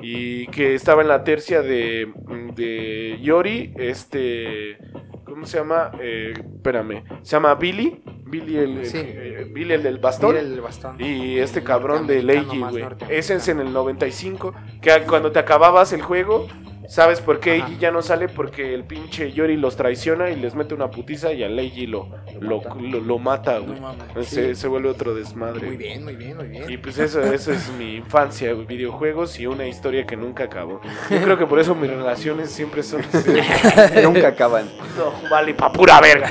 y 0.00 0.46
que 0.48 0.74
estaba 0.74 1.02
en 1.02 1.08
la 1.08 1.24
tercia 1.24 1.62
de, 1.62 2.12
de 2.54 3.18
Yori, 3.20 3.72
este, 3.76 4.78
¿cómo 5.24 5.44
se 5.46 5.58
llama? 5.58 5.90
Eh, 6.00 6.34
espérame, 6.36 7.02
se 7.22 7.32
llama 7.32 7.54
Billy, 7.56 8.00
Billy 8.26 8.58
el, 8.58 8.86
Sí. 8.86 8.98
eh, 9.00 9.50
Billy 9.52 9.72
el 9.74 9.82
del 9.82 9.98
bastón. 9.98 10.30
Mira 10.34 10.40
el 10.46 10.60
bastón. 10.60 11.00
Y 11.00 11.38
este 11.38 11.64
cabrón 11.64 12.06
de 12.06 12.22
Leiji, 12.22 12.60
güey. 12.60 12.84
Ese 13.08 13.34
es 13.34 13.48
en 13.48 13.58
el 13.60 13.72
95. 13.72 14.54
Que 14.80 14.90
cuando 15.08 15.32
te 15.32 15.40
acababas 15.40 15.92
el 15.92 16.02
juego, 16.02 16.46
¿sabes 16.88 17.20
por 17.20 17.40
qué. 17.40 17.54
Eiji 17.56 17.78
ya 17.78 17.90
no 17.90 18.02
sale? 18.02 18.28
Porque 18.28 18.74
el 18.74 18.84
pinche 18.84 19.32
Yori 19.32 19.56
los 19.56 19.76
traiciona 19.76 20.30
y 20.30 20.36
les 20.36 20.54
mete 20.54 20.74
una 20.74 20.90
putiza 20.90 21.32
y 21.32 21.42
a 21.42 21.48
Leiji 21.48 21.86
lo, 21.86 22.08
lo, 22.40 22.62
lo, 22.80 23.00
lo 23.00 23.18
mata, 23.18 23.58
güey. 23.58 23.80
No 23.80 23.94
mames. 23.94 24.26
se, 24.28 24.54
se 24.54 24.68
vuelve 24.68 24.88
otro 24.88 25.14
desmadre. 25.14 25.66
Muy 25.66 25.76
bien, 25.76 26.04
muy 26.04 26.16
bien, 26.16 26.36
muy 26.36 26.48
bien. 26.48 26.70
Y 26.70 26.76
pues 26.78 26.98
eso, 26.98 27.20
eso 27.22 27.52
es 27.52 27.70
mi 27.78 27.96
infancia, 27.96 28.52
videojuegos 28.54 29.38
y 29.40 29.46
una 29.46 29.66
historia 29.66 30.06
que 30.06 30.16
nunca 30.16 30.44
acabó. 30.44 30.80
Yo 31.10 31.20
creo 31.22 31.38
que 31.38 31.46
por 31.46 31.58
eso 31.58 31.74
mis 31.74 31.90
relaciones 31.90 32.50
siempre 32.50 32.82
son... 32.82 33.02
Nunca 34.02 34.28
acaban. 34.28 34.66
no, 34.96 35.28
vale, 35.28 35.54
pa' 35.54 35.72
pura 35.72 36.00
verga. 36.00 36.30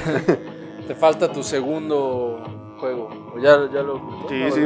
Te 0.87 0.95
falta 0.95 1.31
tu 1.31 1.43
segundo 1.43 2.75
juego. 2.79 3.09
¿O 3.35 3.39
ya, 3.39 3.57
ya 3.73 3.81
lo? 3.81 4.25
Sí, 4.29 4.39
No, 4.39 4.51
sí. 4.51 4.61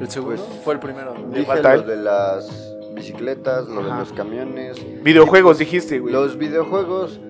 El 0.00 0.08
segundo 0.10 0.36
Pues, 0.42 0.62
fue 0.64 0.74
el 0.74 0.80
primero. 0.80 1.14
¿no? 1.14 1.28
Dije 1.28 1.44
falta 1.46 1.76
lo 1.76 1.82
él. 1.82 1.86
de 1.88 1.96
las 1.96 2.69
bicicletas, 2.94 3.68
lo 3.68 3.82
de 3.82 3.90
los 3.90 4.12
camiones. 4.12 4.78
Videojuegos 5.02 5.58
dijiste, 5.58 5.98
güey. 5.98 6.12
Los 6.12 6.36
videojuegos, 6.36 7.20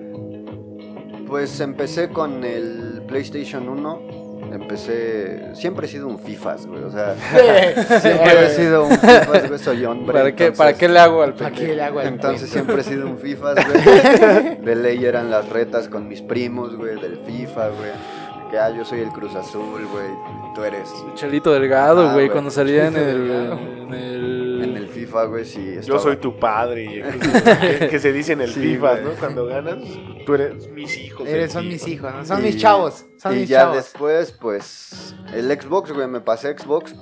pues 1.27 1.59
empecé 1.59 2.09
con 2.09 2.43
el 2.43 3.03
PlayStation 3.07 3.67
1. 3.69 4.21
empecé, 4.53 5.55
siempre 5.55 5.87
he 5.87 5.89
sido 5.89 6.07
un 6.07 6.19
FIFAs, 6.19 6.65
güey, 6.65 6.83
o 6.83 6.91
sea, 6.91 7.15
siempre 8.01 8.45
he 8.45 8.49
sido 8.49 8.83
un 8.83 8.91
FIFAs, 8.91 9.47
güey, 9.47 9.59
soy 9.59 9.85
hombre. 9.85 10.13
¿Para 10.13 10.35
qué, 10.35 10.51
¿Para 10.51 10.73
qué 10.73 10.89
le 10.89 10.99
hago 10.99 11.21
al 11.21 11.35
¿Para 11.35 11.51
qué 11.51 11.73
le 11.73 11.81
hago 11.81 11.99
al 11.99 12.07
Entonces 12.07 12.49
siempre 12.49 12.81
he 12.81 12.83
sido 12.83 13.07
un 13.07 13.17
FIFAs, 13.17 13.55
güey. 13.65 14.57
De 14.57 14.75
ley 14.75 15.05
eran 15.05 15.29
las 15.31 15.47
retas 15.47 15.87
con 15.87 16.07
mis 16.07 16.21
primos, 16.21 16.75
güey, 16.75 16.99
del 16.99 17.17
FIFA, 17.17 17.69
güey. 17.69 18.20
Que 18.51 18.59
ah, 18.59 18.69
yo 18.69 18.83
soy 18.83 18.99
el 18.99 19.09
Cruz 19.09 19.33
Azul, 19.33 19.85
güey. 19.87 20.09
Tú 20.53 20.63
eres 20.65 20.93
Chelito 21.15 21.51
Delgado, 21.53 22.09
Ah, 22.09 22.13
güey, 22.13 22.29
cuando 22.29 22.51
salía 22.51 22.87
en 22.87 22.97
el, 22.97 23.31
en 23.31 23.93
el... 23.93 24.61
en 24.65 24.77
el 24.77 24.87
FIFA, 24.89 25.23
güey, 25.25 25.45
sí. 25.45 25.77
Yo 25.83 25.97
soy 25.99 26.17
tu 26.17 26.37
padre. 26.37 27.01
que, 27.79 27.87
que 27.87 27.99
se 27.99 28.11
dice 28.11 28.33
en 28.33 28.41
el 28.41 28.51
Sí, 28.51 28.59
FIFA. 28.59 28.95
¿no? 28.99 29.09
Cuando 29.11 29.45
ganas, 29.45 29.77
tú 30.25 30.33
eres 30.35 30.69
mis 30.71 30.97
hijos. 30.97 31.25
Eres, 31.27 31.53
son 31.53 31.63
FIFA. 31.63 31.73
mis 31.73 31.87
hijos, 31.87 32.13
¿no? 32.13 32.25
Son 32.25 32.39
Y- 32.39 32.43
mis 32.43 32.57
chavos. 32.57 33.05
Son 33.17 33.33
y 33.33 33.39
mis 33.39 33.49
ya 33.49 33.59
chavos. 33.61 33.75
después, 33.77 34.31
pues, 34.33 35.15
el 35.33 35.49
Xbox, 35.49 35.93
güey, 35.93 36.07
me 36.09 36.19
pasé 36.19 36.53
Xbox. 36.57 36.93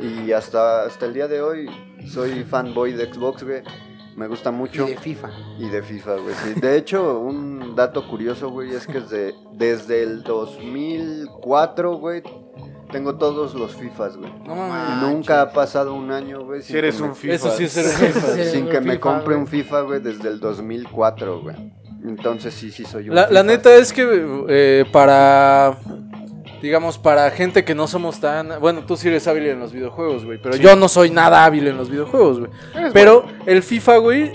Y 0.00 0.30
hasta, 0.32 0.84
hasta 0.84 1.06
el 1.06 1.14
día 1.14 1.26
de 1.28 1.40
hoy 1.42 1.68
soy 2.06 2.44
fanboy 2.44 2.92
de 2.92 3.12
Xbox, 3.12 3.42
güey. 3.42 3.62
Me 4.16 4.28
gusta 4.28 4.50
Y 4.50 4.52
mucho. 4.52 4.86
de 4.86 4.96
FIFA. 4.96 5.30
Y 5.58 5.68
de 5.68 5.82
FIFA, 5.82 6.14
güey. 6.16 6.34
sí. 6.44 6.60
De 6.60 6.76
hecho, 6.76 7.18
un 7.18 7.74
dato 7.74 8.06
curioso, 8.08 8.50
güey, 8.50 8.72
es 8.74 8.86
que 8.86 9.00
desde, 9.00 9.34
desde 9.52 10.02
el 10.02 10.22
2004, 10.22 11.96
güey, 11.98 12.22
tengo 12.92 13.16
todos 13.16 13.54
los 13.54 13.74
FIFAs, 13.74 14.16
güey. 14.16 14.32
No 14.46 14.54
Y 14.54 14.58
mames. 14.58 15.08
nunca 15.08 15.42
ha 15.42 15.52
pasado 15.52 15.94
un 15.94 16.10
año, 16.12 16.44
güey. 16.44 16.62
Si 16.62 16.68
sin 16.68 16.76
eres 16.76 16.96
que 16.96 17.02
me- 17.02 17.08
un 17.08 17.16
FIFA. 17.16 17.34
Eso 17.34 17.50
sí 17.56 17.64
es 17.64 17.72
ser 17.72 17.84
FIFA. 18.12 18.20
Sí. 18.34 18.44
Sin 18.52 18.68
que 18.68 18.80
me 18.80 18.92
FIFA, 18.92 19.00
compre 19.00 19.34
güey. 19.34 19.38
un 19.38 19.46
FIFA, 19.46 19.80
güey, 19.82 20.00
desde 20.00 20.28
el 20.28 20.38
2004, 20.40 21.40
güey. 21.42 21.56
Entonces 22.04 22.52
sí, 22.54 22.70
sí 22.70 22.84
soy 22.84 23.08
un 23.08 23.14
La, 23.14 23.22
la 23.22 23.28
FIFAs. 23.28 23.44
neta 23.46 23.74
es 23.76 23.92
que 23.92 24.44
eh, 24.48 24.84
para, 24.92 25.76
digamos, 26.64 26.96
para 26.96 27.30
gente 27.30 27.62
que 27.62 27.74
no 27.74 27.86
somos 27.86 28.20
tan... 28.20 28.58
Bueno, 28.58 28.84
tú 28.86 28.96
sí 28.96 29.08
eres 29.08 29.28
hábil 29.28 29.46
en 29.48 29.60
los 29.60 29.72
videojuegos, 29.72 30.24
güey, 30.24 30.38
pero 30.42 30.56
yo 30.56 30.74
no 30.76 30.88
soy 30.88 31.10
nada 31.10 31.44
hábil 31.44 31.66
en 31.68 31.76
los 31.76 31.90
videojuegos, 31.90 32.38
güey. 32.40 32.50
Pero 32.94 33.26
el 33.44 33.62
FIFA, 33.62 33.98
güey, 33.98 34.32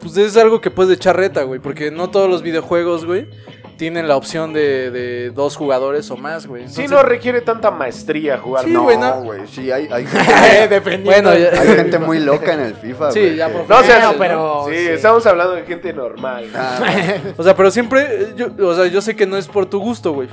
pues 0.00 0.16
es 0.16 0.38
algo 0.38 0.62
que 0.62 0.70
puedes 0.70 0.96
echar 0.96 1.16
reta, 1.18 1.42
güey, 1.42 1.60
porque 1.60 1.90
no 1.90 2.08
todos 2.08 2.30
los 2.30 2.40
videojuegos, 2.42 3.04
güey, 3.04 3.28
tienen 3.76 4.08
la 4.08 4.16
opción 4.16 4.54
de, 4.54 4.90
de 4.90 5.30
dos 5.32 5.54
jugadores 5.56 6.10
o 6.10 6.16
más, 6.16 6.46
güey. 6.46 6.62
Sí, 6.62 6.82
Entonces- 6.82 6.90
no 6.92 7.02
requiere 7.02 7.42
tanta 7.42 7.70
maestría 7.70 8.38
jugar. 8.38 8.64
Sí, 8.64 8.70
No, 8.70 8.84
güey, 8.84 8.96
no. 8.96 9.20
güey, 9.22 9.46
sí, 9.46 9.70
hay, 9.70 9.86
hay, 9.92 10.04
Dependiendo. 10.70 11.10
Bueno, 11.30 11.34
ya- 11.36 11.60
hay 11.60 11.68
gente 11.76 11.98
muy 11.98 12.20
loca 12.20 12.54
en 12.54 12.60
el 12.60 12.74
FIFA, 12.74 13.10
Sí, 13.10 13.20
güey. 13.20 13.36
ya, 13.36 13.48
que- 13.48 13.52
por 13.58 13.68
No, 13.68 13.78
o 13.78 13.82
sea, 13.82 13.98
Bueno, 14.12 14.18
pero 14.18 14.64
sí, 14.70 14.76
sí. 14.78 14.86
estamos 14.92 15.26
hablando 15.26 15.54
de 15.56 15.62
gente 15.64 15.92
normal. 15.92 16.46
Ah, 16.54 16.78
O 17.36 17.42
sea, 17.42 17.54
pero 17.54 17.70
siempre, 17.70 18.28
yo, 18.34 18.48
o 18.66 18.74
sea, 18.74 18.86
yo 18.86 19.02
sé 19.02 19.14
que 19.14 19.26
no 19.26 19.36
es 19.36 19.46
por 19.46 19.66
tu 19.66 19.78
gusto, 19.78 20.12
güey. 20.14 20.28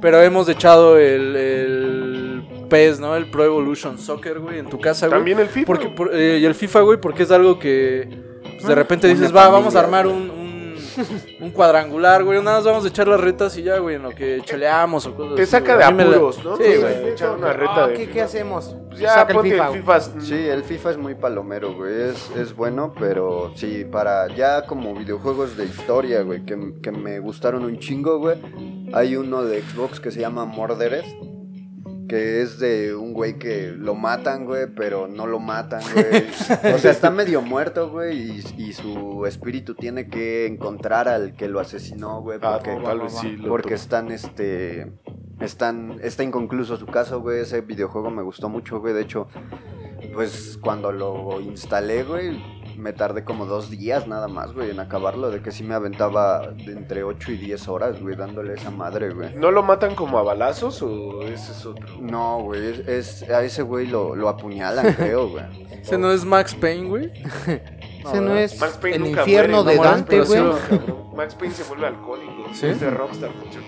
Pero 0.00 0.20
hemos 0.22 0.48
echado 0.48 0.98
el, 0.98 1.36
el 1.36 2.42
PES, 2.68 3.00
¿no? 3.00 3.16
El 3.16 3.30
Pro 3.30 3.44
Evolution 3.44 3.98
Soccer, 3.98 4.38
güey, 4.40 4.58
en 4.58 4.66
tu 4.68 4.78
casa, 4.80 5.06
güey. 5.06 5.18
También 5.18 5.38
el 5.40 5.48
FIFA. 5.48 5.66
Porque, 5.66 5.88
por- 5.88 6.14
eh, 6.14 6.38
y 6.40 6.44
el 6.44 6.54
FIFA, 6.54 6.80
güey, 6.82 7.00
porque 7.00 7.22
es 7.22 7.30
algo 7.30 7.58
que 7.58 8.08
pues, 8.42 8.66
de 8.66 8.72
Ah, 8.72 8.76
repente 8.76 9.08
dices, 9.08 9.34
va, 9.34 9.48
vamos 9.48 9.74
a 9.74 9.80
armar 9.80 10.06
un, 10.06 10.30
un, 11.40 11.50
cuadrangular, 11.50 12.24
güey. 12.24 12.42
Nada 12.42 12.58
más 12.58 12.64
vamos 12.64 12.84
a 12.84 12.88
echar 12.88 13.08
las 13.08 13.20
retas 13.20 13.56
y 13.58 13.62
ya, 13.62 13.78
güey, 13.78 13.96
en 13.96 14.02
lo 14.02 14.10
que 14.10 14.40
cheleamos 14.44 15.06
o 15.06 15.14
cosas 15.14 15.36
Te 15.36 15.42
así, 15.42 15.50
saca 15.50 15.76
de 15.76 15.84
A 15.84 15.90
mí 15.90 15.96
me 15.98 16.04
la- 16.04 16.16
apuros, 16.16 16.44
¿no? 16.44 16.56
Sí, 16.56 16.62
Sí, 16.64 16.76
güey. 16.80 17.08
Echar 17.08 17.30
una 17.36 17.52
reta 17.52 17.84
Ah, 17.84 17.86
de 17.88 17.94
¿qué, 17.94 18.00
FIFA. 18.02 18.12
¿Qué 18.12 18.22
hacemos? 18.22 18.76
Pues 18.88 19.00
ya, 19.00 19.10
Saca 19.14 19.32
el 19.32 19.36
ponte 19.36 19.50
FIFA. 19.50 19.66
el 19.68 19.72
FIFA. 19.80 20.00
Sí, 20.20 20.34
el 20.48 20.64
FIFA 20.64 20.90
es 20.90 20.96
muy 20.98 21.14
palomero, 21.14 21.74
güey. 21.74 22.10
Es, 22.10 22.30
es 22.36 22.54
bueno, 22.56 22.94
pero 22.98 23.52
sí, 23.56 23.84
para 23.90 24.28
ya 24.34 24.62
como 24.66 24.94
videojuegos 24.94 25.56
de 25.56 25.64
historia, 25.64 26.22
güey, 26.22 26.44
que, 26.44 26.74
que 26.82 26.92
me 26.92 27.18
gustaron 27.20 27.64
un 27.64 27.78
chingo, 27.78 28.18
güey. 28.18 28.36
Hay 28.94 29.16
uno 29.16 29.42
de 29.44 29.60
Xbox 29.62 30.00
que 30.00 30.10
se 30.10 30.20
llama 30.20 30.44
Murderers. 30.44 31.06
Que 32.08 32.42
es 32.42 32.58
de 32.58 32.94
un 32.94 33.12
güey 33.12 33.38
que 33.38 33.72
lo 33.72 33.94
matan, 33.94 34.44
güey, 34.44 34.66
pero 34.66 35.08
no 35.08 35.26
lo 35.26 35.38
matan, 35.40 35.82
güey. 35.94 36.74
O 36.74 36.78
sea, 36.78 36.90
está 36.90 37.10
medio 37.10 37.42
muerto, 37.42 37.90
güey, 37.90 38.38
y, 38.38 38.44
y 38.56 38.72
su 38.72 39.26
espíritu 39.26 39.74
tiene 39.74 40.08
que 40.08 40.46
encontrar 40.46 41.08
al 41.08 41.34
que 41.34 41.48
lo 41.48 41.60
asesinó, 41.60 42.20
güey. 42.22 42.38
Ah, 42.42 42.60
Porque, 42.62 42.80
tal 42.84 43.00
vez 43.00 43.12
sí. 43.12 43.36
lo 43.36 43.48
porque 43.48 43.74
están, 43.74 44.10
este... 44.10 44.92
Están, 45.40 45.98
está 46.02 46.22
inconcluso 46.22 46.78
su 46.78 46.86
caso, 46.86 47.20
güey. 47.20 47.40
Ese 47.40 47.60
videojuego 47.60 48.10
me 48.10 48.22
gustó 48.22 48.48
mucho, 48.48 48.80
güey. 48.80 48.94
De 48.94 49.02
hecho, 49.02 49.28
pues 50.14 50.58
cuando 50.62 50.92
lo 50.92 51.42
instalé, 51.42 52.04
güey, 52.04 52.42
me 52.76 52.92
tardé 52.92 53.24
como 53.24 53.46
dos 53.46 53.70
días 53.70 54.06
nada 54.06 54.28
más, 54.28 54.52
güey, 54.52 54.70
en 54.70 54.80
acabarlo. 54.80 55.30
De 55.30 55.40
que 55.42 55.50
sí 55.50 55.64
me 55.64 55.74
aventaba 55.74 56.48
de 56.52 56.72
entre 56.72 57.02
8 57.04 57.32
y 57.32 57.36
10 57.36 57.68
horas, 57.68 58.00
güey, 58.00 58.16
dándole 58.16 58.54
esa 58.54 58.70
madre, 58.70 59.10
güey. 59.10 59.34
¿No 59.34 59.50
lo 59.50 59.62
matan 59.62 59.94
como 59.94 60.18
a 60.18 60.22
balazos 60.22 60.82
o 60.82 61.22
ese 61.22 61.52
es 61.52 61.66
otro? 61.66 61.86
No, 62.00 62.40
güey, 62.42 62.66
es, 62.66 62.78
es- 62.88 63.30
a 63.30 63.42
ese 63.42 63.62
güey 63.62 63.86
lo, 63.86 64.14
lo 64.16 64.28
apuñalan, 64.28 64.92
creo, 64.96 65.28
güey. 65.30 65.44
Ese 65.82 65.98
no 65.98 66.10
es 66.12 66.24
Max 66.24 66.54
Payne, 66.54 66.88
güey. 66.88 67.12
Ese 68.06 68.20
no 68.20 68.36
es 68.36 68.60
Max 68.60 68.78
Payne 68.80 68.96
el 68.96 69.02
nunca 69.02 69.20
infierno 69.22 69.64
muere, 69.64 69.70
de 69.72 69.76
no, 69.78 69.82
Dante, 69.90 70.06
pero 70.10 70.24
sí 70.26 70.32
güey. 70.32 70.42
lo- 70.44 70.58
Cabrón, 70.58 71.16
Max 71.16 71.34
Payne 71.34 71.54
se 71.54 71.64
vuelve 71.64 71.86
alcohólico. 71.88 72.32
¿Sí? 72.52 72.66
Es 72.66 72.80
de 72.80 72.90
Rockstar, 72.90 73.30
mucho. 73.34 73.58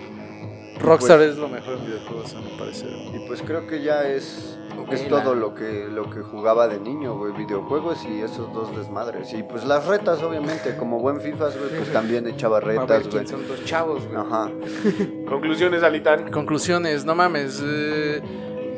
Rockstar 0.79 1.21
es 1.21 1.35
lo 1.37 1.49
mejor 1.49 1.73
en 1.77 1.85
videojuegos, 1.85 2.33
a 2.35 2.39
mi 2.39 2.51
parecer. 2.57 2.89
Y 3.13 3.27
pues 3.27 3.41
creo 3.41 3.67
que 3.67 3.83
ya 3.83 4.03
es, 4.07 4.57
es 4.91 5.07
todo 5.07 5.35
lo 5.35 5.53
que, 5.55 5.87
lo 5.89 6.09
que 6.09 6.21
jugaba 6.21 6.67
de 6.67 6.79
niño, 6.79 7.17
güey, 7.17 7.33
videojuegos 7.33 8.05
y 8.05 8.21
esos 8.21 8.51
dos 8.53 8.75
desmadres. 8.75 9.33
Y 9.33 9.43
pues 9.43 9.65
las 9.65 9.85
retas, 9.87 10.21
obviamente, 10.23 10.75
como 10.77 10.99
buen 10.99 11.21
FIFAs, 11.21 11.57
güey, 11.57 11.69
pues 11.77 11.91
también 11.93 12.27
echaba 12.27 12.59
retas, 12.59 13.07
güey. 13.09 13.27
son 13.27 13.47
dos 13.47 13.63
chavos, 13.65 14.05
güey. 14.07 14.17
Ajá. 14.17 14.49
Conclusiones, 15.29 15.83
Alitán. 15.83 16.31
Conclusiones, 16.31 17.05
no 17.05 17.15
mames. 17.15 17.61
eh, 17.63 18.21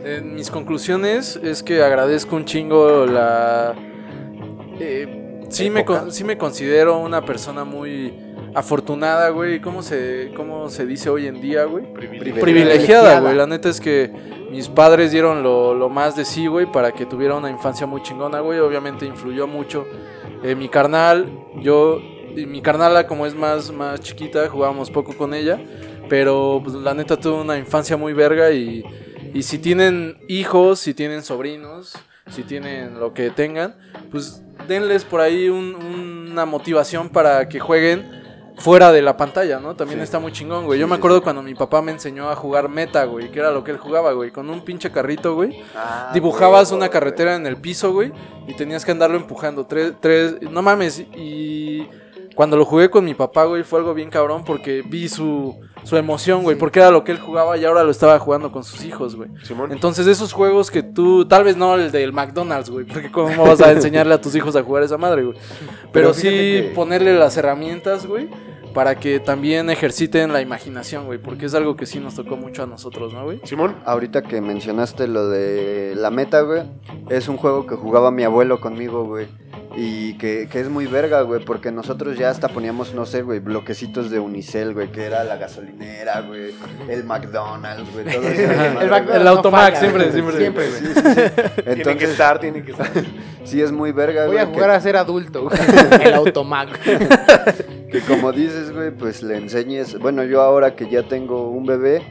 en 0.03 0.33
mis 0.33 0.49
conclusiones 0.49 1.35
es 1.43 1.61
que 1.61 1.83
agradezco 1.83 2.35
un 2.35 2.45
chingo 2.45 3.05
la. 3.05 3.75
eh, 4.79 5.43
sí, 5.49 5.69
me, 5.69 5.85
sí 6.09 6.23
me 6.23 6.37
considero 6.37 6.97
una 6.97 7.23
persona 7.23 7.63
muy 7.63 8.30
afortunada, 8.55 9.29
güey. 9.29 9.59
¿Cómo 9.61 9.81
se, 9.83 10.31
¿Cómo 10.35 10.69
se 10.69 10.85
dice 10.85 11.09
hoy 11.09 11.27
en 11.27 11.41
día, 11.41 11.65
güey? 11.65 11.91
Privilegiado. 11.93 12.41
Privilegiada, 12.41 13.19
güey. 13.19 13.35
La 13.35 13.47
neta 13.47 13.69
es 13.69 13.79
que 13.79 14.11
mis 14.51 14.67
padres 14.67 15.11
dieron 15.11 15.43
lo, 15.43 15.73
lo 15.73 15.89
más 15.89 16.15
de 16.15 16.25
sí, 16.25 16.47
güey, 16.47 16.71
para 16.71 16.91
que 16.91 17.05
tuviera 17.05 17.35
una 17.35 17.49
infancia 17.49 17.85
muy 17.87 18.01
chingona, 18.03 18.39
güey. 18.41 18.59
Obviamente 18.59 19.05
influyó 19.05 19.47
mucho. 19.47 19.85
Eh, 20.43 20.55
mi 20.55 20.69
carnal, 20.69 21.29
yo, 21.61 21.99
y 22.35 22.45
mi 22.45 22.61
carnala, 22.61 23.07
como 23.07 23.25
es 23.25 23.35
más, 23.35 23.71
más 23.71 23.99
chiquita, 24.01 24.47
jugábamos 24.49 24.89
poco 24.91 25.15
con 25.15 25.33
ella. 25.33 25.59
Pero 26.09 26.59
pues, 26.63 26.75
la 26.75 26.93
neta 26.93 27.17
tuvo 27.17 27.41
una 27.41 27.57
infancia 27.57 27.95
muy 27.95 28.11
verga 28.13 28.51
y, 28.51 28.83
y 29.33 29.43
si 29.43 29.59
tienen 29.59 30.17
hijos, 30.27 30.79
si 30.79 30.93
tienen 30.93 31.23
sobrinos, 31.23 31.97
si 32.29 32.43
tienen 32.43 32.99
lo 32.99 33.13
que 33.13 33.29
tengan, 33.29 33.75
pues 34.11 34.41
denles 34.67 35.05
por 35.05 35.21
ahí 35.21 35.47
un- 35.49 36.27
una 36.31 36.45
motivación 36.45 37.09
para 37.09 37.47
que 37.49 37.59
jueguen 37.59 38.20
fuera 38.61 38.91
de 38.91 39.01
la 39.01 39.17
pantalla, 39.17 39.59
¿no? 39.59 39.75
También 39.75 39.99
Sí. 39.99 40.03
está 40.03 40.19
muy 40.19 40.31
chingón, 40.31 40.65
güey. 40.65 40.79
Yo 40.79 40.85
Sí, 40.85 40.89
me 40.89 40.95
acuerdo 40.95 41.17
sí. 41.17 41.23
cuando 41.23 41.41
mi 41.41 41.55
papá 41.55 41.81
me 41.81 41.91
enseñó 41.91 42.29
a 42.29 42.35
jugar 42.35 42.69
meta, 42.69 43.03
güey, 43.05 43.31
que 43.31 43.39
era 43.39 43.51
lo 43.51 43.63
que 43.63 43.71
él 43.71 43.77
jugaba, 43.77 44.13
güey, 44.13 44.31
con 44.31 44.49
un 44.49 44.61
pinche 44.61 44.91
carrito, 44.91 45.35
güey. 45.35 45.61
Ah, 45.75 46.11
Dibujabas 46.13 46.71
una 46.71 46.79
güey. 46.87 46.89
carretera 46.91 47.35
en 47.35 47.45
el 47.47 47.57
piso, 47.57 47.91
güey, 47.91 48.11
y 48.47 48.53
tenías 48.55 48.85
que 48.85 48.91
andarlo 48.91 49.17
empujando. 49.17 49.65
Tres, 49.65 49.93
tres, 49.99 50.35
no 50.41 50.61
mames, 50.61 50.99
y 51.15 51.87
cuando 52.35 52.55
lo 52.57 52.65
jugué 52.65 52.89
con 52.89 53.03
mi 53.05 53.13
papá, 53.13 53.45
güey, 53.45 53.63
fue 53.63 53.79
algo 53.79 53.93
bien 53.93 54.09
cabrón 54.09 54.43
porque 54.45 54.83
vi 54.85 55.09
su, 55.09 55.59
su 55.83 55.97
emoción, 55.97 56.43
güey, 56.43 56.57
porque 56.57 56.79
era 56.79 56.91
lo 56.91 57.03
que 57.03 57.11
él 57.11 57.19
jugaba 57.19 57.57
y 57.57 57.65
ahora 57.65 57.83
lo 57.83 57.91
estaba 57.91 58.17
jugando 58.19 58.51
con 58.51 58.63
sus 58.63 58.83
hijos, 58.85 59.15
güey. 59.15 59.29
Simón. 59.43 59.71
Entonces, 59.71 60.07
esos 60.07 60.31
juegos 60.33 60.69
que 60.71 60.83
tú, 60.83 61.25
tal 61.25 61.43
vez 61.43 61.57
no 61.57 61.75
el 61.75 61.91
del 61.91 62.13
McDonald's, 62.13 62.69
güey, 62.69 62.85
porque 62.85 63.11
cómo 63.11 63.43
vas 63.45 63.61
a 63.61 63.71
enseñarle 63.71 64.13
a 64.13 64.21
tus 64.21 64.35
hijos 64.35 64.55
a 64.55 64.63
jugar 64.63 64.83
esa 64.83 64.97
madre, 64.97 65.23
güey. 65.23 65.37
Pero, 65.37 65.89
Pero 65.91 66.13
sí 66.13 66.29
que- 66.29 66.71
ponerle 66.75 67.13
las 67.17 67.35
herramientas, 67.37 68.05
güey, 68.05 68.29
para 68.73 68.95
que 68.95 69.19
también 69.19 69.69
ejerciten 69.69 70.31
la 70.31 70.41
imaginación, 70.41 71.05
güey, 71.05 71.19
porque 71.19 71.47
es 71.47 71.53
algo 71.55 71.75
que 71.75 71.85
sí 71.85 71.99
nos 71.99 72.15
tocó 72.15 72.37
mucho 72.37 72.63
a 72.63 72.67
nosotros, 72.67 73.11
¿no, 73.13 73.25
güey? 73.25 73.41
Simón. 73.43 73.75
Ahorita 73.85 74.21
que 74.21 74.39
mencionaste 74.39 75.07
lo 75.07 75.27
de 75.27 75.93
la 75.97 76.09
meta, 76.09 76.39
güey, 76.41 76.61
es 77.09 77.27
un 77.27 77.35
juego 77.35 77.65
que 77.67 77.75
jugaba 77.75 78.11
mi 78.11 78.23
abuelo 78.23 78.61
conmigo, 78.61 79.03
güey. 79.03 79.27
Y 79.75 80.17
que, 80.17 80.49
que 80.51 80.59
es 80.59 80.69
muy 80.69 80.85
verga, 80.85 81.21
güey, 81.21 81.43
porque 81.45 81.71
nosotros 81.71 82.17
ya 82.17 82.29
hasta 82.29 82.49
poníamos, 82.49 82.93
no 82.93 83.05
sé, 83.05 83.21
güey, 83.21 83.39
bloquecitos 83.39 84.09
de 84.11 84.19
Unicel, 84.19 84.73
güey, 84.73 84.91
que 84.91 85.03
era 85.05 85.23
la 85.23 85.37
gasolinera, 85.37 86.21
güey, 86.21 86.53
el 86.89 87.03
McDonald's, 87.05 87.89
güey, 87.93 88.05
todo 88.05 88.27
eso. 88.27 88.51
El 88.81 88.89
Mac- 88.89 89.09
El 89.13 89.23
no 89.23 89.29
Automac, 89.29 89.75
falla, 89.75 89.79
siempre, 89.79 90.09
güey. 90.09 90.13
siempre. 90.13 90.37
Siempre, 90.37 90.69
güey. 90.69 90.81
Sí, 90.81 90.87
sí, 90.93 91.01
sí. 91.55 91.61
Tiene 91.83 91.97
que 91.97 92.05
estar, 92.05 92.39
tiene 92.39 92.63
que 92.63 92.71
estar. 92.71 92.89
sí 93.45 93.61
es 93.61 93.71
muy 93.71 93.91
verga, 93.93 94.25
Voy 94.27 94.37
a 94.37 94.43
güey, 94.43 94.55
jugar 94.55 94.71
a 94.71 94.79
ser 94.81 94.97
adulto, 94.97 95.43
güey. 95.43 95.57
El 96.03 96.13
automac. 96.15 96.77
que, 96.81 96.97
que 97.91 98.01
como 98.01 98.31
dices, 98.33 98.73
güey, 98.73 98.91
pues 98.91 99.23
le 99.23 99.37
enseñes, 99.37 99.97
bueno, 99.99 100.23
yo 100.25 100.41
ahora 100.41 100.75
que 100.75 100.89
ya 100.89 101.03
tengo 101.03 101.49
un 101.49 101.65
bebé, 101.65 102.01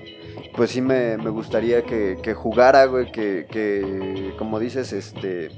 pues 0.56 0.70
sí 0.70 0.80
me, 0.80 1.18
me 1.18 1.28
gustaría 1.28 1.82
que, 1.82 2.16
que 2.22 2.32
jugara, 2.32 2.86
güey, 2.86 3.12
que, 3.12 3.46
que, 3.50 4.32
como 4.38 4.58
dices, 4.58 4.92
este, 4.94 5.50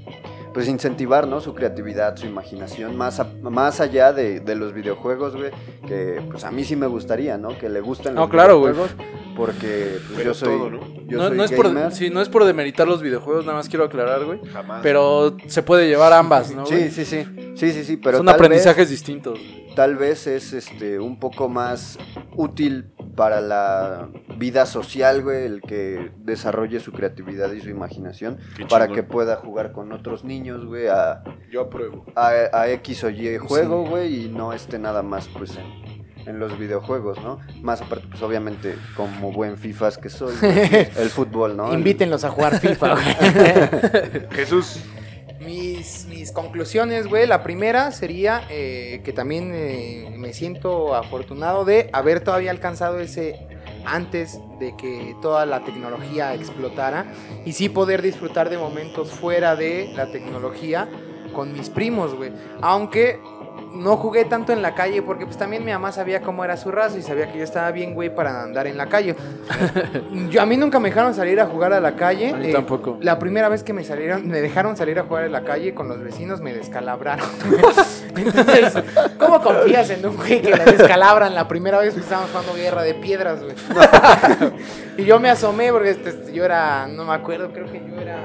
pues 0.52 0.68
incentivar, 0.68 1.26
¿no? 1.26 1.40
Su 1.40 1.54
creatividad, 1.54 2.16
su 2.16 2.26
imaginación, 2.26 2.96
más, 2.96 3.20
a- 3.20 3.28
más 3.42 3.80
allá 3.80 4.12
de, 4.12 4.40
de 4.40 4.54
los 4.54 4.72
videojuegos, 4.72 5.34
güey, 5.36 5.50
que 5.86 6.20
pues 6.30 6.44
a 6.44 6.50
mí 6.50 6.64
sí 6.64 6.76
me 6.76 6.86
gustaría, 6.86 7.38
¿no? 7.38 7.56
Que 7.58 7.68
le 7.68 7.80
gusten 7.80 8.14
No, 8.14 8.22
los 8.22 8.30
claro, 8.30 8.58
güey. 8.60 8.72
videojuegos, 8.72 9.06
Porque 9.36 9.96
pues, 10.06 10.12
Pero 10.16 10.24
yo 10.30 10.34
soy, 10.34 10.58
todo, 10.58 10.70
¿no? 10.70 10.80
yo 11.06 11.18
no, 11.18 11.28
soy 11.28 11.36
no 11.38 11.44
es 11.44 11.52
por, 11.52 11.66
gamer. 11.68 11.92
sí, 11.92 12.10
no 12.10 12.20
es 12.20 12.28
por 12.28 12.44
demeritar 12.44 12.86
los 12.86 13.00
videojuegos, 13.00 13.46
nada 13.46 13.56
más 13.56 13.68
quiero 13.68 13.84
aclarar, 13.86 14.24
güey. 14.26 14.40
Jamás. 14.52 14.80
Pero 14.82 15.36
se 15.46 15.62
puede 15.62 15.88
llevar 15.88 16.12
ambas, 16.12 16.54
¿no? 16.54 16.66
Sí, 16.66 16.90
sí, 16.90 17.04
sí. 17.06 17.24
Sí, 17.54 17.72
sí, 17.72 17.84
sí, 17.84 17.96
pero 17.96 18.18
Son 18.18 18.26
tal 18.26 18.34
aprendizajes 18.34 18.76
vez, 18.78 18.90
distintos. 18.90 19.38
tal 19.76 19.96
vez 19.96 20.26
es 20.26 20.52
este 20.52 20.98
un 20.98 21.18
poco 21.18 21.48
más 21.48 21.98
útil 22.36 22.86
para 23.16 23.40
la 23.40 24.08
vida 24.38 24.66
social, 24.66 25.22
güey, 25.22 25.44
el 25.44 25.60
que 25.60 26.10
desarrolle 26.18 26.80
su 26.80 26.92
creatividad 26.92 27.52
y 27.52 27.60
su 27.60 27.68
imaginación 27.70 28.38
para 28.68 28.88
que 28.88 29.02
pueda 29.02 29.36
jugar 29.36 29.72
con 29.72 29.92
otros 29.92 30.24
niños, 30.24 30.64
güey, 30.64 30.88
a, 30.88 31.22
Yo 31.50 31.62
apruebo. 31.62 32.04
a, 32.16 32.30
a 32.52 32.68
X 32.70 33.04
o 33.04 33.10
Y 33.10 33.38
juego, 33.38 33.84
güey, 33.86 34.26
y 34.26 34.28
no 34.28 34.52
esté 34.52 34.78
nada 34.78 35.02
más, 35.02 35.28
pues, 35.28 35.56
en, 35.56 35.92
en 36.26 36.38
los 36.38 36.58
videojuegos, 36.58 37.20
¿no? 37.22 37.40
Más 37.62 37.82
aparte, 37.82 38.06
pues, 38.08 38.22
obviamente, 38.22 38.76
como 38.96 39.32
buen 39.32 39.56
FIFAs 39.58 39.98
que 39.98 40.08
soy, 40.08 40.34
güey, 40.40 40.88
el 40.96 41.08
fútbol, 41.10 41.56
¿no? 41.56 41.72
Invítenlos 41.72 42.24
a 42.24 42.30
jugar 42.30 42.58
FIFA, 42.60 42.94
güey. 42.94 44.26
Jesús, 44.30 44.80
Mis, 45.44 46.06
mis 46.06 46.32
conclusiones, 46.32 47.06
güey. 47.06 47.26
La 47.26 47.42
primera 47.42 47.90
sería 47.90 48.42
eh, 48.50 49.00
que 49.04 49.12
también 49.12 49.52
eh, 49.54 50.14
me 50.16 50.32
siento 50.32 50.94
afortunado 50.94 51.64
de 51.64 51.90
haber 51.92 52.20
todavía 52.20 52.50
alcanzado 52.50 53.00
ese 53.00 53.48
antes 53.84 54.38
de 54.60 54.76
que 54.76 55.16
toda 55.20 55.44
la 55.46 55.64
tecnología 55.64 56.34
explotara 56.34 57.06
y 57.44 57.52
sí 57.52 57.68
poder 57.68 58.02
disfrutar 58.02 58.48
de 58.50 58.58
momentos 58.58 59.10
fuera 59.10 59.56
de 59.56 59.90
la 59.94 60.10
tecnología 60.12 60.88
con 61.32 61.52
mis 61.52 61.70
primos, 61.70 62.14
güey. 62.14 62.32
Aunque 62.60 63.18
no 63.74 63.96
jugué 63.96 64.24
tanto 64.24 64.52
en 64.52 64.62
la 64.62 64.74
calle 64.74 65.02
porque 65.02 65.26
pues 65.26 65.36
también 65.36 65.64
mi 65.64 65.72
mamá 65.72 65.92
sabía 65.92 66.20
cómo 66.20 66.44
era 66.44 66.56
su 66.56 66.70
raza 66.70 66.98
y 66.98 67.02
sabía 67.02 67.30
que 67.30 67.38
yo 67.38 67.44
estaba 67.44 67.70
bien, 67.70 67.94
güey, 67.94 68.14
para 68.14 68.42
andar 68.42 68.66
en 68.66 68.76
la 68.76 68.86
calle. 68.86 69.16
Yo, 70.30 70.42
a 70.42 70.46
mí 70.46 70.56
nunca 70.56 70.78
me 70.78 70.88
dejaron 70.88 71.14
salir 71.14 71.40
a 71.40 71.46
jugar 71.46 71.72
a 71.72 71.80
la 71.80 71.96
calle. 71.96 72.30
A 72.30 72.36
mí 72.36 72.48
eh, 72.48 72.52
tampoco. 72.52 72.98
La 73.00 73.18
primera 73.18 73.48
vez 73.48 73.62
que 73.62 73.72
me 73.72 73.84
salieron, 73.84 74.26
me 74.28 74.40
dejaron 74.40 74.76
salir 74.76 74.98
a 74.98 75.04
jugar 75.04 75.24
en 75.24 75.32
la 75.32 75.42
calle 75.42 75.74
con 75.74 75.88
los 75.88 76.02
vecinos 76.02 76.40
me 76.40 76.52
descalabraron. 76.52 77.26
Entonces, 78.16 78.74
¿cómo 79.18 79.40
confías 79.40 79.90
en 79.90 80.04
un 80.06 80.16
güey 80.16 80.42
que 80.42 80.50
le 80.50 80.64
descalabran 80.64 81.34
la 81.34 81.48
primera 81.48 81.78
vez 81.78 81.94
que 81.94 82.00
estábamos 82.00 82.30
jugando 82.30 82.54
guerra 82.54 82.82
de 82.82 82.94
piedras, 82.94 83.42
güey? 83.42 83.54
y 84.98 85.04
yo 85.04 85.18
me 85.18 85.30
asomé 85.30 85.72
porque 85.72 85.90
este, 85.90 86.32
yo 86.32 86.44
era, 86.44 86.86
no 86.86 87.04
me 87.04 87.14
acuerdo, 87.14 87.50
creo 87.52 87.70
que 87.70 87.80
yo 87.80 88.00
era, 88.00 88.18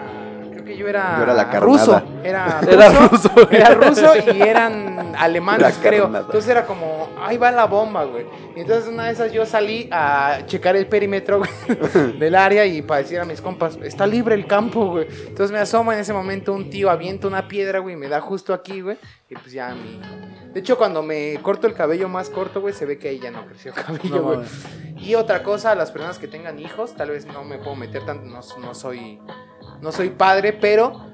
que 0.68 0.78
yo 0.78 0.88
era, 0.88 1.18
Yo 1.18 1.24
era 1.24 1.34
la 1.34 1.46
ruso, 1.60 2.02
era 2.24 2.62
ruso, 2.62 2.70
Era 2.72 2.90
ruso, 2.90 3.50
era 3.50 3.70
ruso 3.74 4.14
y 4.34 4.42
eran 4.42 5.16
alemanes, 5.18 5.78
creo. 5.82 6.04
carnada. 6.04 6.26
Entonces 6.26 6.50
era 6.50 6.66
como, 6.66 7.10
ahí 7.20 7.38
va 7.38 7.52
la 7.52 7.66
bomba, 7.66 8.04
güey. 8.04 8.26
Y 8.56 8.62
entonces 8.62 8.88
una 8.88 9.06
de 9.06 9.14
esas 9.14 9.32
yo 9.32 9.46
salí 9.46 9.90
a 9.92 10.40
checar 10.46 10.76
el 10.76 10.88
perímetro 10.88 11.40
güey, 11.40 11.50
del 12.20 12.36
área 12.36 12.66
y 12.66 12.82
para 12.82 13.02
decir 13.02 13.20
a 13.20 13.26
mis 13.26 13.42
compas, 13.42 13.78
está 13.82 14.06
libre 14.06 14.36
el 14.36 14.46
campo, 14.46 14.88
güey. 14.92 15.08
Entonces 15.28 15.52
me 15.52 15.60
asoma 15.60 15.94
en 15.94 16.02
ese 16.02 16.14
momento 16.14 16.54
un 16.54 16.70
tío, 16.70 16.90
avienta 16.90 17.28
una 17.28 17.48
piedra, 17.48 17.80
güey, 17.80 17.96
y 17.96 17.98
me 17.98 18.08
da 18.08 18.22
justo 18.22 18.54
aquí, 18.54 18.82
güey. 18.82 18.98
Y 19.30 19.36
pues 19.36 19.52
ya 19.52 19.74
mi... 19.74 20.00
De 20.54 20.62
hecho, 20.62 20.78
cuando 20.78 21.04
me 21.04 21.38
corto 21.44 21.68
el 21.68 21.74
cabello 21.74 22.10
más 22.10 22.30
corto, 22.30 22.62
güey, 22.62 22.74
se 22.74 22.86
ve 22.86 22.98
que 22.98 23.10
ahí 23.10 23.20
ya 23.20 23.30
no 23.30 23.46
creció 23.46 23.74
cabello, 23.74 24.24
güey. 24.24 24.40
Y 24.98 25.14
otra 25.16 25.44
cosa, 25.44 25.76
las 25.76 25.92
personas 25.92 26.18
que 26.18 26.28
tengan 26.28 26.58
hijos, 26.60 26.96
tal 26.96 27.12
vez 27.12 27.26
no 27.28 27.44
me 27.44 27.58
puedo 27.60 27.76
meter 27.76 28.06
tanto, 28.06 28.26
no, 28.26 28.40
no 28.60 28.74
soy, 28.74 29.20
no 29.82 29.92
soy 29.92 30.10
padre, 30.10 30.54
pero 30.54 31.08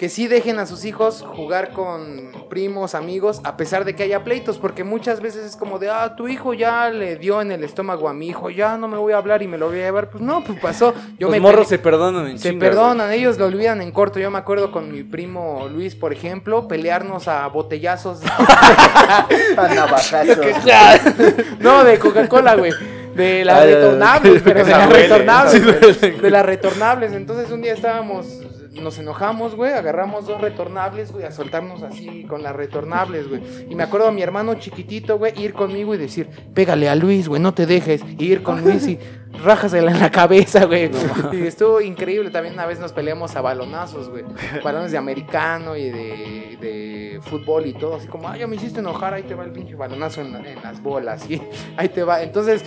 que 0.00 0.08
sí 0.08 0.28
dejen 0.28 0.58
a 0.58 0.64
sus 0.64 0.86
hijos 0.86 1.22
jugar 1.36 1.74
con 1.74 2.32
primos, 2.48 2.94
amigos, 2.94 3.42
a 3.44 3.58
pesar 3.58 3.84
de 3.84 3.94
que 3.94 4.02
haya 4.02 4.24
pleitos, 4.24 4.56
porque 4.56 4.82
muchas 4.82 5.20
veces 5.20 5.44
es 5.44 5.56
como 5.56 5.78
de, 5.78 5.90
ah, 5.90 6.16
tu 6.16 6.26
hijo 6.26 6.54
ya 6.54 6.88
le 6.88 7.16
dio 7.16 7.42
en 7.42 7.52
el 7.52 7.62
estómago 7.64 8.08
a 8.08 8.14
mi 8.14 8.28
hijo, 8.28 8.48
ya 8.48 8.78
no 8.78 8.88
me 8.88 8.96
voy 8.96 9.12
a 9.12 9.18
hablar 9.18 9.42
y 9.42 9.46
me 9.46 9.58
lo 9.58 9.68
voy 9.68 9.80
a 9.80 9.82
llevar. 9.82 10.08
Pues 10.08 10.22
no, 10.22 10.42
pues 10.42 10.58
pasó. 10.58 10.94
Yo 11.18 11.26
Los 11.26 11.32
me 11.32 11.38
morros 11.38 11.68
se 11.68 11.78
perdonan 11.78 12.28
en 12.28 12.38
se 12.38 12.48
güey. 12.48 12.60
perdonan, 12.60 13.12
ellos 13.12 13.36
lo 13.36 13.44
olvidan 13.44 13.82
en 13.82 13.92
corto. 13.92 14.18
Yo 14.18 14.30
me 14.30 14.38
acuerdo 14.38 14.72
con 14.72 14.90
mi 14.90 15.02
primo 15.02 15.68
Luis, 15.70 15.94
por 15.94 16.14
ejemplo, 16.14 16.66
pelearnos 16.66 17.28
a 17.28 17.46
botellazos. 17.48 18.20
A 19.56 19.68
navajazos. 19.74 20.38
no, 21.60 21.84
de 21.84 21.98
Coca-Cola, 21.98 22.56
güey. 22.56 22.72
De 23.14 23.44
las 23.44 23.58
Ah, 23.58 23.66
ya. 23.66 23.74
retornables, 23.76 24.42
pero 24.44 24.64
de 24.64 24.70
las 24.70 24.88
retornables. 24.92 26.00
De 26.22 26.30
las 26.30 26.46
retornables. 26.46 27.12
Entonces 27.12 27.50
un 27.50 27.62
día 27.62 27.72
estábamos, 27.72 28.26
nos 28.72 28.98
enojamos, 28.98 29.56
güey, 29.56 29.72
agarramos 29.72 30.26
dos 30.26 30.40
retornables, 30.40 31.12
güey, 31.12 31.24
a 31.24 31.32
soltarnos 31.32 31.82
así 31.82 32.24
con 32.28 32.42
las 32.42 32.54
retornables, 32.54 33.28
güey. 33.28 33.42
Y 33.68 33.74
me 33.74 33.82
acuerdo 33.82 34.08
a 34.08 34.12
mi 34.12 34.22
hermano 34.22 34.54
chiquitito, 34.54 35.18
güey, 35.18 35.32
ir 35.42 35.52
conmigo 35.52 35.94
y 35.94 35.98
decir, 35.98 36.28
pégale 36.54 36.88
a 36.88 36.94
Luis, 36.94 37.28
güey, 37.28 37.40
no 37.42 37.52
te 37.54 37.66
dejes. 37.66 38.02
Y 38.18 38.24
ir 38.26 38.42
con 38.42 38.62
Luis 38.62 38.86
y 38.86 38.98
rájasela 39.44 39.90
en 39.90 40.00
la 40.00 40.10
cabeza, 40.10 40.64
güey. 40.66 40.90
y 41.32 41.46
estuvo 41.46 41.80
increíble. 41.80 42.30
También 42.30 42.54
una 42.54 42.66
vez 42.66 42.78
nos 42.80 42.92
peleamos 42.92 43.34
a 43.36 43.40
balonazos, 43.40 44.08
güey. 44.08 44.24
Balones 44.62 44.92
de 44.92 44.98
americano 44.98 45.76
y 45.76 45.90
de, 45.90 46.58
de 46.60 47.20
fútbol 47.22 47.66
y 47.66 47.72
todo. 47.74 47.96
Así 47.96 48.06
como, 48.08 48.28
ah, 48.28 48.36
ya 48.36 48.46
me 48.46 48.56
hiciste 48.56 48.80
enojar, 48.80 49.14
ahí 49.14 49.22
te 49.22 49.34
va 49.34 49.44
el 49.44 49.52
pinche 49.52 49.74
balonazo 49.74 50.20
en, 50.20 50.32
la- 50.32 50.40
en 50.50 50.62
las 50.62 50.82
bolas. 50.82 51.28
Y 51.30 51.40
ahí 51.76 51.88
te 51.88 52.02
va. 52.02 52.22
Entonces, 52.22 52.64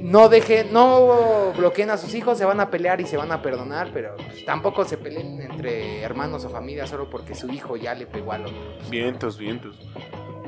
no 0.00 0.28
dejen, 0.28 0.72
no 0.72 1.52
bloqueen 1.56 1.90
a 1.90 1.96
sus 1.96 2.14
hijos, 2.14 2.38
se 2.38 2.44
van 2.44 2.60
a 2.60 2.70
pelear 2.70 3.00
y 3.00 3.06
se 3.06 3.16
van 3.16 3.32
a 3.32 3.42
perdonar, 3.42 3.90
pero 3.92 4.14
pues, 4.16 4.44
tampoco 4.44 4.84
se 4.84 4.96
peleen 4.98 5.40
entre 5.40 6.00
hermanos 6.02 6.44
o 6.44 6.48
familia 6.48 6.86
solo 6.86 7.10
porque 7.10 7.34
su 7.34 7.50
hijo 7.50 7.76
ya 7.76 7.92
le 7.94 8.06
pegó 8.06 8.30
al 8.32 8.46
otro. 8.46 8.56
vientos, 8.88 9.36
vientos. 9.36 9.76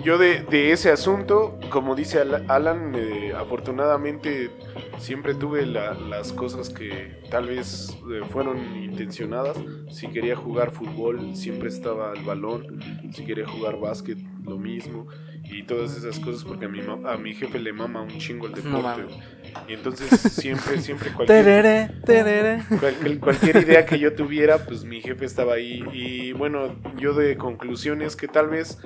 Yo 0.05 0.17
de, 0.19 0.43
de 0.43 0.73
ese 0.73 0.91
asunto, 0.91 1.59
como 1.71 1.95
dice 1.95 2.21
Al- 2.21 2.45
Alan, 2.49 2.93
eh, 2.95 3.33
afortunadamente 3.37 4.51
siempre 4.99 5.35
tuve 5.35 5.67
la- 5.67 5.95
las 5.95 6.33
cosas 6.33 6.69
que 6.71 7.17
tal 7.31 7.47
vez 7.49 7.97
eh, 8.13 8.23
fueron 8.31 8.59
intencionadas. 8.83 9.59
Si 9.91 10.07
quería 10.09 10.37
jugar 10.37 10.71
fútbol, 10.71 11.35
siempre 11.35 11.69
estaba 11.69 12.13
el 12.13 12.23
balón. 12.23 12.81
Si 13.13 13.25
quería 13.25 13.47
jugar 13.47 13.79
básquet, 13.81 14.19
lo 14.45 14.57
mismo. 14.57 15.07
Y 15.45 15.65
todas 15.65 15.97
esas 15.97 16.19
cosas 16.21 16.45
porque 16.45 16.67
a 16.67 16.69
mi, 16.69 16.81
ma- 16.83 17.11
a 17.13 17.17
mi 17.17 17.35
jefe 17.35 17.59
le 17.59 17.73
mama 17.73 18.03
un 18.03 18.19
chingo 18.19 18.47
el 18.47 18.55
deporte. 18.55 19.03
y 19.69 19.73
entonces 19.75 20.09
siempre, 20.21 20.81
siempre 20.81 21.11
cualquier... 21.13 21.45
Terere, 21.45 21.91
terere. 22.05 22.63
Cualquier, 22.79 23.19
cualquier 23.21 23.57
idea 23.57 23.85
que 23.87 23.99
yo 23.99 24.15
tuviera, 24.15 24.59
pues 24.59 24.85
mi 24.85 25.01
jefe 25.01 25.25
estaba 25.25 25.55
ahí. 25.55 25.83
Y 25.93 26.33
bueno, 26.33 26.77
yo 26.99 27.15
de 27.15 27.37
conclusiones 27.37 28.15
que 28.15 28.29
tal 28.29 28.49
vez 28.49 28.79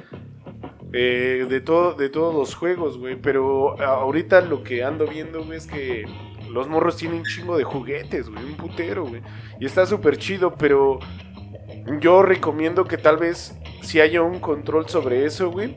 eh, 0.93 1.47
de, 1.49 1.61
todo, 1.61 1.95
de 1.95 2.09
todos 2.09 2.35
los 2.35 2.55
juegos, 2.55 2.99
güey. 2.99 3.17
Pero 3.17 3.81
ahorita 3.81 4.41
lo 4.43 4.63
que 4.63 4.85
ando 4.85 5.07
viendo, 5.07 5.45
güey, 5.45 5.59
es 5.59 5.67
que 5.67 6.05
los 6.51 6.69
morros 6.69 6.97
tienen 6.97 7.19
un 7.21 7.25
chingo 7.25 7.57
de 7.57 7.65
juguetes, 7.65 8.29
güey. 8.29 8.45
Un 8.45 8.57
putero, 8.57 9.07
güey. 9.07 9.23
Y 9.59 9.67
está 9.67 9.87
súper 9.87 10.19
chido, 10.19 10.55
pero 10.55 10.99
yo 12.01 12.23
recomiendo 12.23 12.85
que 12.85 12.99
tal 12.99 13.17
vez 13.17 13.57
si 13.83 14.01
haya 14.01 14.23
un 14.23 14.39
control 14.39 14.89
sobre 14.89 15.25
eso, 15.25 15.51
güey. 15.51 15.77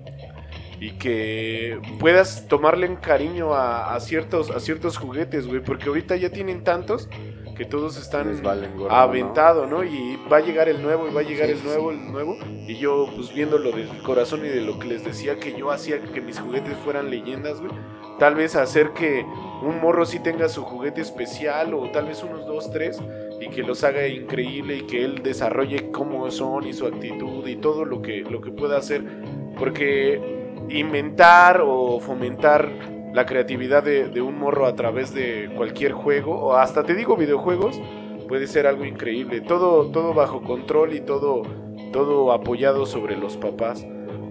Y 0.79 0.91
que 0.97 1.79
puedas 1.99 2.47
tomarle 2.49 2.85
en 2.85 2.97
cariño 2.97 3.53
a, 3.53 3.95
a 3.95 3.99
ciertos, 4.01 4.51
a 4.51 4.59
ciertos 4.59 4.97
juguetes, 4.97 5.47
güey. 5.47 5.61
Porque 5.61 5.87
ahorita 5.87 6.17
ya 6.17 6.29
tienen 6.29 6.63
tantos 6.63 7.09
que 7.56 7.65
todos 7.65 7.98
están 7.98 8.27
Les 8.27 8.41
valen 8.41 8.77
gorro, 8.77 8.94
aventado, 8.94 9.65
¿no? 9.65 9.84
Y 9.84 10.19
va 10.32 10.38
a 10.38 10.40
llegar 10.41 10.69
el 10.69 10.82
nuevo, 10.82 11.07
y 11.07 11.14
va 11.14 11.22
a 11.22 11.23
llegar 11.23 11.49
el 11.49 11.64
nuevo, 11.64 11.91
el 11.91 12.11
nuevo. 12.11 12.38
Y 12.68 12.76
yo, 12.76 13.10
pues 13.15 13.34
viéndolo 13.34 13.72
del 13.72 13.88
corazón 14.03 14.45
y 14.45 14.49
de 14.49 14.61
lo 14.61 14.77
que 14.77 14.88
les 14.88 15.03
decía 15.03 15.40
que 15.40 15.57
yo 15.57 15.72
hacía 15.72 16.02
que 16.02 16.22
mis 16.22 16.40
juguetes 16.40 16.76
fueran 16.84 17.10
leyendas, 17.10 17.60
güey. 17.61 17.72
Tal 18.19 18.36
vez 18.36 18.56
hacer 18.56 18.91
que 18.91 19.26
un 19.61 19.82
morro 19.82 20.06
sí 20.06 20.19
tenga 20.19 20.49
su 20.49 20.64
juguete 20.64 21.02
especial, 21.02 21.73
o 21.73 21.90
tal 21.91 22.06
vez 22.06 22.23
unos 22.23 22.45
dos, 22.45 22.72
tres, 22.72 23.02
y 23.40 23.49
que 23.49 23.64
los 23.64 23.84
haga 23.84 24.07
increíble 24.07 24.77
y 24.77 24.82
que 24.82 25.03
él 25.03 25.22
desarrolle 25.23 25.91
cómo 25.91 26.30
son 26.32 26.68
y 26.68 26.73
su 26.73 26.86
actitud 26.86 27.45
y 27.48 27.56
todo 27.56 27.86
lo 27.86 28.02
que, 28.02 28.22
lo 28.22 28.41
que 28.41 28.52
pueda 28.52 28.77
hacer. 28.77 29.03
Porque 29.57 30.22
inventar 30.69 31.61
o 31.64 31.99
fomentar 31.99 32.94
la 33.15 33.25
creatividad 33.25 33.81
de, 33.81 34.21
un 34.21 34.37
morro 34.37 34.65
a 34.65 34.75
través 34.75 35.13
de 35.13 35.49
cualquier 35.55 35.93
juego, 35.93 36.37
o 36.37 36.55
hasta 36.55 36.83
te 36.83 36.95
digo 36.95 37.15
videojuegos, 37.15 37.79
puede 38.27 38.45
ser 38.45 38.67
algo 38.67 38.83
increíble. 38.83 39.39
Todo, 39.39 39.89
todo 39.89 40.13
bajo 40.13 40.41
control 40.41 40.93
y 40.93 40.99
todo, 40.99 41.43
todo 41.93 42.33
apoyado 42.33 42.85
sobre 42.85 43.15
los 43.15 43.37
papás. 43.37 43.87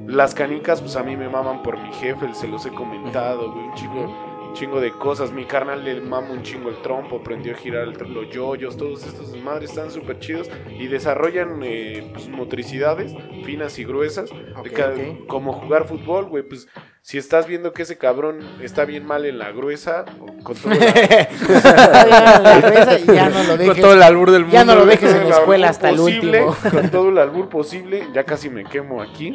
Las 0.06 0.35
canicas, 0.35 0.82
pues 0.82 0.97
a 0.97 1.02
mí 1.02 1.16
me 1.16 1.31
maman 1.31 1.62
por 1.62 1.81
mi 1.81 1.94
jefe, 1.94 2.35
se 2.35 2.47
los 2.47 2.66
he 2.66 2.70
comentado, 2.70 3.52
güey, 3.52 3.65
un 3.69 3.74
chingo, 3.74 4.02
un 4.02 4.24
chingo 4.55 4.81
de 4.81 4.91
cosas. 4.93 5.33
Mi 5.33 5.45
carnal 5.45 5.85
le 5.85 6.01
mama 6.01 6.31
un 6.31 6.43
chingo 6.43 6.71
el 6.71 6.77
trompo, 6.83 7.17
aprendió 7.17 7.53
a 7.55 7.57
girar 7.57 7.83
el 7.83 7.95
los 8.15 8.31
yoyos, 8.31 8.77
todos 8.77 9.05
estos 9.07 9.33
desmadres 9.33 9.71
están 9.71 9.91
súper 9.91 10.19
chidos 10.19 10.49
y 10.79 10.87
desarrollan 10.87 11.61
eh, 11.63 12.09
pues, 12.13 12.29
motricidades 12.29 13.13
finas 13.45 13.79
y 13.79 13.85
gruesas. 13.85 14.31
de. 14.31 15.25
Como 15.29 15.53
jugar 15.53 15.87
fútbol, 15.87 16.27
güey, 16.27 16.43
pues 16.43 16.67
si 17.03 17.19
estás 17.19 17.47
viendo 17.47 17.73
que 17.75 17.83
ese 17.83 17.99
cabrón 17.99 18.39
está 18.63 18.87
bien 18.87 19.05
mal 19.07 19.27
en 19.27 19.39
la 19.39 19.53
gruesa, 19.53 20.07
con 20.43 20.57
todo 20.57 20.73
la- 20.73 20.79
la 22.41 22.61
gruesa 22.61 22.99
y 22.99 23.05
ya 23.15 23.29
no 23.29 23.43
lo 23.43 23.49
Con 23.49 23.59
dejes. 23.59 23.81
todo 23.83 23.93
el 23.93 24.03
albur 24.03 24.31
del 24.31 24.43
mundo. 24.43 24.55
Ya 24.57 24.65
no 24.65 24.75
lo 24.75 24.87
dejes 24.87 25.11
en 25.11 25.19
la 25.19 25.23
el 25.25 25.31
escuela 25.33 25.69
hasta 25.69 25.91
el 25.91 26.01
último. 26.01 26.57
Con 26.71 26.89
todo 26.91 27.11
el 27.11 27.19
albur 27.19 27.51
posible, 27.51 28.09
ya 28.15 28.25
casi 28.25 28.49
me 28.49 28.65
quemo 28.65 29.03
aquí. 29.03 29.33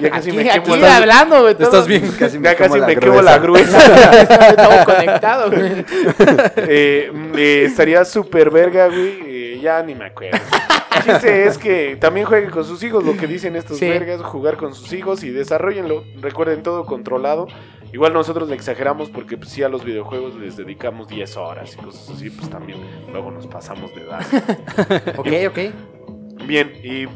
Ya 0.00 0.10
casi 0.10 0.28
Aquí, 0.30 0.36
me 0.36 0.50
aquí 0.50 0.60
quemo 0.60 0.76
la- 0.76 0.96
hablando, 0.98 1.40
güey. 1.42 1.56
Estás 1.58 1.86
bien. 1.88 2.08
Casi 2.18 2.38
me 2.38 2.44
Ya 2.44 2.54
casi 2.56 2.78
la 2.78 2.86
me 2.86 2.96
quemo 2.96 3.20
la 3.20 3.38
gruesa. 3.38 3.78
Estamos 4.50 4.84
conectados, 4.84 5.50
güey. 5.54 5.84
Eh, 6.56 7.10
eh, 7.36 7.64
estaría 7.66 8.04
súper 8.04 8.50
verga, 8.50 8.86
güey. 8.88 9.18
eh, 9.26 9.60
ya 9.62 9.82
ni 9.82 9.94
me 9.94 10.06
acuerdo. 10.06 10.38
El 10.96 11.02
chiste 11.02 11.46
es 11.46 11.58
que 11.58 11.96
también 11.96 12.26
jueguen 12.26 12.50
con 12.50 12.64
sus 12.64 12.82
hijos, 12.82 13.02
lo 13.04 13.16
que 13.16 13.26
dicen 13.26 13.56
estos 13.56 13.78
Sí. 13.78 13.88
vergas, 13.88 14.20
jugar 14.22 14.56
con 14.56 14.74
sus 14.74 14.92
hijos 14.92 15.22
y 15.24 15.30
desarrollenlo. 15.30 16.04
Recuerden 16.20 16.62
todo 16.62 16.84
controlado. 16.84 17.46
Igual 17.92 18.12
nosotros 18.14 18.48
le 18.48 18.54
exageramos 18.54 19.10
porque 19.10 19.36
pues, 19.36 19.50
sí 19.50 19.62
a 19.62 19.68
los 19.68 19.84
videojuegos 19.84 20.34
les 20.36 20.56
dedicamos 20.56 21.08
10 21.08 21.36
horas 21.36 21.74
y 21.74 21.76
cosas 21.82 22.08
así, 22.16 22.30
pues 22.30 22.48
también 22.48 22.78
luego 23.10 23.30
nos 23.30 23.46
pasamos 23.46 23.94
de 23.94 24.02
edad. 24.02 24.20
Ok, 25.18 25.28
ok. 25.48 25.58
Bien, 26.46 26.72
y 26.82 27.06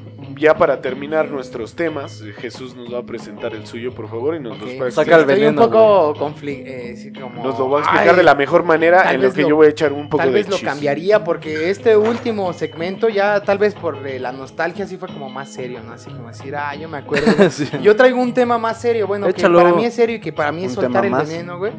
ya 0.41 0.55
para 0.57 0.81
terminar 0.81 1.31
nuestros 1.31 1.75
temas, 1.75 2.21
eh, 2.23 2.33
Jesús 2.33 2.75
nos 2.77 2.93
va 2.93 2.99
a 2.99 3.03
presentar 3.03 3.55
el 3.55 3.67
suyo, 3.67 3.93
por 3.93 4.09
favor, 4.09 4.35
y 4.37 4.41
nos, 4.41 4.59
los 4.61 4.71
ok. 4.75 4.83
va 4.83 4.87
a 4.87 4.91
Saca 4.91 5.15
el 5.17 5.21
Estoy 5.23 5.35
veneno, 5.35 5.65
un 5.65 5.71
poco 5.71 6.15
confli- 6.15 6.63
eh, 6.67 6.97
sí, 6.97 7.13
como... 7.13 7.43
Nos 7.43 7.59
lo 7.59 7.69
va 7.71 7.79
a 7.79 7.83
explicar 7.83 8.11
Ay, 8.11 8.17
de 8.17 8.23
la 8.23 8.35
mejor 8.35 8.63
manera, 8.65 9.03
tal 9.03 9.15
en 9.17 9.23
lo 9.23 9.33
que 9.33 9.43
lo- 9.43 9.49
yo 9.49 9.57
voy 9.57 9.67
a 9.67 9.71
echar 9.71 9.93
un 9.93 10.09
poco 10.09 10.19
Tal 10.23 10.29
de 10.33 10.35
vez 10.35 10.49
lo 10.49 10.59
cambiaría 10.61 11.25
porque 11.25 11.71
este 11.71 11.97
último 11.97 12.53
segmento 12.53 13.09
ya 13.09 13.41
tal 13.43 13.59
vez 13.59 13.75
por 13.75 14.07
eh, 14.07 14.19
la 14.21 14.33
nostalgia 14.33 14.87
sí 14.87 14.97
fue 14.97 15.09
como 15.09 15.29
más 15.31 15.53
serio, 15.53 15.81
¿no? 15.85 15.93
Así 15.93 16.11
como 16.11 16.29
decir, 16.29 16.55
ah, 16.57 16.75
yo 16.75 16.89
me 16.89 16.99
acuerdo. 16.99 17.27
Sí. 17.51 17.69
Yo 17.83 17.97
traigo 17.97 18.21
un 18.21 18.35
tema 18.35 18.59
más 18.59 18.81
serio, 18.81 19.07
bueno, 19.07 19.27
Échalo. 19.29 19.59
que 19.59 19.65
para 19.65 19.77
mí 19.77 19.85
es 19.85 19.95
serio 19.95 20.17
y 20.17 20.21
que 20.21 20.33
para 20.33 20.53
mí 20.53 20.65
es 20.65 20.73
soltar 20.75 21.05
el 21.05 21.11
más. 21.11 21.29
veneno, 21.29 21.59
güey. 21.59 21.73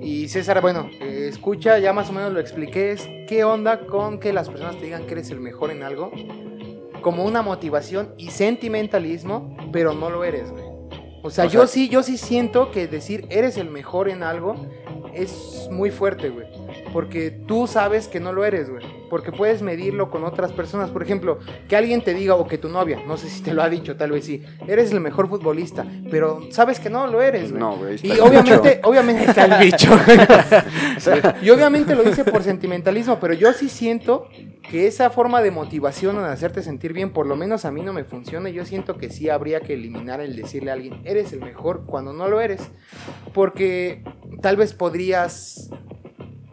Y 0.00 0.28
César, 0.28 0.60
bueno, 0.62 0.88
eh, 1.00 1.26
escucha, 1.28 1.78
ya 1.78 1.92
más 1.92 2.08
o 2.08 2.12
menos 2.12 2.32
lo 2.32 2.40
expliqué, 2.40 2.92
es 2.92 3.06
qué 3.28 3.44
onda 3.44 3.80
con 3.80 4.18
que 4.18 4.32
las 4.32 4.48
personas 4.48 4.76
te 4.78 4.84
digan 4.86 5.04
que 5.04 5.12
eres 5.12 5.30
el 5.30 5.40
mejor 5.40 5.70
en 5.70 5.82
algo, 5.82 6.10
como 7.00 7.24
una 7.24 7.42
motivación 7.42 8.14
y 8.18 8.30
sentimentalismo, 8.30 9.56
pero 9.72 9.92
no 9.94 10.10
lo 10.10 10.24
eres, 10.24 10.50
güey. 10.50 10.64
O 11.22 11.30
sea, 11.30 11.44
O 11.44 11.48
yo 11.48 11.60
sea- 11.60 11.66
sí, 11.66 11.88
yo 11.88 12.02
sí 12.02 12.16
siento 12.16 12.70
que 12.70 12.86
decir 12.86 13.26
eres 13.30 13.56
el 13.58 13.68
mejor 13.70 14.08
en 14.08 14.22
algo 14.22 14.54
es 15.12 15.68
muy 15.70 15.90
fuerte, 15.90 16.30
güey. 16.30 16.46
Porque 16.92 17.30
tú 17.30 17.66
sabes 17.66 18.08
que 18.08 18.20
no 18.20 18.32
lo 18.32 18.44
eres, 18.44 18.70
güey. 18.70 18.84
Porque 19.08 19.32
puedes 19.32 19.62
medirlo 19.62 20.10
con 20.10 20.24
otras 20.24 20.52
personas. 20.52 20.90
Por 20.90 21.02
ejemplo, 21.02 21.38
que 21.68 21.76
alguien 21.76 22.02
te 22.02 22.14
diga, 22.14 22.34
o 22.34 22.46
que 22.46 22.58
tu 22.58 22.68
novia, 22.68 23.00
no 23.06 23.16
sé 23.16 23.28
si 23.28 23.42
te 23.42 23.54
lo 23.54 23.62
ha 23.62 23.68
dicho, 23.68 23.96
tal 23.96 24.12
vez 24.12 24.24
sí, 24.24 24.42
eres 24.66 24.92
el 24.92 25.00
mejor 25.00 25.28
futbolista, 25.28 25.84
pero 26.10 26.40
sabes 26.50 26.80
que 26.80 26.90
no 26.90 27.06
lo 27.06 27.22
eres, 27.22 27.50
güey. 27.50 27.60
No, 27.60 27.76
güey. 27.76 27.98
Y 28.02 28.18
obviamente, 28.18 28.80
obviamente 28.84 29.24
está 29.24 29.44
el 29.44 29.70
bicho. 29.70 29.90
y 31.42 31.50
obviamente 31.50 31.94
lo 31.94 32.02
dice 32.02 32.24
por 32.24 32.42
sentimentalismo, 32.42 33.18
pero 33.20 33.34
yo 33.34 33.52
sí 33.52 33.68
siento 33.68 34.28
que 34.70 34.86
esa 34.86 35.10
forma 35.10 35.42
de 35.42 35.50
motivación 35.50 36.16
en 36.16 36.24
hacerte 36.24 36.62
sentir 36.62 36.92
bien, 36.92 37.10
por 37.12 37.26
lo 37.26 37.36
menos 37.36 37.64
a 37.64 37.72
mí 37.72 37.82
no 37.82 37.92
me 37.92 38.04
funciona. 38.04 38.50
y 38.50 38.52
Yo 38.52 38.64
siento 38.64 38.96
que 38.96 39.10
sí 39.10 39.28
habría 39.28 39.60
que 39.60 39.74
eliminar 39.74 40.20
el 40.20 40.36
decirle 40.36 40.70
a 40.70 40.74
alguien, 40.74 41.00
eres 41.04 41.32
el 41.32 41.40
mejor 41.40 41.84
cuando 41.86 42.12
no 42.12 42.28
lo 42.28 42.40
eres. 42.40 42.62
Porque 43.34 44.04
tal 44.40 44.56
vez 44.56 44.72
podrías 44.72 45.70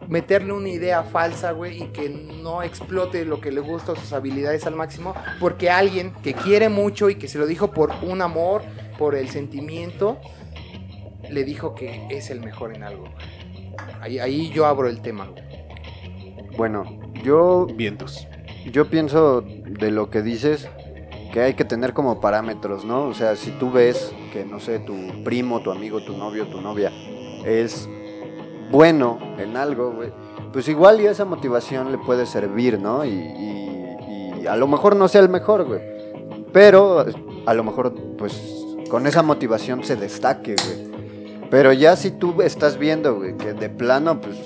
meterle 0.08 0.52
una 0.52 0.68
idea 0.68 1.02
falsa, 1.04 1.52
güey, 1.52 1.82
y 1.82 1.86
que 1.88 2.08
no 2.08 2.62
explote 2.62 3.24
lo 3.24 3.40
que 3.40 3.52
le 3.52 3.60
gusta 3.60 3.92
o 3.92 3.96
sus 3.96 4.12
habilidades 4.12 4.66
al 4.66 4.74
máximo, 4.74 5.14
porque 5.38 5.70
alguien 5.70 6.12
que 6.22 6.34
quiere 6.34 6.68
mucho 6.68 7.10
y 7.10 7.16
que 7.16 7.28
se 7.28 7.38
lo 7.38 7.46
dijo 7.46 7.70
por 7.70 7.92
un 8.02 8.22
amor, 8.22 8.62
por 8.98 9.14
el 9.14 9.28
sentimiento, 9.28 10.18
le 11.30 11.44
dijo 11.44 11.74
que 11.74 12.06
es 12.10 12.30
el 12.30 12.40
mejor 12.40 12.74
en 12.74 12.82
algo. 12.82 13.02
güey. 13.02 13.14
Ahí, 14.00 14.18
ahí 14.18 14.50
yo 14.50 14.66
abro 14.66 14.88
el 14.88 15.02
tema, 15.02 15.26
güey. 15.26 15.44
Bueno, 16.56 16.98
yo, 17.22 17.66
Vientos. 17.66 18.26
yo 18.72 18.88
pienso 18.88 19.42
de 19.42 19.90
lo 19.90 20.10
que 20.10 20.22
dices 20.22 20.68
que 21.32 21.40
hay 21.42 21.54
que 21.54 21.64
tener 21.64 21.92
como 21.92 22.20
parámetros, 22.20 22.84
¿no? 22.84 23.04
O 23.04 23.14
sea, 23.14 23.36
si 23.36 23.50
tú 23.52 23.70
ves 23.70 24.12
que, 24.32 24.44
no 24.44 24.58
sé, 24.58 24.78
tu 24.78 25.22
primo, 25.22 25.60
tu 25.60 25.70
amigo, 25.70 26.00
tu 26.02 26.16
novio, 26.16 26.46
tu 26.46 26.60
novia 26.60 26.90
es 27.44 27.88
bueno 28.70 29.18
en 29.38 29.56
algo, 29.56 29.92
güey, 29.92 30.10
pues 30.52 30.68
igual 30.68 31.00
y 31.00 31.06
esa 31.06 31.24
motivación 31.24 31.92
le 31.92 31.98
puede 31.98 32.26
servir, 32.26 32.78
¿no? 32.80 33.04
Y, 33.04 33.08
y- 33.10 34.40
y 34.42 34.46
a 34.46 34.56
lo 34.56 34.66
mejor 34.66 34.96
no 34.96 35.08
sea 35.08 35.20
el 35.20 35.28
mejor, 35.28 35.64
güey. 35.64 35.80
Pero 36.52 37.04
a 37.46 37.54
lo 37.54 37.64
mejor, 37.64 37.92
pues, 38.16 38.40
con 38.90 39.06
esa 39.06 39.22
motivación 39.22 39.84
se 39.84 39.96
destaque, 39.96 40.54
güey. 40.54 40.88
Pero 41.50 41.72
ya 41.72 41.96
si 41.96 42.10
tú 42.10 42.40
estás 42.42 42.78
viendo, 42.78 43.16
güey, 43.16 43.36
que 43.36 43.52
de 43.52 43.68
plano, 43.68 44.20
pues, 44.20 44.36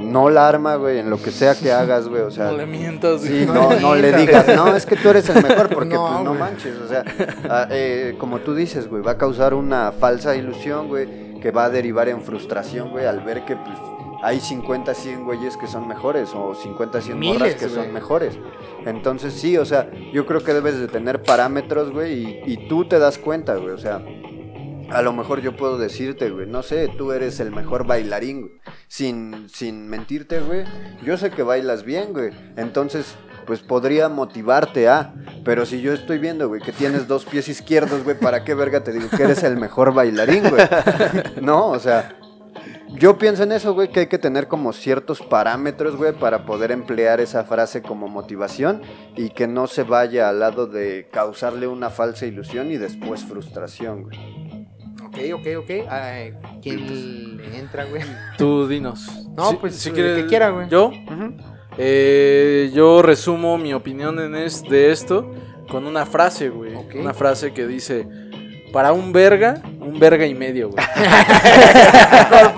no 0.00 0.30
la 0.30 0.48
arma, 0.48 0.76
güey, 0.76 0.98
en 0.98 1.10
lo 1.10 1.20
que 1.22 1.30
sea 1.30 1.54
que 1.54 1.70
hagas, 1.70 2.08
güey, 2.08 2.22
o 2.22 2.30
sea... 2.30 2.46
No 2.50 2.56
le 2.56 2.66
mientas. 2.66 3.20
Sí, 3.20 3.44
No 3.46 3.54
no, 3.54 3.70
le 3.70 3.80
no 3.80 3.94
le 3.94 4.12
digas, 4.12 4.46
no, 4.56 4.74
es 4.74 4.84
que 4.86 4.96
tú 4.96 5.10
eres 5.10 5.28
el 5.28 5.42
mejor, 5.42 5.68
porque 5.74 5.94
No, 5.94 6.06
pues 6.08 6.24
no 6.24 6.30
güey. 6.30 6.40
manches, 6.40 6.74
o 6.78 6.88
sea, 6.88 7.04
ah, 7.48 7.66
eh, 7.70 8.16
como 8.18 8.38
tú 8.40 8.54
dices, 8.54 8.88
güey, 8.88 9.02
va 9.02 9.12
a 9.12 9.18
causar 9.18 9.52
una 9.54 9.92
falsa 9.92 10.34
ilusión, 10.34 10.88
güey, 10.88 11.06
que 11.40 11.50
va 11.50 11.64
a 11.64 11.70
derivar 11.70 12.08
en 12.08 12.22
frustración, 12.22 12.90
güey, 12.90 13.06
al 13.06 13.20
ver 13.20 13.44
que 13.44 13.56
pues 13.56 13.76
hay 14.22 14.38
50, 14.40 14.92
100 14.94 15.24
güeyes 15.24 15.56
que 15.56 15.66
son 15.66 15.88
mejores, 15.88 16.32
o 16.34 16.54
50, 16.54 17.00
100 17.00 17.18
morras 17.18 17.40
Miles, 17.40 17.54
que 17.56 17.66
güey. 17.68 17.84
son 17.84 17.92
mejores. 17.92 18.38
Entonces 18.84 19.32
sí, 19.34 19.56
o 19.56 19.64
sea, 19.64 19.90
yo 20.12 20.26
creo 20.26 20.42
que 20.44 20.52
debes 20.52 20.78
de 20.78 20.88
tener 20.88 21.22
parámetros, 21.22 21.90
güey, 21.90 22.42
y, 22.46 22.52
y 22.52 22.68
tú 22.68 22.84
te 22.84 22.98
das 22.98 23.18
cuenta, 23.18 23.56
güey, 23.56 23.70
o 23.70 23.78
sea, 23.78 24.02
a 24.90 25.02
lo 25.02 25.12
mejor 25.12 25.40
yo 25.40 25.56
puedo 25.56 25.78
decirte, 25.78 26.30
güey, 26.30 26.46
no 26.46 26.62
sé, 26.62 26.88
tú 26.88 27.12
eres 27.12 27.40
el 27.40 27.50
mejor 27.52 27.86
bailarín, 27.86 28.40
güey. 28.42 28.52
Sin, 28.88 29.48
sin 29.48 29.88
mentirte, 29.88 30.40
güey. 30.40 30.64
Yo 31.04 31.16
sé 31.16 31.30
que 31.30 31.44
bailas 31.44 31.84
bien, 31.84 32.12
güey. 32.12 32.30
Entonces, 32.56 33.14
pues 33.46 33.60
podría 33.60 34.08
motivarte 34.08 34.88
a. 34.88 35.12
Pero 35.44 35.66
si 35.66 35.80
yo 35.80 35.92
estoy 35.92 36.18
viendo, 36.18 36.48
güey, 36.48 36.60
que 36.60 36.72
tienes 36.72 37.06
dos 37.08 37.24
pies 37.24 37.48
izquierdos, 37.48 38.04
güey, 38.04 38.18
¿para 38.18 38.44
qué 38.44 38.54
verga 38.54 38.82
te 38.84 38.92
digo 38.92 39.08
que 39.16 39.22
eres 39.22 39.42
el 39.42 39.56
mejor 39.56 39.92
bailarín, 39.94 40.44
güey? 40.48 40.62
No, 41.40 41.68
o 41.68 41.78
sea, 41.78 42.16
yo 42.88 43.16
pienso 43.18 43.42
en 43.44 43.52
eso, 43.52 43.72
güey, 43.74 43.88
que 43.88 44.00
hay 44.00 44.06
que 44.08 44.18
tener 44.18 44.48
como 44.48 44.72
ciertos 44.72 45.20
parámetros, 45.22 45.96
güey, 45.96 46.12
para 46.12 46.44
poder 46.44 46.72
emplear 46.72 47.20
esa 47.20 47.44
frase 47.44 47.82
como 47.82 48.08
motivación 48.08 48.82
y 49.16 49.30
que 49.30 49.46
no 49.46 49.66
se 49.66 49.84
vaya 49.84 50.28
al 50.28 50.40
lado 50.40 50.66
de 50.66 51.08
causarle 51.12 51.66
una 51.66 51.90
falsa 51.90 52.26
ilusión 52.26 52.70
y 52.70 52.76
después 52.76 53.24
frustración, 53.24 54.02
güey. 54.04 54.18
Ok, 55.06 55.16
ok, 55.40 55.46
ok. 55.64 55.70
Ay, 55.90 56.34
¿Quién 56.62 57.36
le 57.38 57.58
entra, 57.58 57.84
güey? 57.86 58.02
Tú 58.38 58.68
dinos. 58.68 59.08
No, 59.36 59.50
Si- 59.50 59.56
pues, 59.56 59.74
si 59.76 59.88
el 59.88 59.94
quieres. 59.94 60.22
que 60.22 60.26
quiera, 60.28 60.50
güey. 60.50 60.68
Yo, 60.68 60.88
Ujú. 60.88 61.36
Eh, 61.78 62.70
yo 62.74 63.02
resumo 63.02 63.58
mi 63.58 63.72
opinión 63.74 64.18
en 64.18 64.34
es, 64.34 64.62
de 64.62 64.90
esto 64.90 65.30
con 65.68 65.86
una 65.86 66.06
frase, 66.06 66.48
güey. 66.48 66.72
Una 66.94 67.14
frase 67.14 67.52
que 67.52 67.66
dice: 67.66 68.06
Para 68.72 68.92
un 68.92 69.12
verga, 69.12 69.60
un 69.80 69.98
verga 69.98 70.26
y 70.26 70.34
medio, 70.34 70.70
güey. 70.70 70.84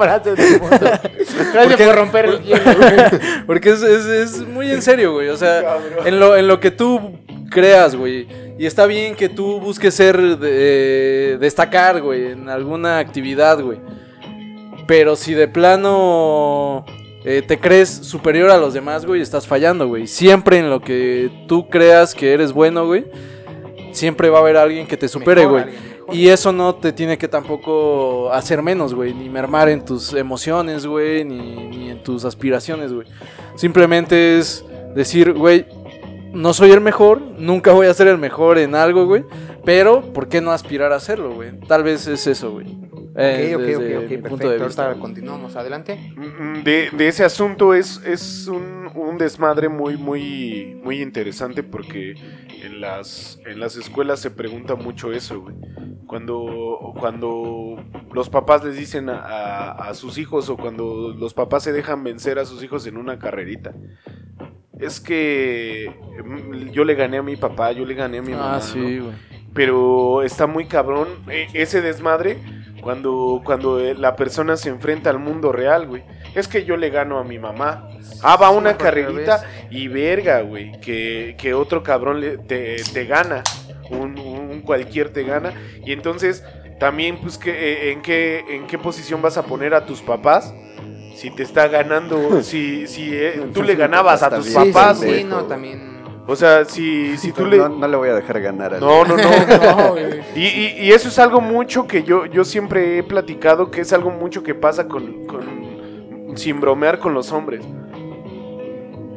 Gracias 1.52 1.80
por 1.80 1.94
romper 1.97 2.24
el 2.26 2.43
hielo, 2.43 2.60
güey. 2.76 2.93
Porque 3.47 3.70
es, 3.70 3.82
es- 3.82 4.06
es 4.06 4.48
muy 4.48 4.70
en 4.70 4.82
serio, 4.82 5.12
güey. 5.12 5.28
O 5.28 5.36
sea, 5.36 5.78
en 6.05 6.18
lo, 6.18 6.36
en 6.36 6.48
lo 6.48 6.60
que 6.60 6.70
tú 6.70 7.18
creas, 7.51 7.97
güey. 7.97 8.26
Y 8.59 8.66
está 8.66 8.86
bien 8.86 9.14
que 9.16 9.28
tú 9.28 9.60
busques 9.60 9.94
ser, 9.94 10.39
de- 10.39 11.39
destacar, 11.40 12.01
güey, 12.01 12.32
en 12.32 12.48
alguna 12.48 12.98
actividad, 12.98 13.60
güey. 13.60 13.78
Pero 14.86 15.16
si 15.16 15.34
de 15.34 15.48
plano 15.48 16.84
eh, 17.24 17.43
te 17.47 17.59
crees 17.59 17.89
superior 17.89 18.51
a 18.51 18.57
los 18.59 18.74
demás, 18.74 19.07
güey, 19.07 19.20
estás 19.20 19.47
fallando, 19.47 19.89
güey. 19.89 20.07
Siempre 20.07 20.59
en 20.59 20.70
lo 20.70 20.81
que 20.81 21.31
tú 21.47 21.69
creas 21.69 22.15
que 22.15 22.32
eres 22.32 22.53
bueno, 22.53 22.86
güey, 22.86 23.07
siempre 23.93 24.28
va 24.28 24.39
a 24.39 24.40
haber 24.40 24.57
alguien 24.57 24.86
que 24.86 24.97
te 24.97 25.09
supere, 25.09 25.43
Mejor, 25.43 25.62
güey. 25.62 25.93
Y 26.12 26.28
eso 26.28 26.53
no 26.53 26.74
te 26.74 26.93
tiene 26.93 27.16
que 27.16 27.28
tampoco 27.28 28.31
hacer 28.32 28.62
menos, 28.62 28.93
güey. 28.94 29.15
Ni 29.15 29.28
mermar 29.28 29.69
en 29.69 29.85
tus 29.85 30.12
emociones, 30.12 30.85
güey. 30.85 31.24
Ni, 31.24 31.39
ni 31.69 31.90
en 31.90 32.03
tus 32.03 32.24
aspiraciones, 32.24 32.93
güey. 32.93 33.07
Simplemente 33.57 34.39
es 34.39 34.65
decir, 34.94 35.32
güey, 35.32 35.66
no 36.32 36.53
soy 36.53 36.73
el 36.73 36.81
mejor. 36.81 37.20
Nunca 37.39 37.73
voy 37.73 37.86
a 37.86 37.94
ser 37.94 38.09
el 38.09 38.19
mejor 38.19 38.59
en 38.59 38.74
algo, 38.74 39.07
güey. 39.07 39.24
Pero, 39.65 40.12
¿por 40.12 40.28
qué 40.28 40.40
no 40.40 40.51
aspirar 40.51 40.93
a 40.93 40.97
hacerlo, 40.97 41.35
güey? 41.35 41.59
Tal 41.61 41.82
vez 41.82 42.07
es 42.07 42.27
eso, 42.27 42.51
güey. 42.51 42.66
Eh, 43.14 43.52
Ok, 43.55 43.60
ok, 43.60 43.66
desde 43.66 43.97
ok, 43.98 44.09
perfecto. 44.22 44.64
vista, 44.64 44.86
Ahorita 44.86 45.01
continuamos. 45.01 45.56
Adelante. 45.56 46.12
Mm, 46.16 46.62
De, 46.62 46.89
de 46.93 47.09
ese 47.09 47.24
asunto 47.24 47.74
es, 47.74 48.01
es 48.06 48.47
un, 48.48 48.89
un 48.94 49.18
desmadre 49.18 49.68
muy, 49.68 49.97
muy, 49.97 50.80
muy 50.82 51.02
interesante 51.02 51.62
porque 51.62 52.14
en 52.62 52.80
las, 52.80 53.39
en 53.44 53.60
las 53.60 53.76
escuelas 53.76 54.20
se 54.20 54.30
pregunta 54.30 54.74
mucho 54.76 55.12
eso, 55.12 55.40
güey. 55.43 55.55
Cuando, 56.06 56.94
cuando 56.98 57.82
los 58.12 58.28
papás 58.28 58.64
les 58.64 58.76
dicen 58.76 59.09
a, 59.09 59.16
a- 59.18 59.89
a 59.89 59.94
sus 59.94 60.18
hijos 60.18 60.48
o 60.48 60.56
cuando 60.56 61.14
los 61.18 61.34
papás 61.34 61.62
se 61.64 61.72
dejan 61.72 62.05
vencer 62.05 62.39
a 62.39 62.44
sus 62.44 62.62
hijos 62.62 62.86
en 62.86 62.97
una 62.97 63.18
carrerita. 63.18 63.72
Es 64.78 65.01
que 65.01 65.94
mm, 66.24 66.70
yo 66.70 66.84
le 66.84 66.94
gané 66.94 67.18
a 67.18 67.22
mi 67.22 67.36
papá, 67.36 67.72
yo 67.72 67.84
le 67.86 67.94
gané 67.94 68.18
a 68.18 68.22
mi 68.22 68.32
mamá. 68.32 68.56
Ah, 68.56 68.60
sí, 68.60 68.98
güey. 68.98 69.14
Pero 69.55 70.23
está 70.23 70.47
muy 70.47 70.66
cabrón 70.66 71.09
eh, 71.29 71.49
ese 71.53 71.81
desmadre 71.83 72.39
cuando, 72.81 73.41
cuando 73.45 73.79
eh, 73.81 73.95
la 73.95 74.16
persona 74.16 74.57
se 74.57 74.69
enfrenta 74.69 75.11
al 75.11 75.19
mundo 75.19 75.53
real, 75.53 75.87
güey. 75.87 76.03
Es 76.35 76.49
que 76.49 76.65
yo 76.65 76.77
le 76.77 76.91
gano 76.91 77.19
a 77.19 77.24
mi 77.24 77.39
mamá. 77.39 77.89
Ah, 78.23 78.37
va 78.37 78.51
una 78.51 78.77
carrerita 78.77 79.45
y 79.70 79.89
verga, 79.89 80.41
güey, 80.41 80.81
que, 80.81 81.37
que 81.39 81.55
otro 81.55 81.83
cabrón 81.83 82.20
le- 82.20 82.39
te, 82.39 82.77
te 82.93 83.05
gana, 83.05 83.43
un, 83.91 84.19
un 84.19 84.62
cualquier 84.62 85.11
te 85.11 85.23
gana. 85.24 85.53
Y 85.85 85.93
entonces 85.93 86.43
también, 86.81 87.19
pues, 87.20 87.39
que, 87.39 87.51
eh, 87.51 87.93
en, 87.93 88.03
qué, 88.03 88.45
¿en 88.49 88.66
qué 88.66 88.79
posición 88.79 89.23
vas 89.23 89.37
a 89.37 89.45
poner 89.45 89.74
a 89.74 89.85
tus 89.87 90.01
papás? 90.01 90.53
Si 91.15 91.31
te 91.31 91.43
está 91.45 91.69
ganando, 91.69 92.43
si, 92.43 92.87
si 92.89 93.11
eh, 93.15 93.43
tú 93.53 93.62
le 93.62 93.77
ganabas 93.77 94.23
a 94.23 94.35
tus 94.35 94.47
Sí, 94.47 94.55
papás, 94.55 94.99
sí, 94.99 95.07
güey. 95.07 95.19
sí, 95.19 95.24
no, 95.24 95.45
también. 95.45 95.91
O 96.27 96.36
sea, 96.36 96.65
si, 96.65 97.16
si 97.16 97.32
tú 97.32 97.43
No, 97.43 97.49
le... 97.49 97.57
no, 97.59 97.69
no 97.69 97.89
le 97.89 97.97
voy 97.97 98.09
a 98.09 98.15
dejar 98.15 98.40
ganar 98.40 98.74
a 98.74 98.78
No, 98.81 99.05
no, 99.05 99.16
no. 99.16 99.23
No. 99.93 99.94
Y, 100.36 100.40
y- 100.47 100.77
y 100.81 100.93
eso 100.93 101.09
es 101.09 101.19
algo 101.19 101.40
mucho 101.40 101.86
que 101.89 102.05
yo, 102.05 102.27
yo 102.27 102.44
siempre 102.44 102.99
he 102.99 103.03
platicado, 103.03 103.70
que 103.73 103.81
es 103.81 103.93
algo 103.93 104.11
mucho 104.11 104.43
que 104.44 104.55
pasa 104.55 104.86
con, 104.86 105.27
con- 105.27 106.36
sin 106.36 106.61
bromear 106.61 106.99
con 107.01 107.12
los 107.12 107.32
hombres. 107.32 107.65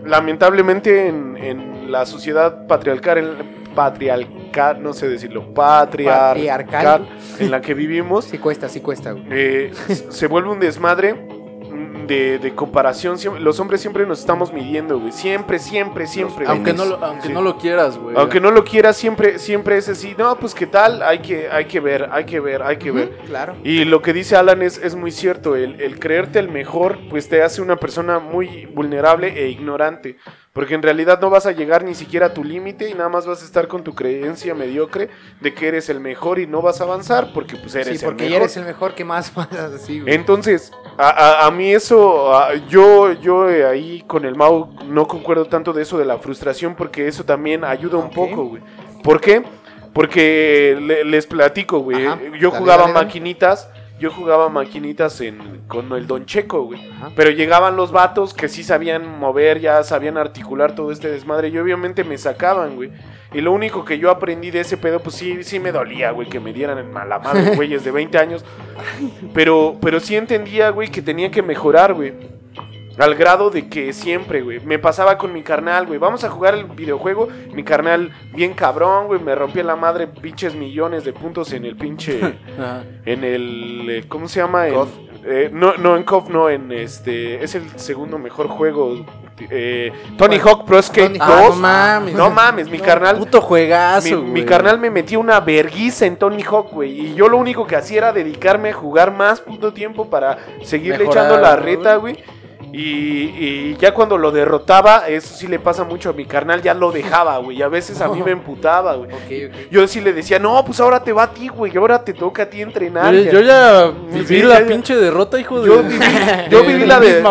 Lamentablemente 0.04 1.08
en, 1.08 1.38
en 1.38 1.92
la 1.92 2.06
sociedad 2.06 2.68
patriarcal, 2.68 3.38
patriarcal, 3.74 4.82
no 4.84 4.94
sé 4.94 5.08
decirlo, 5.08 5.54
patriarcal, 5.54 6.66
Patriarcal. 6.66 7.10
en 7.40 7.52
la 7.52 7.62
que 7.62 7.74
vivimos, 7.74 8.26
Sí 8.26 8.38
cuesta, 8.38 8.70
sí 8.70 8.82
cuesta, 8.82 9.12
güey. 9.14 9.26
eh, 9.30 9.72
se 10.10 10.28
vuelve 10.28 10.50
un 10.52 10.60
desmadre 10.60 11.28
de, 12.08 12.40
de 12.40 12.56
comparación. 12.56 13.18
Siempre- 13.18 13.42
los 13.42 13.60
hombres 13.60 13.82
siempre 13.82 14.06
nos 14.06 14.20
estamos 14.20 14.52
midiendo, 14.54 15.00
güey. 15.00 15.12
Siempre, 15.12 15.60
siempre, 15.60 16.08
siempre. 16.08 16.46
Aunque 16.48 16.74
no 16.74 16.86
lo, 16.86 17.04
aunque 17.04 17.28
Sí. 17.28 17.34
no 17.34 17.42
lo 17.42 17.58
quieras, 17.58 17.98
güey. 17.98 18.16
Aunque 18.18 18.40
no 18.40 18.52
lo 18.52 18.64
quieras, 18.64 18.98
siempre, 18.98 19.40
siempre 19.40 19.78
es 19.78 19.90
así. 19.90 20.16
No, 20.18 20.36
pues 20.38 20.54
qué 20.56 20.68
tal, 20.68 21.02
hay 21.04 21.20
que, 21.20 21.50
hay 21.50 21.66
que 21.66 21.80
ver, 21.80 22.10
hay 22.12 22.26
que 22.26 22.40
ver, 22.40 22.62
hay 22.64 22.78
que 22.78 22.92
ver. 22.92 23.18
Claro. 23.28 23.56
Y 23.64 23.86
lo 23.86 24.02
que 24.02 24.14
dice 24.14 24.36
Alan 24.36 24.62
es, 24.62 24.78
es 24.78 24.96
muy 24.96 25.12
cierto. 25.12 25.56
El, 25.56 25.80
el 25.82 26.00
creerte 26.00 26.40
el 26.40 26.50
mejor, 26.50 26.98
pues 27.10 27.30
te 27.30 27.42
hace 27.44 27.62
una 27.62 27.76
persona 27.78 28.20
muy 28.20 28.66
vulnerable 28.68 29.28
e 29.42 29.50
ignorante. 29.50 30.18
Porque 30.56 30.74
en 30.74 30.82
realidad 30.82 31.20
no 31.20 31.30
vas 31.30 31.46
a 31.46 31.52
llegar 31.52 31.84
ni 31.84 31.94
siquiera 31.96 32.28
a 32.28 32.34
tu 32.34 32.42
límite 32.42 32.90
y 32.90 32.94
nada 32.94 33.10
más 33.10 33.28
vas 33.28 33.42
a 33.42 33.46
estar 33.46 33.68
con 33.68 33.84
tu 33.84 33.94
creencia 33.94 34.56
mediocre 34.56 35.10
de 35.42 35.54
que 35.54 35.68
eres 35.68 35.90
el 35.90 36.00
mejor 36.00 36.40
y 36.40 36.48
no 36.48 36.62
vas 36.62 36.80
a 36.80 36.86
avanzar 36.86 37.34
porque 37.34 37.58
pues 37.58 37.76
eres 37.76 38.00
Sí, 38.00 38.06
porque 38.06 38.24
el 38.24 38.30
mejor. 38.30 38.44
eres 38.44 38.56
el 38.56 38.64
mejor, 38.64 38.96
¿qué 38.96 39.04
más 39.04 39.34
así? 39.76 40.02
Entonces, 40.06 40.72
a, 40.98 41.10
a- 41.10 41.46
a 41.48 41.52
mí 41.52 41.74
eso, 41.74 42.34
a- 42.34 42.56
yo, 42.70 43.12
yo 43.12 43.50
eh, 43.50 43.66
ahí 43.66 44.02
con 44.08 44.24
el 44.24 44.36
Mau 44.36 44.70
no 44.88 45.06
concuerdo 45.10 45.44
tanto 45.46 45.74
de 45.74 45.82
eso 45.82 45.98
de 45.98 46.06
la 46.06 46.20
frustración 46.20 46.74
porque 46.76 47.06
eso 47.10 47.26
también 47.26 47.66
ayuda 47.66 47.98
un 47.98 48.10
poco, 48.10 48.46
güey. 48.46 48.64
¿Por 49.04 49.20
qué? 49.20 49.44
Porque 49.94 50.78
le- 50.82 51.04
les 51.06 51.28
platico, 51.28 51.80
güey. 51.80 52.02
Yo 52.04 52.10
dale, 52.16 52.40
jugaba 52.60 52.84
dale, 52.84 52.94
dale. 52.94 53.06
maquinitas, 53.06 53.70
yo 54.00 54.12
jugaba 54.12 54.50
maquinitas 54.50 55.22
en, 55.22 55.62
con 55.68 55.92
el 55.94 56.08
Don 56.08 56.26
Checo, 56.26 56.64
güey. 56.64 56.90
Ajá. 56.90 57.12
Pero 57.16 57.30
llegaban 57.32 57.76
los 57.76 57.92
vatos 57.92 58.34
que 58.34 58.50
sí 58.50 58.64
sabían 58.64 59.20
mover, 59.20 59.60
ya 59.60 59.84
sabían 59.84 60.18
articular 60.18 60.76
todo 60.76 60.92
este 60.92 61.10
desmadre 61.10 61.50
y 61.50 61.58
obviamente 61.58 62.04
me 62.04 62.18
sacaban, 62.18 62.76
güey. 62.76 62.92
Y 63.34 63.42
lo 63.42 63.52
único 63.52 63.84
que 63.84 63.98
yo 63.98 64.12
aprendí 64.12 64.52
de 64.52 64.62
ese 64.62 64.78
pedo, 64.78 65.00
pues 65.02 65.16
sí, 65.16 65.44
sí 65.44 65.60
me 65.60 65.72
dolía, 65.72 66.12
güey, 66.12 66.30
que 66.30 66.40
me 66.40 66.54
dieran 66.54 66.78
en 66.78 66.92
mala 66.92 67.20
madre, 67.20 67.52
güeyes 67.56 67.84
de 67.84 67.92
20 67.92 68.18
años. 68.18 68.46
Pero, 69.34 69.78
pero 69.82 70.00
sí 70.00 70.16
entendía, 70.16 70.70
güey, 70.70 70.90
que 70.90 71.02
tenía 71.02 71.32
que 71.32 71.42
mejorar, 71.42 71.94
güey. 71.94 72.14
Al 72.98 73.16
grado 73.16 73.50
de 73.50 73.68
que 73.68 73.92
siempre, 73.92 74.42
güey, 74.42 74.60
me 74.62 74.80
pasaba 74.80 75.18
con 75.18 75.34
mi 75.34 75.44
carnal, 75.44 75.86
güey. 75.86 76.00
Vamos 76.00 76.24
a 76.24 76.30
jugar 76.30 76.54
el 76.56 76.64
videojuego. 76.66 77.28
Mi 77.54 77.64
carnal, 77.64 78.12
bien 78.34 78.54
cabrón, 78.54 79.08
güey, 79.08 79.20
me 79.20 79.36
rompía 79.36 79.64
la 79.64 79.76
madre 79.76 80.08
pinches 80.08 80.56
millones 80.56 81.04
de 81.04 81.12
puntos 81.14 81.52
en 81.54 81.66
el 81.66 81.76
pinche. 81.76 82.20
En 83.06 83.24
el. 83.24 83.88
eh, 83.90 84.04
¿Cómo 84.08 84.28
se 84.28 84.40
llama? 84.40 84.68
En- 84.68 84.76
eh, 85.28 85.50
no, 85.52 85.74
no, 85.78 85.98
en 85.98 86.04
KOF 86.04 86.30
no, 86.30 86.50
en 86.50 86.72
este. 86.72 87.44
Es 87.44 87.56
el 87.56 87.64
segundo 87.80 88.18
mejor 88.20 88.48
juego. 88.48 89.06
eh, 89.50 89.92
Tony 90.18 90.38
Hawk 90.40 90.66
Pro 90.66 90.82
Skate 90.82 91.18
Tony 91.18 91.18
2. 91.18 91.28
Ah, 91.30 91.42
no 91.50 91.56
mames. 91.56 92.14
No 92.16 92.30
mames, 92.30 92.70
mi 92.70 92.78
No, 92.78 92.84
carnal. 92.84 93.18
Puto 93.18 93.42
juegazo, 93.42 94.22
Mi, 94.22 94.32
mi 94.42 94.46
carnal 94.46 94.80
me 94.80 94.90
metió 94.92 95.20
una 95.20 95.40
verguiza 95.40 96.06
en 96.06 96.16
Tony 96.18 96.44
Hawk, 96.44 96.72
güey. 96.72 97.08
Y 97.08 97.16
yo 97.16 97.28
lo 97.28 97.38
único 97.38 97.66
que 97.68 97.76
hacía 97.76 97.98
era 97.98 98.14
dedicarme 98.14 98.70
a 98.70 98.74
jugar 98.74 99.12
más 99.12 99.42
puto 99.42 99.74
tiempo 99.74 100.10
para 100.10 100.38
seguirle 100.64 101.00
Mejorar, 101.00 101.26
echando 101.26 101.42
la 101.42 101.56
¿no, 101.58 101.62
reta, 101.64 101.96
güey. 101.98 102.24
Y, 102.78 102.82
y 103.40 103.78
ya 103.80 103.94
cuando 103.94 104.18
lo 104.18 104.32
derrotaba, 104.32 105.08
eso 105.08 105.34
sí 105.34 105.48
le 105.48 105.60
pasa 105.60 105.86
mucho 105.86 106.10
a 106.10 106.14
mi 106.14 106.26
carnal, 106.26 106.62
ya 106.62 106.74
lo 106.74 106.92
dejaba, 106.92 107.38
güey. 107.38 107.60
Y 107.60 107.62
a 107.62 107.70
veces 107.70 108.02
a 108.02 108.10
mí 108.10 108.22
me 108.22 108.32
emputaba, 108.40 108.96
güey. 108.96 109.10
Yo 109.72 109.88
sí 109.88 110.02
le 110.02 110.12
decía, 110.12 110.40
no, 110.40 110.62
pues 110.66 110.82
ahora 110.82 111.02
te 111.02 111.14
va 111.14 111.24
a 111.24 111.32
ti, 111.34 111.48
güey. 111.48 111.78
Ahora 111.78 112.04
te 112.04 112.14
toca 112.14 112.44
a 112.44 112.46
ti 112.50 112.62
entrenar. 112.62 113.14
Yo, 113.14 113.22
ya". 113.24 113.32
yo 113.32 113.40
ya 113.42 113.92
viví 114.12 114.26
Sí, 114.26 114.42
la 114.42 114.60
ya- 114.60 114.68
pinche 114.68 114.94
derrota, 114.98 115.40
hijo 115.40 115.62
de. 115.62 115.68
Yo 115.70 115.84
viví, 115.84 116.00
yo 116.50 116.62
de 116.64 116.68
viví 116.68 116.86
la 116.86 117.00
de, 117.00 117.24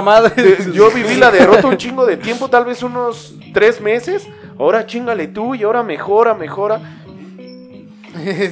yo 0.72 0.90
viví 0.94 1.16
la 1.16 1.30
derrota 1.30 1.66
un 1.66 1.76
chingo 1.76 2.06
de 2.06 2.16
tiempo, 2.16 2.48
tal 2.48 2.64
vez 2.64 2.82
unos 2.82 3.34
tres 3.52 3.82
meses. 3.82 4.26
Ahora 4.58 4.86
chingale 4.86 5.26
tú 5.28 5.54
y 5.54 5.62
ahora 5.64 5.82
mejora, 5.82 6.32
mejora. 6.32 6.80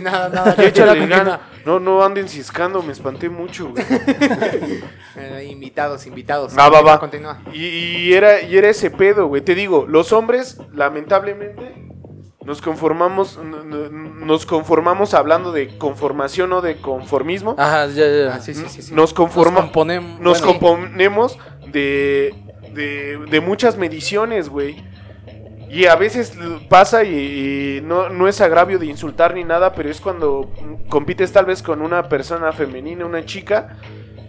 nada, 0.02 0.28
nada. 0.28 0.54
Échale 0.58 1.06
gana. 1.06 1.40
No, 1.64 1.78
no 1.80 2.02
anden 2.04 2.28
ciscando, 2.28 2.82
me 2.82 2.92
espanté 2.92 3.28
mucho, 3.28 3.70
güey. 3.70 3.84
Eh, 5.14 5.46
invitados, 5.50 6.06
invitados. 6.06 6.54
Ah, 6.56 6.70
va, 6.70 6.80
va. 6.80 6.98
Continúa. 6.98 7.38
Y, 7.52 7.66
y 7.66 8.12
era, 8.14 8.40
y 8.40 8.56
era 8.56 8.68
ese 8.70 8.90
pedo, 8.90 9.26
güey. 9.26 9.42
Te 9.42 9.54
digo, 9.54 9.84
los 9.86 10.10
hombres, 10.12 10.58
lamentablemente, 10.72 11.74
nos 12.44 12.62
conformamos, 12.62 13.38
nos 13.38 14.46
conformamos 14.46 15.12
hablando 15.12 15.52
de 15.52 15.76
conformación 15.76 16.52
o 16.54 16.62
de 16.62 16.78
conformismo. 16.78 17.54
Ajá, 17.58 17.86
ya, 17.88 18.06
ya. 18.08 18.34
Ah, 18.34 18.40
sí, 18.40 18.54
sí, 18.54 18.64
sí. 18.68 18.82
sí. 18.82 18.94
Nos 18.94 19.12
conformamos. 19.12 19.64
Nos 19.66 19.72
componem- 19.74 20.18
nos 20.18 20.40
bueno, 20.40 20.58
componemos 20.58 21.38
de, 21.70 22.34
de, 22.72 23.18
de 23.30 23.40
muchas 23.42 23.76
mediciones, 23.76 24.48
güey. 24.48 24.82
Y 25.72 25.86
a 25.86 25.96
veces 25.96 26.34
pasa 26.68 27.02
y, 27.02 27.78
y 27.78 27.80
no, 27.80 28.10
no 28.10 28.28
es 28.28 28.40
agravio 28.42 28.78
de 28.78 28.84
insultar 28.86 29.34
ni 29.34 29.42
nada, 29.42 29.72
pero 29.72 29.88
es 29.88 30.00
cuando 30.02 30.50
compites 30.90 31.32
tal 31.32 31.46
vez 31.46 31.62
con 31.62 31.80
una 31.80 32.08
persona 32.10 32.52
femenina, 32.52 33.06
una 33.06 33.24
chica. 33.24 33.76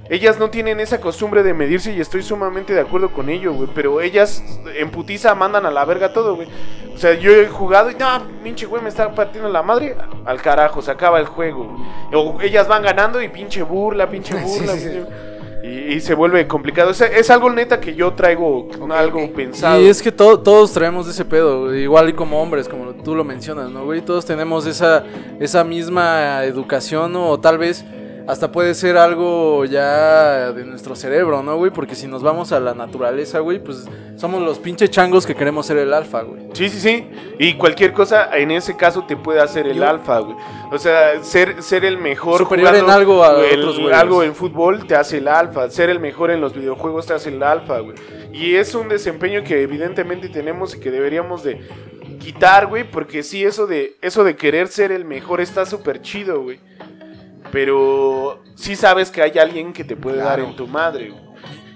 Ellas 0.10 0.38
no 0.40 0.50
tienen 0.50 0.80
esa 0.80 1.00
costumbre 1.02 1.44
de 1.44 1.54
medirse 1.54 1.94
y 1.94 2.00
estoy 2.00 2.24
sumamente 2.24 2.74
de 2.74 2.82
acuerdo 2.82 3.12
con 3.12 3.30
ello, 3.30 3.54
güey. 3.54 3.70
Pero 3.76 4.00
ellas 4.02 4.42
en 4.78 4.90
putiza 4.90 5.36
mandan 5.36 5.66
a 5.66 5.72
la 5.72 5.84
verga 5.86 6.14
todo, 6.14 6.36
güey. 6.36 6.48
O 6.94 6.98
sea, 6.98 7.14
yo 7.14 7.32
he 7.32 7.48
jugado 7.48 7.90
y 7.92 7.96
no, 7.96 8.08
pinche 8.44 8.66
güey 8.66 8.82
me 8.82 8.90
está 8.90 9.14
partiendo 9.14 9.50
la 9.50 9.64
madre. 9.64 9.96
Al 10.26 10.42
carajo, 10.42 10.82
se 10.82 10.92
acaba 10.92 11.20
el 11.20 11.26
juego. 11.26 11.66
güey. 11.66 11.84
O 12.14 12.42
ellas 12.42 12.68
van 12.68 12.84
ganando 12.84 13.22
y 13.22 13.28
pinche 13.30 13.64
burla, 13.64 14.10
pinche 14.10 14.34
burla. 14.42 14.74
sí, 14.74 14.80
sí. 14.80 14.88
pinche- 14.90 15.33
Y, 15.64 15.94
y 15.94 16.02
se 16.02 16.14
vuelve 16.14 16.46
complicado. 16.46 16.92
Es, 16.92 17.00
es 17.00 17.30
algo 17.30 17.50
neta 17.50 17.80
que 17.80 17.96
yo 17.96 18.12
traigo, 18.14 18.68
algo 18.92 19.32
pensado. 19.32 19.82
Y 19.82 19.86
es 19.88 20.02
que 20.02 20.12
to- 20.12 20.40
todos 20.42 20.74
traemos 20.74 21.08
ese 21.08 21.24
pedo, 21.24 21.68
güey, 21.68 21.84
igual 21.84 22.10
y 22.10 22.14
como 22.14 22.42
hombres, 22.42 22.68
como 22.68 22.94
tú 22.96 23.16
lo 23.16 23.24
mencionas, 23.24 23.70
¿no, 23.72 23.86
güey? 23.86 24.02
Todos 24.02 24.26
tenemos 24.26 24.66
esa, 24.68 25.06
esa 25.40 25.64
misma 25.64 26.44
educación 26.44 27.14
¿no? 27.14 27.30
o 27.30 27.40
tal 27.40 27.58
vez 27.58 27.86
hasta 28.28 28.52
puede 28.52 28.74
ser 28.74 28.98
algo 28.98 29.66
ya 29.66 30.52
de 30.54 30.64
nuestro 30.66 30.96
cerebro, 30.96 31.44
¿no, 31.44 31.58
güey? 31.58 31.72
Porque 31.72 31.96
si 31.96 32.08
nos 32.08 32.24
vamos 32.24 32.52
a 32.52 32.60
la 32.60 32.74
naturaleza, 32.74 33.40
güey, 33.40 33.60
pues 33.64 33.86
somos 34.16 34.42
los 34.42 34.60
pinches 34.60 34.90
changos 34.92 35.26
que 35.26 35.36
queremos 35.36 35.66
ser 35.66 35.78
el 35.78 35.94
alfa, 35.94 36.22
güey. 36.22 36.44
Sí, 36.54 36.70
sí, 36.70 36.80
sí. 36.80 37.10
Y 37.40 37.56
cualquier 37.56 37.92
cosa 37.94 38.30
en 38.38 38.52
ese 38.52 38.78
caso 38.78 39.04
te 39.06 39.18
puede 39.18 39.42
hacer 39.42 39.68
el 39.68 39.78
Yo- 39.78 39.88
alfa, 39.90 40.20
güey. 40.20 40.38
O 40.72 40.78
sea, 40.80 41.22
ser, 41.24 41.62
ser 41.62 41.84
el 41.86 41.98
mejor 41.98 42.38
Superior 42.38 42.74
en 42.76 42.90
algo 42.90 43.24
a 43.24 43.42
el- 43.46 43.60
otros 43.60 43.80
güeyes. 43.80 43.98
algo 43.98 44.24
en 44.24 44.34
fútbol 44.36 44.88
te 44.88 44.96
hace 44.96 45.18
el 45.18 45.28
alfa. 45.28 45.70
Ser 45.70 45.90
el 45.90 46.00
mejor 46.00 46.32
en 46.32 46.40
los 46.42 46.54
videojuegos 46.54 47.06
te 47.06 47.14
hace 47.14 47.30
el 47.30 47.44
alfa, 47.44 47.80
güey. 47.80 47.96
Y 48.32 48.56
es 48.56 48.74
un 48.74 48.88
desempeño 48.90 49.44
que 49.44 49.62
evidentemente 49.62 50.30
tenemos 50.30 50.76
y 50.76 50.80
que 50.80 50.92
deberíamos 50.92 51.44
de 51.44 51.60
quitar, 52.20 52.68
güey. 52.68 52.90
Porque 52.90 53.22
sí, 53.24 53.44
eso 53.44 53.68
de, 53.68 53.98
eso 54.02 54.24
de 54.24 54.36
querer 54.36 54.68
ser 54.70 54.92
el 54.92 55.06
mejor 55.06 55.42
está 55.42 55.66
súper 55.66 56.02
chido, 56.02 56.42
güey. 56.42 56.60
Pero 57.54 58.42
sí 58.56 58.76
sabes 58.76 59.12
que 59.12 59.22
hay 59.22 59.38
alguien 59.38 59.72
que 59.74 59.84
te 59.84 59.96
puede 59.96 60.18
dar 60.18 60.40
en 60.40 60.56
tu 60.56 60.68
madre, 60.68 61.12
güey. 61.12 61.24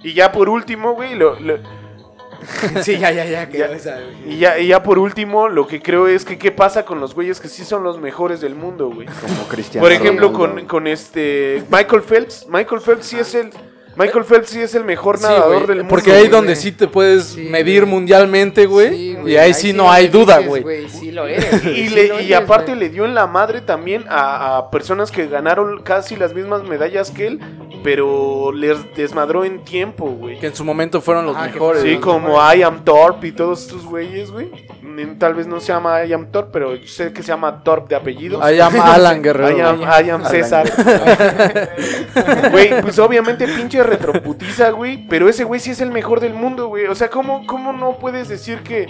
Y 0.03 0.13
ya 0.13 0.31
por 0.31 0.49
último, 0.49 0.93
güey, 0.93 1.13
lo- 1.15 1.39
lo, 1.39 1.57
Sí, 2.81 2.97
ya, 2.97 3.11
ya, 3.11 3.25
ya. 3.25 3.47
quedó 3.47 3.67
Ya. 3.67 3.75
esa, 3.75 3.95
güey. 3.99 4.33
Y 4.33 4.37
ya, 4.39 4.57
y 4.57 4.67
ya 4.67 4.81
por 4.81 4.97
último, 4.99 5.47
lo 5.49 5.67
que 5.67 5.79
creo 5.81 6.07
es 6.07 6.25
que 6.25 6.37
qué 6.39 6.51
pasa 6.51 6.83
con 6.83 6.99
los 6.99 7.13
güeyes 7.13 7.39
que 7.39 7.47
sí 7.47 7.63
son 7.63 7.83
los 7.83 7.99
mejores 7.99 8.41
del 8.41 8.55
mundo, 8.55 8.89
güey. 8.89 9.07
Como 9.07 9.47
Cristiano 9.47 9.83
Por 9.83 9.91
ejemplo, 9.91 10.29
Ronaldo. 10.31 10.55
con, 10.55 10.65
con 10.65 10.87
este 10.87 11.63
Michael 11.69 12.01
Phelps. 12.01 12.47
Michael 12.49 12.81
Phelps 12.81 13.05
sí 13.05 13.19
es 13.19 13.35
el 13.35 13.49
Michael 13.97 14.25
Phelps 14.25 14.49
sí 14.49 14.61
es 14.61 14.75
el 14.75 14.83
mejor 14.83 15.17
Sí, 15.17 15.23
nadador 15.23 15.55
güey, 15.55 15.67
del 15.67 15.77
mundo. 15.79 15.89
Porque 15.89 16.11
ahí 16.11 16.19
güey. 16.19 16.29
donde 16.31 16.55
sí 16.55 16.71
te 16.71 16.87
puedes 16.87 17.23
Sí, 17.25 17.47
medir 17.49 17.81
güey. 17.81 17.93
mundialmente, 17.93 18.65
güey. 18.67 19.17
Y 19.27 19.35
ahí, 19.37 19.53
sí 19.53 19.73
no 19.73 19.91
hay 19.91 20.07
duda, 20.07 20.37
dices, 20.39 20.61
güey. 20.63 20.87
Sí 20.89 21.11
lo 21.11 21.25
eres. 21.27 21.63
güey, 21.63 21.81
Y, 21.81 21.87
sí 21.89 21.95
le- 21.95 22.07
lo 22.09 22.19
y 22.21 22.25
eres, 22.33 22.37
aparte 22.43 22.75
le 22.75 22.89
dio 22.89 23.05
en 23.05 23.15
la 23.15 23.25
madre 23.27 23.61
también 23.61 24.05
a, 24.09 24.57
a 24.57 24.69
personas 24.69 25.11
que 25.11 25.27
ganaron 25.27 25.81
casi 25.81 26.15
las 26.15 26.33
mismas 26.33 26.63
medallas 26.63 27.09
que 27.11 27.25
él, 27.27 27.39
pero 27.83 28.51
les 28.51 28.77
desmadró 28.95 29.43
en 29.45 29.63
tiempo, 29.63 30.05
güey. 30.05 30.39
Que 30.39 30.47
en 30.47 30.55
su 30.55 30.63
momento 30.63 31.01
fueron 31.01 31.25
los 31.25 31.35
Ah, 31.35 31.47
mejores. 31.51 31.81
Sí, 31.81 31.97
como 31.97 32.37
I 32.53 32.61
Am 32.63 32.83
Torp 32.83 33.23
y 33.23 33.31
todos 33.31 33.61
estos 33.63 33.83
güeyes, 33.85 34.29
güey. 34.31 34.51
Ni- 34.83 35.05
Tal 35.17 35.33
vez 35.35 35.47
no 35.47 35.59
se 35.59 35.67
llama 35.67 36.03
I 36.05 36.13
Am 36.13 36.31
Torp, 36.31 36.49
pero 36.51 36.75
yo 36.75 36.87
sé 36.87 37.11
que 37.13 37.21
se 37.23 37.29
llama 37.29 37.63
Torp 37.63 37.87
de 37.89 37.95
apellido. 37.95 38.43
Ahí 38.43 38.57
llama 38.57 38.93
Alan 38.93 39.21
Guerrero. 39.23 39.57
I 39.57 39.61
am, 39.61 39.81
I 39.81 40.09
am 40.09 40.25
César. 40.25 40.67
Güey, 42.51 42.81
pues 42.81 42.97
obviamente 42.99 43.47
pinche 43.47 43.81
retroputiza, 43.87 44.69
güey. 44.69 45.07
Pero 45.07 45.27
ese 45.27 45.43
güey 45.43 45.59
sí 45.59 45.71
es 45.71 45.81
el 45.81 45.91
mejor 45.91 46.19
del 46.19 46.33
mundo, 46.33 46.67
güey. 46.67 46.85
O 46.85 46.95
sea, 46.95 47.09
¿cómo, 47.09 47.45
cómo 47.47 47.73
no 47.73 47.97
puedes 47.97 48.29
decir 48.29 48.61
que, 48.61 48.87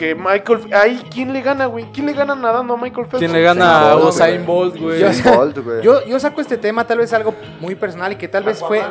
porque 0.00 0.14
Michael. 0.14 0.60
Ay, 0.72 1.02
¿quién 1.10 1.32
le 1.32 1.42
gana, 1.42 1.66
güey? 1.66 1.84
¿Quién 1.92 2.06
le 2.06 2.14
gana 2.14 2.34
nadando 2.34 2.74
a 2.74 2.76
Michael 2.76 3.06
Phelps? 3.06 3.18
¿Quién 3.18 3.32
le 3.32 3.42
gana 3.42 3.90
a 3.90 3.96
Usain 3.96 4.36
güey. 4.36 4.46
Bolt, 4.46 4.76
güey? 4.78 5.00
Yo- 5.00 5.10
Usain 5.10 5.34
Bolt, 5.36 5.58
güey. 5.58 5.82
Yo, 5.82 6.06
yo 6.06 6.18
saco 6.18 6.40
este 6.40 6.56
tema, 6.56 6.86
tal 6.86 6.98
vez 6.98 7.12
algo 7.12 7.34
muy 7.60 7.74
personal 7.74 8.12
y 8.12 8.16
que 8.16 8.28
tal 8.28 8.44
vez 8.44 8.60
fue. 8.60 8.82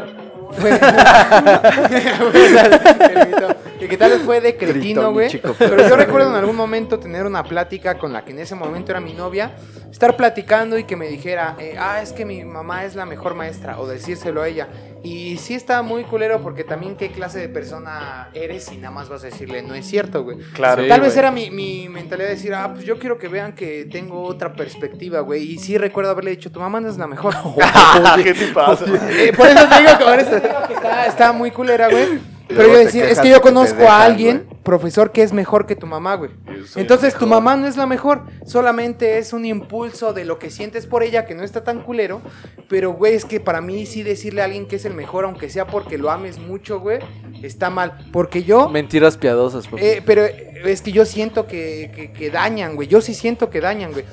fue 0.51 0.71
y 3.79 3.87
que 3.87 3.97
tal 3.97 4.11
vez 4.11 4.21
fue 4.21 4.41
de 4.41 4.55
cretino, 4.57 5.11
güey. 5.11 5.29
Pero 5.57 5.87
yo 5.87 5.95
recuerdo 5.95 6.29
en 6.29 6.35
algún 6.35 6.55
momento 6.55 6.99
tener 6.99 7.25
una 7.25 7.43
plática 7.43 7.97
con 7.97 8.13
la 8.13 8.23
que 8.25 8.31
en 8.31 8.39
ese 8.39 8.55
momento 8.55 8.91
era 8.91 8.99
mi 8.99 9.13
novia, 9.13 9.55
estar 9.91 10.15
platicando 10.15 10.77
y 10.77 10.83
que 10.83 10.95
me 10.95 11.07
dijera, 11.07 11.55
eh, 11.59 11.75
ah, 11.77 12.01
es 12.01 12.13
que 12.13 12.25
mi 12.25 12.43
mamá 12.43 12.85
es 12.85 12.95
la 12.95 13.05
mejor 13.05 13.35
maestra, 13.35 13.79
o 13.79 13.87
decírselo 13.87 14.41
a 14.41 14.47
ella. 14.47 14.67
Y 15.03 15.37
sí 15.37 15.53
está 15.53 15.81
muy 15.81 16.03
culero 16.03 16.41
porque 16.41 16.63
también 16.63 16.97
qué 16.97 17.11
clase 17.11 17.39
de 17.39 17.47
persona 17.47 18.29
eres 18.33 18.71
y 18.71 18.77
nada 18.77 18.91
más 18.91 19.07
vas 19.07 19.23
a 19.23 19.27
decirle, 19.27 19.61
no 19.61 19.73
es 19.73 19.85
cierto, 19.85 20.23
güey. 20.23 20.37
Claro. 20.53 20.83
Sí. 20.83 20.89
Tal 20.89 21.01
vez 21.01 21.15
era 21.15 21.31
mi, 21.31 21.49
mi 21.49 21.87
mentalidad 21.87 22.27
de 22.27 22.35
decir, 22.35 22.53
ah, 22.53 22.71
pues 22.73 22.85
yo 22.85 22.99
quiero 22.99 23.17
que 23.17 23.29
vean 23.29 23.53
que 23.53 23.87
tengo 23.89 24.23
otra 24.23 24.53
perspectiva, 24.53 25.21
güey. 25.21 25.53
Y 25.53 25.57
sí 25.57 25.77
recuerdo 25.77 26.11
haberle 26.11 26.31
dicho, 26.31 26.51
tu 26.51 26.59
mamá 26.59 26.81
no 26.81 26.89
es 26.89 26.97
la 26.97 27.07
mejor. 27.07 27.33
¿Qué 28.23 28.33
te 28.33 28.47
pasa? 28.47 28.85
Eh, 29.09 29.31
por 29.35 29.47
eso 29.47 29.67
te 29.67 29.79
digo 29.79 29.97
que, 29.97 30.03
por 30.03 30.19
eso 30.19 30.29
te 30.31 30.47
digo 30.47 30.67
que 30.67 30.73
está, 30.73 31.05
está 31.05 31.31
muy 31.31 31.51
culera, 31.51 31.89
güey. 31.89 32.38
Pero 32.49 32.67
yo 32.67 32.77
decir, 32.79 33.03
es 33.03 33.19
que 33.19 33.29
yo 33.29 33.41
conozco 33.41 33.77
dejan, 33.79 33.93
a 34.01 34.03
alguien, 34.03 34.47
profesor, 34.63 35.11
que 35.11 35.21
es 35.23 35.31
mejor 35.33 35.65
que 35.67 35.75
tu 35.75 35.85
mamá, 35.87 36.15
güey. 36.15 36.31
Entonces 36.75 37.13
tu 37.15 37.27
mamá 37.27 37.55
no 37.55 37.67
es 37.67 37.77
la 37.77 37.85
mejor, 37.85 38.23
solamente 38.45 39.19
es 39.19 39.33
un 39.33 39.45
impulso 39.45 40.13
de 40.13 40.25
lo 40.25 40.39
que 40.39 40.49
sientes 40.49 40.85
por 40.87 41.03
ella, 41.03 41.25
que 41.25 41.35
no 41.35 41.43
está 41.43 41.63
tan 41.63 41.81
culero. 41.81 42.21
Pero, 42.67 42.91
güey, 42.93 43.13
es 43.13 43.23
que 43.25 43.39
para 43.39 43.61
mí 43.61 43.85
sí 43.85 44.03
decirle 44.03 44.41
a 44.41 44.45
alguien 44.45 44.67
que 44.67 44.75
es 44.77 44.85
el 44.85 44.93
mejor, 44.93 45.25
aunque 45.25 45.49
sea 45.49 45.67
porque 45.67 45.97
lo 45.97 46.09
ames 46.11 46.39
mucho, 46.39 46.79
güey, 46.79 46.99
está 47.43 47.69
mal. 47.69 47.97
Porque 48.11 48.43
yo... 48.43 48.67
Mentiras 48.69 49.15
piadosas. 49.17 49.65
Eh, 49.77 50.01
pero 50.05 50.23
es 50.25 50.81
que 50.81 50.91
yo 50.91 51.05
siento 51.05 51.47
que, 51.47 51.91
que- 51.95 52.11
que 52.11 52.29
dañan, 52.31 52.75
güey. 52.75 52.87
Yo 52.87 52.99
sí 53.01 53.13
siento 53.13 53.49
que 53.49 53.61
dañan, 53.61 53.91
güey. 53.93 54.05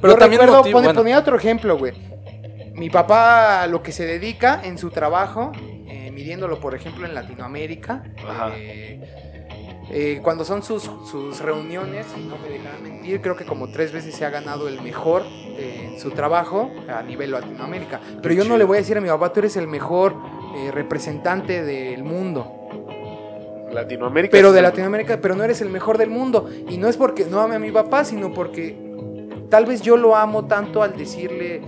Pero 0.00 0.14
Yo 0.14 0.18
también 0.18 0.40
recuerdo, 0.42 0.62
motiv- 0.64 0.72
pone- 0.72 0.86
bueno. 0.88 1.00
ponía 1.00 1.18
otro 1.18 1.36
ejemplo, 1.36 1.76
güey. 1.78 1.92
Mi 2.74 2.90
papá 2.90 3.66
lo 3.66 3.82
que 3.82 3.92
se 3.92 4.04
dedica 4.06 4.60
en 4.64 4.78
su 4.78 4.90
trabajo, 4.90 5.52
eh, 5.88 6.01
midiéndolo 6.12 6.60
por 6.60 6.74
ejemplo 6.74 7.06
en 7.06 7.14
Latinoamérica, 7.14 8.04
eh, 8.56 9.00
eh, 9.90 10.20
cuando 10.22 10.44
son 10.44 10.62
sus, 10.62 10.84
sus 10.84 11.40
reuniones, 11.40 12.06
no 12.16 12.38
me 12.38 12.48
dejarán 12.48 12.82
mentir, 12.82 13.20
creo 13.20 13.36
que 13.36 13.44
como 13.44 13.70
tres 13.70 13.92
veces 13.92 14.14
se 14.14 14.24
ha 14.24 14.30
ganado 14.30 14.68
el 14.68 14.80
mejor 14.80 15.22
eh, 15.58 15.90
en 15.92 16.00
su 16.00 16.10
trabajo 16.12 16.70
a 16.88 17.02
nivel 17.02 17.32
Latinoamérica. 17.32 18.00
Pero 18.22 18.34
yo 18.34 18.44
no 18.44 18.56
le 18.56 18.64
voy 18.64 18.78
a 18.78 18.80
decir 18.80 18.96
a 18.96 19.00
mi 19.00 19.08
papá, 19.08 19.32
tú 19.32 19.40
eres 19.40 19.56
el 19.56 19.68
mejor 19.68 20.14
eh, 20.56 20.70
representante 20.70 21.62
del 21.62 22.04
mundo. 22.04 22.58
Latinoamérica. 23.70 24.32
Pero 24.32 24.52
de 24.52 24.62
Latinoamérica, 24.62 25.20
pero 25.20 25.34
no 25.34 25.44
eres 25.44 25.60
el 25.60 25.68
mejor 25.68 25.98
del 25.98 26.10
mundo. 26.10 26.48
Y 26.68 26.78
no 26.78 26.88
es 26.88 26.96
porque 26.96 27.26
no 27.26 27.40
ame 27.40 27.56
a 27.56 27.58
mi 27.58 27.70
papá, 27.70 28.04
sino 28.04 28.32
porque 28.32 28.76
tal 29.50 29.66
vez 29.66 29.82
yo 29.82 29.98
lo 29.98 30.16
amo 30.16 30.46
tanto 30.46 30.82
al 30.82 30.96
decirle, 30.96 31.60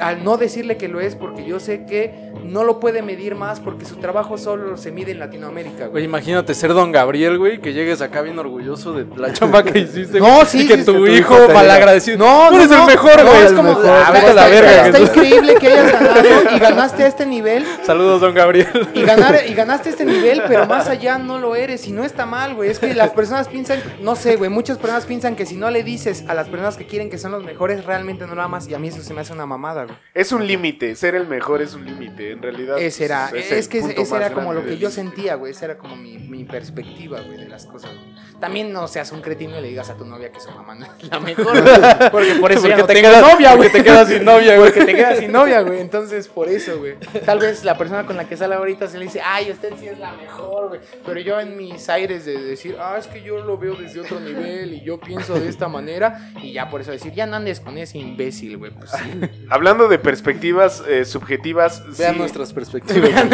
al 0.00 0.24
no 0.24 0.36
decirle 0.36 0.76
que 0.76 0.88
lo 0.88 1.00
es, 1.00 1.14
porque 1.14 1.44
yo 1.44 1.60
sé 1.60 1.84
que 1.86 2.28
no 2.44 2.64
lo 2.64 2.78
puede 2.80 3.02
medir 3.02 3.34
más 3.34 3.60
porque 3.60 3.84
su 3.84 3.96
trabajo 3.96 4.38
solo 4.38 4.76
se 4.76 4.90
mide 4.92 5.10
en 5.12 5.18
Latinoamérica, 5.18 5.88
Güey, 5.88 6.04
imagínate 6.04 6.54
ser 6.54 6.72
don 6.72 6.92
Gabriel, 6.92 7.36
güey, 7.38 7.60
que 7.60 7.72
llegues 7.72 8.00
acá 8.00 8.22
bien 8.22 8.38
orgulloso 8.38 8.92
de 8.92 9.06
la 9.16 9.32
chamba 9.32 9.62
que 9.64 9.78
hiciste. 9.80 10.18
No, 10.20 10.44
sí, 10.44 10.62
Y 10.62 10.66
que 10.68 10.78
sí, 10.78 10.84
tu 10.84 10.92
que 10.92 10.98
tu 10.98 11.06
hijo 11.08 11.34
hijo 11.34 11.46
te 11.46 11.52
malagradecido. 11.54 12.18
No, 12.18 12.48
Tú 12.48 12.54
no, 12.54 12.60
eres 12.60 12.70
no, 12.70 12.80
el 12.82 12.86
mejor, 12.86 13.24
güey. 13.24 13.42
es 13.44 13.52
como, 13.52 13.70
a 13.72 14.10
la 14.10 14.18
está- 14.28 14.48
verga, 14.48 14.86
está 14.86 15.00
increíble 15.00 15.54
que 15.56 15.66
hayas 15.68 15.92
ganado 15.92 16.28
y 16.54 16.58
ganaste 16.58 17.02
a 17.04 17.06
este 17.08 17.26
nivel. 17.26 17.64
Saludos, 17.84 18.20
don 18.20 18.34
Gabriel. 18.34 18.68
Y, 18.94 19.02
ganar, 19.02 19.40
y 19.48 19.54
ganaste 19.54 19.90
este 19.90 20.04
nivel, 20.04 20.42
pero 20.48 20.66
más 20.66 20.88
allá 20.88 21.18
no 21.18 21.38
lo 21.38 21.54
eres. 21.56 21.86
Y 21.86 21.92
no 21.92 22.04
está 22.04 22.24
mal, 22.26 22.54
güey. 22.54 22.70
Es 22.70 22.78
que 22.78 22.94
las 22.94 23.10
personas 23.10 23.48
piensan, 23.48 23.80
no 24.00 24.16
sé, 24.16 24.36
güey. 24.36 24.50
Muchas 24.50 24.78
personas 24.78 25.06
piensan 25.06 25.34
que 25.36 25.44
si 25.46 25.56
no 25.56 25.70
le 25.70 25.82
dices 25.82 26.24
a 26.28 26.34
las 26.34 26.48
personas 26.48 26.76
que 26.76 26.86
quieren 26.86 27.10
que 27.10 27.18
son 27.18 27.32
los 27.32 27.44
mejores, 27.44 27.84
realmente 27.84 28.26
no 28.26 28.34
lo 28.34 28.42
amas. 28.42 28.68
Y 28.68 28.74
a 28.74 28.78
mí 28.78 28.88
eso 28.88 29.02
se 29.02 29.12
me 29.14 29.20
hace 29.22 29.32
una 29.32 29.46
mamada, 29.46 29.84
güey. 29.84 29.87
Es 30.14 30.32
un 30.32 30.46
límite. 30.46 30.94
Ser 30.96 31.14
el 31.14 31.26
mejor 31.26 31.62
es 31.62 31.74
un 31.74 31.84
límite. 31.84 32.32
En 32.32 32.42
realidad. 32.42 32.78
Ese 32.78 33.04
era, 33.04 33.28
pues, 33.30 33.50
es, 33.52 33.68
que 33.68 33.78
ese, 33.78 34.16
era 34.16 34.32
como 34.32 34.52
lo 34.52 34.64
que 34.64 34.78
yo 34.78 34.90
sentía, 34.90 35.36
güey. 35.36 35.52
Esa 35.52 35.66
era 35.66 35.78
como 35.78 35.96
mi, 35.96 36.18
mi 36.18 36.44
perspectiva, 36.44 37.20
güey, 37.20 37.38
de 37.38 37.48
las 37.48 37.66
cosas. 37.66 37.92
güey. 37.92 38.18
También 38.40 38.72
no 38.72 38.86
seas 38.88 39.10
un 39.12 39.20
cretino 39.20 39.58
y 39.58 39.62
le 39.62 39.68
digas 39.68 39.90
a 39.90 39.96
tu 39.96 40.04
novia 40.04 40.30
que 40.30 40.40
su 40.40 40.50
mamá 40.50 40.74
no 40.74 40.86
es 40.86 41.10
la 41.10 41.20
mejor, 41.20 41.60
güey. 41.62 42.10
Porque 42.10 42.34
por 42.40 42.52
eso 42.52 42.68
ya 42.68 42.76
no 42.78 42.86
te 42.86 42.94
tengo 42.94 43.08
quedas- 43.08 43.32
novia, 43.32 43.54
güey. 43.54 43.68
porque 43.68 43.78
te 43.78 43.84
quedas 43.84 44.08
sin 44.08 44.24
novia, 44.24 44.56
güey. 44.56 44.72
Porque 44.72 44.84
te 44.86 44.94
quedas 44.94 45.18
sin 45.18 45.32
novia, 45.32 45.60
güey. 45.62 45.80
Entonces, 45.80 46.28
por 46.28 46.48
eso, 46.48 46.78
güey. 46.78 46.96
Tal 47.24 47.38
vez 47.38 47.64
la 47.64 47.76
persona 47.76 48.06
con 48.06 48.16
la 48.16 48.28
que 48.28 48.36
sale 48.36 48.54
ahorita 48.54 48.88
se 48.88 48.98
le 48.98 49.04
dice, 49.04 49.20
ay, 49.24 49.50
usted 49.50 49.72
sí 49.78 49.86
es 49.88 49.98
la 49.98 50.12
mejor, 50.12 50.68
güey. 50.68 50.80
Pero 51.04 51.20
yo 51.20 51.40
en 51.40 51.56
mis 51.56 51.88
aires 51.88 52.24
de 52.24 52.40
decir, 52.42 52.76
ah, 52.80 52.96
es 52.98 53.06
que 53.06 53.22
yo 53.22 53.38
lo 53.44 53.58
veo 53.58 53.74
desde 53.74 54.00
otro 54.00 54.20
nivel 54.20 54.72
y 54.74 54.80
yo 54.82 54.98
pienso 55.00 55.38
de 55.38 55.48
esta 55.48 55.68
manera. 55.68 56.30
Y 56.42 56.52
ya 56.52 56.70
por 56.70 56.80
eso 56.80 56.90
decir, 56.92 57.12
ya 57.12 57.26
no 57.26 57.36
andes 57.36 57.60
con 57.60 57.76
ese 57.78 57.98
imbécil, 57.98 58.56
güey. 58.56 58.70
Pues 58.72 58.90
sí. 58.90 59.20
Hablando 59.50 59.77
de 59.86 60.00
perspectivas 60.00 60.82
eh, 60.88 61.04
subjetivas. 61.04 61.84
Vean 61.96 62.14
sí- 62.14 62.18
nuestras 62.18 62.52
perspectivas. 62.52 63.10
Vean 63.14 63.28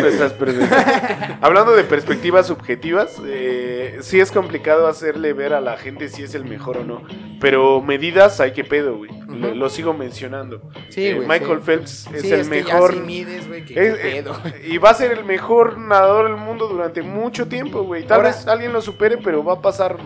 nuestras 0.00 0.32
perspectivas. 0.32 1.36
Hablando 1.40 1.76
de 1.76 1.84
perspectivas 1.84 2.48
subjetivas, 2.48 3.16
eh, 3.26 3.98
sí 4.00 4.18
es 4.18 4.32
complicado 4.32 4.88
hacerle 4.88 5.32
ver 5.32 5.52
a 5.52 5.60
la 5.60 5.76
gente 5.76 6.08
si 6.08 6.24
es 6.24 6.34
el 6.34 6.44
mejor 6.44 6.78
o 6.78 6.84
no. 6.84 7.02
Pero 7.40 7.80
medidas 7.80 8.40
hay 8.40 8.52
que 8.52 8.64
pedo, 8.64 8.96
güey. 8.96 9.10
lo, 9.30 9.70
sigo 9.70 9.94
mencionando. 9.94 10.60
Sí, 10.90 11.06
Eh, 11.06 11.14
Michael 11.26 11.60
sí. 11.60 11.64
Phelps 11.64 12.06
es 12.12 12.22
Sí, 12.22 12.32
el 12.32 12.40
es 12.40 12.48
que 12.48 12.54
mejor. 12.62 12.92
ya 12.94 13.00
sí 13.00 13.06
mides, 13.06 13.48
güey, 13.48 13.64
que, 13.64 13.72
es- 13.88 13.94
qué 13.96 14.00
pedo. 14.22 14.36
y 14.68 14.76
va 14.78 14.90
a 14.90 14.94
ser 14.94 15.12
el 15.12 15.24
mejor 15.24 15.78
nadador 15.78 16.26
del 16.26 16.36
mundo 16.36 16.66
durante 16.68 17.00
mucho 17.00 17.46
tiempo, 17.46 17.82
güey. 17.84 18.02
Tal 18.04 18.16
Ahora- 18.18 18.30
vez 18.30 18.46
alguien 18.48 18.72
lo 18.72 18.82
supere, 18.82 19.16
pero 19.18 19.42
va 19.44 19.54
a 19.54 19.62
pasar. 19.62 19.96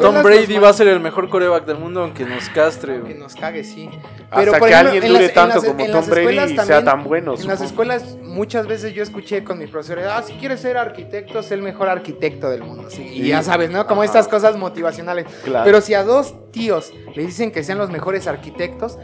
Tom, 0.00 0.22
Brady 0.22 0.56
va 0.58 0.70
a 0.70 0.72
ser 0.72 0.88
el 0.88 0.98
mejor 1.00 1.28
coreback 1.28 1.64
del 1.66 1.76
mundo, 1.78 2.00
aunque 2.02 2.24
nos 2.24 2.48
castre, 2.48 2.94
Que 2.94 3.00
güey. 3.00 3.14
nos 3.14 3.36
cague, 3.36 3.62
sí. 3.62 3.88
Hasta 4.30 4.58
por 4.58 4.68
que 4.68 4.74
ejemplo, 4.74 4.76
alguien 4.90 5.01
en 5.02 5.08
dure 5.12 5.24
las- 5.24 5.34
tanto 5.34 5.54
las- 5.56 5.64
como 5.64 5.86
Tom 5.86 6.06
Brady 6.08 6.56
sea 6.56 6.84
tan 6.84 7.04
bueno. 7.04 7.34
En 7.38 7.46
las 7.46 7.60
escuelas 7.60 8.16
muchas 8.22 8.66
veces 8.66 8.94
yo 8.94 9.02
escuché 9.02 9.44
con 9.44 9.58
mis 9.58 9.68
profesores, 9.70 10.06
ah, 10.08 10.22
si 10.26 10.32
quieres 10.34 10.60
ser 10.60 10.76
arquitecto, 10.76 11.40
es 11.40 11.50
el 11.52 11.62
mejor 11.62 11.88
arquitecto 11.88 12.48
del 12.50 12.62
mundo. 12.62 12.90
sí. 12.90 13.02
Y 13.02 13.28
ya 13.28 13.42
sabes, 13.42 13.70
¿no? 13.70 13.86
Como 13.86 14.04
estas 14.04 14.28
cosas 14.28 14.56
motivacionales. 14.56 15.26
Claro. 15.44 15.64
Pero 15.64 15.80
si 15.80 15.94
a 15.94 16.02
dos 16.04 16.34
tíos 16.50 16.92
le 17.14 17.26
dicen 17.26 17.50
que 17.50 17.62
sean 17.64 17.78
los 17.78 17.90
mejores 17.90 18.26
arquitectos, 18.26 18.98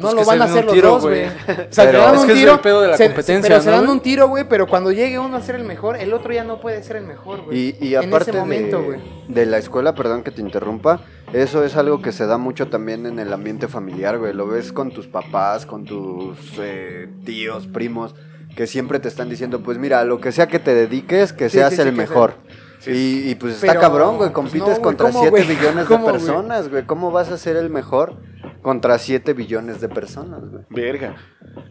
no 0.00 0.10
Pues 0.10 0.14
lo 0.14 0.20
que 0.22 0.26
van 0.26 0.42
a 0.42 0.44
hacer 0.46 0.64
los 0.64 0.74
tiro, 0.74 0.88
dos, 0.90 1.02
güey. 1.02 1.26
O 1.28 1.28
sea, 1.70 1.84
Pero- 1.84 1.98
se 2.00 2.04
dan 2.06 2.14
Es 2.16 2.20
un 2.22 2.26
tiro, 2.32 2.52
el 2.54 2.60
pedo 2.60 2.80
de 2.80 2.88
la 2.88 2.96
se- 2.96 3.06
competencia, 3.06 3.48
pero 3.48 3.60
se 3.62 3.70
¿no, 3.70 3.76
dan 3.80 3.88
un 3.88 4.00
tiro, 4.00 4.28
güey, 4.28 4.44
pero 4.48 4.66
cuando 4.66 4.90
llegue 4.92 5.18
uno 5.18 5.36
a 5.36 5.40
ser 5.42 5.54
el 5.56 5.64
mejor, 5.64 5.96
el 5.96 6.12
otro 6.12 6.32
ya 6.32 6.42
no 6.44 6.60
puede 6.60 6.82
ser 6.82 6.96
el 6.96 7.04
mejor, 7.06 7.42
güey. 7.44 7.76
Y, 7.80 7.86
y 7.88 7.94
En 7.94 8.08
aparte 8.08 8.30
ese 8.30 8.38
momento, 8.40 8.80
de, 8.82 9.00
de 9.28 9.46
la 9.46 9.58
escuela, 9.58 9.94
perdón 9.94 10.22
que 10.22 10.30
te 10.30 10.40
interrumpa, 10.40 11.02
eso 11.32 11.62
es 11.64 11.76
algo 11.76 12.02
que 12.02 12.10
se 12.12 12.26
da 12.26 12.38
mucho 12.38 12.68
también 12.68 13.06
en 13.06 13.18
el 13.18 13.32
ambiente 13.32 13.68
familiar, 13.68 14.18
güey. 14.18 14.32
Lo 14.32 14.46
ves 14.48 14.72
con 14.72 14.90
tus 14.90 15.06
papás, 15.06 15.66
con 15.66 15.84
tus 15.84 16.36
eh, 16.58 17.08
tíos, 17.24 17.66
primos, 17.68 18.14
que 18.56 18.66
siempre 18.66 18.98
te 18.98 19.06
están 19.08 19.28
diciendo, 19.28 19.60
pues 19.60 19.78
mira, 19.78 20.02
lo 20.04 20.20
que 20.20 20.32
sea 20.32 20.48
que 20.48 20.58
te 20.58 20.74
dediques, 20.74 21.32
que 21.32 21.48
Sí, 21.48 21.58
seas 21.58 21.70
sí, 21.70 21.76
sí, 21.76 21.82
el 21.82 21.90
que 21.90 21.96
mejor. 21.96 22.34
Sí. 22.80 22.90
Y, 22.90 23.30
y, 23.30 23.34
pues 23.34 23.58
Pero, 23.60 23.72
está 23.74 23.80
cabrón, 23.80 24.16
güey. 24.16 24.30
pues, 24.30 24.32
Compites 24.32 24.60
no, 24.60 24.66
güey, 24.70 24.80
contra 24.82 25.06
¿cómo, 25.08 25.20
7 25.20 25.30
güey? 25.30 25.46
billones 25.46 25.86
de 25.88 25.98
personas, 25.98 26.68
güey. 26.70 26.86
¿Cómo 26.86 27.10
vas 27.10 27.30
a 27.30 27.36
ser 27.36 27.56
el 27.56 27.68
mejor 27.68 28.14
contra 28.62 28.98
7 28.98 29.32
billones 29.32 29.80
de 29.80 29.88
personas, 29.88 30.42
güey? 30.48 30.64
Verga. 30.70 31.16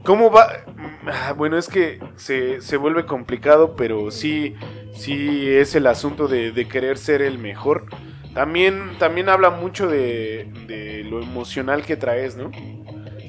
¿Cómo 0.04 0.32
va? 0.32 0.48
Ah, 1.06 1.34
Bueno, 1.34 1.58
es 1.58 1.68
que 1.68 2.00
se, 2.16 2.62
se 2.62 2.78
vuelve 2.78 3.06
complicado, 3.06 3.76
pero 3.76 4.12
sí, 4.12 4.56
sí 4.94 5.48
es 5.50 5.76
el 5.76 5.88
asunto 5.88 6.28
de, 6.28 6.52
de 6.52 6.68
querer 6.68 6.98
ser 6.98 7.22
el 7.22 7.38
mejor. 7.38 7.86
También, 8.34 8.98
también 9.00 9.30
habla 9.30 9.50
mucho 9.50 9.88
de, 9.88 10.52
de 10.68 11.04
lo 11.04 11.22
emocional 11.22 11.84
que 11.86 11.98
traes, 11.98 12.36
¿no? 12.38 12.52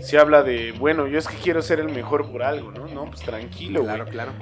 Se 0.02 0.18
habla 0.18 0.42
de, 0.42 0.72
bueno, 0.72 1.06
yo 1.06 1.18
es 1.18 1.28
que 1.28 1.36
quiero 1.36 1.60
ser 1.62 1.80
el 1.80 1.88
mejor 1.90 2.30
por 2.30 2.42
algo, 2.42 2.70
¿no? 2.72 2.86
No, 2.86 3.04
pues 3.06 3.20
tranquilo, 3.20 3.82
güey. 3.82 3.94
Claro, 3.94 4.10
claro. 4.10 4.32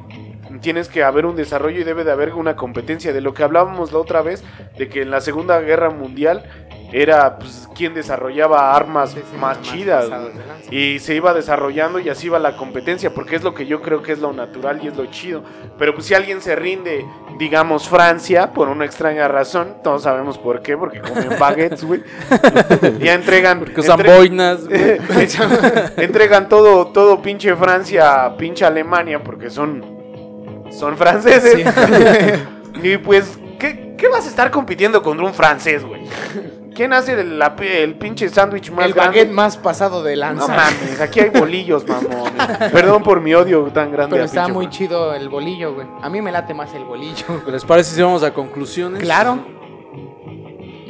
Tienes 0.60 0.88
que 0.88 1.04
haber 1.04 1.26
un 1.26 1.36
desarrollo 1.36 1.80
y 1.80 1.84
debe 1.84 2.04
de 2.04 2.12
haber 2.12 2.34
una 2.34 2.56
competencia. 2.56 3.12
De 3.12 3.20
lo 3.20 3.34
que 3.34 3.42
hablábamos 3.42 3.92
la 3.92 3.98
otra 3.98 4.22
vez, 4.22 4.42
de 4.76 4.88
que 4.88 5.02
en 5.02 5.10
la 5.10 5.20
Segunda 5.20 5.60
Guerra 5.60 5.90
Mundial 5.90 6.44
era 6.90 7.38
pues, 7.38 7.68
quien 7.76 7.92
desarrollaba 7.92 8.74
armas 8.74 9.10
Sí, 9.10 9.20
sí, 9.30 9.36
más 9.36 9.60
chidas. 9.60 10.08
Y 10.70 10.98
se 11.00 11.14
iba 11.14 11.34
desarrollando 11.34 11.98
y 11.98 12.08
así 12.08 12.26
iba 12.28 12.38
la 12.38 12.56
competencia, 12.56 13.12
porque 13.12 13.36
es 13.36 13.42
lo 13.42 13.54
que 13.54 13.66
yo 13.66 13.82
creo 13.82 14.02
que 14.02 14.12
es 14.12 14.20
lo 14.20 14.32
natural 14.32 14.80
y 14.82 14.88
es 14.88 14.96
lo 14.96 15.04
chido. 15.06 15.42
Pero 15.78 15.94
pues 15.94 16.06
si 16.06 16.14
alguien 16.14 16.40
se 16.40 16.56
rinde, 16.56 17.04
digamos 17.38 17.88
Francia, 17.88 18.52
por 18.54 18.68
una 18.68 18.86
extraña 18.86 19.28
razón, 19.28 19.76
todos 19.84 20.02
sabemos 20.04 20.38
por 20.38 20.62
qué, 20.62 20.78
porque 20.78 21.00
comen 21.00 21.28
baguettes, 21.38 21.84
güey. 21.84 22.02
ya 23.00 23.12
entregan... 23.14 23.58
Porque 23.60 23.80
usan 23.80 24.00
entre- 24.00 24.16
boinas, 24.16 24.60
entregan 25.98 26.48
todo, 26.48 26.86
todo 26.88 27.20
pinche 27.20 27.54
Francia, 27.54 28.34
pinche 28.38 28.64
Alemania, 28.64 29.22
porque 29.22 29.50
son, 29.50 29.97
son 30.70 30.96
franceses. 30.96 31.66
y 32.82 32.96
pues, 32.98 33.38
¿qué, 33.58 33.94
qué 33.96 34.08
vas 34.08 34.26
a 34.26 34.28
estar 34.28 34.50
compitiendo 34.50 35.02
contra 35.02 35.24
un 35.26 35.34
francés, 35.34 35.84
güey? 35.84 36.02
¿Quién 36.74 36.92
hace 36.92 37.14
el, 37.20 37.40
la- 37.40 37.56
el 37.60 37.96
pinche 37.96 38.28
sándwich 38.28 38.70
más 38.70 38.86
el 38.86 38.92
grande? 38.94 39.18
baguette 39.18 39.32
más 39.32 39.56
pasado 39.56 40.04
de 40.04 40.14
No 40.14 40.20
lanza. 40.20 40.46
mames, 40.54 41.00
aquí 41.00 41.18
hay 41.18 41.30
bolillos, 41.30 41.84
mamón. 41.88 42.32
Perdón 42.72 43.02
por 43.02 43.20
mi 43.20 43.34
odio 43.34 43.64
tan 43.74 43.90
grande. 43.90 44.14
Pero 44.14 44.24
está 44.24 44.42
pinche 44.44 44.52
muy 44.52 44.70
chido 44.70 45.12
el 45.12 45.28
bolillo, 45.28 45.74
güey. 45.74 45.88
A 46.00 46.08
mí 46.08 46.22
me 46.22 46.30
late 46.30 46.54
más 46.54 46.72
el 46.74 46.84
bolillo. 46.84 47.24
¿Les 47.50 47.64
parece 47.64 47.96
si 47.96 48.02
vamos 48.02 48.22
a 48.22 48.32
conclusiones? 48.32 49.00
Claro. 49.02 49.57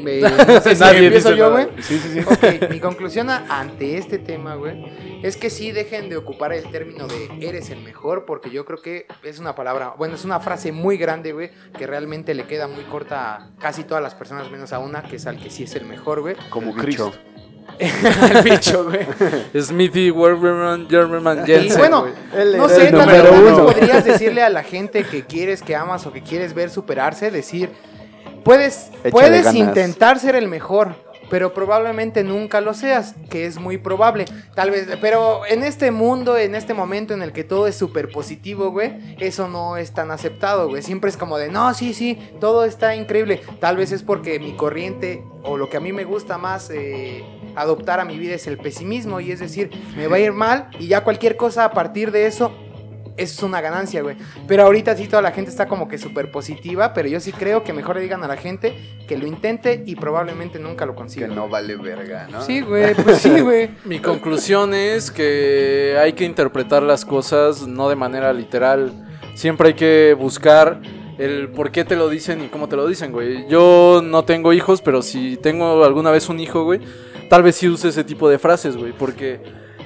Me- 0.02 0.20
no 0.46 0.60
sé 0.60 0.74
si 0.74 0.80
Nadie 0.80 1.06
empiezo 1.06 1.32
yo, 1.34 1.50
güey. 1.50 1.66
Sí, 1.80 1.98
sí, 1.98 2.08
sí. 2.14 2.20
Ok, 2.20 2.70
mi 2.70 2.80
conclusión 2.80 3.30
a- 3.30 3.44
ante 3.48 3.98
este 3.98 4.18
tema, 4.18 4.54
güey, 4.54 4.84
es 5.22 5.36
que 5.36 5.50
sí 5.50 5.72
dejen 5.72 6.08
de 6.08 6.16
ocupar 6.16 6.52
el 6.52 6.70
término 6.70 7.06
de 7.06 7.28
eres 7.46 7.70
el 7.70 7.80
mejor, 7.82 8.24
porque 8.24 8.50
yo 8.50 8.64
creo 8.64 8.80
que 8.80 9.06
es 9.24 9.38
una 9.38 9.54
palabra, 9.54 9.94
bueno, 9.98 10.14
es 10.14 10.24
una 10.24 10.40
frase 10.40 10.72
muy 10.72 10.96
grande, 10.96 11.32
güey, 11.32 11.50
que 11.76 11.86
realmente 11.86 12.34
le 12.34 12.44
queda 12.46 12.68
muy 12.68 12.84
corta 12.84 13.34
a 13.34 13.48
casi 13.58 13.84
todas 13.84 14.02
las 14.02 14.14
personas, 14.14 14.50
menos 14.50 14.72
a 14.72 14.78
una, 14.78 15.02
que 15.02 15.16
es 15.16 15.26
al 15.26 15.38
que 15.42 15.50
sí 15.50 15.64
es 15.64 15.74
el 15.74 15.84
mejor, 15.86 16.20
güey. 16.20 16.36
Como 16.50 16.70
El. 16.72 16.76
Cristo. 16.76 17.12
Al 17.78 18.42
bicho, 18.42 18.84
güey. 18.84 19.06
Smithy, 19.62 20.10
Werberman, 20.10 20.88
Gerberman, 20.88 21.42
Y 21.42 21.46
Jensen. 21.46 21.78
bueno, 21.78 22.00
güey. 22.00 22.12
Él 22.36 22.56
no 22.56 22.68
sé, 22.68 22.88
el 22.88 22.96
tal 22.96 23.08
vez 23.08 23.52
podrías 23.58 24.04
decirle 24.04 24.42
a 24.42 24.48
la 24.48 24.62
gente 24.62 25.04
que 25.04 25.24
quieres, 25.24 25.62
que 25.62 25.76
amas 25.76 26.06
o 26.06 26.12
que 26.12 26.22
quieres 26.22 26.54
ver 26.54 26.70
superarse, 26.70 27.30
decir, 27.30 27.70
puedes, 28.48 28.90
Échale 29.04 29.10
puedes 29.10 29.44
ganas. 29.44 29.54
intentar 29.68 30.18
ser 30.18 30.34
el 30.34 30.48
mejor, 30.48 30.96
pero 31.30 31.52
probablemente 31.52 32.24
nunca 32.24 32.60
lo 32.62 32.72
seas, 32.72 33.14
que 33.28 33.44
es 33.44 33.58
muy 33.58 33.76
probable. 33.76 34.24
Tal 34.54 34.70
vez, 34.70 34.88
pero 35.00 35.42
en 35.46 35.62
este 35.62 35.90
mundo, 35.90 36.38
en 36.38 36.54
este 36.54 36.72
momento 36.72 37.12
en 37.12 37.22
el 37.22 37.32
que 37.32 37.44
todo 37.44 37.66
es 37.66 37.74
súper 37.76 38.10
positivo, 38.10 38.70
güey, 38.70 39.16
eso 39.18 39.48
no 39.48 39.76
es 39.76 39.92
tan 39.92 40.10
aceptado, 40.10 40.68
güey. 40.68 40.82
Siempre 40.82 41.10
es 41.10 41.16
como 41.18 41.36
de, 41.36 41.50
no, 41.50 41.74
sí, 41.74 41.92
sí, 41.92 42.18
todo 42.40 42.64
está 42.64 42.94
increíble. 42.96 43.42
Tal 43.60 43.76
vez 43.76 43.92
es 43.92 44.02
porque 44.02 44.40
mi 44.40 44.56
corriente 44.56 45.22
o 45.42 45.58
lo 45.58 45.68
que 45.68 45.76
a 45.76 45.80
mí 45.80 45.92
me 45.92 46.04
gusta 46.04 46.38
más 46.38 46.70
eh, 46.70 47.24
adoptar 47.54 48.00
a 48.00 48.04
mi 48.04 48.18
vida 48.18 48.34
es 48.34 48.46
el 48.46 48.56
pesimismo 48.56 49.20
y 49.20 49.30
es 49.30 49.40
decir, 49.40 49.70
me 49.96 50.06
va 50.06 50.16
a 50.16 50.20
ir 50.20 50.32
mal 50.32 50.70
y 50.78 50.88
ya 50.88 51.04
cualquier 51.04 51.36
cosa 51.36 51.64
a 51.64 51.72
partir 51.72 52.10
de 52.12 52.26
eso 52.26 52.52
eso 53.18 53.34
es 53.34 53.42
una 53.42 53.60
ganancia, 53.60 54.02
güey. 54.02 54.16
Pero 54.46 54.62
ahorita 54.62 54.96
sí 54.96 55.06
toda 55.08 55.20
la 55.22 55.32
gente 55.32 55.50
está 55.50 55.66
como 55.66 55.88
que 55.88 55.98
súper 55.98 56.30
positiva, 56.30 56.94
pero 56.94 57.08
yo 57.08 57.20
sí 57.20 57.32
creo 57.32 57.64
que 57.64 57.72
mejor 57.72 57.96
le 57.96 58.02
digan 58.02 58.24
a 58.24 58.28
la 58.28 58.36
gente 58.36 58.74
que 59.06 59.18
lo 59.18 59.26
intente 59.26 59.82
y 59.84 59.96
probablemente 59.96 60.58
nunca 60.58 60.86
lo 60.86 60.92
Que 60.92 60.98
consiga. 60.98 61.26
no 61.28 61.48
vale 61.48 61.76
verga, 61.76 62.28
¿no? 62.30 62.42
Sí, 62.42 62.60
güey, 62.60 62.94
pues 62.94 63.18
sí, 63.18 63.40
güey. 63.40 63.70
Mi 63.84 63.98
conclusión 63.98 64.72
es 64.74 65.10
que 65.10 65.96
hay 66.00 66.12
que 66.14 66.24
interpretar 66.24 66.82
las 66.82 67.04
cosas 67.04 67.66
no 67.66 67.88
de 67.88 67.96
manera 67.96 68.32
literal. 68.32 68.92
Siempre 69.34 69.68
hay 69.68 69.74
que 69.74 70.16
buscar 70.18 70.80
el 71.18 71.48
por 71.48 71.70
qué 71.72 71.84
te 71.84 71.96
lo 71.96 72.08
dicen 72.08 72.44
y 72.44 72.48
cómo 72.48 72.68
te 72.68 72.76
lo 72.76 72.86
dicen, 72.86 73.12
güey. 73.12 73.46
Yo 73.48 74.00
no 74.04 74.24
tengo 74.24 74.52
hijos, 74.52 74.80
pero 74.80 75.02
si 75.02 75.36
tengo 75.36 75.84
alguna 75.84 76.10
vez 76.10 76.28
un 76.28 76.38
hijo, 76.40 76.64
güey, 76.64 76.80
tal 77.28 77.42
vez 77.42 77.56
sí 77.56 77.68
use 77.68 77.88
ese 77.88 78.04
tipo 78.04 78.28
de 78.28 78.38
frases, 78.38 78.76
güey, 78.76 78.92
porque 78.92 79.40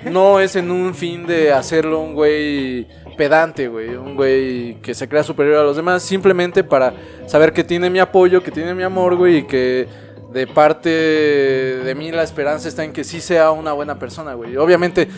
no 0.10 0.40
es 0.40 0.56
en 0.56 0.70
un 0.70 0.94
fin 0.94 1.26
de 1.26 1.52
hacerlo 1.52 2.00
un 2.00 2.14
güey 2.14 2.86
pedante, 3.16 3.68
güey, 3.68 3.90
un 3.94 4.16
güey 4.16 4.80
que 4.80 4.94
se 4.94 5.08
crea 5.08 5.22
superior 5.22 5.56
a 5.56 5.62
los 5.62 5.76
demás, 5.76 6.02
simplemente 6.02 6.64
para 6.64 6.94
saber 7.26 7.52
que 7.52 7.62
tiene 7.64 7.90
mi 7.90 7.98
apoyo, 7.98 8.42
que 8.42 8.50
tiene 8.50 8.74
mi 8.74 8.82
amor, 8.82 9.16
güey, 9.16 9.38
y 9.38 9.42
que 9.46 9.86
de 10.32 10.46
parte 10.46 10.88
de 10.88 11.94
mí 11.94 12.10
la 12.10 12.22
esperanza 12.22 12.68
está 12.68 12.84
en 12.84 12.92
que 12.92 13.04
sí 13.04 13.20
sea 13.20 13.50
una 13.50 13.72
buena 13.72 13.98
persona, 13.98 14.32
güey. 14.32 14.56
Obviamente, 14.56 15.08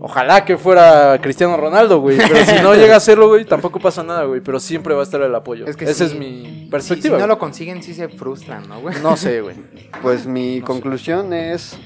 ojalá 0.00 0.44
que 0.44 0.56
fuera 0.58 1.16
Cristiano 1.22 1.56
Ronaldo, 1.56 2.00
güey, 2.00 2.18
pero 2.18 2.44
si 2.44 2.60
no 2.60 2.74
llega 2.74 2.96
a 2.96 3.00
serlo, 3.00 3.28
güey, 3.28 3.44
tampoco 3.44 3.78
pasa 3.78 4.02
nada, 4.02 4.24
güey, 4.24 4.40
pero 4.40 4.58
siempre 4.58 4.94
va 4.94 5.00
a 5.00 5.04
estar 5.04 5.22
el 5.22 5.32
apoyo. 5.34 5.64
Es 5.66 5.76
que 5.76 5.84
Esa 5.84 5.94
sí. 5.94 6.04
es 6.12 6.18
mi 6.18 6.42
Si, 6.42 6.64
si 6.64 6.70
perspectiva. 6.70 7.18
no 7.18 7.26
lo 7.28 7.38
consiguen, 7.38 7.84
sí 7.84 7.94
se 7.94 8.08
frustran, 8.08 8.68
¿no, 8.68 8.80
güey? 8.80 8.96
no 9.00 9.16
sé, 9.16 9.40
güey. 9.42 9.54
Pues 10.02 10.26
mi 10.26 10.60
conclusión 10.60 11.32
es 11.32 11.78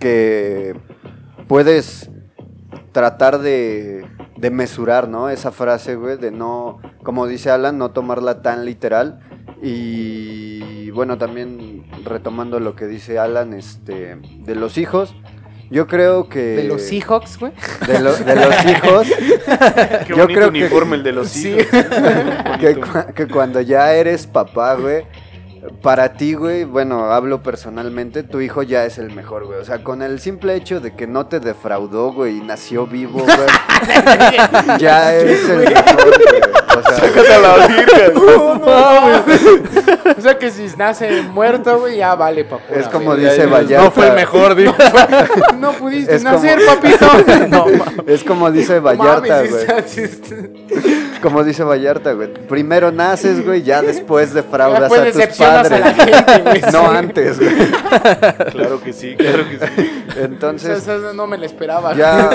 que 0.00 0.74
puedes 1.54 2.10
tratar 2.90 3.38
de, 3.38 4.04
de 4.36 4.50
mesurar, 4.50 5.06
¿no? 5.08 5.28
Esa 5.30 5.52
frase, 5.52 5.94
güey, 5.94 6.16
de 6.16 6.32
no, 6.32 6.80
como 7.04 7.28
dice 7.28 7.48
Alan, 7.52 7.78
no 7.78 7.92
tomarla 7.92 8.42
tan 8.42 8.64
literal. 8.64 9.20
Y 9.62 10.90
bueno, 10.90 11.16
también 11.16 11.86
retomando 12.04 12.58
lo 12.58 12.74
que 12.74 12.86
dice 12.88 13.20
Alan, 13.20 13.52
este, 13.52 14.16
de 14.16 14.54
los 14.56 14.78
hijos, 14.78 15.14
yo 15.70 15.86
creo 15.86 16.28
que... 16.28 16.40
De 16.56 16.64
los 16.64 16.82
Seahawks, 16.82 17.38
güey. 17.38 17.52
De, 17.86 18.00
lo- 18.00 18.16
de 18.16 18.34
los 18.34 18.64
hijos, 18.72 19.06
Qué 19.06 20.08
Yo 20.08 20.16
bonito 20.16 20.26
creo 20.26 20.50
que- 20.52 20.58
uniforme 20.58 20.96
el 20.96 21.04
de 21.04 21.12
los 21.12 21.28
Sí. 21.28 21.50
hijos. 21.50 21.66
que, 22.58 22.80
cua- 22.80 23.14
que 23.14 23.28
cuando 23.28 23.60
ya 23.60 23.92
eres 23.94 24.26
papá, 24.26 24.74
güey, 24.74 25.06
para 25.82 26.12
ti, 26.14 26.34
güey, 26.34 26.64
bueno, 26.64 27.12
hablo 27.12 27.42
personalmente, 27.42 28.22
tu 28.22 28.40
hijo 28.40 28.62
ya 28.62 28.84
es 28.84 28.98
el 28.98 29.10
mejor, 29.10 29.46
güey. 29.46 29.58
O 29.60 29.64
sea, 29.64 29.82
con 29.82 30.02
el 30.02 30.20
simple 30.20 30.54
hecho 30.56 30.80
de 30.80 30.94
que 30.94 31.06
no 31.06 31.26
te 31.26 31.40
defraudó, 31.40 32.12
güey, 32.12 32.38
y 32.38 32.40
nació 32.40 32.86
vivo, 32.86 33.20
güey, 33.20 33.36
ya 34.78 35.14
es 35.14 35.48
el 35.48 35.58
mejor, 35.60 36.04
güey. 36.28 36.42
O 36.76 36.82
sea, 36.82 36.96
Sácate 36.96 37.34
a 37.34 37.38
la 37.38 37.66
virga. 37.68 38.12
O 40.18 40.20
sea 40.20 40.38
que 40.38 40.50
si 40.50 40.66
nace 40.76 41.22
muerto, 41.22 41.78
güey, 41.80 41.96
ya 41.98 42.14
vale, 42.14 42.44
papá. 42.44 42.64
Es 42.74 42.88
como 42.88 43.14
Ya, 43.16 43.30
dice 43.30 43.44
ya, 43.44 43.52
Vallarta. 43.52 43.84
No 43.84 43.90
fue 43.90 44.08
el 44.08 44.14
mejor, 44.14 44.54
digo. 44.56 44.74
No 45.58 45.72
pudiste 45.72 46.16
Es 46.16 46.22
como- 46.22 46.34
nacer, 46.36 46.58
papito. 46.66 47.46
no, 47.48 47.66
es 48.06 48.22
como 48.24 48.50
dice 48.50 48.80
Vallarta, 48.80 49.42
güey. 49.42 49.66
Como 51.22 51.42
dice 51.42 51.64
Vallarta, 51.64 52.12
güey. 52.12 52.32
Primero 52.32 52.92
naces, 52.92 53.44
güey, 53.44 53.62
ya 53.62 53.80
después 53.80 54.30
Ya 54.34 54.42
defraudas 54.42 54.90
después 54.90 55.16
a 55.16 55.28
tus 55.28 55.40
a 55.40 55.44
padres. 55.62 55.80
la 55.80 55.94
gente, 55.94 56.42
güey. 56.42 56.60
No 56.60 56.70
sí. 56.90 56.96
antes, 56.96 57.40
güey. 57.40 57.54
Claro 58.50 58.80
que 58.82 58.92
sí, 58.92 59.14
claro 59.16 59.44
que 59.48 59.58
sí. 59.66 60.04
Entonces, 60.16 60.78
Eso- 60.78 60.96
eso 60.96 61.12
no 61.14 61.26
me 61.26 61.38
lo 61.38 61.46
esperaba. 61.46 61.94
ya, 61.94 62.30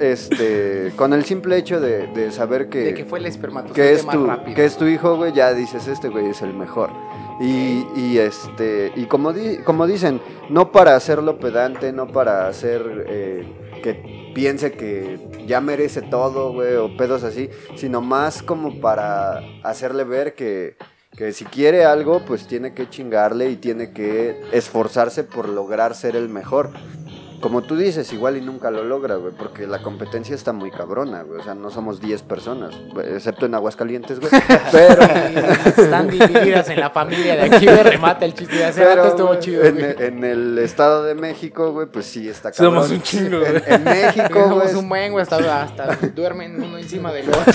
este, 0.00 0.92
con 0.96 1.12
el 1.12 1.24
simple 1.24 1.56
hecho 1.58 1.80
de, 1.80 2.08
de 2.08 2.32
saber 2.32 2.68
que, 2.68 2.80
De 2.80 2.94
que 2.94 3.04
fue 3.04 3.18
el 3.20 3.26
espermatozoide 3.26 3.74
que 3.88 3.92
es 3.94 4.04
más 4.04 4.14
tu, 4.16 4.26
rápido. 4.26 4.56
que 4.56 4.64
es 4.64 4.76
tu 4.76 4.86
hijo, 4.86 5.16
güey, 5.16 5.32
ya 5.32 5.52
dices, 5.54 5.86
este 5.86 6.08
güey 6.08 6.30
es 6.30 6.42
el 6.42 6.54
mejor. 6.54 6.90
Y, 7.40 7.86
y 7.96 8.18
este, 8.18 8.92
y 8.94 9.06
como, 9.06 9.32
di- 9.32 9.58
como 9.58 9.86
dicen, 9.86 10.20
no 10.50 10.70
para 10.70 10.94
hacerlo 10.94 11.38
pedante, 11.38 11.92
no 11.92 12.06
para 12.06 12.46
hacer 12.46 13.06
eh, 13.08 13.44
que 13.82 14.32
piense 14.34 14.72
que 14.72 15.18
ya 15.46 15.60
merece 15.60 16.02
todo, 16.02 16.52
güey, 16.52 16.74
o 16.76 16.96
pedos 16.96 17.24
así, 17.24 17.50
sino 17.74 18.00
más 18.00 18.42
como 18.42 18.80
para 18.80 19.40
hacerle 19.62 20.04
ver 20.04 20.34
que, 20.34 20.76
que 21.16 21.32
si 21.32 21.44
quiere 21.44 21.84
algo, 21.84 22.24
pues 22.24 22.46
tiene 22.46 22.72
que 22.72 22.88
chingarle 22.88 23.50
y 23.50 23.56
tiene 23.56 23.92
que 23.92 24.40
esforzarse 24.52 25.24
por 25.24 25.48
lograr 25.48 25.94
ser 25.94 26.14
el 26.16 26.28
mejor. 26.28 26.70
Como 27.40 27.62
tú 27.62 27.76
dices, 27.76 28.10
igual 28.12 28.36
y 28.38 28.40
nunca 28.40 28.70
lo 28.70 28.84
logra, 28.84 29.16
güey, 29.16 29.32
porque 29.36 29.66
la 29.66 29.80
competencia 29.82 30.34
está 30.34 30.52
muy 30.52 30.70
cabrona, 30.70 31.22
güey. 31.22 31.40
O 31.40 31.44
sea, 31.44 31.54
no 31.54 31.70
somos 31.70 32.00
10 32.00 32.22
personas, 32.22 32.74
güey, 32.92 33.06
excepto 33.14 33.44
en 33.46 33.54
Aguascalientes, 33.54 34.18
güey. 34.18 34.32
Pero, 34.72 35.02
Están 35.76 36.08
divididas 36.08 36.68
en 36.70 36.80
la 36.80 36.88
familia 36.90 37.36
de 37.36 37.42
aquí, 37.42 37.66
güey. 37.66 37.82
Remata 37.82 38.24
el 38.24 38.32
chiste. 38.34 38.56
De 38.56 38.64
hace 38.64 38.80
rato 38.84 38.94
pero 38.94 39.08
estuvo 39.08 39.26
güey, 39.28 39.38
chido, 39.40 39.62
en, 39.64 39.74
güey. 39.74 39.94
en 39.98 40.24
el 40.24 40.58
Estado 40.58 41.04
de 41.04 41.14
México, 41.14 41.72
güey, 41.72 41.86
pues 41.86 42.06
sí 42.06 42.28
está 42.28 42.50
cabrón. 42.50 42.74
Somos 42.74 42.90
un 42.90 43.02
chingo, 43.02 43.40
güey. 43.40 43.56
En, 43.66 43.72
en 43.74 43.84
México, 43.84 44.40
Somos 44.42 44.62
güey. 44.64 44.74
un 44.76 44.88
buen, 44.88 45.12
güey. 45.12 45.22
Hasta, 45.22 45.62
hasta 45.64 45.96
duermen 46.14 46.62
uno 46.62 46.78
encima 46.78 47.12
del 47.12 47.28
otro. 47.28 47.42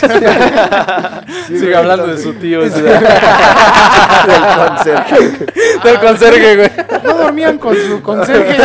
sí, 1.47 1.57
Sigue 1.59 1.75
hablando 1.75 2.05
de 2.07 2.17
su 2.21 2.33
tío. 2.35 2.61
ese- 2.61 2.81
del 2.83 4.43
conserje. 4.67 5.45
Del 5.83 5.99
conserje, 5.99 6.55
güey. 6.57 6.69
No 7.03 7.17
dormían 7.17 7.57
con 7.57 7.75
su 7.75 8.01
conserje. 8.03 8.57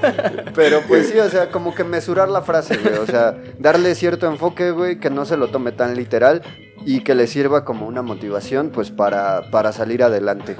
Pero 0.54 0.80
pues 0.86 1.08
sí, 1.08 1.18
o 1.18 1.28
sea, 1.28 1.50
como 1.50 1.74
que 1.74 1.84
mesurar 1.84 2.28
la 2.28 2.42
frase, 2.42 2.76
güey. 2.76 2.94
O 2.94 3.06
sea, 3.06 3.36
darle 3.58 3.94
cierto 3.94 4.26
enfoque, 4.26 4.70
güey, 4.70 4.98
que 4.98 5.10
no 5.10 5.24
se 5.24 5.36
lo 5.36 5.48
tome 5.48 5.72
tan 5.72 5.96
literal 5.96 6.42
y 6.84 7.00
que 7.00 7.14
le 7.14 7.26
sirva 7.26 7.64
como 7.64 7.86
una 7.86 8.02
motivación, 8.02 8.70
pues, 8.70 8.90
para, 8.90 9.50
para 9.50 9.72
salir 9.72 10.02
adelante. 10.02 10.56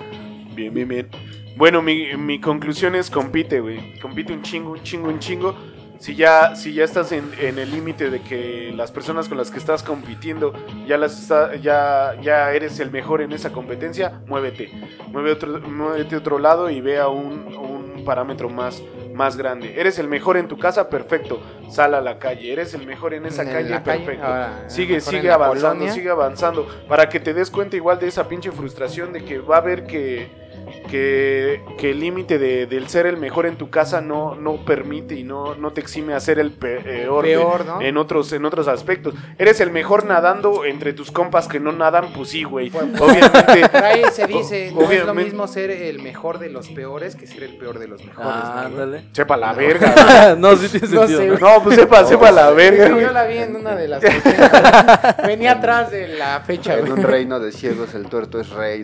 Bien, 0.55 0.73
bien, 0.75 0.89
bien. 0.89 1.09
Bueno, 1.57 1.83
mi, 1.83 2.17
mi 2.17 2.41
conclusión 2.41 2.95
es 2.95 3.11
compite, 3.11 3.61
güey. 3.61 3.99
Compite 4.01 4.33
un 4.33 4.43
chingo, 4.43 4.73
un 4.73 4.83
chingo, 4.83 5.09
un 5.09 5.19
chingo. 5.19 5.55
Si 5.99 6.15
ya, 6.15 6.57
si 6.57 6.73
ya 6.73 6.85
estás 6.85 7.13
en, 7.13 7.31
en 7.39 7.59
el 7.59 7.71
límite 7.71 8.09
de 8.09 8.23
que 8.23 8.73
las 8.75 8.91
personas 8.91 9.29
con 9.29 9.37
las 9.37 9.51
que 9.51 9.59
estás 9.59 9.83
compitiendo 9.83 10.55
ya 10.87 10.97
las 10.97 11.29
ya, 11.61 12.17
ya 12.23 12.53
eres 12.55 12.81
el 12.81 12.91
mejor 12.91 13.21
en 13.21 13.33
esa 13.33 13.53
competencia, 13.53 14.23
muévete. 14.27 14.71
Mueve 15.09 15.33
otro, 15.33 15.61
muévete 15.61 16.17
otro 16.17 16.39
lado 16.39 16.71
y 16.71 16.81
ve 16.81 16.99
a 16.99 17.09
un, 17.09 17.55
un 17.55 18.03
parámetro 18.07 18.49
más, 18.49 18.83
más 19.21 19.37
grande. 19.37 19.79
Eres 19.79 19.99
el 19.99 20.09
mejor 20.09 20.39
en 20.39 20.49
tu 20.49 20.59
casa, 20.59 20.89
perfecto. 20.89 21.43
Sal 21.69 21.95
a 21.95 22.01
la 22.01 22.19
calle. 22.19 22.51
Eres 22.55 22.73
el 22.73 22.87
mejor 22.87 23.13
en 23.13 23.27
esa 23.27 23.43
En 23.43 23.51
calle, 23.53 23.79
perfecto. 23.81 24.25
ahora, 24.25 24.65
sigue, 24.67 24.99
sigue 25.03 25.31
avanzando, 25.31 25.69
colonia. 25.75 25.93
sigue 25.93 26.09
avanzando. 26.09 26.67
Para 26.89 27.11
que 27.11 27.21
te 27.21 27.35
des 27.35 27.51
cuenta 27.51 27.77
igual 27.77 27.99
de 28.01 28.09
esa 28.09 28.27
pinche 28.27 28.51
frustración 28.51 29.13
de 29.13 29.23
que 29.23 29.39
va 29.39 29.57
a 29.57 29.59
haber 29.59 29.85
que 29.87 30.40
que, 30.89 31.63
que 31.79 31.91
el 31.91 32.01
límite 32.01 32.39
de- 32.39 32.67
del 32.67 32.89
ser 32.89 33.07
el 33.07 33.17
mejor 33.17 33.47
en 33.47 33.57
tu 33.57 33.71
casa 33.71 34.01
no, 34.01 34.35
no 34.35 34.65
permite 34.65 35.15
y 35.15 35.23
no, 35.23 35.55
no 35.55 35.73
te 35.73 35.81
exime 35.81 36.15
a 36.15 36.21
ser 36.21 36.39
el 36.39 36.51
pe- 36.53 36.81
peor, 36.81 37.25
de- 37.25 37.31
Peor, 37.31 37.65
¿no? 37.65 37.81
en, 37.83 37.97
otros, 37.97 38.33
en 38.33 38.45
otros 38.45 38.67
aspectos. 38.69 39.15
Eres 39.39 39.61
el 39.61 39.71
mejor 39.71 40.05
nadando 40.07 40.65
entre 40.65 40.93
tus 40.93 41.11
compas 41.11 41.47
que 41.49 41.61
no 41.61 41.73
nadan, 41.73 42.13
pues 42.13 42.31
sí, 42.31 42.43
güey. 42.45 42.71
Pues, 42.71 42.85
Obviamente. 43.01 43.69
Por 43.73 43.85
ahí 43.85 44.03
se 44.13 44.27
dice, 44.27 44.71
no 44.73 44.81
es 44.81 44.83
lo 44.83 44.87
Obviamente. 44.87 45.25
mismo 45.25 45.47
ser 45.47 45.71
el 45.71 46.01
mejor 46.03 46.39
de 46.39 46.51
los 46.51 46.69
peores 46.69 47.15
que 47.17 47.27
ser 47.27 47.43
el 47.45 47.57
peor 47.57 47.79
de 47.79 47.87
los 47.89 48.05
mejores. 48.05 48.31
Ah, 48.33 48.53
¿no, 48.55 48.61
ándale. 48.83 49.05
Sepa 49.13 49.37
la 49.37 49.53
verga. 49.53 50.35
no, 50.39 50.57
sí 50.57 50.69
tiene 50.69 50.87
sentido. 50.89 51.07
sé, 51.21 51.27
¿no? 51.29 51.39
güey. 51.39 51.41
No, 51.41 51.63
pues 51.63 51.77
sepa, 51.77 52.05
sepa 52.05 52.31
la 52.31 52.51
verga, 52.51 52.89
güey. 52.89 53.05
yo 53.05 53.13
la 53.13 53.25
vi 53.25 53.39
en 53.39 53.55
una 53.57 53.75
de 53.77 53.89
las. 53.89 54.03
Venía 55.27 55.53
atrás 55.53 55.91
de 55.91 56.09
la 56.09 56.41
fecha, 56.41 56.79
En 56.79 56.91
un 56.91 57.03
reino 57.03 57.39
de 57.39 57.53
ciegos 57.53 57.95
el 57.95 58.07
tuerto 58.09 58.41
es 58.41 58.51
rey. 58.51 58.83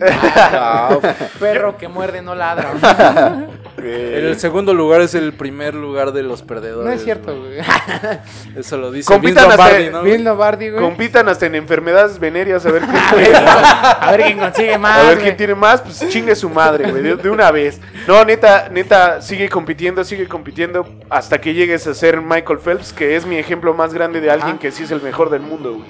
Perro 1.57 1.77
que 1.77 1.87
muerde 1.87 2.21
no 2.21 2.35
ladra. 2.35 2.73
El 3.77 4.39
segundo 4.39 4.73
lugar 4.73 5.01
es 5.01 5.13
el 5.13 5.33
primer 5.33 5.75
lugar 5.75 6.11
de 6.11 6.23
los 6.23 6.41
perdedores. 6.41 6.87
No 6.87 6.91
es 6.91 7.03
cierto, 7.03 7.37
güey. 7.39 7.59
Eso 8.55 8.77
lo 8.77 8.91
dice 8.91 9.07
Compitan 9.13 9.45
Vince 9.49 9.51
hasta- 9.61 9.63
Lombardi, 9.79 9.89
¿no? 9.91 10.01
Bill 10.03 10.23
Lombardi, 10.23 10.69
güey. 10.69 10.81
Compitan 10.83 11.29
hasta 11.29 11.45
en 11.45 11.55
enfermedades 11.55 12.19
venéreas 12.19 12.65
a 12.65 12.71
ver 12.71 12.81
quién, 12.83 13.35
A 13.35 14.11
ver 14.11 14.21
quién 14.23 14.39
consigue 14.39 14.77
más. 14.77 14.97
a 14.97 15.03
ver 15.03 15.13
güey. 15.15 15.23
quién 15.25 15.37
tiene 15.37 15.55
más, 15.55 15.81
pues 15.81 16.09
chingue 16.09 16.35
su 16.35 16.49
madre, 16.49 16.89
güey, 16.89 17.03
de, 17.03 17.15
de 17.17 17.29
una 17.29 17.51
vez. 17.51 17.79
No, 18.07 18.25
neta, 18.25 18.67
neta, 18.71 19.21
sigue 19.21 19.47
compitiendo, 19.47 20.03
sigue 20.03 20.27
compitiendo 20.27 20.87
hasta 21.09 21.39
que 21.39 21.53
llegues 21.53 21.85
a 21.87 21.93
ser 21.93 22.19
Michael 22.19 22.59
Phelps, 22.59 22.91
que 22.93 23.15
es 23.15 23.25
mi 23.25 23.37
ejemplo 23.37 23.73
más 23.75 23.93
grande 23.93 24.21
de 24.21 24.31
alguien 24.31 24.57
que 24.57 24.71
sí 24.71 24.83
es 24.83 24.91
el 24.91 25.01
mejor 25.01 25.29
del 25.29 25.41
mundo, 25.41 25.75
güey. 25.75 25.85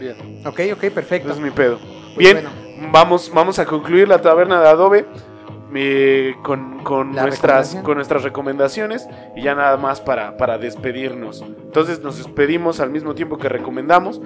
Bien. 0.00 0.40
Ok, 0.46 0.60
ok, 0.72 0.90
perfecto. 0.92 1.30
Es 1.30 1.38
mi 1.38 1.50
pedo. 1.50 1.78
Bien, 2.16 2.36
bueno. 2.42 2.50
Vamos, 2.92 3.30
vamos 3.34 3.58
a 3.58 3.66
concluir 3.66 4.08
la 4.08 4.20
taberna 4.20 4.60
de 4.60 4.68
Adobe. 4.68 5.06
eh, 5.74 6.34
con, 6.42 6.82
con 6.82 7.12
nuestras, 7.12 7.76
con 7.76 7.94
nuestras 7.94 8.24
recomendaciones 8.24 9.06
y 9.36 9.42
ya 9.42 9.54
nada 9.54 9.76
más 9.76 10.00
para, 10.00 10.36
para 10.36 10.58
despedirnos. 10.58 11.42
Entonces 11.42 12.00
nos 12.02 12.18
despedimos 12.18 12.80
al 12.80 12.90
mismo 12.90 13.14
tiempo 13.14 13.38
que 13.38 13.48
recomendamos. 13.48 14.20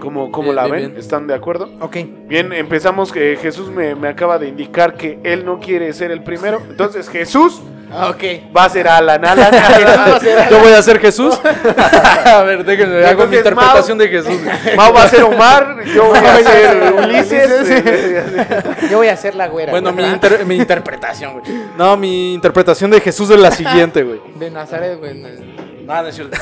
¿Cómo, 0.00 0.30
cómo 0.30 0.44
Bien, 0.52 0.56
la 0.56 0.64
bien, 0.64 0.74
ven? 0.76 0.86
bien. 0.90 0.96
¿Están 1.00 1.26
de 1.26 1.34
acuerdo? 1.34 1.68
Ok. 1.80 1.96
Bien, 2.26 2.52
empezamos 2.52 3.10
que 3.12 3.36
Jesús 3.36 3.68
me, 3.70 3.94
me 3.96 4.08
acaba 4.08 4.38
de 4.38 4.48
indicar 4.48 4.94
que 4.96 5.18
él 5.24 5.44
no 5.44 5.58
quiere 5.60 5.92
ser 5.92 6.10
el 6.12 6.22
primero. 6.22 6.60
Entonces 6.70 7.08
Jesús 7.08 7.60
Ok. 7.90 8.22
va 8.56 8.64
a 8.64 8.68
ser 8.68 8.86
Alan. 8.88 9.24
Alan, 9.24 9.50
Yo 10.50 10.58
voy 10.58 10.72
a 10.72 10.82
ser 10.82 10.98
Jesús. 11.00 11.38
a 12.26 12.42
ver, 12.42 12.64
déjenme, 12.64 13.04
hago 13.04 13.26
mi 13.26 13.36
interpretación 13.36 13.98
Mau- 13.98 14.02
de 14.02 14.08
Jesús. 14.08 14.38
Mau 14.76 14.92
va 14.92 15.04
a 15.04 15.08
ser 15.08 15.22
Omar, 15.22 15.84
yo 15.94 16.04
voy 16.06 16.18
a 16.18 16.36
ser 16.42 16.92
Ulises. 16.92 18.90
Yo 18.90 18.98
voy 18.98 19.08
a 19.08 19.12
hacer 19.14 19.34
la 19.34 19.48
güera. 19.48 19.70
Bueno, 19.70 19.92
mi, 19.92 20.02
güey. 20.02 20.12
inter- 20.14 20.44
mi 20.46 20.56
interpretación, 20.56 21.40
güey. 21.40 21.44
No, 21.76 21.96
mi 21.96 22.34
interpretación 22.34 22.90
de 22.90 23.00
Jesús 23.00 23.30
es 23.30 23.38
la 23.38 23.50
siguiente, 23.50 24.02
güey. 24.02 24.20
De 24.34 24.50
Nazaret, 24.50 24.98
güey. 24.98 25.14
No, 25.14 26.02
no 26.02 26.08
es 26.08 26.14
cierto. 26.14 26.36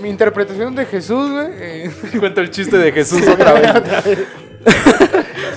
Mi 0.00 0.08
interpretación 0.08 0.74
de 0.76 0.86
Jesús, 0.86 1.30
güey. 1.32 1.46
eh, 1.58 1.90
Cuento 2.20 2.40
el 2.40 2.50
chiste 2.50 2.78
de 2.78 2.92
Jesús 2.92 3.26
otra 3.26 3.52
vez. 3.54 3.72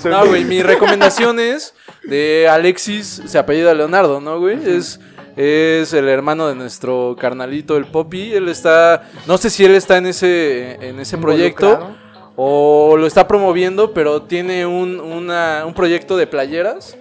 No, 0.06 0.26
güey, 0.28 0.46
mi 0.46 0.62
recomendación 0.64 1.40
es 1.40 1.74
de 2.04 2.48
Alexis, 2.50 3.22
se 3.26 3.38
apellida 3.38 3.74
Leonardo, 3.74 4.22
¿no, 4.22 4.40
güey? 4.40 4.58
Es, 4.70 5.00
es 5.36 5.92
el 5.94 6.08
hermano 6.08 6.48
de 6.48 6.56
nuestro 6.56 7.16
carnalito, 7.20 7.78
el 7.78 7.86
Poppy. 7.86 8.34
Él 8.34 8.48
está, 8.48 9.04
no 9.26 9.38
sé 9.38 9.50
si 9.50 9.66
él 9.66 9.76
está 9.76 9.98
en 9.98 10.06
ese, 10.08 10.74
en 10.88 11.00
ese 11.00 11.18
proyecto 11.18 11.96
o 12.36 12.96
lo 12.98 13.08
está 13.08 13.28
promoviendo, 13.28 13.94
pero 13.94 14.22
tiene 14.24 14.66
un, 14.66 15.00
una- 15.00 15.64
un 15.66 15.74
proyecto 15.74 16.16
de 16.16 16.28
playeras 16.28 16.96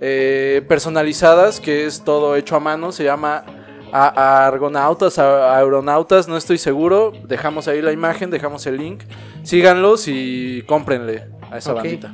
eh, 0.00 0.62
personalizadas 0.68 1.60
que 1.60 1.86
es 1.86 2.02
todo 2.02 2.34
hecho 2.36 2.56
a 2.56 2.60
mano. 2.60 2.90
Se 2.90 3.04
llama 3.04 3.44
a- 3.92 4.46
Argonautas, 4.46 5.18
a- 5.18 5.56
Aeronautas, 5.56 6.26
no 6.26 6.36
estoy 6.36 6.58
seguro. 6.58 7.12
Dejamos 7.28 7.68
ahí 7.68 7.82
la 7.82 7.92
imagen, 7.92 8.30
dejamos 8.30 8.66
el 8.66 8.78
link. 8.78 9.02
Síganlos 9.42 10.04
y 10.08 10.62
cómprenle 10.66 11.28
a 11.50 11.58
esa 11.58 11.72
Ok. 11.72 11.76
bandita. 11.78 12.12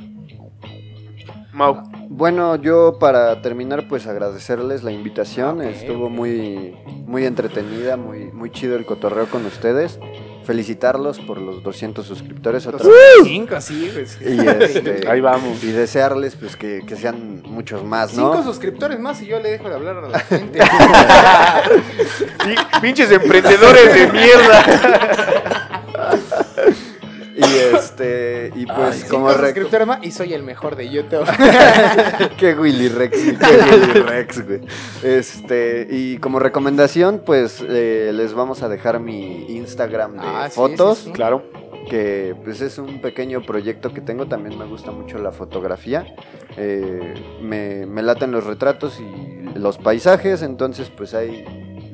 Mau, 1.53 1.81
Bueno, 2.09 2.55
yo 2.55 2.97
para 2.99 3.41
terminar, 3.41 3.87
pues 3.87 4.05
agradecerles 4.07 4.83
la 4.83 4.91
invitación. 4.91 5.59
Ok, 5.59 5.65
Estuvo 5.67 6.09
muy, 6.09 6.75
muy 7.05 7.25
entretenida, 7.25 7.97
muy, 7.97 8.31
muy 8.31 8.51
chido 8.51 8.75
el 8.75 8.85
cotorreo 8.85 9.27
con 9.27 9.45
ustedes. 9.45 9.99
Felicitarlos 10.45 11.19
por 11.19 11.41
los 11.41 11.61
200 11.63 12.05
suscriptores 12.05 12.65
otra 12.67 12.79
vez. 12.87 12.93
Cinco, 13.23 13.59
sí, 13.59 13.91
sí. 14.05 14.17
Y, 14.25 14.47
este, 14.47 15.05
Ahí 15.09 15.19
vamos. 15.19 15.61
y 15.63 15.71
desearles 15.71 16.35
pues 16.37 16.55
que, 16.55 16.83
que 16.87 16.95
sean 16.95 17.41
muchos 17.45 17.83
más, 17.83 18.11
Cinco 18.11 18.41
suscriptores 18.43 18.97
más 18.99 19.21
y 19.21 19.25
yo 19.25 19.39
le 19.41 19.49
dejo 19.51 19.67
de 19.67 19.75
hablar 19.75 19.97
a 19.97 20.07
la 20.07 20.19
gente. 20.29 20.59
Sí, 22.45 22.55
pinches 22.81 23.11
emprendedores 23.11 23.93
de 23.93 24.07
mierda. 24.11 25.63
Y 27.99 28.03
este, 28.03 28.51
y 28.55 28.65
pues 28.65 29.03
Ay, 29.03 29.09
como 29.09 29.31
suscriptores 29.31 29.87
más 29.87 29.99
y 30.03 30.11
soy 30.11 30.33
el 30.33 30.43
mejor 30.43 30.75
de 30.75 30.89
YouTube. 30.89 31.25
Qué 32.37 32.53
Willy 32.53 32.89
Rex, 32.89 33.17
qué 33.17 33.37
Willy 33.71 34.01
Rex, 34.01 34.45
güey. 34.45 34.61
Este, 35.03 35.87
y 35.89 36.17
como 36.17 36.39
recomendación, 36.39 37.21
pues 37.25 37.63
eh, 37.67 38.11
les 38.13 38.33
vamos 38.33 38.61
a 38.63 38.69
dejar 38.69 38.99
mi 38.99 39.45
Instagram 39.55 40.13
de 40.13 40.19
Ah, 40.23 40.47
sí, 40.49 40.55
fotos, 40.55 40.97
sí, 40.99 41.03
sí. 41.05 41.11
Claro. 41.11 41.43
que 41.89 42.35
pues 42.43 42.61
es 42.61 42.77
un 42.77 43.01
pequeño 43.01 43.41
proyecto 43.41 43.93
que 43.93 44.01
tengo. 44.01 44.27
También 44.27 44.57
me 44.59 44.65
gusta 44.65 44.91
mucho 44.91 45.17
la 45.17 45.31
fotografía. 45.31 46.05
Eh, 46.57 47.13
me, 47.41 47.85
me 47.85 48.03
laten 48.03 48.31
los 48.31 48.43
retratos 48.45 48.99
y 48.99 49.57
los 49.57 49.77
paisajes, 49.77 50.41
entonces 50.43 50.91
pues 50.95 51.13
ahí 51.13 51.45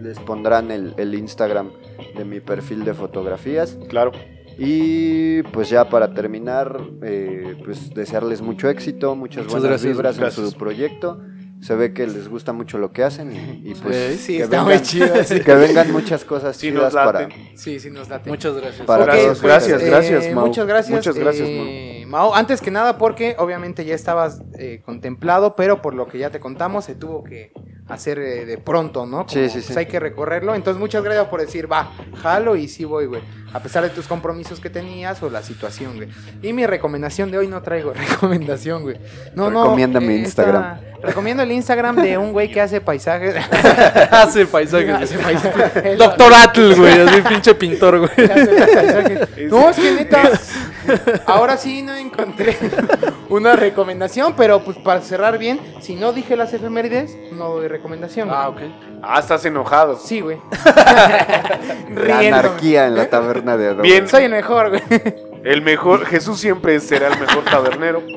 les 0.01 0.19
pondrán 0.19 0.69
el, 0.71 0.93
el 0.97 1.15
Instagram 1.15 1.71
de 2.17 2.25
mi 2.25 2.41
perfil 2.41 2.83
de 2.83 2.93
fotografías. 2.93 3.77
Claro. 3.87 4.11
Y 4.57 5.43
pues 5.43 5.69
ya 5.69 5.89
para 5.89 6.13
terminar, 6.13 6.79
eh, 7.01 7.55
pues 7.63 7.89
desearles 7.93 8.41
mucho 8.41 8.69
éxito, 8.69 9.15
muchas 9.15 9.45
Muchas 9.45 9.51
buenas 9.61 9.69
gracias, 9.81 9.91
vibras 9.93 10.15
en 10.15 10.21
gracias. 10.21 10.49
su 10.49 10.57
proyecto. 10.57 11.21
Se 11.61 11.75
ve 11.75 11.93
que 11.93 12.05
les 12.05 12.27
gusta 12.27 12.51
mucho 12.51 12.77
lo 12.77 12.91
que 12.91 13.03
hacen 13.03 13.31
y, 13.31 13.69
y, 13.71 13.73
pues 13.75 14.19
Sí, 14.19 14.35
que, 14.35 14.43
está 14.43 14.63
vengan, 14.63 14.77
muy 14.77 14.81
chido. 14.85 15.15
Sí, 15.23 15.39
que 15.39 15.55
vengan 15.55 15.91
muchas 15.93 16.25
cosas 16.25 16.57
Sí, 16.57 16.67
chidas 16.71 16.93
nos 16.93 16.93
para... 16.93 17.29
sí, 17.55 17.79
sí 17.79 17.89
nos 17.89 18.09
late. 18.09 18.29
Muchas 18.29 18.53
gracias. 18.55 18.85
Para 18.85 19.05
Gracias, 19.05 19.25
todos 19.25 19.41
gracias, 19.43 19.81
gracias, 19.83 20.25
Eh, 20.25 20.35
Mau. 20.35 20.47
Muchas 20.47 20.67
gracias. 20.67 20.91
Muchas 20.93 21.15
gracias, 21.17 21.47
eh, 21.47 21.99
Mau. 22.01 22.02
Antes 22.35 22.61
que 22.61 22.71
nada, 22.71 22.97
porque 22.97 23.35
obviamente 23.39 23.85
ya 23.85 23.95
estabas 23.95 24.41
eh, 24.57 24.81
contemplado, 24.85 25.55
pero 25.55 25.81
por 25.81 25.93
lo 25.93 26.07
que 26.07 26.17
ya 26.19 26.29
te 26.29 26.39
contamos, 26.39 26.85
se 26.85 26.95
tuvo 26.95 27.23
que 27.23 27.51
hacer 27.89 28.17
eh, 28.19 28.45
de 28.45 28.57
pronto, 28.57 29.05
¿no? 29.05 29.17
Como, 29.25 29.29
Sí, 29.29 29.47
sí, 29.49 29.53
pues, 29.55 29.65
sí. 29.65 29.73
hay 29.77 29.85
que 29.87 29.99
recorrerlo. 29.99 30.55
Entonces, 30.55 30.79
muchas 30.79 31.03
gracias 31.03 31.27
por 31.27 31.41
decir, 31.41 31.71
va, 31.71 31.91
jalo 32.21 32.55
y 32.55 32.67
sí 32.67 32.85
voy, 32.85 33.05
güey. 33.07 33.21
A 33.53 33.59
pesar 33.59 33.83
de 33.83 33.89
tus 33.89 34.07
compromisos 34.07 34.59
que 34.59 34.69
tenías 34.69 35.21
o 35.21 35.29
la 35.29 35.43
situación, 35.43 35.95
güey. 35.97 36.07
Y 36.41 36.53
mi 36.53 36.65
recomendación 36.65 37.29
de 37.29 37.37
hoy 37.37 37.47
no 37.47 37.61
traigo 37.61 37.93
recomendación, 38.09 38.81
güey. 38.83 38.97
No, 39.35 39.51
no. 39.51 39.63
Recomienda 39.65 39.99
mi 39.99 40.13
eh, 40.13 40.17
Instagram. 40.19 40.75
esta- 40.75 40.93
Recomiendo 41.03 41.43
el 41.43 41.51
Instagram 41.51 41.97
de 41.97 42.17
un 42.17 42.31
güey 42.31 42.49
que 42.49 42.61
hace 42.61 42.79
paisajes. 42.79 43.35
Hace 44.11 44.45
paisajes. 44.45 44.89
Hace 44.95 45.17
paisajes. 45.19 45.97
Doctor 45.99 46.33
Atl, 46.33 46.75
güey, 46.75 47.01
así 47.01 47.21
pinche 47.27 47.53
pintor, 47.55 47.99
güey. 47.99 48.11
No, 49.49 49.69
es 49.69 49.75
que 49.75 49.91
neta, 49.91 50.31
ahora 51.25 51.57
sí 51.57 51.81
no 51.81 51.97
encontré 52.03 52.55
una 53.29 53.55
recomendación, 53.55 54.33
pero 54.37 54.63
pues 54.63 54.77
para 54.77 55.01
cerrar 55.01 55.37
bien, 55.37 55.59
si 55.81 55.95
no 55.95 56.13
dije 56.13 56.35
las 56.35 56.53
efemérides, 56.53 57.17
no 57.33 57.49
doy 57.49 57.67
recomendación. 57.67 58.29
Ah, 58.31 58.49
ok. 58.49 58.61
Ah, 59.01 59.19
estás 59.19 59.43
enojado. 59.45 59.97
Sí, 59.97 60.21
güey. 60.21 60.37
La 61.95 62.19
anarquía 62.19 62.87
en 62.87 62.95
la 62.95 63.09
taberna 63.09 63.57
de 63.57 63.67
Adobe. 63.67 63.81
Bien. 63.83 64.07
Soy 64.07 64.23
el 64.23 64.31
mejor, 64.31 64.69
güey. 64.69 64.81
El 65.43 65.61
mejor, 65.61 66.05
Jesús 66.05 66.39
siempre 66.39 66.79
será 66.79 67.07
el 67.07 67.19
mejor 67.19 67.43
tabernero. 67.43 68.01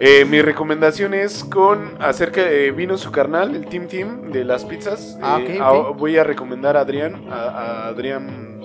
Eh, 0.00 0.24
mi 0.24 0.40
recomendación 0.40 1.12
es 1.12 1.42
con 1.42 1.96
acerca 2.00 2.44
de 2.44 2.70
vino 2.70 2.96
su 2.96 3.10
carnal, 3.10 3.56
el 3.56 3.66
Team 3.66 3.88
Team 3.88 4.30
de 4.30 4.44
las 4.44 4.64
pizzas. 4.64 5.18
Ah, 5.20 5.40
Eh, 5.40 5.56
ok, 5.56 5.60
a- 5.60 5.72
ok. 5.72 5.98
voy 5.98 6.16
a 6.16 6.22
recomendar 6.22 6.76
a 6.76 6.82
Adrián, 6.82 7.26
a, 7.28 7.34
a 7.34 7.88
Adrián 7.88 8.60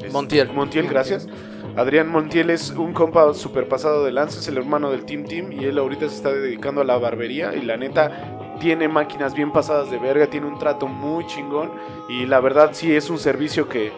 es- 0.00 0.12
Montiel. 0.12 0.48
Montiel, 0.52 0.86
gracias. 0.86 1.26
Adrián 1.76 2.08
Montiel 2.08 2.50
es 2.50 2.70
un 2.70 2.92
compa 2.92 3.32
super 3.34 3.68
pasado 3.68 4.04
de 4.04 4.12
lanza, 4.12 4.38
es 4.40 4.48
el 4.48 4.58
hermano 4.58 4.90
del 4.90 5.04
Team 5.04 5.24
Team 5.24 5.52
y 5.52 5.64
él 5.64 5.78
ahorita 5.78 6.08
se 6.08 6.16
está 6.16 6.32
dedicando 6.32 6.80
a 6.80 6.84
la 6.84 6.98
barbería 6.98 7.54
y 7.54 7.62
la 7.62 7.76
neta 7.76 8.56
tiene 8.60 8.88
máquinas 8.88 9.34
bien 9.34 9.52
pasadas 9.52 9.90
de 9.90 9.98
verga, 9.98 10.26
tiene 10.26 10.46
un 10.46 10.58
trato 10.58 10.86
muy 10.86 11.26
chingón 11.26 11.70
y 12.08 12.26
la 12.26 12.40
verdad 12.40 12.70
sí 12.72 12.94
es 12.94 13.08
un 13.08 13.18
servicio 13.18 13.68
que, 13.68 13.92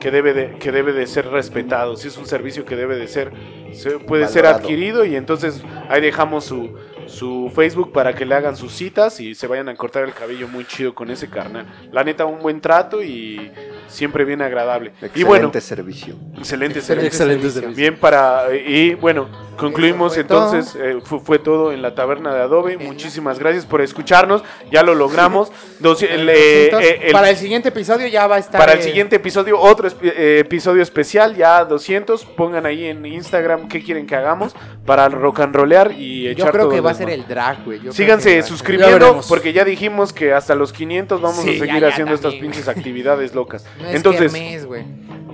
que, 0.00 0.10
debe, 0.10 0.34
de, 0.34 0.58
que 0.58 0.72
debe 0.72 0.92
de 0.92 1.06
ser 1.06 1.28
respetado, 1.28 1.96
sí 1.96 2.08
es 2.08 2.18
un 2.18 2.26
servicio 2.26 2.64
que 2.66 2.76
debe 2.76 2.96
de 2.96 3.08
ser, 3.08 3.32
se- 3.72 3.98
puede 4.00 4.26
ser 4.28 4.44
adquirido 4.46 5.04
y 5.06 5.16
entonces 5.16 5.62
ahí 5.88 6.02
dejamos 6.02 6.44
su, 6.44 6.74
su 7.06 7.50
Facebook 7.54 7.92
para 7.92 8.12
que 8.14 8.26
le 8.26 8.34
hagan 8.34 8.56
sus 8.56 8.72
citas 8.72 9.18
y 9.20 9.34
se 9.34 9.46
vayan 9.46 9.68
a 9.70 9.76
cortar 9.76 10.02
el 10.04 10.12
cabello 10.12 10.48
muy 10.48 10.66
chido 10.66 10.94
con 10.94 11.08
ese 11.10 11.30
carnal. 11.30 11.66
La 11.92 12.04
neta 12.04 12.26
un 12.26 12.40
buen 12.40 12.60
trato 12.60 13.02
y 13.02 13.50
siempre 13.92 14.24
bien 14.24 14.42
agradable. 14.42 14.88
Excelente 14.90 15.20
y 15.20 15.22
bueno, 15.24 15.52
servicio. 15.60 16.14
excelente, 16.36 16.78
Excelente 16.78 16.80
servicio. 16.80 17.06
Excelente 17.08 17.42
servicio. 17.50 17.60
servicio. 17.62 17.76
Bien 17.76 17.96
para... 17.98 18.46
Y 18.54 18.94
bueno, 18.94 19.28
Concluimos 19.56 20.14
fue 20.14 20.22
entonces, 20.22 20.74
eh, 20.80 20.98
fu- 21.04 21.20
fue, 21.20 21.38
todo 21.38 21.72
en 21.72 21.82
la 21.82 21.94
taberna 21.94 22.34
de 22.34 22.40
Adobe. 22.40 22.78
Muchísimas 22.78 23.38
gracias 23.38 23.66
por 23.66 23.80
escucharnos. 23.82 24.42
Ya 24.70 24.82
lo 24.82 24.94
logramos. 24.94 25.52
El, 25.82 26.28
eh, 26.28 26.66
eh, 26.68 27.00
el- 27.04 27.12
para 27.12 27.30
el 27.30 27.36
siguiente 27.36 27.68
episodio 27.68 28.06
ya 28.06 28.26
va 28.26 28.36
a 28.36 28.38
estar. 28.38 28.58
para 28.58 28.72
el 28.72 28.82
siguiente 28.82 29.16
episodio, 29.16 29.58
otro 29.60 29.88
eh, 30.02 30.38
episodio 30.40 30.82
especial, 30.82 31.36
ya 31.36 31.64
200. 31.64 32.24
Pongan 32.24 32.66
ahí 32.66 32.86
en 32.86 33.04
Instagram 33.04 33.68
qué 33.68 33.82
quieren 33.82 34.06
que 34.06 34.16
hagamos 34.16 34.54
para 34.86 35.08
rock 35.08 35.40
and 35.40 35.54
rollear 35.54 35.92
y 35.92 36.28
echar 36.28 36.46
Yo 36.46 36.52
creo 36.52 36.64
todo 36.64 36.74
que 36.74 36.80
va 36.80 36.90
a 36.90 36.94
ser 36.94 37.10
el 37.10 37.26
drag, 37.26 37.64
güey. 37.64 37.78
Yo 37.78 37.82
creo 37.82 37.92
Síganse 37.92 38.36
Ya 38.36 38.42
suscribiendo 38.42 39.20
porque 39.28 39.52
ya 39.52 39.64
dijimos 39.64 40.12
que 40.12 40.32
hasta 40.32 40.54
los 40.54 40.72
500 40.72 41.20
vamos 41.20 41.44
Sí, 41.44 41.56
a 41.56 41.58
seguir 41.66 41.80
ya 41.80 41.88
haciendo 41.88 42.14
estas 42.14 42.34
pinches 42.34 42.68
actividades 42.68 43.34
locas. 43.34 43.64
No 43.82 43.88
es 43.88 43.94
Entonces, 43.96 44.32
kermés, 44.32 44.64
güey. 44.66 44.84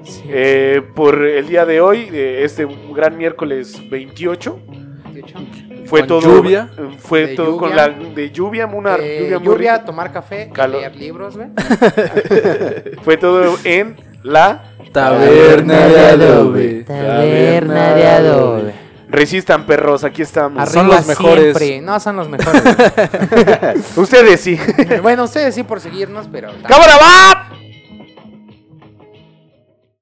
Sí. 0.04 0.22
eh, 0.28 0.82
por 0.94 1.22
el 1.22 1.46
día 1.48 1.66
de 1.66 1.80
hoy, 1.80 2.08
eh, 2.12 2.40
este 2.44 2.66
gran 2.94 3.16
miércoles 3.18 3.78
28, 3.90 4.58
fue 5.84 6.00
Con 6.00 6.08
todo 6.08 6.20
lluvia. 6.36 6.70
fue 6.98 7.28
todo 7.28 7.56
con 7.58 7.74
la 7.76 7.88
de 7.88 8.30
lluvia, 8.30 8.66
una 8.66 8.96
Eh, 8.96 9.18
lluvia 9.22 9.38
muy 9.38 9.46
lluvia, 9.46 9.72
rica. 9.74 9.84
tomar 9.84 10.12
café, 10.12 10.50
Calor. 10.52 10.80
leer 10.80 10.96
libros, 10.96 11.36
güey. 11.36 11.48
Fue 13.02 13.16
todo 13.16 13.56
en 13.64 13.96
la 14.22 14.70
Taberna 14.92 15.86
de 15.88 16.00
Adobe. 16.06 16.84
Taberna 16.86 17.94
de 17.94 18.06
Adobe. 18.06 18.72
Resistan 19.10 19.64
perros, 19.66 20.04
aquí 20.04 20.20
estamos. 20.22 20.68
Son 20.70 20.86
los 20.86 21.06
mejores. 21.06 21.56
siempre. 21.56 21.80
No, 21.80 21.98
son 22.00 22.16
los 22.16 22.28
mejores. 22.28 22.62
Ustedes 23.96 24.40
sí. 24.40 24.58
bueno, 25.02 25.24
ustedes 25.24 25.54
sí 25.54 25.62
por 25.62 25.80
seguirnos, 25.80 26.28
pero... 26.30 26.50
¡Cámara 26.66 26.94
va! 26.98 27.48